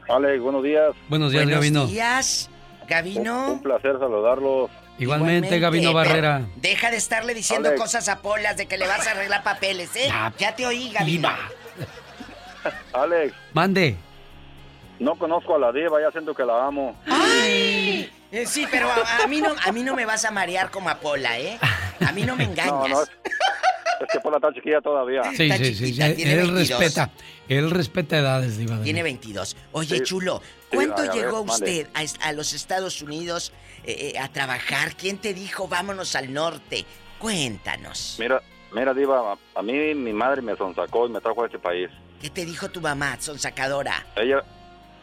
Alex, 0.07 0.41
buenos 0.41 0.63
días. 0.63 0.93
Buenos 1.09 1.31
días, 1.31 1.43
Buenos 1.45 1.59
Gavino. 1.59 1.87
días, 1.87 2.49
Gavino. 2.87 3.53
Un 3.53 3.61
placer 3.63 3.93
saludarlos. 3.99 4.69
Igualmente, 4.99 5.59
Gavino 5.59 5.93
Barrera. 5.93 6.45
Deja 6.57 6.91
de 6.91 6.97
estarle 6.97 7.33
diciendo 7.33 7.69
Alex. 7.69 7.81
cosas 7.81 8.07
a 8.07 8.21
Polas 8.21 8.55
de 8.55 8.67
que 8.67 8.77
le 8.77 8.87
vas 8.87 9.05
a 9.07 9.11
arreglar 9.11 9.43
papeles, 9.43 9.95
¿eh? 9.95 10.09
Ya, 10.37 10.55
te 10.55 10.65
oí, 10.65 10.91
Gavino. 10.91 11.29
Alex, 12.93 13.33
Mande. 13.53 13.97
no 14.99 15.15
conozco 15.15 15.55
a 15.55 15.59
la 15.59 15.71
diva, 15.71 15.99
ya 16.01 16.11
siento 16.11 16.33
que 16.33 16.43
la 16.45 16.65
amo. 16.65 16.95
Ay, 17.07 18.09
eh, 18.31 18.45
sí, 18.45 18.65
pero 18.71 18.87
a, 18.89 19.23
a 19.23 19.27
mí 19.27 19.41
no, 19.41 19.53
a 19.65 19.71
mí 19.71 19.83
no 19.83 19.95
me 19.95 20.05
vas 20.05 20.23
a 20.25 20.31
marear 20.31 20.69
como 20.71 20.89
a 20.89 20.95
Pola, 20.95 21.37
¿eh? 21.39 21.59
A 22.07 22.11
mí 22.11 22.23
no 22.23 22.35
me 22.35 22.43
engañas. 22.43 22.71
No, 22.79 22.87
no, 22.87 23.01
es, 23.03 23.09
es 24.01 24.07
que 24.11 24.19
por 24.19 24.31
la 24.33 24.39
tan 24.39 24.53
chiquilla 24.53 24.81
todavía. 24.81 25.23
Sí, 25.35 25.49
sí, 25.51 25.73
sí. 25.75 25.85
chiquita, 25.85 26.07
Él, 26.07 26.15
tiene 26.15 26.31
él 26.33 26.51
22. 26.51 26.69
respeta. 26.79 27.11
Él 27.47 27.71
respeta 27.71 28.17
edades, 28.19 28.57
Diva 28.57 28.81
Tiene 28.81 29.03
México. 29.03 29.21
22. 29.23 29.57
Oye, 29.73 29.97
Sí. 29.97 30.03
chulo, 30.03 30.41
Sí, 30.71 30.75
¿cuándo 30.77 30.95
ver, 31.01 31.11
llegó 31.11 31.41
usted 31.41 31.87
a, 32.21 32.31
los 32.33 32.53
Estados 32.53 33.01
Unidos 33.01 33.51
eh, 33.83 34.13
eh, 34.15 34.19
a 34.19 34.27
trabajar? 34.29 34.95
¿Quién 34.95 35.17
te 35.17 35.33
dijo 35.33 35.67
vámonos 35.67 36.15
al 36.15 36.33
norte? 36.33 36.85
Cuéntanos. 37.19 38.17
Mira, 38.19 38.41
mira, 38.73 38.93
diva, 38.93 39.33
a, 39.33 39.59
a 39.59 39.61
mí 39.61 39.93
mi 39.95 40.13
madre 40.13 40.41
me 40.41 40.55
sonsacó 40.55 41.07
y 41.07 41.11
me 41.11 41.21
trajo 41.21 41.43
a 41.43 41.45
este 41.47 41.59
país. 41.59 41.89
¿Qué 42.21 42.29
te 42.29 42.45
dijo 42.45 42.69
tu 42.69 42.81
mamá, 42.81 43.17
sonsacadora? 43.19 44.05
Ella, 44.15 44.43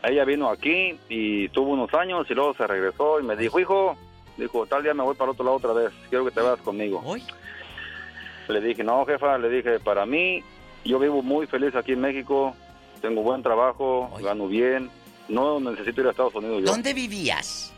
ella 0.03 0.25
vino 0.25 0.49
aquí 0.51 0.99
y 1.09 1.49
tuvo 1.51 1.73
unos 1.73 1.93
años 1.95 2.27
y 2.29 2.35
luego 2.35 2.55
se 2.55 2.67
regresó 2.67 3.21
y 3.21 3.23
me 3.23 3.37
dijo, 3.37 3.61
hijo, 3.61 3.97
dijo, 4.37 4.67
tal 4.67 4.83
día 4.83 4.95
me 4.95 5.03
voy 5.03 5.15
para 5.15 5.31
otro 5.31 5.45
lado 5.45 5.57
otra 5.59 5.73
vez, 5.73 5.93
quiero 6.09 6.25
que 6.25 6.31
te 6.33 6.41
vayas 6.41 6.61
conmigo. 6.63 7.03
Le 8.49 8.61
dije, 8.61 8.83
no, 8.85 9.05
jefa, 9.07 9.39
le 9.39 9.49
dije, 9.49 9.79
para 9.81 10.05
mí, 10.07 10.43
yo 10.85 10.99
vivo 10.99 11.23
muy 11.23 11.47
feliz 11.47 11.75
aquí 11.75 11.93
en 11.93 12.01
México, 12.01 12.55
tengo 13.01 13.23
buen 13.23 13.43
trabajo, 13.43 14.11
gano 14.21 14.47
bien, 14.49 14.91
no 15.29 15.61
necesito 15.61 16.01
ir 16.01 16.07
a 16.09 16.11
Estados 16.11 16.35
Unidos 16.35 16.61
yo. 16.65 16.67
¿Dónde 16.73 16.93
vivías? 16.95 17.73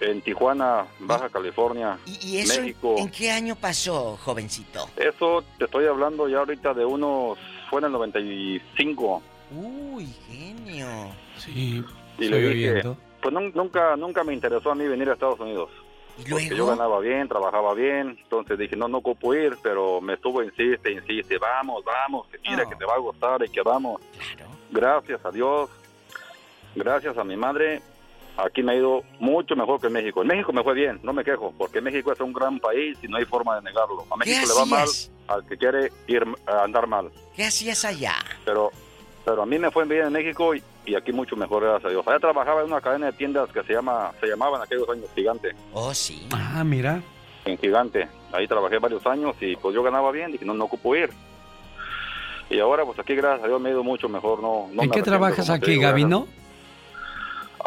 En 0.00 0.20
Tijuana, 0.20 0.86
Baja 0.98 1.28
California, 1.28 1.96
¿Y 2.06 2.38
eso 2.38 2.54
en- 2.54 2.62
México. 2.66 2.96
en 2.98 3.08
qué 3.10 3.30
año 3.30 3.54
pasó, 3.56 4.18
jovencito? 4.22 4.88
Eso 4.96 5.44
te 5.58 5.66
estoy 5.66 5.86
hablando 5.86 6.28
ya 6.28 6.38
ahorita 6.38 6.74
de 6.74 6.84
unos, 6.84 7.38
fue 7.70 7.78
en 7.80 7.86
el 7.86 7.92
95. 7.92 9.22
Uy, 9.54 10.08
genio. 10.28 10.86
Sí. 11.38 11.84
Y 12.18 12.24
estoy 12.24 12.28
le 12.28 12.48
dije, 12.48 12.70
oyendo. 12.72 12.96
pues 13.22 13.34
nun- 13.34 13.52
nunca, 13.54 13.96
nunca 13.96 14.24
me 14.24 14.34
interesó 14.34 14.72
a 14.72 14.74
mí 14.74 14.86
venir 14.88 15.08
a 15.08 15.12
Estados 15.14 15.38
Unidos. 15.40 15.70
¿Y 16.18 16.28
Porque 16.30 16.48
yo 16.48 16.56
luego? 16.56 16.70
ganaba 16.72 17.00
bien, 17.00 17.28
trabajaba 17.28 17.74
bien, 17.74 18.18
entonces 18.22 18.58
dije, 18.58 18.76
no, 18.76 18.86
no 18.88 18.98
ocupo 18.98 19.34
ir, 19.34 19.56
pero 19.62 20.00
me 20.00 20.14
estuvo, 20.14 20.42
insiste, 20.42 20.92
insiste, 20.92 21.38
vamos, 21.38 21.82
vamos, 21.84 22.26
que 22.28 22.38
mira 22.48 22.66
que 22.66 22.76
te 22.76 22.84
va 22.84 22.94
a 22.94 22.98
gustar 22.98 23.42
y 23.44 23.48
que 23.48 23.62
vamos. 23.62 24.00
Gracias 24.70 25.24
a 25.24 25.30
Dios, 25.30 25.70
gracias 26.74 27.16
a 27.16 27.24
mi 27.24 27.36
madre, 27.36 27.80
aquí 28.36 28.62
me 28.62 28.72
ha 28.72 28.76
ido 28.76 29.02
mucho 29.20 29.56
mejor 29.56 29.80
que 29.80 29.86
en 29.88 29.94
México. 29.94 30.22
En 30.22 30.28
México 30.28 30.52
me 30.52 30.62
fue 30.62 30.74
bien, 30.74 31.00
no 31.02 31.12
me 31.12 31.24
quejo, 31.24 31.52
porque 31.56 31.80
México 31.80 32.12
es 32.12 32.20
un 32.20 32.32
gran 32.32 32.58
país 32.58 32.98
y 33.02 33.08
no 33.08 33.16
hay 33.16 33.24
forma 33.24 33.56
de 33.56 33.62
negarlo. 33.62 34.02
A 34.10 34.18
¿Qué 34.22 34.30
México 34.30 34.46
le 34.48 34.60
va 34.60 34.66
mal 34.66 34.88
al 35.28 35.46
que 35.46 35.56
quiere 35.56 35.90
ir 36.08 36.24
a 36.46 36.64
andar 36.64 36.86
mal. 36.86 37.10
¿Qué 37.34 37.44
hacías 37.44 37.84
allá? 37.84 38.16
Pero, 38.44 38.70
pero 39.24 39.42
a 39.42 39.46
mí 39.46 39.58
me 39.58 39.70
fue 39.70 39.84
bien 39.84 40.06
en 40.06 40.12
México 40.12 40.54
y, 40.54 40.62
y 40.86 40.94
aquí 40.94 41.12
mucho 41.12 41.36
mejor, 41.36 41.62
gracias 41.62 41.86
a 41.86 41.90
Dios. 41.90 42.06
Allá 42.06 42.18
trabajaba 42.18 42.60
en 42.62 42.66
una 42.66 42.80
cadena 42.80 43.06
de 43.06 43.12
tiendas 43.12 43.50
que 43.50 43.62
se 43.62 43.72
llama, 43.72 44.12
se 44.20 44.26
llamaba 44.26 44.58
en 44.58 44.64
aquellos 44.64 44.88
años 44.88 45.06
Gigante. 45.14 45.54
Oh, 45.72 45.94
sí. 45.94 46.26
Ah, 46.32 46.64
mira. 46.64 47.00
En 47.44 47.58
Gigante. 47.58 48.08
Ahí 48.32 48.46
trabajé 48.46 48.78
varios 48.78 49.06
años 49.06 49.36
y 49.40 49.56
pues 49.56 49.74
yo 49.74 49.82
ganaba 49.82 50.10
bien, 50.10 50.32
dije, 50.32 50.44
no, 50.44 50.54
no 50.54 50.64
ocupo 50.64 50.94
ir. 50.96 51.10
Y 52.50 52.60
ahora 52.60 52.84
pues 52.84 52.98
aquí, 52.98 53.14
gracias 53.14 53.44
a 53.44 53.48
Dios, 53.48 53.60
me 53.60 53.70
ha 53.70 53.72
ido 53.72 53.82
mucho 53.82 54.08
mejor. 54.08 54.42
No, 54.42 54.68
no 54.72 54.82
¿En 54.82 54.88
me 54.90 54.94
qué 54.94 55.02
trabajas 55.02 55.48
aquí, 55.50 55.72
digo, 55.72 55.82
Gavino? 55.82 56.26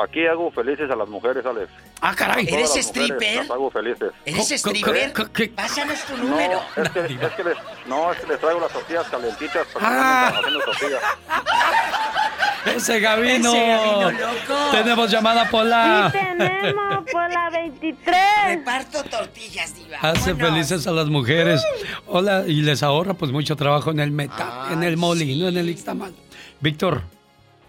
Aquí 0.04 0.26
hago 0.28 0.52
felices 0.52 0.90
a 0.92 0.96
las 0.96 1.08
mujeres, 1.08 1.46
Alex. 1.46 1.70
Ah, 2.02 2.14
caray. 2.16 2.46
Todas 2.46 2.60
¿Eres 2.60 2.76
las 2.76 2.76
mujeres 2.76 2.86
stripper? 2.88 3.36
Las 3.38 3.50
hago 3.52 3.72
felices. 3.72 4.12
¿Eres 4.26 4.52
stripper? 4.52 5.14
Pásanos 5.56 6.00
tu 6.06 6.18
número. 6.18 6.62
No, 6.76 6.84
es 6.84 6.90
que, 6.90 7.00
es 7.26 7.32
que 7.34 7.44
les, 7.44 7.58
no, 7.88 8.12
es 8.12 8.20
que 8.20 8.28
les 8.28 8.40
traigo 8.40 8.60
las 8.60 8.72
tortillas 8.74 9.08
calentitas 9.10 9.68
para 9.74 9.88
Ah. 9.88 10.32
que 10.32 10.38
haciendo 10.40 10.60
tortillas. 10.66 11.02
Ese 12.76 13.00
Gabino. 13.00 13.54
Ese 13.54 13.68
Gabino 13.68 14.12
loco. 14.12 14.72
Tenemos 14.72 15.12
llamada 15.12 15.50
Pola. 15.50 16.10
Sí 16.12 16.18
tenemos 16.18 17.06
por 17.12 17.32
la 17.32 17.50
23. 17.52 18.16
Reparto 18.48 19.04
tortillas, 19.04 19.76
diva. 19.76 19.98
Hace 20.02 20.34
Vámonos. 20.34 20.50
felices 20.50 20.88
a 20.88 20.92
las 20.92 21.06
mujeres. 21.08 21.64
Hola, 22.08 22.44
y 22.48 22.62
les 22.64 22.82
ahorra 22.84 23.14
pues 23.14 23.32
mucho 23.32 23.56
trabajo 23.56 23.92
en 23.92 24.00
el 24.00 24.12
metal, 24.12 24.74
en 24.74 24.84
el 24.84 24.98
molino, 24.98 25.48
en 25.48 25.58
el 25.58 25.70
ixtamal. 25.70 26.14
Víctor. 26.60 27.04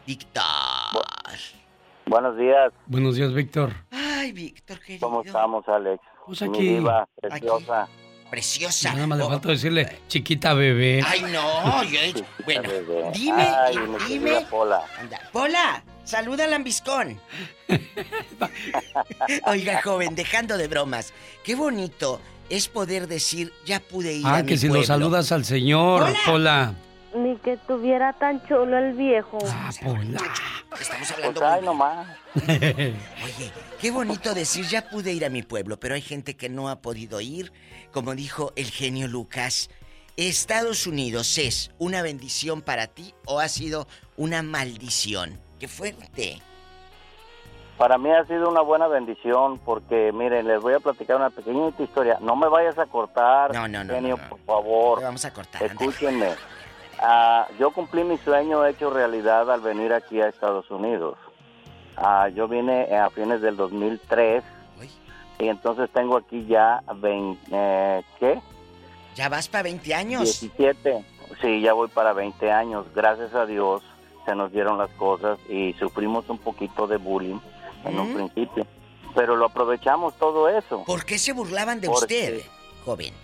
Víctor. 0.06 0.42
Buenos 2.08 2.36
días. 2.36 2.72
Buenos 2.86 3.16
días, 3.16 3.32
Víctor. 3.34 3.72
Ay, 3.90 4.32
Víctor, 4.32 4.78
querido. 4.80 5.08
¿Cómo 5.08 5.22
estamos, 5.22 5.66
Alex? 5.68 6.00
Pues 6.24 6.40
Mi 6.42 6.48
aquí. 6.48 6.68
diva, 6.68 7.08
preciosa. 7.20 7.88
Preciosa. 8.30 8.94
Nada 8.94 9.06
más 9.06 9.18
le 9.18 9.24
falta 9.26 9.48
decirle, 9.48 9.98
chiquita 10.08 10.54
bebé. 10.54 11.00
Ay, 11.06 11.22
no. 11.22 11.82
Yo, 11.84 12.00
bueno, 12.44 12.62
bebé. 12.68 13.10
dime, 13.12 13.42
Ay, 13.42 13.76
dime. 14.08 14.40
Pola. 14.50 14.82
Anda, 14.98 15.20
Pola, 15.32 15.84
saluda 16.04 16.44
al 16.44 16.50
lambiscón. 16.50 17.20
Oiga, 19.46 19.80
joven, 19.82 20.14
dejando 20.14 20.56
de 20.58 20.68
bromas, 20.68 21.12
qué 21.44 21.54
bonito 21.54 22.20
es 22.48 22.68
poder 22.68 23.08
decir, 23.08 23.52
ya 23.64 23.80
pude 23.80 24.12
ir 24.14 24.26
a 24.26 24.36
Ah, 24.36 24.42
mi 24.42 24.48
que 24.48 24.56
si 24.56 24.68
lo 24.68 24.82
saludas 24.84 25.32
al 25.32 25.44
señor, 25.44 26.02
Hola. 26.02 26.14
Pola. 26.26 26.74
Ni 27.16 27.36
que 27.36 27.56
tuviera 27.56 28.12
tan 28.12 28.46
chulo 28.46 28.76
el 28.78 28.92
viejo. 28.92 29.38
Ah, 29.48 29.70
Pola. 29.82 30.20
Estamos 30.78 31.10
hablando 31.12 31.40
Pues, 31.40 31.52
ay, 31.52 31.62
nomás. 31.64 32.06
Oye, 32.34 33.52
qué 33.80 33.90
bonito 33.90 34.34
decir, 34.34 34.66
ya 34.66 34.88
pude 34.90 35.12
ir 35.12 35.24
a 35.24 35.30
mi 35.30 35.42
pueblo, 35.42 35.78
pero 35.80 35.94
hay 35.94 36.02
gente 36.02 36.36
que 36.36 36.48
no 36.48 36.68
ha 36.68 36.76
podido 36.82 37.20
ir. 37.20 37.52
Como 37.92 38.14
dijo 38.14 38.52
el 38.56 38.66
genio 38.70 39.08
Lucas, 39.08 39.70
¿Estados 40.18 40.86
Unidos 40.86 41.38
es 41.38 41.70
una 41.78 42.02
bendición 42.02 42.60
para 42.62 42.86
ti 42.86 43.14
o 43.26 43.40
ha 43.40 43.48
sido 43.48 43.86
una 44.16 44.42
maldición? 44.42 45.38
¡Qué 45.58 45.68
fuerte! 45.68 46.42
Para 47.78 47.98
mí 47.98 48.10
ha 48.10 48.24
sido 48.24 48.48
una 48.48 48.62
buena 48.62 48.88
bendición 48.88 49.58
porque, 49.58 50.10
miren, 50.12 50.46
les 50.46 50.60
voy 50.62 50.72
a 50.72 50.80
platicar 50.80 51.16
una 51.16 51.28
pequeñita 51.28 51.82
historia. 51.82 52.16
No 52.22 52.34
me 52.34 52.48
vayas 52.48 52.78
a 52.78 52.86
cortar, 52.86 53.52
No, 53.54 53.68
no, 53.68 53.84
no, 53.84 53.92
genio, 53.94 54.16
no, 54.16 54.22
no. 54.22 54.28
por 54.30 54.40
favor. 54.46 54.98
Te 54.98 55.04
vamos 55.04 55.24
a 55.26 55.32
cortar. 55.32 55.62
ándale. 55.62 55.90
Escúchenme. 55.90 56.28
Ah, 56.98 57.46
yo 57.58 57.70
cumplí 57.72 58.04
mi 58.04 58.16
sueño 58.18 58.64
hecho 58.66 58.90
realidad 58.90 59.50
al 59.50 59.60
venir 59.60 59.92
aquí 59.92 60.20
a 60.20 60.28
Estados 60.28 60.70
Unidos. 60.70 61.18
Ah, 61.96 62.28
yo 62.28 62.48
vine 62.48 62.94
a 62.96 63.10
fines 63.10 63.40
del 63.40 63.56
2003 63.56 64.42
y 65.38 65.48
entonces 65.48 65.90
tengo 65.92 66.16
aquí 66.16 66.46
ya 66.46 66.82
20, 66.94 67.38
eh, 67.52 68.02
¿qué? 68.18 68.40
¿Ya 69.14 69.28
vas 69.28 69.48
para 69.48 69.64
20 69.64 69.94
años? 69.94 70.22
17. 70.22 71.04
Sí, 71.40 71.60
ya 71.60 71.72
voy 71.74 71.88
para 71.88 72.12
20 72.12 72.50
años. 72.50 72.86
Gracias 72.94 73.34
a 73.34 73.44
Dios 73.46 73.82
se 74.24 74.34
nos 74.34 74.50
dieron 74.52 74.78
las 74.78 74.90
cosas 74.90 75.38
y 75.48 75.72
sufrimos 75.74 76.28
un 76.28 76.38
poquito 76.38 76.86
de 76.86 76.96
bullying 76.96 77.38
en 77.84 77.98
un 78.00 78.14
principio. 78.14 78.66
Pero 79.14 79.36
lo 79.36 79.46
aprovechamos 79.46 80.14
todo 80.18 80.48
eso. 80.48 80.84
¿Por 80.84 81.04
qué 81.04 81.18
se 81.18 81.32
burlaban 81.32 81.80
de 81.80 81.88
Porque- 81.88 82.04
usted, 82.04 82.40
joven? 82.84 83.14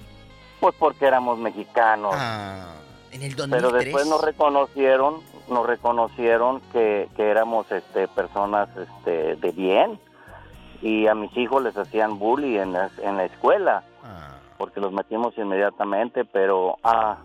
Pues 0.61 0.74
porque 0.78 1.07
éramos 1.07 1.39
mexicanos. 1.39 2.15
Ah, 2.16 2.74
en 3.12 3.22
el 3.22 3.36
2003. 3.36 3.51
Pero 3.51 3.70
después 3.72 4.06
nos 4.06 4.20
reconocieron, 4.22 5.20
nos 5.48 5.66
reconocieron 5.66 6.60
que, 6.72 7.09
que 7.16 7.30
éramos 7.30 7.70
este, 7.70 8.09
personas 8.09 8.68
este, 8.76 9.36
de 9.36 9.51
bien. 9.52 9.98
Y 10.80 11.06
a 11.06 11.14
mis 11.14 11.36
hijos 11.36 11.62
les 11.62 11.76
hacían 11.76 12.18
bullying 12.18 12.59
en 12.59 12.72
la, 12.72 12.90
en 13.02 13.16
la 13.16 13.24
escuela 13.24 13.84
porque 14.62 14.78
los 14.78 14.93
metimos 14.93 15.36
inmediatamente, 15.39 16.24
pero 16.24 16.78
ah, 16.84 17.18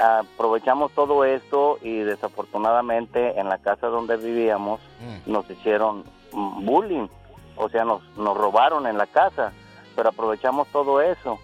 ah, 0.00 0.22
aprovechamos 0.34 0.90
todo 0.92 1.22
esto 1.22 1.78
y 1.82 1.98
desafortunadamente 1.98 3.38
en 3.38 3.50
la 3.50 3.58
casa 3.58 3.88
donde 3.88 4.16
vivíamos 4.16 4.80
nos 5.26 5.50
hicieron 5.50 6.02
mm, 6.32 6.64
bullying, 6.64 7.08
o 7.56 7.68
sea, 7.68 7.84
nos, 7.84 8.02
nos 8.16 8.34
robaron 8.34 8.86
en 8.86 8.96
la 8.96 9.06
casa, 9.06 9.52
pero 9.94 10.08
aprovechamos 10.08 10.66
todo 10.68 11.02
eso. 11.02 11.38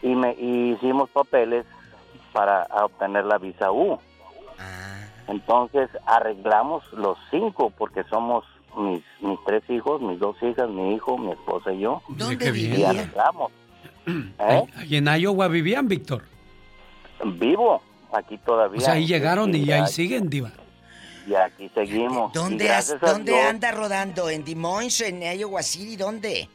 Y, 0.00 0.14
me, 0.14 0.36
y 0.38 0.74
hicimos 0.74 1.10
papeles 1.10 1.66
para 2.32 2.66
obtener 2.84 3.24
la 3.24 3.38
visa 3.38 3.70
U. 3.72 3.98
Entonces 5.28 5.88
arreglamos 6.06 6.82
los 6.92 7.16
cinco 7.30 7.70
porque 7.76 8.02
somos 8.04 8.44
mis, 8.76 9.02
mis 9.20 9.38
tres 9.46 9.62
hijos, 9.70 10.00
mis 10.02 10.18
dos 10.18 10.36
hijas, 10.42 10.68
mi 10.68 10.94
hijo, 10.94 11.16
mi 11.18 11.32
esposa 11.32 11.72
y 11.72 11.80
yo. 11.80 12.02
¿Dónde. 12.08 12.50
Y 12.58 12.82
arreglamos. 12.84 13.52
¿Eh? 14.06 14.64
¿Y 14.88 14.96
en 14.96 15.06
Iowa 15.06 15.48
vivían, 15.48 15.86
Víctor? 15.88 16.24
Vivo 17.24 17.80
aquí 18.12 18.36
todavía. 18.38 18.78
O 18.78 18.80
sea, 18.84 18.94
ahí 18.94 19.06
llegaron 19.06 19.54
y 19.54 19.64
Sí, 19.64 19.72
ahí 19.72 19.86
siguen, 19.86 20.28
Diva. 20.28 20.50
Y 21.26 21.34
aquí 21.34 21.70
seguimos. 21.72 22.32
Y 22.34 22.38
¿Dónde, 22.38 22.70
has- 22.70 22.98
dónde 23.00 23.32
Dios, 23.32 23.46
anda 23.46 23.70
rodando? 23.70 24.28
¿En 24.28 24.44
Des 24.44 24.56
Moines, 24.56 25.00
en 25.02 25.22
Iowa 25.38 25.62
City? 25.62 25.96
¿Dónde? 25.96 26.48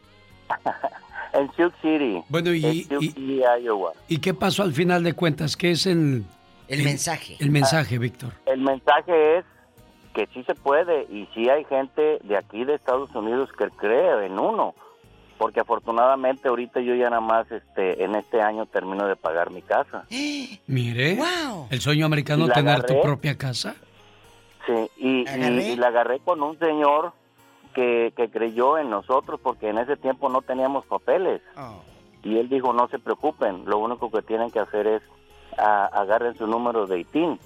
En 1.33 1.51
Sioux 1.53 1.71
City. 1.81 2.21
Bueno, 2.29 2.53
y- 2.53 2.65
En 2.65 2.83
Sioux 2.87 3.01
City, 3.01 3.41
Iowa. 3.63 3.93
¿Y 4.07 4.17
qué 4.19 4.33
pasó 4.33 4.63
al 4.63 4.73
final 4.73 5.03
de 5.03 5.13
cuentas? 5.13 5.55
¿Qué 5.57 5.71
es 5.71 5.85
el... 5.85 6.23
El 6.67 6.83
mensaje. 6.83 7.37
El 7.39 7.49
mensaje, 7.51 7.97
Víctor. 7.97 8.33
El 8.45 8.59
mensaje 8.61 9.37
es 9.37 9.45
que 10.13 10.27
sí 10.33 10.43
se 10.43 10.53
puede 10.55 11.03
y 11.03 11.27
sí 11.33 11.47
hay 11.49 11.63
gente 11.65 12.19
de 12.23 12.35
aquí 12.37 12.65
de 12.65 12.75
Estados 12.75 13.13
Unidos 13.15 13.49
que 13.57 13.69
cree 13.69 14.25
en 14.25 14.37
uno. 14.37 14.75
Porque 15.37 15.59
afortunadamente 15.61 16.49
ahorita 16.49 16.81
yo 16.81 16.95
ya 16.95 17.09
nada 17.09 17.21
más 17.21 17.49
este, 17.51 18.03
en 18.03 18.15
este 18.15 18.41
año 18.41 18.65
termino 18.65 19.07
de 19.07 19.15
pagar 19.15 19.51
mi 19.51 19.61
casa. 19.61 20.05
Mire, 20.67 21.17
el 21.69 21.79
sueño 21.79 22.05
americano 22.07 22.45
¿Y 22.45 22.47
la 22.49 22.53
tener 22.55 22.83
tu 22.83 22.99
propia 23.01 23.37
casa. 23.37 23.75
Sí, 24.65 24.73
y, 24.97 25.21
y, 25.21 25.27
¿Agarré? 25.27 25.67
y 25.69 25.75
la 25.77 25.87
agarré 25.87 26.19
con 26.19 26.41
un 26.41 26.57
señor 26.59 27.13
que, 27.77 28.11
que 28.17 28.27
creyó 28.31 28.79
en 28.79 28.89
nosotros 28.89 29.39
porque 29.43 29.69
en 29.69 29.77
ese 29.77 29.95
tiempo 29.97 30.29
no 30.29 30.41
teníamos 30.41 30.83
papeles. 30.87 31.41
Y 32.23 32.37
él 32.39 32.49
dijo, 32.49 32.73
no 32.73 32.87
se 32.89 32.97
preocupen, 32.97 33.65
lo 33.67 33.77
único 33.77 34.09
que 34.09 34.23
tienen 34.23 34.49
que 34.49 34.59
hacer 34.59 34.87
es 34.87 35.01
a- 35.59 35.85
agarren 35.85 36.35
su 36.35 36.47
número 36.47 36.87
de 36.87 37.01
ITIN 37.01 37.39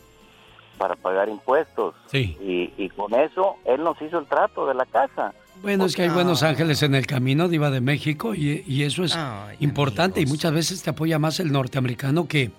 para 0.78 0.95
pagar 0.95 1.28
impuestos. 1.28 1.94
Sí. 2.08 2.38
Y, 2.40 2.74
y 2.82 2.88
con 2.90 3.14
eso 3.14 3.58
él 3.66 3.84
nos 3.84 4.02
hizo 4.02 4.20
el 4.20 4.26
trato 4.26 4.66
de 4.66 4.74
la 4.74 4.86
casa. 4.86 5.34
Bueno, 5.62 5.84
es 5.86 5.95
que 5.98 6.03
hay 6.03 6.10
buenos 6.10 6.44
ángeles 6.44 6.82
en 6.82 6.95
el 6.95 7.06
camino, 7.06 7.49
Diva 7.49 7.70
de 7.70 7.82
México, 7.82 8.34
y, 8.34 8.64
y 8.66 8.84
eso 8.84 9.03
es 9.03 9.16
Ay, 9.18 9.58
importante. 9.60 10.22
Y 10.22 10.26
muchas 10.26 10.53
veces 10.53 10.82
te 10.82 10.90
apoya 10.91 11.20
más 11.20 11.41
el 11.41 11.52
norteamericano 11.52 12.26
que, 12.28 12.52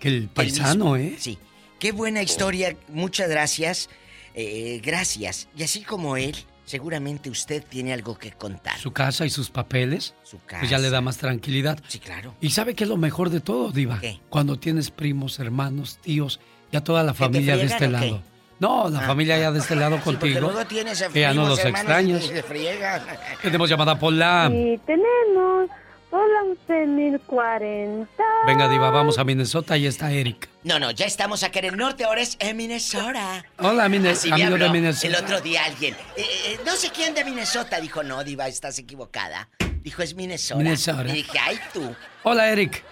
que 0.00 0.08
el 0.08 0.28
paisano, 0.28 0.96
¿eh? 0.96 1.14
Sí. 1.16 1.38
Qué 1.78 1.92
buena 1.92 2.22
historia. 2.22 2.76
Muchas 2.88 3.30
gracias. 3.30 3.88
Eh, 4.34 4.80
gracias. 4.84 5.48
Y 5.56 5.62
así 5.62 5.82
como 5.82 6.16
él, 6.16 6.34
seguramente 6.70 7.28
usted 7.30 7.64
tiene 7.68 7.92
algo 7.92 8.16
que 8.16 8.30
contar. 8.32 8.78
Su 8.78 8.92
casa 8.92 9.26
y 9.26 9.30
sus 9.30 9.50
papeles, 9.50 10.14
casa. 10.46 10.60
pues 10.60 10.70
ya 10.70 10.78
le 10.78 10.88
da 10.90 11.00
más 11.00 11.18
tranquilidad. 11.18 11.78
Sí, 11.88 11.98
claro. 11.98 12.34
¿Y 12.40 12.50
sabe 12.50 12.74
qué 12.74 12.84
es 12.84 12.90
lo 12.90 12.96
mejor 12.96 13.30
de 13.30 13.40
todo, 13.40 13.72
Diva? 13.72 13.98
¿Qué? 14.00 14.20
Cuando 14.30 14.58
tienes 14.58 14.90
primos, 14.90 15.38
hermanos, 15.40 15.98
tíos, 16.00 16.38
ya 16.70 16.80
toda 16.82 17.02
la 17.02 17.12
¿Que 17.12 17.18
te 17.18 17.24
familia 17.24 17.56
de 17.56 17.64
este 17.64 17.88
lado. 17.88 18.22
No, 18.60 18.88
la 18.90 19.00
Ah. 19.00 19.06
familia 19.06 19.38
ya 19.38 19.50
de 19.50 19.58
este 19.58 19.74
lado 19.74 19.96
Sí, 19.98 20.02
contigo. 20.04 20.40
luego 20.40 20.64
tienes 20.66 21.02
que 21.12 21.20
ya 21.20 21.34
no 21.34 21.48
los 21.48 21.64
extrañas. 21.64 22.30
Tenemos 23.42 23.68
llamada 23.68 23.98
Pola. 23.98 24.50
Y 24.52 24.78
tenemos 24.86 25.68
por 26.10 26.26
la 26.28 26.42
11.040. 26.68 28.06
Venga, 28.46 28.68
Diva, 28.68 28.90
vamos 28.90 29.18
a 29.18 29.24
Minnesota. 29.24 29.74
Ahí 29.74 29.86
está 29.86 30.10
Eric. 30.10 30.48
No, 30.64 30.78
no, 30.78 30.90
ya 30.90 31.06
estamos 31.06 31.42
acá 31.44 31.60
en 31.60 31.66
el 31.66 31.76
norte, 31.76 32.04
ahora 32.04 32.20
es 32.20 32.36
en 32.40 32.56
Minnesota. 32.56 33.44
Hola, 33.58 33.88
Mine- 33.88 34.10
Así 34.10 34.28
me 34.28 34.34
amigo 34.34 34.48
de 34.50 34.54
habló 34.64 34.70
Minnesota. 34.72 35.06
El 35.06 35.14
otro 35.24 35.40
día 35.40 35.64
alguien. 35.64 35.94
eh, 36.16 36.24
eh, 36.46 36.60
no 36.66 36.72
sé 36.76 36.90
quién 36.90 37.14
de 37.14 37.24
Minnesota. 37.24 37.80
Dijo, 37.80 38.02
no, 38.02 38.22
Diva, 38.24 38.48
estás 38.48 38.78
equivocada. 38.78 39.48
Dijo, 39.82 40.02
es 40.02 40.14
Minnesota. 40.14 40.58
Minnesota. 40.58 41.08
Y 41.08 41.12
dije, 41.12 41.38
ay, 41.38 41.58
tú. 41.72 41.94
Hola, 42.24 42.50
Eric. 42.50 42.82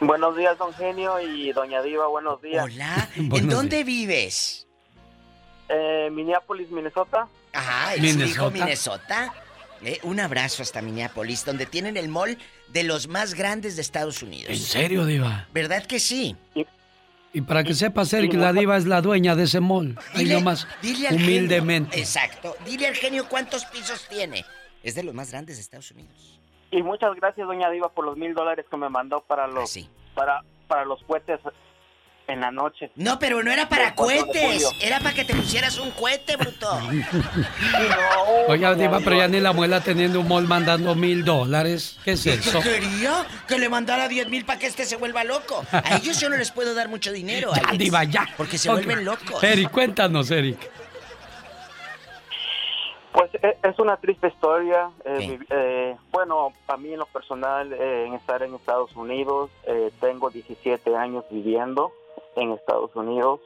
buenos 0.00 0.36
días, 0.36 0.56
don 0.58 0.72
Genio 0.74 1.20
y 1.20 1.52
doña 1.52 1.82
Diva, 1.82 2.06
buenos 2.08 2.40
días. 2.42 2.64
Hola. 2.64 3.08
¿En 3.16 3.48
dónde 3.48 3.84
vives? 3.84 4.66
Eh, 5.68 6.08
Minneapolis, 6.12 6.70
Minnesota. 6.70 7.28
Ajá, 7.52 7.94
él 7.94 8.08
sí 8.08 8.16
dijo 8.22 8.50
Minnesota. 8.50 9.32
Eh, 9.82 9.98
un 10.02 10.20
abrazo 10.20 10.62
hasta 10.62 10.80
Minneapolis, 10.82 11.44
donde 11.44 11.66
tienen 11.66 11.96
el 11.96 12.08
mall 12.08 12.38
de 12.68 12.82
los 12.82 13.08
más 13.08 13.34
grandes 13.34 13.76
de 13.76 13.82
Estados 13.82 14.22
Unidos. 14.22 14.50
¿En 14.50 14.58
serio, 14.58 15.04
Diva? 15.04 15.46
¿Verdad 15.52 15.84
que 15.86 16.00
sí? 16.00 16.34
Y 17.32 17.40
para 17.42 17.62
que 17.64 17.74
sepas, 17.74 18.12
Eric, 18.14 18.32
la 18.34 18.52
Diva 18.52 18.76
es 18.78 18.86
la 18.86 19.02
dueña 19.02 19.34
de 19.36 19.44
ese 19.44 19.60
mall. 19.60 19.98
Ahí 20.14 20.24
Dile- 20.24 20.34
nomás, 20.34 20.66
Dile 20.80 21.08
al 21.08 21.16
humildemente. 21.16 21.90
genio. 21.90 22.04
Exacto. 22.04 22.56
Dile 22.64 22.86
al 22.88 22.94
genio 22.94 23.28
cuántos 23.28 23.64
pisos 23.66 24.06
tiene. 24.08 24.44
Es 24.82 24.94
de 24.94 25.02
los 25.02 25.14
más 25.14 25.30
grandes 25.30 25.56
de 25.56 25.62
Estados 25.62 25.90
Unidos. 25.90 26.40
Y 26.70 26.82
muchas 26.82 27.14
gracias, 27.16 27.46
doña 27.46 27.68
Diva, 27.70 27.90
por 27.90 28.04
los 28.06 28.16
mil 28.16 28.32
dólares 28.34 28.64
que 28.70 28.76
me 28.76 28.88
mandó 28.88 29.20
para 29.20 29.44
Ah, 29.44 29.48
los 29.48 29.78
para 30.14 30.42
para 30.66 30.84
los 30.84 31.02
cohetes 31.04 31.38
en 32.28 32.40
la 32.40 32.50
noche. 32.50 32.90
No, 32.96 33.18
pero 33.18 33.42
no 33.42 33.50
era 33.52 33.68
para 33.68 33.88
El 33.88 33.94
4 33.94 34.14
de 34.16 34.20
cohetes. 34.32 34.68
Era 34.82 34.98
para 34.98 35.14
que 35.14 35.24
te 35.24 35.34
pusieras 35.34 35.78
un 35.78 35.90
cohete, 35.92 36.36
bruto. 36.36 36.68
Oiga, 38.48 38.74
Diva, 38.74 39.00
pero 39.00 39.16
ya 39.16 39.28
ni 39.28 39.40
la 39.40 39.52
muela 39.52 39.80
teniendo 39.80 40.20
un 40.20 40.28
mall 40.28 40.46
mandando 40.46 40.94
mil 40.94 41.24
dólares. 41.24 41.98
¿Qué 42.04 42.12
es 42.12 42.26
eso? 42.26 42.60
¿Qué 42.60 42.80
quería? 42.80 43.24
Que 43.46 43.58
le 43.58 43.68
mandara 43.68 44.08
10 44.08 44.28
mil 44.28 44.44
para 44.44 44.58
que 44.58 44.66
este 44.66 44.84
se 44.84 44.96
vuelva 44.96 45.24
loco. 45.24 45.64
A 45.72 45.96
ellos 45.96 46.18
yo 46.20 46.28
no 46.28 46.36
les 46.36 46.50
puedo 46.50 46.74
dar 46.74 46.88
mucho 46.88 47.12
dinero. 47.12 47.50
Ya, 47.54 47.62
Alex, 47.68 47.78
Diva, 47.78 48.04
ya. 48.04 48.26
Porque 48.36 48.58
se 48.58 48.70
vuelven 48.70 49.04
locos. 49.04 49.42
Eric, 49.42 49.70
cuéntanos, 49.70 50.30
Eric. 50.30 50.58
Pues 53.12 53.30
e- 53.42 53.56
es 53.66 53.78
una 53.78 53.96
triste 53.96 54.28
historia. 54.28 54.90
eh, 55.04 55.38
eh, 55.48 55.96
bueno, 56.12 56.52
para 56.66 56.76
mí 56.78 56.92
en 56.92 56.98
lo 56.98 57.06
personal, 57.06 57.72
eh, 57.72 58.04
en 58.06 58.14
estar 58.14 58.42
en 58.42 58.54
Estados 58.54 58.94
Unidos, 58.94 59.50
eh, 59.66 59.90
tengo 60.00 60.28
17 60.28 60.94
años 60.96 61.24
viviendo 61.30 61.92
en 62.36 62.52
Estados 62.52 62.94
Unidos. 62.94 63.40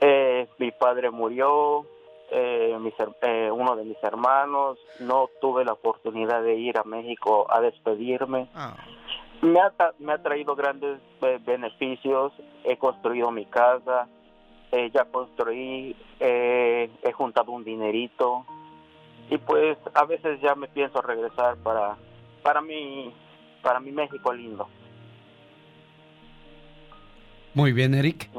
Eh, 0.00 0.48
mi 0.58 0.70
padre 0.70 1.10
murió, 1.10 1.86
eh, 2.30 2.76
mis 2.80 2.94
eh, 3.22 3.50
uno 3.52 3.76
de 3.76 3.84
mis 3.84 4.02
hermanos, 4.02 4.78
no 5.00 5.28
tuve 5.40 5.64
la 5.64 5.72
oportunidad 5.74 6.42
de 6.42 6.54
ir 6.54 6.78
a 6.78 6.84
México 6.84 7.46
a 7.50 7.60
despedirme. 7.60 8.48
Me 9.42 9.60
ha, 9.60 9.72
me 9.98 10.12
ha 10.12 10.22
traído 10.22 10.54
grandes 10.54 11.00
eh, 11.20 11.38
beneficios, 11.44 12.32
he 12.64 12.76
construido 12.78 13.30
mi 13.30 13.44
casa, 13.46 14.08
eh, 14.70 14.90
ya 14.94 15.04
construí, 15.04 15.96
he 16.18 17.12
juntado 17.12 17.52
un 17.52 17.64
dinerito 17.64 18.46
y 19.28 19.38
pues 19.38 19.76
a 19.94 20.04
veces 20.04 20.40
ya 20.40 20.54
me 20.54 20.68
pienso 20.68 21.00
regresar 21.02 21.56
para 21.58 21.96
para 22.42 22.60
mi 22.60 23.12
para 23.62 23.80
mi 23.80 23.92
México 23.92 24.32
lindo. 24.32 24.68
Muy 27.54 27.72
bien, 27.72 27.94
Eric. 27.94 28.30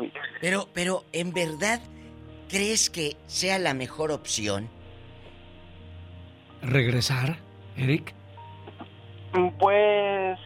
Pero, 0.41 0.67
pero, 0.73 1.03
¿en 1.13 1.31
verdad 1.33 1.79
crees 2.49 2.89
que 2.89 3.15
sea 3.27 3.59
la 3.59 3.73
mejor 3.73 4.11
opción? 4.11 4.69
¿Regresar, 6.61 7.37
Eric? 7.77 8.13
Mm, 9.33 9.49
Pues, 9.59 10.39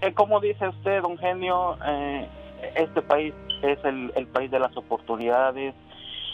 eh, 0.00 0.12
como 0.14 0.40
dice 0.40 0.68
usted, 0.68 1.00
don 1.02 1.16
Genio, 1.18 1.78
eh, 1.86 2.28
este 2.76 3.02
país 3.02 3.32
es 3.62 3.78
el, 3.84 4.12
el 4.16 4.26
país 4.26 4.50
de 4.50 4.58
las 4.58 4.76
oportunidades. 4.76 5.74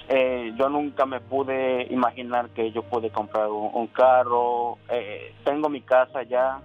Eh, 0.09 0.55
yo 0.59 0.70
nunca 0.70 1.05
me 1.05 1.20
pude 1.20 1.86
imaginar 1.90 2.48
que 2.51 2.73
yo 2.73 2.82
pude 2.82 3.10
comprar 3.10 3.48
un, 3.48 3.70
un 3.74 3.86
carro. 3.89 4.78
Eh, 4.89 5.35
tengo 5.44 5.69
mi 5.69 5.82
casa 5.82 6.23
ya. 6.23 6.60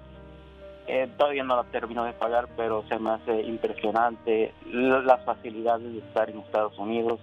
Eh, 0.87 1.09
todavía 1.17 1.43
no 1.43 1.55
la 1.55 1.63
termino 1.71 2.03
de 2.03 2.13
pagar, 2.13 2.49
pero 2.57 2.83
se 2.89 2.99
me 2.99 3.11
hace 3.11 3.41
impresionante 3.43 4.53
las 4.71 5.23
facilidades 5.23 5.93
de 5.93 5.99
estar 5.99 6.29
en 6.29 6.39
Estados 6.39 6.77
Unidos, 6.77 7.19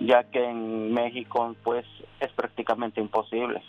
ya 0.00 0.24
que 0.24 0.44
en 0.44 0.92
México, 0.92 1.54
pues, 1.64 1.86
es 2.20 2.30
prácticamente 2.32 3.00
imposible. 3.00 3.62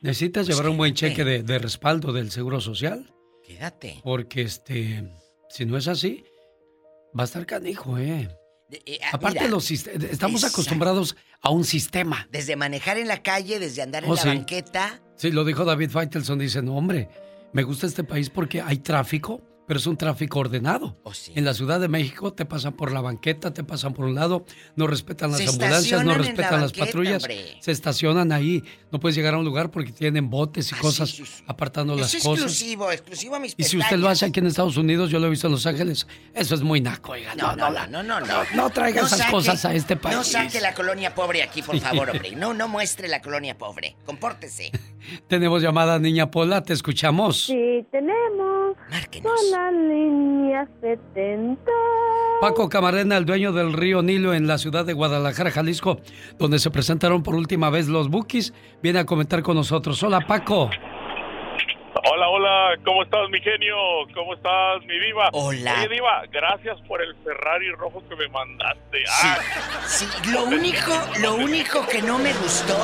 ¿Necesitas 0.00 0.46
llevar 0.46 0.68
un 0.70 0.78
buen 0.78 0.94
cheque 0.94 1.24
de, 1.24 1.42
de 1.42 1.58
respaldo 1.58 2.12
del 2.12 2.30
Seguro 2.30 2.60
Social? 2.60 3.12
Quédate. 3.46 4.00
Porque, 4.02 4.42
este, 4.42 5.12
si 5.50 5.66
no 5.66 5.76
es 5.76 5.88
así, 5.88 6.24
va 7.18 7.22
a 7.22 7.24
estar 7.24 7.44
canijo, 7.44 7.98
¿eh? 7.98 8.28
Eh, 8.86 8.98
ah, 9.02 9.10
Aparte, 9.14 9.40
mira, 9.40 9.50
los 9.50 9.70
estamos 9.70 10.42
exacto. 10.42 10.46
acostumbrados 10.54 11.16
a 11.42 11.50
un 11.50 11.64
sistema. 11.64 12.26
Desde 12.30 12.56
manejar 12.56 12.96
en 12.98 13.08
la 13.08 13.20
calle, 13.22 13.58
desde 13.58 13.82
andar 13.82 14.04
en 14.04 14.10
Oh, 14.10 14.14
la 14.14 14.22
sí. 14.22 14.28
banqueta. 14.28 15.02
Sí, 15.16 15.32
lo 15.32 15.44
dijo 15.44 15.64
David 15.64 15.90
Faitelson. 15.90 16.38
Dice, 16.38 16.62
no, 16.62 16.76
hombre, 16.76 17.08
me 17.52 17.62
gusta 17.62 17.86
este 17.86 18.04
país 18.04 18.30
porque 18.30 18.60
hay 18.60 18.78
tráfico, 18.78 19.42
pero 19.70 19.78
es 19.78 19.86
un 19.86 19.96
tráfico 19.96 20.40
ordenado. 20.40 20.98
Oh, 21.04 21.12
En 21.36 21.44
la 21.44 21.54
Ciudad 21.54 21.78
de 21.78 21.86
México 21.86 22.32
te 22.32 22.44
pasan 22.44 22.72
por 22.72 22.90
la 22.90 23.00
banqueta, 23.00 23.54
te 23.54 23.62
pasan 23.62 23.94
por 23.94 24.06
un 24.06 24.16
lado, 24.16 24.44
no 24.74 24.88
respetan 24.88 25.30
las 25.30 25.38
Se 25.38 25.48
ambulancias, 25.48 26.04
no 26.04 26.10
la 26.10 26.18
respetan 26.18 26.60
las 26.60 26.72
patrullas, 26.72 27.22
hombre. 27.22 27.56
se 27.60 27.70
estacionan 27.70 28.32
ahí. 28.32 28.64
No 28.90 28.98
puedes 28.98 29.14
llegar 29.14 29.34
a 29.34 29.38
un 29.38 29.44
lugar 29.44 29.70
porque 29.70 29.92
tienen 29.92 30.28
botes 30.28 30.72
y 30.72 30.74
cosas 30.74 31.16
apartando 31.46 31.94
las 31.94 32.08
Eso 32.08 32.16
es 32.16 32.24
cosas. 32.24 32.44
exclusivo, 32.46 32.90
exclusivo 32.90 33.36
a 33.36 33.38
mis 33.38 33.54
Y 33.56 33.62
si 33.62 33.78
usted 33.78 33.96
lo 33.98 34.08
hace 34.08 34.26
aquí 34.26 34.40
en 34.40 34.46
Estados 34.48 34.76
Unidos, 34.76 35.08
yo 35.08 35.20
lo 35.20 35.28
he 35.28 35.30
visto 35.30 35.46
en 35.46 35.52
Los 35.52 35.64
Ángeles, 35.66 36.04
eso 36.34 36.56
es 36.56 36.62
muy 36.62 36.80
naco, 36.80 37.12
oiga. 37.12 37.36
No, 37.36 37.54
no, 37.54 37.70
no, 37.70 37.86
no, 37.86 38.02
no, 38.02 38.18
no. 38.18 38.26
No 38.56 38.70
traiga 38.70 39.02
esas 39.02 39.20
saque- 39.20 39.30
cosas 39.30 39.64
a 39.66 39.72
este 39.72 39.94
país. 39.94 40.16
No 40.16 40.24
saque 40.24 40.60
la 40.60 40.74
colonia 40.74 41.14
pobre 41.14 41.44
aquí, 41.44 41.62
por 41.62 41.78
favor, 41.78 42.10
hombre. 42.10 42.34
No, 42.34 42.54
no 42.54 42.66
muestre 42.66 43.06
la 43.06 43.22
colonia 43.22 43.56
pobre. 43.56 43.94
Compórtese. 44.04 44.72
Tenemos 45.28 45.62
llamada 45.62 45.96
Niña 46.00 46.28
Pola, 46.28 46.60
te 46.64 46.72
escuchamos. 46.72 47.44
Sí, 47.46 47.86
tenemos. 47.92 48.59
Con 49.22 49.50
la 49.50 49.70
línea 49.70 50.68
70. 50.80 51.60
Paco 52.40 52.68
Camarena, 52.68 53.16
el 53.16 53.26
dueño 53.26 53.52
del 53.52 53.72
río 53.72 54.02
Nilo 54.02 54.32
en 54.34 54.46
la 54.46 54.58
ciudad 54.58 54.84
de 54.84 54.94
Guadalajara, 54.94 55.50
Jalisco, 55.50 56.00
donde 56.38 56.58
se 56.58 56.70
presentaron 56.70 57.22
por 57.22 57.34
última 57.34 57.70
vez 57.70 57.88
los 57.88 58.08
Bookies, 58.08 58.54
viene 58.82 59.00
a 59.00 59.06
comentar 59.06 59.42
con 59.42 59.56
nosotros. 59.56 60.02
Hola, 60.02 60.20
Paco. 60.26 60.70
Hola, 61.92 62.28
hola, 62.28 62.78
¿cómo 62.84 63.02
estás, 63.02 63.28
mi 63.30 63.40
genio? 63.40 63.74
¿Cómo 64.14 64.34
estás, 64.34 64.80
mi 64.86 64.98
diva? 65.00 65.28
Hola. 65.32 65.74
Oye, 65.80 65.88
diva, 65.88 66.22
gracias 66.30 66.80
por 66.86 67.02
el 67.02 67.14
Ferrari 67.24 67.70
rojo 67.72 68.02
que 68.08 68.14
me 68.16 68.28
mandaste. 68.28 69.02
Ah, 69.22 69.38
Sí, 69.86 70.06
lo 70.30 70.44
único, 70.44 70.92
lo 71.20 71.34
único 71.34 71.84
que 71.86 72.00
no 72.00 72.18
me 72.18 72.32
gustó 72.34 72.76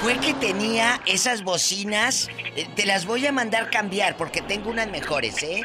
fue 0.00 0.18
que 0.18 0.34
tenía 0.34 1.00
esas 1.06 1.42
bocinas. 1.44 2.28
Eh, 2.56 2.66
Te 2.74 2.86
las 2.86 3.06
voy 3.06 3.24
a 3.26 3.32
mandar 3.32 3.70
cambiar 3.70 4.16
porque 4.16 4.42
tengo 4.42 4.70
unas 4.70 4.88
mejores, 4.88 5.40
¿eh? 5.44 5.62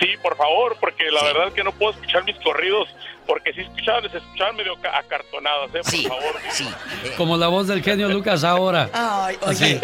Sí, 0.00 0.08
por 0.22 0.36
favor, 0.36 0.76
porque 0.80 1.10
la 1.10 1.22
verdad 1.24 1.52
que 1.52 1.64
no 1.64 1.72
puedo 1.72 1.92
escuchar 1.92 2.24
mis 2.24 2.36
corridos, 2.36 2.88
porque 3.26 3.52
si 3.52 3.60
escuchaban, 3.62 4.08
se 4.10 4.18
escuchaban 4.18 4.56
medio 4.56 4.76
ca- 4.76 4.96
acartonadas, 4.98 5.70
¿eh? 5.74 5.80
Por 6.08 6.18
favor. 6.18 6.34
Sí. 6.50 6.68
Como 7.16 7.36
la 7.36 7.48
voz 7.48 7.66
del 7.68 7.82
genio 7.82 8.08
Lucas 8.08 8.44
ahora. 8.44 8.88
Ay, 8.92 9.36
Así. 9.42 9.64
oye, 9.64 9.80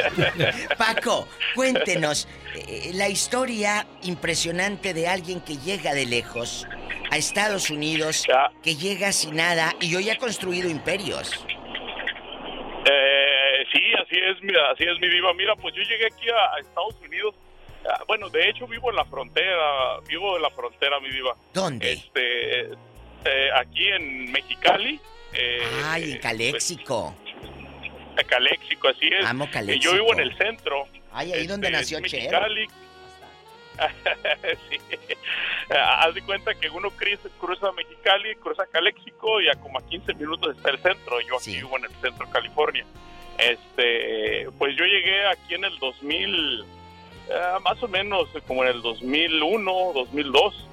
Paco, 0.79 1.29
cuéntenos 1.55 2.29
eh, 2.55 2.91
la 2.95 3.09
historia 3.09 3.87
impresionante 4.03 4.95
de 4.95 5.09
alguien 5.09 5.41
que 5.41 5.57
llega 5.59 5.93
de 5.95 6.07
lejos 6.07 6.67
a 7.11 7.17
Estados 7.17 7.71
Unidos, 7.71 8.25
que 8.63 8.75
llega 8.77 9.13
sin 9.13 9.37
nada 9.37 9.75
y 9.81 9.95
hoy 9.97 10.11
ha 10.11 10.17
construido 10.19 10.69
imperios. 10.69 11.45
Eh, 12.89 13.65
sí, 13.73 13.81
así 14.01 14.17
es, 14.17 14.43
mira, 14.43 14.61
así 14.73 14.85
es 14.85 14.99
mi 15.01 15.09
diva. 15.09 15.33
Mira, 15.35 15.55
pues 15.57 15.75
yo 15.75 15.83
llegué 15.83 16.07
aquí 16.07 16.29
a, 16.31 16.57
a 16.57 16.61
Estados 16.61 16.95
Unidos. 17.05 17.35
Ah, 17.91 18.03
Bueno, 18.07 18.29
de 18.31 18.49
hecho 18.49 18.67
vivo 18.67 18.91
en 18.91 18.97
la 18.97 19.05
frontera, 19.05 20.01
vivo 20.09 20.37
en 20.37 20.43
la 20.43 20.51
frontera, 20.51 20.99
mi 21.01 21.11
diva. 21.11 21.35
¿Dónde? 21.53 21.93
Este, 21.93 22.63
eh, 23.25 23.51
aquí 23.55 23.89
en 23.89 24.31
Mexicali. 24.33 25.01
eh, 25.33 25.61
Ay, 25.85 26.13
en 26.13 26.19
Caléxico. 26.19 27.15
en 28.17 28.27
Caléxico, 28.27 28.89
así 28.89 29.07
es. 29.09 29.25
Amo 29.27 29.49
Caléxico. 29.51 29.85
Yo 29.85 29.93
vivo 29.95 30.13
en 30.15 30.21
el 30.21 30.37
centro. 30.39 30.87
Ay, 31.13 31.33
ahí 31.33 31.47
donde 31.47 31.69
Este, 31.69 31.79
nació 31.79 31.99
es 31.99 32.05
Cher. 32.11 32.21
Mexicali. 32.23 32.67
sí. 34.71 34.79
Ah, 35.71 36.05
Haz 36.05 36.15
de 36.15 36.23
cuenta 36.23 36.55
que 36.55 36.71
uno 36.71 36.91
cruza, 36.91 37.29
cruza 37.41 37.73
Mexicali, 37.73 38.35
cruza 38.37 38.65
Caléxico 38.73 39.41
y 39.41 39.49
a 39.49 39.55
como 39.55 39.79
a 39.79 39.87
15 39.87 40.15
minutos 40.15 40.57
está 40.57 40.71
el 40.71 40.79
centro. 40.79 41.21
Yo 41.21 41.37
aquí 41.37 41.57
vivo 41.57 41.77
en 41.77 41.85
el 41.85 41.91
centro 42.01 42.25
de 42.27 42.33
California. 42.33 42.85
Este, 43.39 44.49
pues 44.59 44.75
yo 44.77 44.85
llegué 44.85 45.27
aquí 45.27 45.55
en 45.55 45.65
el 45.65 45.79
2000, 45.79 46.65
ah, 47.35 47.59
más 47.65 47.83
o 47.83 47.89
menos 47.89 48.29
como 48.47 48.63
en 48.65 48.71
el 48.71 48.83
2001, 48.83 49.73
2002. 49.95 50.69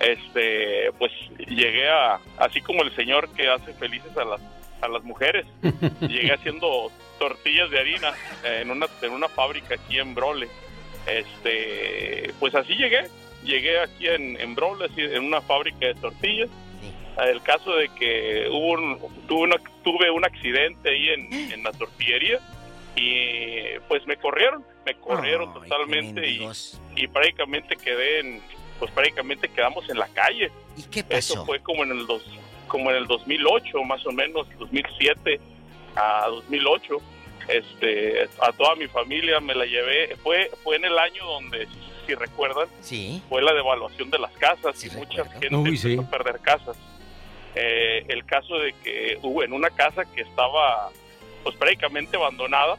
Este, 0.00 0.90
pues 0.98 1.12
llegué 1.48 1.88
a, 1.88 2.18
así 2.38 2.60
como 2.60 2.82
el 2.82 2.94
señor 2.96 3.28
que 3.30 3.48
hace 3.48 3.72
felices 3.74 4.14
a 4.16 4.24
las, 4.24 4.40
a 4.82 4.88
las 4.88 5.02
mujeres, 5.04 5.46
llegué 6.00 6.32
haciendo 6.32 6.90
tortillas 7.18 7.70
de 7.70 7.78
harina 7.78 8.12
eh, 8.44 8.58
en 8.62 8.70
una, 8.72 8.86
en 9.02 9.12
una 9.12 9.28
fábrica 9.28 9.76
aquí 9.76 9.98
en 9.98 10.14
Brole. 10.14 10.48
Este, 11.06 12.32
pues 12.40 12.54
así 12.54 12.74
llegué, 12.74 13.04
llegué 13.44 13.78
aquí 13.80 14.08
en, 14.08 14.38
en 14.40 14.54
Brole, 14.54 14.86
así, 14.86 15.00
en 15.00 15.24
una 15.24 15.40
fábrica 15.40 15.86
de 15.86 15.94
tortillas. 15.94 16.48
El 17.16 17.40
caso 17.42 17.76
de 17.76 17.88
que 17.90 18.48
hubo 18.50 18.72
un, 18.72 18.98
tuve, 19.28 19.42
una- 19.44 19.60
tuve 19.84 20.10
un 20.10 20.24
accidente 20.24 20.90
ahí 20.90 21.08
en, 21.10 21.32
en 21.52 21.62
la 21.62 21.70
tortillería 21.72 22.40
y 22.96 23.78
pues 23.88 24.06
me 24.06 24.16
corrieron, 24.16 24.64
me 24.86 24.94
corrieron 24.96 25.52
totalmente 25.52 26.28
y, 26.28 26.48
y 26.96 27.06
prácticamente 27.08 27.76
quedé 27.76 28.20
en, 28.20 28.42
pues 28.78 28.90
prácticamente 28.92 29.48
quedamos 29.48 29.88
en 29.90 29.98
la 29.98 30.08
calle. 30.08 30.50
¿Y 30.76 30.82
qué 30.84 31.04
Eso 31.08 31.44
fue 31.44 31.60
como 31.60 31.82
en 31.84 31.90
el 31.92 32.06
dos, 32.06 32.22
como 32.68 32.90
en 32.90 32.96
el 32.96 33.06
2008 33.06 33.82
más 33.84 34.04
o 34.06 34.12
menos, 34.12 34.46
2007 34.58 35.40
a 35.96 36.26
2008. 36.28 36.96
Este, 37.48 38.22
a 38.40 38.52
toda 38.52 38.74
mi 38.74 38.86
familia 38.86 39.38
me 39.40 39.54
la 39.54 39.66
llevé. 39.66 40.16
Fue 40.22 40.50
fue 40.62 40.76
en 40.76 40.84
el 40.86 40.98
año 40.98 41.24
donde, 41.26 41.68
si 42.06 42.14
recuerdan, 42.14 42.68
Sí. 42.80 43.22
fue 43.28 43.42
la 43.42 43.52
devaluación 43.52 44.10
de 44.10 44.18
las 44.18 44.32
casas 44.32 44.82
y 44.84 44.90
mucha 44.96 45.24
gente 45.26 45.54
Uy, 45.54 45.76
sí. 45.76 45.92
empezó 45.92 46.08
a 46.08 46.10
perder 46.10 46.40
casas. 46.40 46.76
Eh, 47.56 48.04
el 48.08 48.24
caso 48.24 48.56
de 48.58 48.72
que 48.82 49.18
hubo 49.22 49.42
en 49.42 49.52
una 49.52 49.70
casa 49.70 50.04
que 50.14 50.22
estaba 50.22 50.90
pues 51.44 51.54
prácticamente 51.56 52.16
abandonada, 52.16 52.76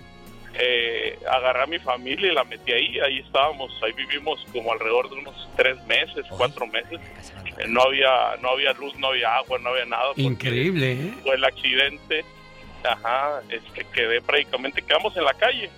eh, 0.57 1.19
agarré 1.29 1.63
a 1.63 1.65
mi 1.67 1.79
familia 1.79 2.31
y 2.31 2.35
la 2.35 2.43
metí 2.43 2.71
ahí. 2.71 2.99
Ahí 2.99 3.19
estábamos, 3.19 3.71
ahí 3.83 3.91
vivimos 3.93 4.43
como 4.51 4.71
alrededor 4.71 5.09
de 5.09 5.17
unos 5.17 5.49
tres 5.55 5.81
meses, 5.85 6.25
cuatro 6.29 6.65
meses. 6.67 6.99
Eh, 7.57 7.65
no 7.67 7.81
había, 7.81 8.35
no 8.41 8.49
había 8.49 8.73
luz, 8.73 8.95
no 8.97 9.07
había 9.07 9.35
agua, 9.35 9.59
no 9.59 9.69
había 9.69 9.85
nada. 9.85 10.11
Increíble, 10.15 10.93
¿eh? 10.93 11.13
Fue 11.23 11.35
el 11.35 11.43
accidente. 11.43 12.25
Ajá, 12.83 13.41
este, 13.49 13.85
quedé 13.93 14.21
prácticamente, 14.21 14.81
quedamos 14.81 15.15
en 15.17 15.25
la 15.25 15.33
calle. 15.33 15.69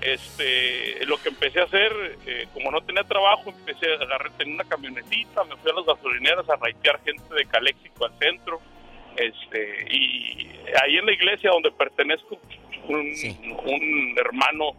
Este, 0.00 1.04
lo 1.06 1.20
que 1.22 1.28
empecé 1.28 1.60
a 1.60 1.64
hacer, 1.64 1.92
eh, 2.26 2.46
como 2.54 2.70
no 2.70 2.80
tenía 2.82 3.04
trabajo, 3.04 3.50
empecé 3.50 3.92
a 3.92 4.02
agarrar, 4.02 4.30
tenía 4.38 4.54
una 4.54 4.64
camionetita, 4.64 5.44
me 5.44 5.56
fui 5.56 5.70
a 5.70 5.74
las 5.74 5.84
gasolineras 5.84 6.48
a 6.48 6.56
raitear 6.56 7.00
gente 7.04 7.34
de 7.34 7.44
Caléxico 7.46 8.06
al 8.06 8.18
centro. 8.18 8.60
Este, 9.16 9.86
y 9.90 10.48
ahí 10.82 10.96
en 10.96 11.06
la 11.06 11.12
iglesia 11.12 11.50
donde 11.50 11.70
pertenezco, 11.72 12.38
un, 12.88 13.12
un 13.64 14.14
hermano 14.18 14.72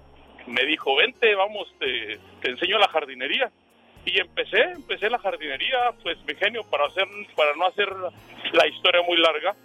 me 0.48 0.66
dijo, 0.66 0.95
vente, 0.95 1.36
vamos, 1.36 1.74
te, 1.80 2.20
te 2.41 2.49
enseño 2.49 2.80
la 2.80 2.88
jardinería. 2.88 3.52
Y 4.06 4.20
empecé, 4.20 4.62
empecé 4.62 5.10
la 5.10 5.20
jardinería, 5.20 5.91
pues 6.02 6.18
mi 6.26 6.34
genio, 6.36 6.64
para, 6.64 6.88
hacer, 6.88 7.06
para 7.36 7.56
no 7.56 7.68
hacer 7.68 7.88
la 8.52 8.68
historia 8.68 9.02
muy 9.03 9.18
larga, 9.18 9.56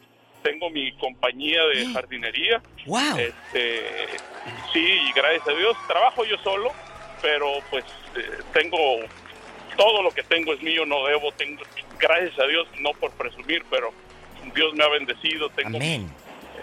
tengo 0.43 0.69
mi 0.71 0.93
compañía 0.93 1.65
de 1.65 1.87
jardinería. 1.87 2.63
¡Wow! 2.87 3.19
Este, 3.19 4.07
sí, 4.73 4.99
gracias 5.15 5.49
a 5.49 5.53
Dios 5.53 5.77
trabajo 5.89 6.25
yo 6.25 6.37
solo, 6.39 6.71
pero 7.23 7.47
pues 7.71 7.85
eh, 8.17 8.43
tengo 8.53 8.79
todo 9.77 10.03
lo 10.03 10.11
que 10.11 10.23
tengo 10.23 10.53
es 10.53 10.63
mío, 10.63 10.85
no 10.85 11.07
debo, 11.07 11.33
tengo, 11.33 11.63
gracias 11.99 12.39
a 12.39 12.47
Dios, 12.47 12.69
no 12.79 12.91
por 12.93 13.11
presumir, 13.13 13.65
pero 13.71 13.93
Dios 14.55 14.75
me 14.75 14.85
ha 14.85 14.89
bendecido, 14.89 15.49
tengo 15.51 15.79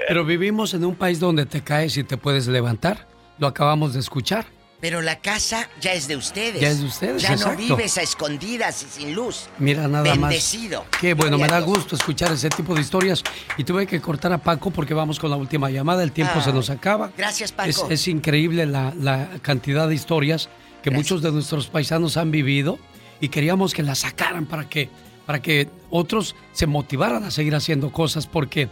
Pero 0.08 0.26
vivimos 0.26 0.74
en 0.74 0.86
un 0.86 0.96
país 0.96 1.20
donde 1.20 1.46
te 1.46 1.62
caes 1.62 1.98
y 1.98 2.04
te 2.04 2.18
puedes 2.18 2.48
levantar. 2.48 3.08
Lo 3.40 3.48
acabamos 3.48 3.94
de 3.94 4.00
escuchar. 4.00 4.46
Pero 4.80 5.02
la 5.02 5.20
casa 5.20 5.70
ya 5.80 5.94
es 5.94 6.10
de 6.10 6.18
ustedes. 6.18 6.60
Ya 6.60 6.70
es 6.70 6.82
de 6.82 6.86
ustedes, 6.86 7.22
Ya 7.22 7.38
no 7.38 7.56
vives 7.56 7.98
a 7.98 8.02
escondidas 8.02 8.84
y 8.84 8.88
sin 8.88 9.16
luz. 9.16 9.48
Mira 9.58 9.88
nada 9.88 10.04
Bendecido. 10.04 10.82
más. 10.82 11.00
Qué 11.00 11.14
bueno, 11.14 11.38
me 11.38 11.48
da 11.48 11.62
gusto 11.62 11.96
escuchar 11.96 12.34
ese 12.34 12.50
tipo 12.50 12.76
de 12.76 12.82
historias. 12.82 13.24
Y 13.58 13.64
tuve 13.64 13.88
que 13.88 14.02
cortar 14.02 14.34
a 14.34 14.40
Paco 14.40 14.72
porque 14.72 14.94
vamos 14.94 15.20
con 15.22 15.30
la 15.30 15.38
última 15.38 15.70
llamada. 15.70 16.04
El 16.04 16.12
tiempo 16.12 16.42
se 16.42 16.50
Ay, 16.50 16.56
nos 16.56 16.70
acaba. 16.70 17.12
gracias, 17.18 17.54
Paco. 17.54 17.70
Es, 17.70 17.82
es 17.90 18.08
increíble 18.10 18.66
la, 18.66 18.94
la 19.00 19.30
cantidad 19.42 19.88
de 19.88 19.96
historias 19.96 20.50
que 20.82 20.92
muchos 20.92 21.22
de 21.22 21.32
nuestros 21.32 21.68
paisanos 21.68 22.18
han 22.18 22.30
vivido 22.32 22.78
y 23.22 23.30
queríamos 23.30 23.74
que 23.74 23.84
las 23.84 24.00
sacaran 24.00 24.46
para 24.46 24.68
que, 24.68 24.90
para 25.26 25.42
que 25.42 25.70
otros 25.90 26.36
se 26.52 26.68
motivaran 26.68 27.24
a 27.24 27.32
seguir 27.32 27.56
haciendo 27.56 27.92
cosas 27.92 28.28
porque 28.28 28.70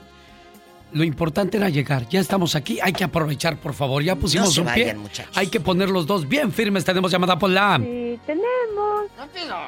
lo 0.93 1.03
importante 1.03 1.57
era 1.57 1.69
llegar. 1.69 2.07
Ya 2.09 2.19
estamos 2.19 2.55
aquí, 2.55 2.79
hay 2.81 2.93
que 2.93 3.03
aprovechar, 3.03 3.57
por 3.57 3.73
favor. 3.73 4.03
Ya 4.03 4.15
pusimos 4.15 4.53
se 4.53 4.61
un 4.61 4.67
pie. 4.67 4.85
vayan, 4.85 4.97
muchachos. 4.99 5.37
Hay 5.37 5.47
que 5.47 5.59
poner 5.59 5.89
los 5.89 6.05
dos 6.05 6.27
bien 6.27 6.51
firmes. 6.51 6.83
Tenemos 6.83 7.11
llamada 7.11 7.39
por 7.39 7.49
la... 7.49 7.77
Sí, 7.77 8.19
tenemos 8.25 9.09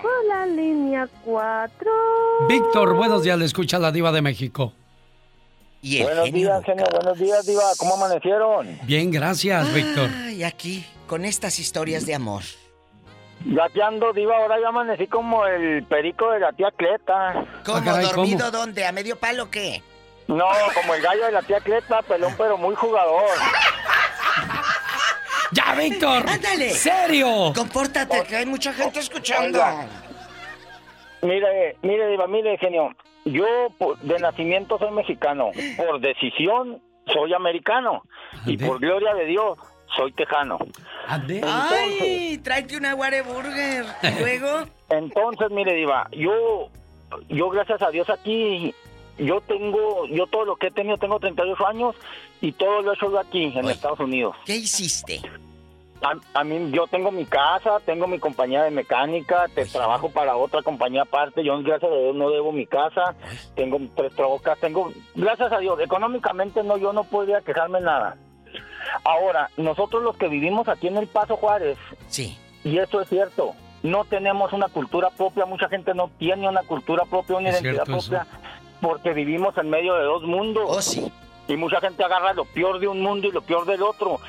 por 0.02 0.26
la 0.28 0.46
línea 0.46 1.08
4. 1.24 1.92
Víctor, 2.48 2.96
buenos 2.96 3.24
días, 3.24 3.38
le 3.38 3.46
escucha 3.46 3.80
la 3.80 3.92
diva 3.92 4.12
de 4.12 4.22
México. 4.22 4.74
buenos 5.82 6.32
días, 6.32 6.64
genio, 6.66 6.86
buenos 6.92 7.18
días, 7.18 7.46
Diva. 7.46 7.64
¿Cómo 7.78 7.96
amanecieron? 7.96 8.68
Bien, 8.84 9.12
gracias, 9.12 9.74
Víctor. 9.74 10.10
Ay, 10.16 10.44
aquí, 10.44 10.86
con 11.08 11.26
estas 11.26 11.60
historias 11.60 12.06
de 12.06 12.16
amor. 12.16 12.44
Ya 13.46 13.68
que 13.70 13.84
ando, 13.84 14.14
Diva, 14.14 14.38
ahora 14.38 14.60
ya 14.60 14.70
amanecí 14.70 15.08
como 15.08 15.46
el 15.46 15.84
perico 15.84 16.32
de 16.32 16.40
la 16.40 16.54
tía 16.54 16.72
Cleta. 16.72 17.46
¿Cómo? 17.66 17.82
¿Dormido 17.82 18.52
dónde? 18.52 18.86
¿A 18.86 18.92
medio 18.92 19.18
palo 19.18 19.44
o 19.44 19.50
qué? 19.50 19.82
No, 20.28 20.46
como 20.74 20.94
el 20.94 21.02
gallo 21.02 21.26
de 21.26 21.32
la 21.34 21.42
tía 21.42 21.60
Cleta, 21.60 22.02
pelón, 22.04 22.34
pero 22.38 22.58
muy 22.58 22.76
jugador. 22.76 23.24
¡Ya, 25.52 25.76
Víctor! 25.76 26.24
¡Ándale! 26.28 26.72
¿Serio? 26.72 27.52
Compórtate, 27.54 28.24
que 28.24 28.38
hay 28.38 28.46
mucha 28.46 28.74
gente 28.74 29.00
escuchando. 29.00 29.60
Oiga. 29.60 29.88
Mire, 31.22 31.78
mire, 31.82 32.08
Diva, 32.08 32.28
mire, 32.28 32.58
genio. 32.58 32.90
Yo 33.26 33.46
de 34.02 34.20
nacimiento 34.20 34.80
soy 34.80 34.92
mexicano. 34.92 35.52
Por 35.78 36.00
decisión 36.00 36.82
soy 37.08 37.34
americano. 37.34 38.04
Y 38.46 38.58
por 38.58 38.80
gloria 38.80 39.14
de 39.14 39.26
Dios 39.26 39.60
soy 39.96 40.12
tejano. 40.12 40.58
¡Ay! 41.08 42.40
Tráete 42.44 42.78
una 42.78 42.96
Whataburger. 42.96 43.86
¿Y 44.04 44.20
luego? 44.20 44.64
Entonces, 44.90 45.50
mire, 45.52 45.74
Diva, 45.74 46.08
yo, 46.12 46.70
yo 47.30 47.50
gracias 47.50 47.82
a 47.82 47.90
Dios 47.90 48.10
aquí, 48.10 48.74
yo 49.18 49.42
tengo, 49.42 50.06
yo 50.08 50.28
todo 50.28 50.46
lo 50.46 50.56
que 50.56 50.68
he 50.68 50.72
tenido, 50.72 50.98
tengo 50.98 51.20
38 51.20 51.68
años 51.68 51.96
y 52.42 52.52
todo 52.52 52.82
lo 52.82 52.92
he 52.92 52.96
hecho 52.96 53.18
aquí, 53.20 53.52
en 53.56 53.70
Estados 53.70 54.00
Unidos. 54.00 54.36
¿Qué 54.46 54.56
hiciste? 54.56 55.22
A, 56.02 56.40
a 56.40 56.44
mí, 56.44 56.70
yo 56.72 56.86
tengo 56.88 57.12
mi 57.12 57.26
casa, 57.26 57.80
tengo 57.86 58.08
mi 58.08 58.20
compañía 58.20 58.64
de 58.64 58.72
mecánica, 58.72 59.46
te 59.56 59.66
trabajo 59.66 60.10
para 60.10 60.36
otra 60.36 60.62
compañía 60.62 61.04
aparte, 61.04 61.46
yo 61.46 61.58
gracias 61.64 61.90
a 61.90 61.96
Dios 61.96 62.16
no 62.16 62.30
debo 62.30 62.52
mi 62.52 62.66
casa, 62.66 63.16
tengo 63.56 63.80
tres 63.96 64.14
trocas, 64.14 64.60
tengo, 64.60 64.92
gracias 65.16 65.52
a 65.54 65.60
Dios, 65.60 65.80
económicamente 65.80 66.62
no, 66.62 66.76
yo 66.76 66.92
no 66.92 67.06
podría 67.06 67.40
quejarme 67.40 67.80
nada. 67.80 68.18
Ahora, 69.04 69.50
nosotros 69.58 70.04
los 70.04 70.18
que 70.18 70.28
vivimos 70.28 70.68
aquí 70.68 70.88
en 70.88 70.98
El 70.98 71.08
Paso 71.08 71.38
Juárez, 71.38 71.78
sí. 72.08 72.38
y 72.64 72.78
eso 72.78 73.02
es 73.02 73.10
cierto, 73.10 73.54
no 73.82 74.06
tenemos 74.06 74.54
una 74.54 74.68
cultura 74.70 75.10
propia, 75.10 75.46
mucha 75.46 75.68
gente 75.70 75.94
no 75.94 76.10
tiene 76.18 76.48
una 76.48 76.64
cultura 76.64 77.04
propia, 77.06 77.38
una 77.38 77.50
identidad 77.50 77.84
eso. 77.84 78.10
propia, 78.10 78.28
porque 78.82 79.14
vivimos 79.14 79.58
en 79.58 79.70
medio 79.70 79.96
de 79.96 80.04
dos 80.04 80.24
mundos. 80.24 80.64
Oh, 80.68 80.82
sí. 80.82 81.12
Y 81.48 81.58
mucha 81.58 81.82
gente 81.82 82.04
agarra 82.04 82.34
lo 82.34 82.46
peor 82.46 82.80
de 82.80 82.88
un 82.88 83.02
mundo 83.02 83.28
y 83.28 83.32
lo 83.32 83.42
peor 83.42 83.66
del 83.66 83.84
otro, 83.84 84.20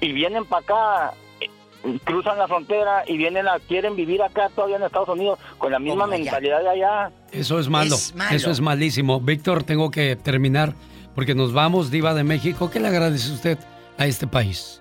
y 0.00 0.12
vienen 0.12 0.44
para 0.44 0.62
acá, 0.62 1.14
eh, 1.40 1.98
cruzan 2.04 2.38
la 2.38 2.46
frontera 2.46 3.02
y 3.06 3.16
vienen 3.16 3.48
a, 3.48 3.58
quieren 3.58 3.96
vivir 3.96 4.22
acá 4.22 4.48
todavía 4.54 4.76
en 4.76 4.84
Estados 4.84 5.08
Unidos 5.08 5.38
con 5.58 5.72
la 5.72 5.78
misma 5.78 6.04
Como 6.04 6.14
allá. 6.14 6.22
mentalidad 6.24 6.60
de 6.62 6.68
allá. 6.68 7.10
Eso 7.32 7.58
es 7.58 7.68
malo. 7.68 7.94
Es 7.96 8.14
malo. 8.14 8.36
Eso 8.36 8.50
es 8.50 8.60
malísimo. 8.60 9.20
Víctor, 9.20 9.64
tengo 9.64 9.90
que 9.90 10.14
terminar 10.14 10.74
porque 11.14 11.34
nos 11.34 11.52
vamos, 11.52 11.90
diva 11.90 12.14
de 12.14 12.22
México. 12.22 12.70
¿Qué 12.70 12.78
le 12.80 12.88
agradece 12.88 13.32
usted 13.32 13.58
a 14.00 14.06
este 14.06 14.26
país? 14.26 14.80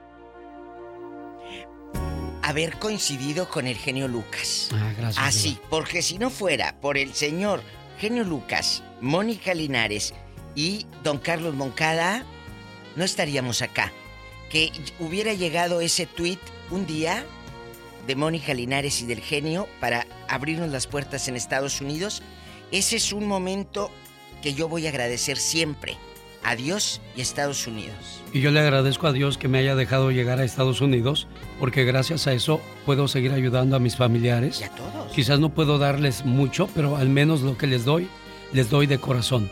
Haber 2.41 2.79
coincidido 2.79 3.49
con 3.49 3.67
el 3.67 3.75
genio 3.75 4.07
Lucas. 4.07 4.69
Ah, 4.71 4.93
gracias. 4.97 5.23
Así, 5.23 5.59
porque 5.69 6.01
si 6.01 6.17
no 6.17 6.29
fuera 6.29 6.79
por 6.79 6.97
el 6.97 7.13
señor 7.13 7.61
genio 7.99 8.23
Lucas, 8.23 8.81
Mónica 9.01 9.53
Linares 9.53 10.13
y 10.55 10.87
don 11.03 11.17
Carlos 11.17 11.53
Moncada, 11.53 12.23
no 12.95 13.03
estaríamos 13.03 13.61
acá. 13.61 13.91
Que 14.49 14.71
hubiera 14.99 15.33
llegado 15.33 15.81
ese 15.81 16.05
tweet 16.05 16.39
un 16.71 16.87
día 16.87 17.25
de 18.07 18.15
Mónica 18.15 18.53
Linares 18.53 19.01
y 19.01 19.05
del 19.05 19.19
genio 19.19 19.67
para 19.81 20.07
abrirnos 20.29 20.69
las 20.69 20.87
puertas 20.87 21.27
en 21.27 21.35
Estados 21.35 21.81
Unidos, 21.81 22.23
ese 22.71 22.95
es 22.95 23.11
un 23.11 23.27
momento 23.27 23.91
que 24.41 24.53
yo 24.53 24.69
voy 24.69 24.87
a 24.87 24.89
agradecer 24.89 25.37
siempre 25.37 25.97
a 26.43 26.55
Dios 26.55 27.01
y 27.15 27.19
a 27.19 27.23
Estados 27.23 27.67
Unidos. 27.67 28.21
Y 28.33 28.41
yo 28.41 28.51
le 28.51 28.59
agradezco 28.59 29.07
a 29.07 29.11
Dios 29.13 29.37
que 29.37 29.47
me 29.47 29.59
haya 29.59 29.75
dejado 29.75 30.11
llegar 30.11 30.39
a 30.39 30.43
Estados 30.43 30.81
Unidos, 30.81 31.27
porque 31.59 31.83
gracias 31.83 32.27
a 32.27 32.33
eso 32.33 32.61
puedo 32.85 33.07
seguir 33.07 33.31
ayudando 33.33 33.75
a 33.75 33.79
mis 33.79 33.95
familiares. 33.95 34.61
Y 34.61 34.63
a 34.65 34.69
todos. 34.75 35.11
Quizás 35.13 35.39
no 35.39 35.49
puedo 35.49 35.77
darles 35.77 36.25
mucho, 36.25 36.69
pero 36.73 36.97
al 36.97 37.09
menos 37.09 37.41
lo 37.41 37.57
que 37.57 37.67
les 37.67 37.85
doy, 37.85 38.07
les 38.53 38.69
doy 38.69 38.87
de 38.87 38.99
corazón. 38.99 39.49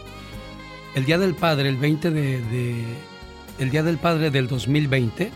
El 0.96 1.06
Día 1.06 1.18
del 1.18 1.36
Padre, 1.36 1.70
el 1.70 1.78
20 1.78 2.12
de... 2.12 2.42
de- 2.42 3.18
el 3.60 3.72
Día 3.72 3.82
del 3.82 3.98
Padre 3.98 4.30
del 4.30 4.48
2020, 4.48 5.32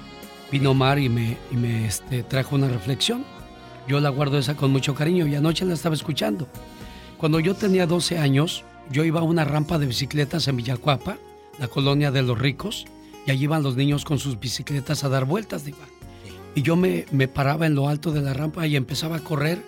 vino 0.51 0.73
Mar 0.75 0.99
y 0.99 1.09
me, 1.09 1.37
y 1.51 1.55
me 1.55 1.87
este, 1.87 2.21
trajo 2.21 2.55
una 2.55 2.67
reflexión. 2.67 3.25
Yo 3.87 3.99
la 3.99 4.09
guardo 4.09 4.37
esa 4.37 4.55
con 4.55 4.71
mucho 4.71 4.93
cariño 4.93 5.25
y 5.25 5.33
anoche 5.33 5.65
la 5.65 5.73
estaba 5.73 5.95
escuchando. 5.95 6.47
Cuando 7.17 7.39
yo 7.39 7.55
tenía 7.55 7.87
12 7.87 8.19
años, 8.19 8.63
yo 8.91 9.03
iba 9.03 9.21
a 9.21 9.23
una 9.23 9.43
rampa 9.43 9.79
de 9.79 9.87
bicicletas 9.87 10.47
en 10.47 10.57
Villacuapa, 10.57 11.17
la 11.59 11.67
colonia 11.67 12.11
de 12.11 12.21
los 12.21 12.37
ricos, 12.37 12.85
y 13.25 13.31
allí 13.31 13.43
iban 13.43 13.63
los 13.63 13.75
niños 13.75 14.05
con 14.05 14.19
sus 14.19 14.39
bicicletas 14.39 15.03
a 15.03 15.09
dar 15.09 15.25
vueltas, 15.25 15.65
diva. 15.65 15.85
Y 16.55 16.63
yo 16.63 16.75
me, 16.75 17.05
me 17.11 17.27
paraba 17.27 17.67
en 17.67 17.75
lo 17.75 17.87
alto 17.87 18.11
de 18.11 18.21
la 18.21 18.33
rampa 18.33 18.67
y 18.67 18.75
empezaba 18.75 19.17
a 19.17 19.23
correr 19.23 19.63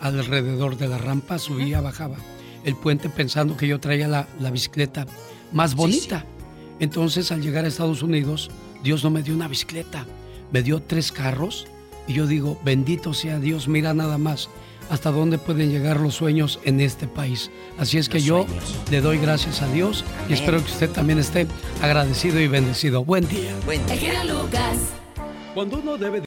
alrededor 0.00 0.76
de 0.76 0.88
la 0.88 0.98
rampa, 0.98 1.38
subía, 1.38 1.80
bajaba 1.80 2.16
el 2.66 2.74
puente 2.74 3.08
pensando 3.08 3.56
que 3.56 3.68
yo 3.68 3.78
traía 3.78 4.08
la, 4.08 4.26
la 4.40 4.50
bicicleta 4.50 5.06
más 5.52 5.76
bonita. 5.76 6.26
Entonces 6.80 7.30
al 7.30 7.40
llegar 7.40 7.64
a 7.64 7.68
Estados 7.68 8.02
Unidos, 8.02 8.50
Dios 8.82 9.04
no 9.04 9.10
me 9.10 9.22
dio 9.22 9.34
una 9.34 9.46
bicicleta, 9.46 10.04
me 10.52 10.62
dio 10.62 10.82
tres 10.82 11.12
carros 11.12 11.68
y 12.08 12.14
yo 12.14 12.26
digo, 12.26 12.60
bendito 12.64 13.14
sea 13.14 13.38
Dios, 13.38 13.68
mira 13.68 13.94
nada 13.94 14.18
más 14.18 14.50
hasta 14.90 15.10
dónde 15.10 15.38
pueden 15.38 15.70
llegar 15.70 16.00
los 16.00 16.14
sueños 16.14 16.60
en 16.64 16.80
este 16.80 17.06
país. 17.06 17.50
Así 17.78 17.98
es 17.98 18.08
que 18.08 18.20
yo 18.20 18.46
le 18.90 19.00
doy 19.00 19.18
gracias 19.18 19.62
a 19.62 19.68
Dios 19.68 20.04
y 20.28 20.32
espero 20.32 20.58
que 20.58 20.70
usted 20.70 20.90
también 20.90 21.18
esté 21.18 21.46
agradecido 21.82 22.40
y 22.40 22.48
bendecido. 22.48 23.04
Buen 23.04 23.28
día. 23.28 23.54
Buen. 23.64 23.80
Cuando 25.54 25.78
uno 25.78 25.96
debe 25.96 26.20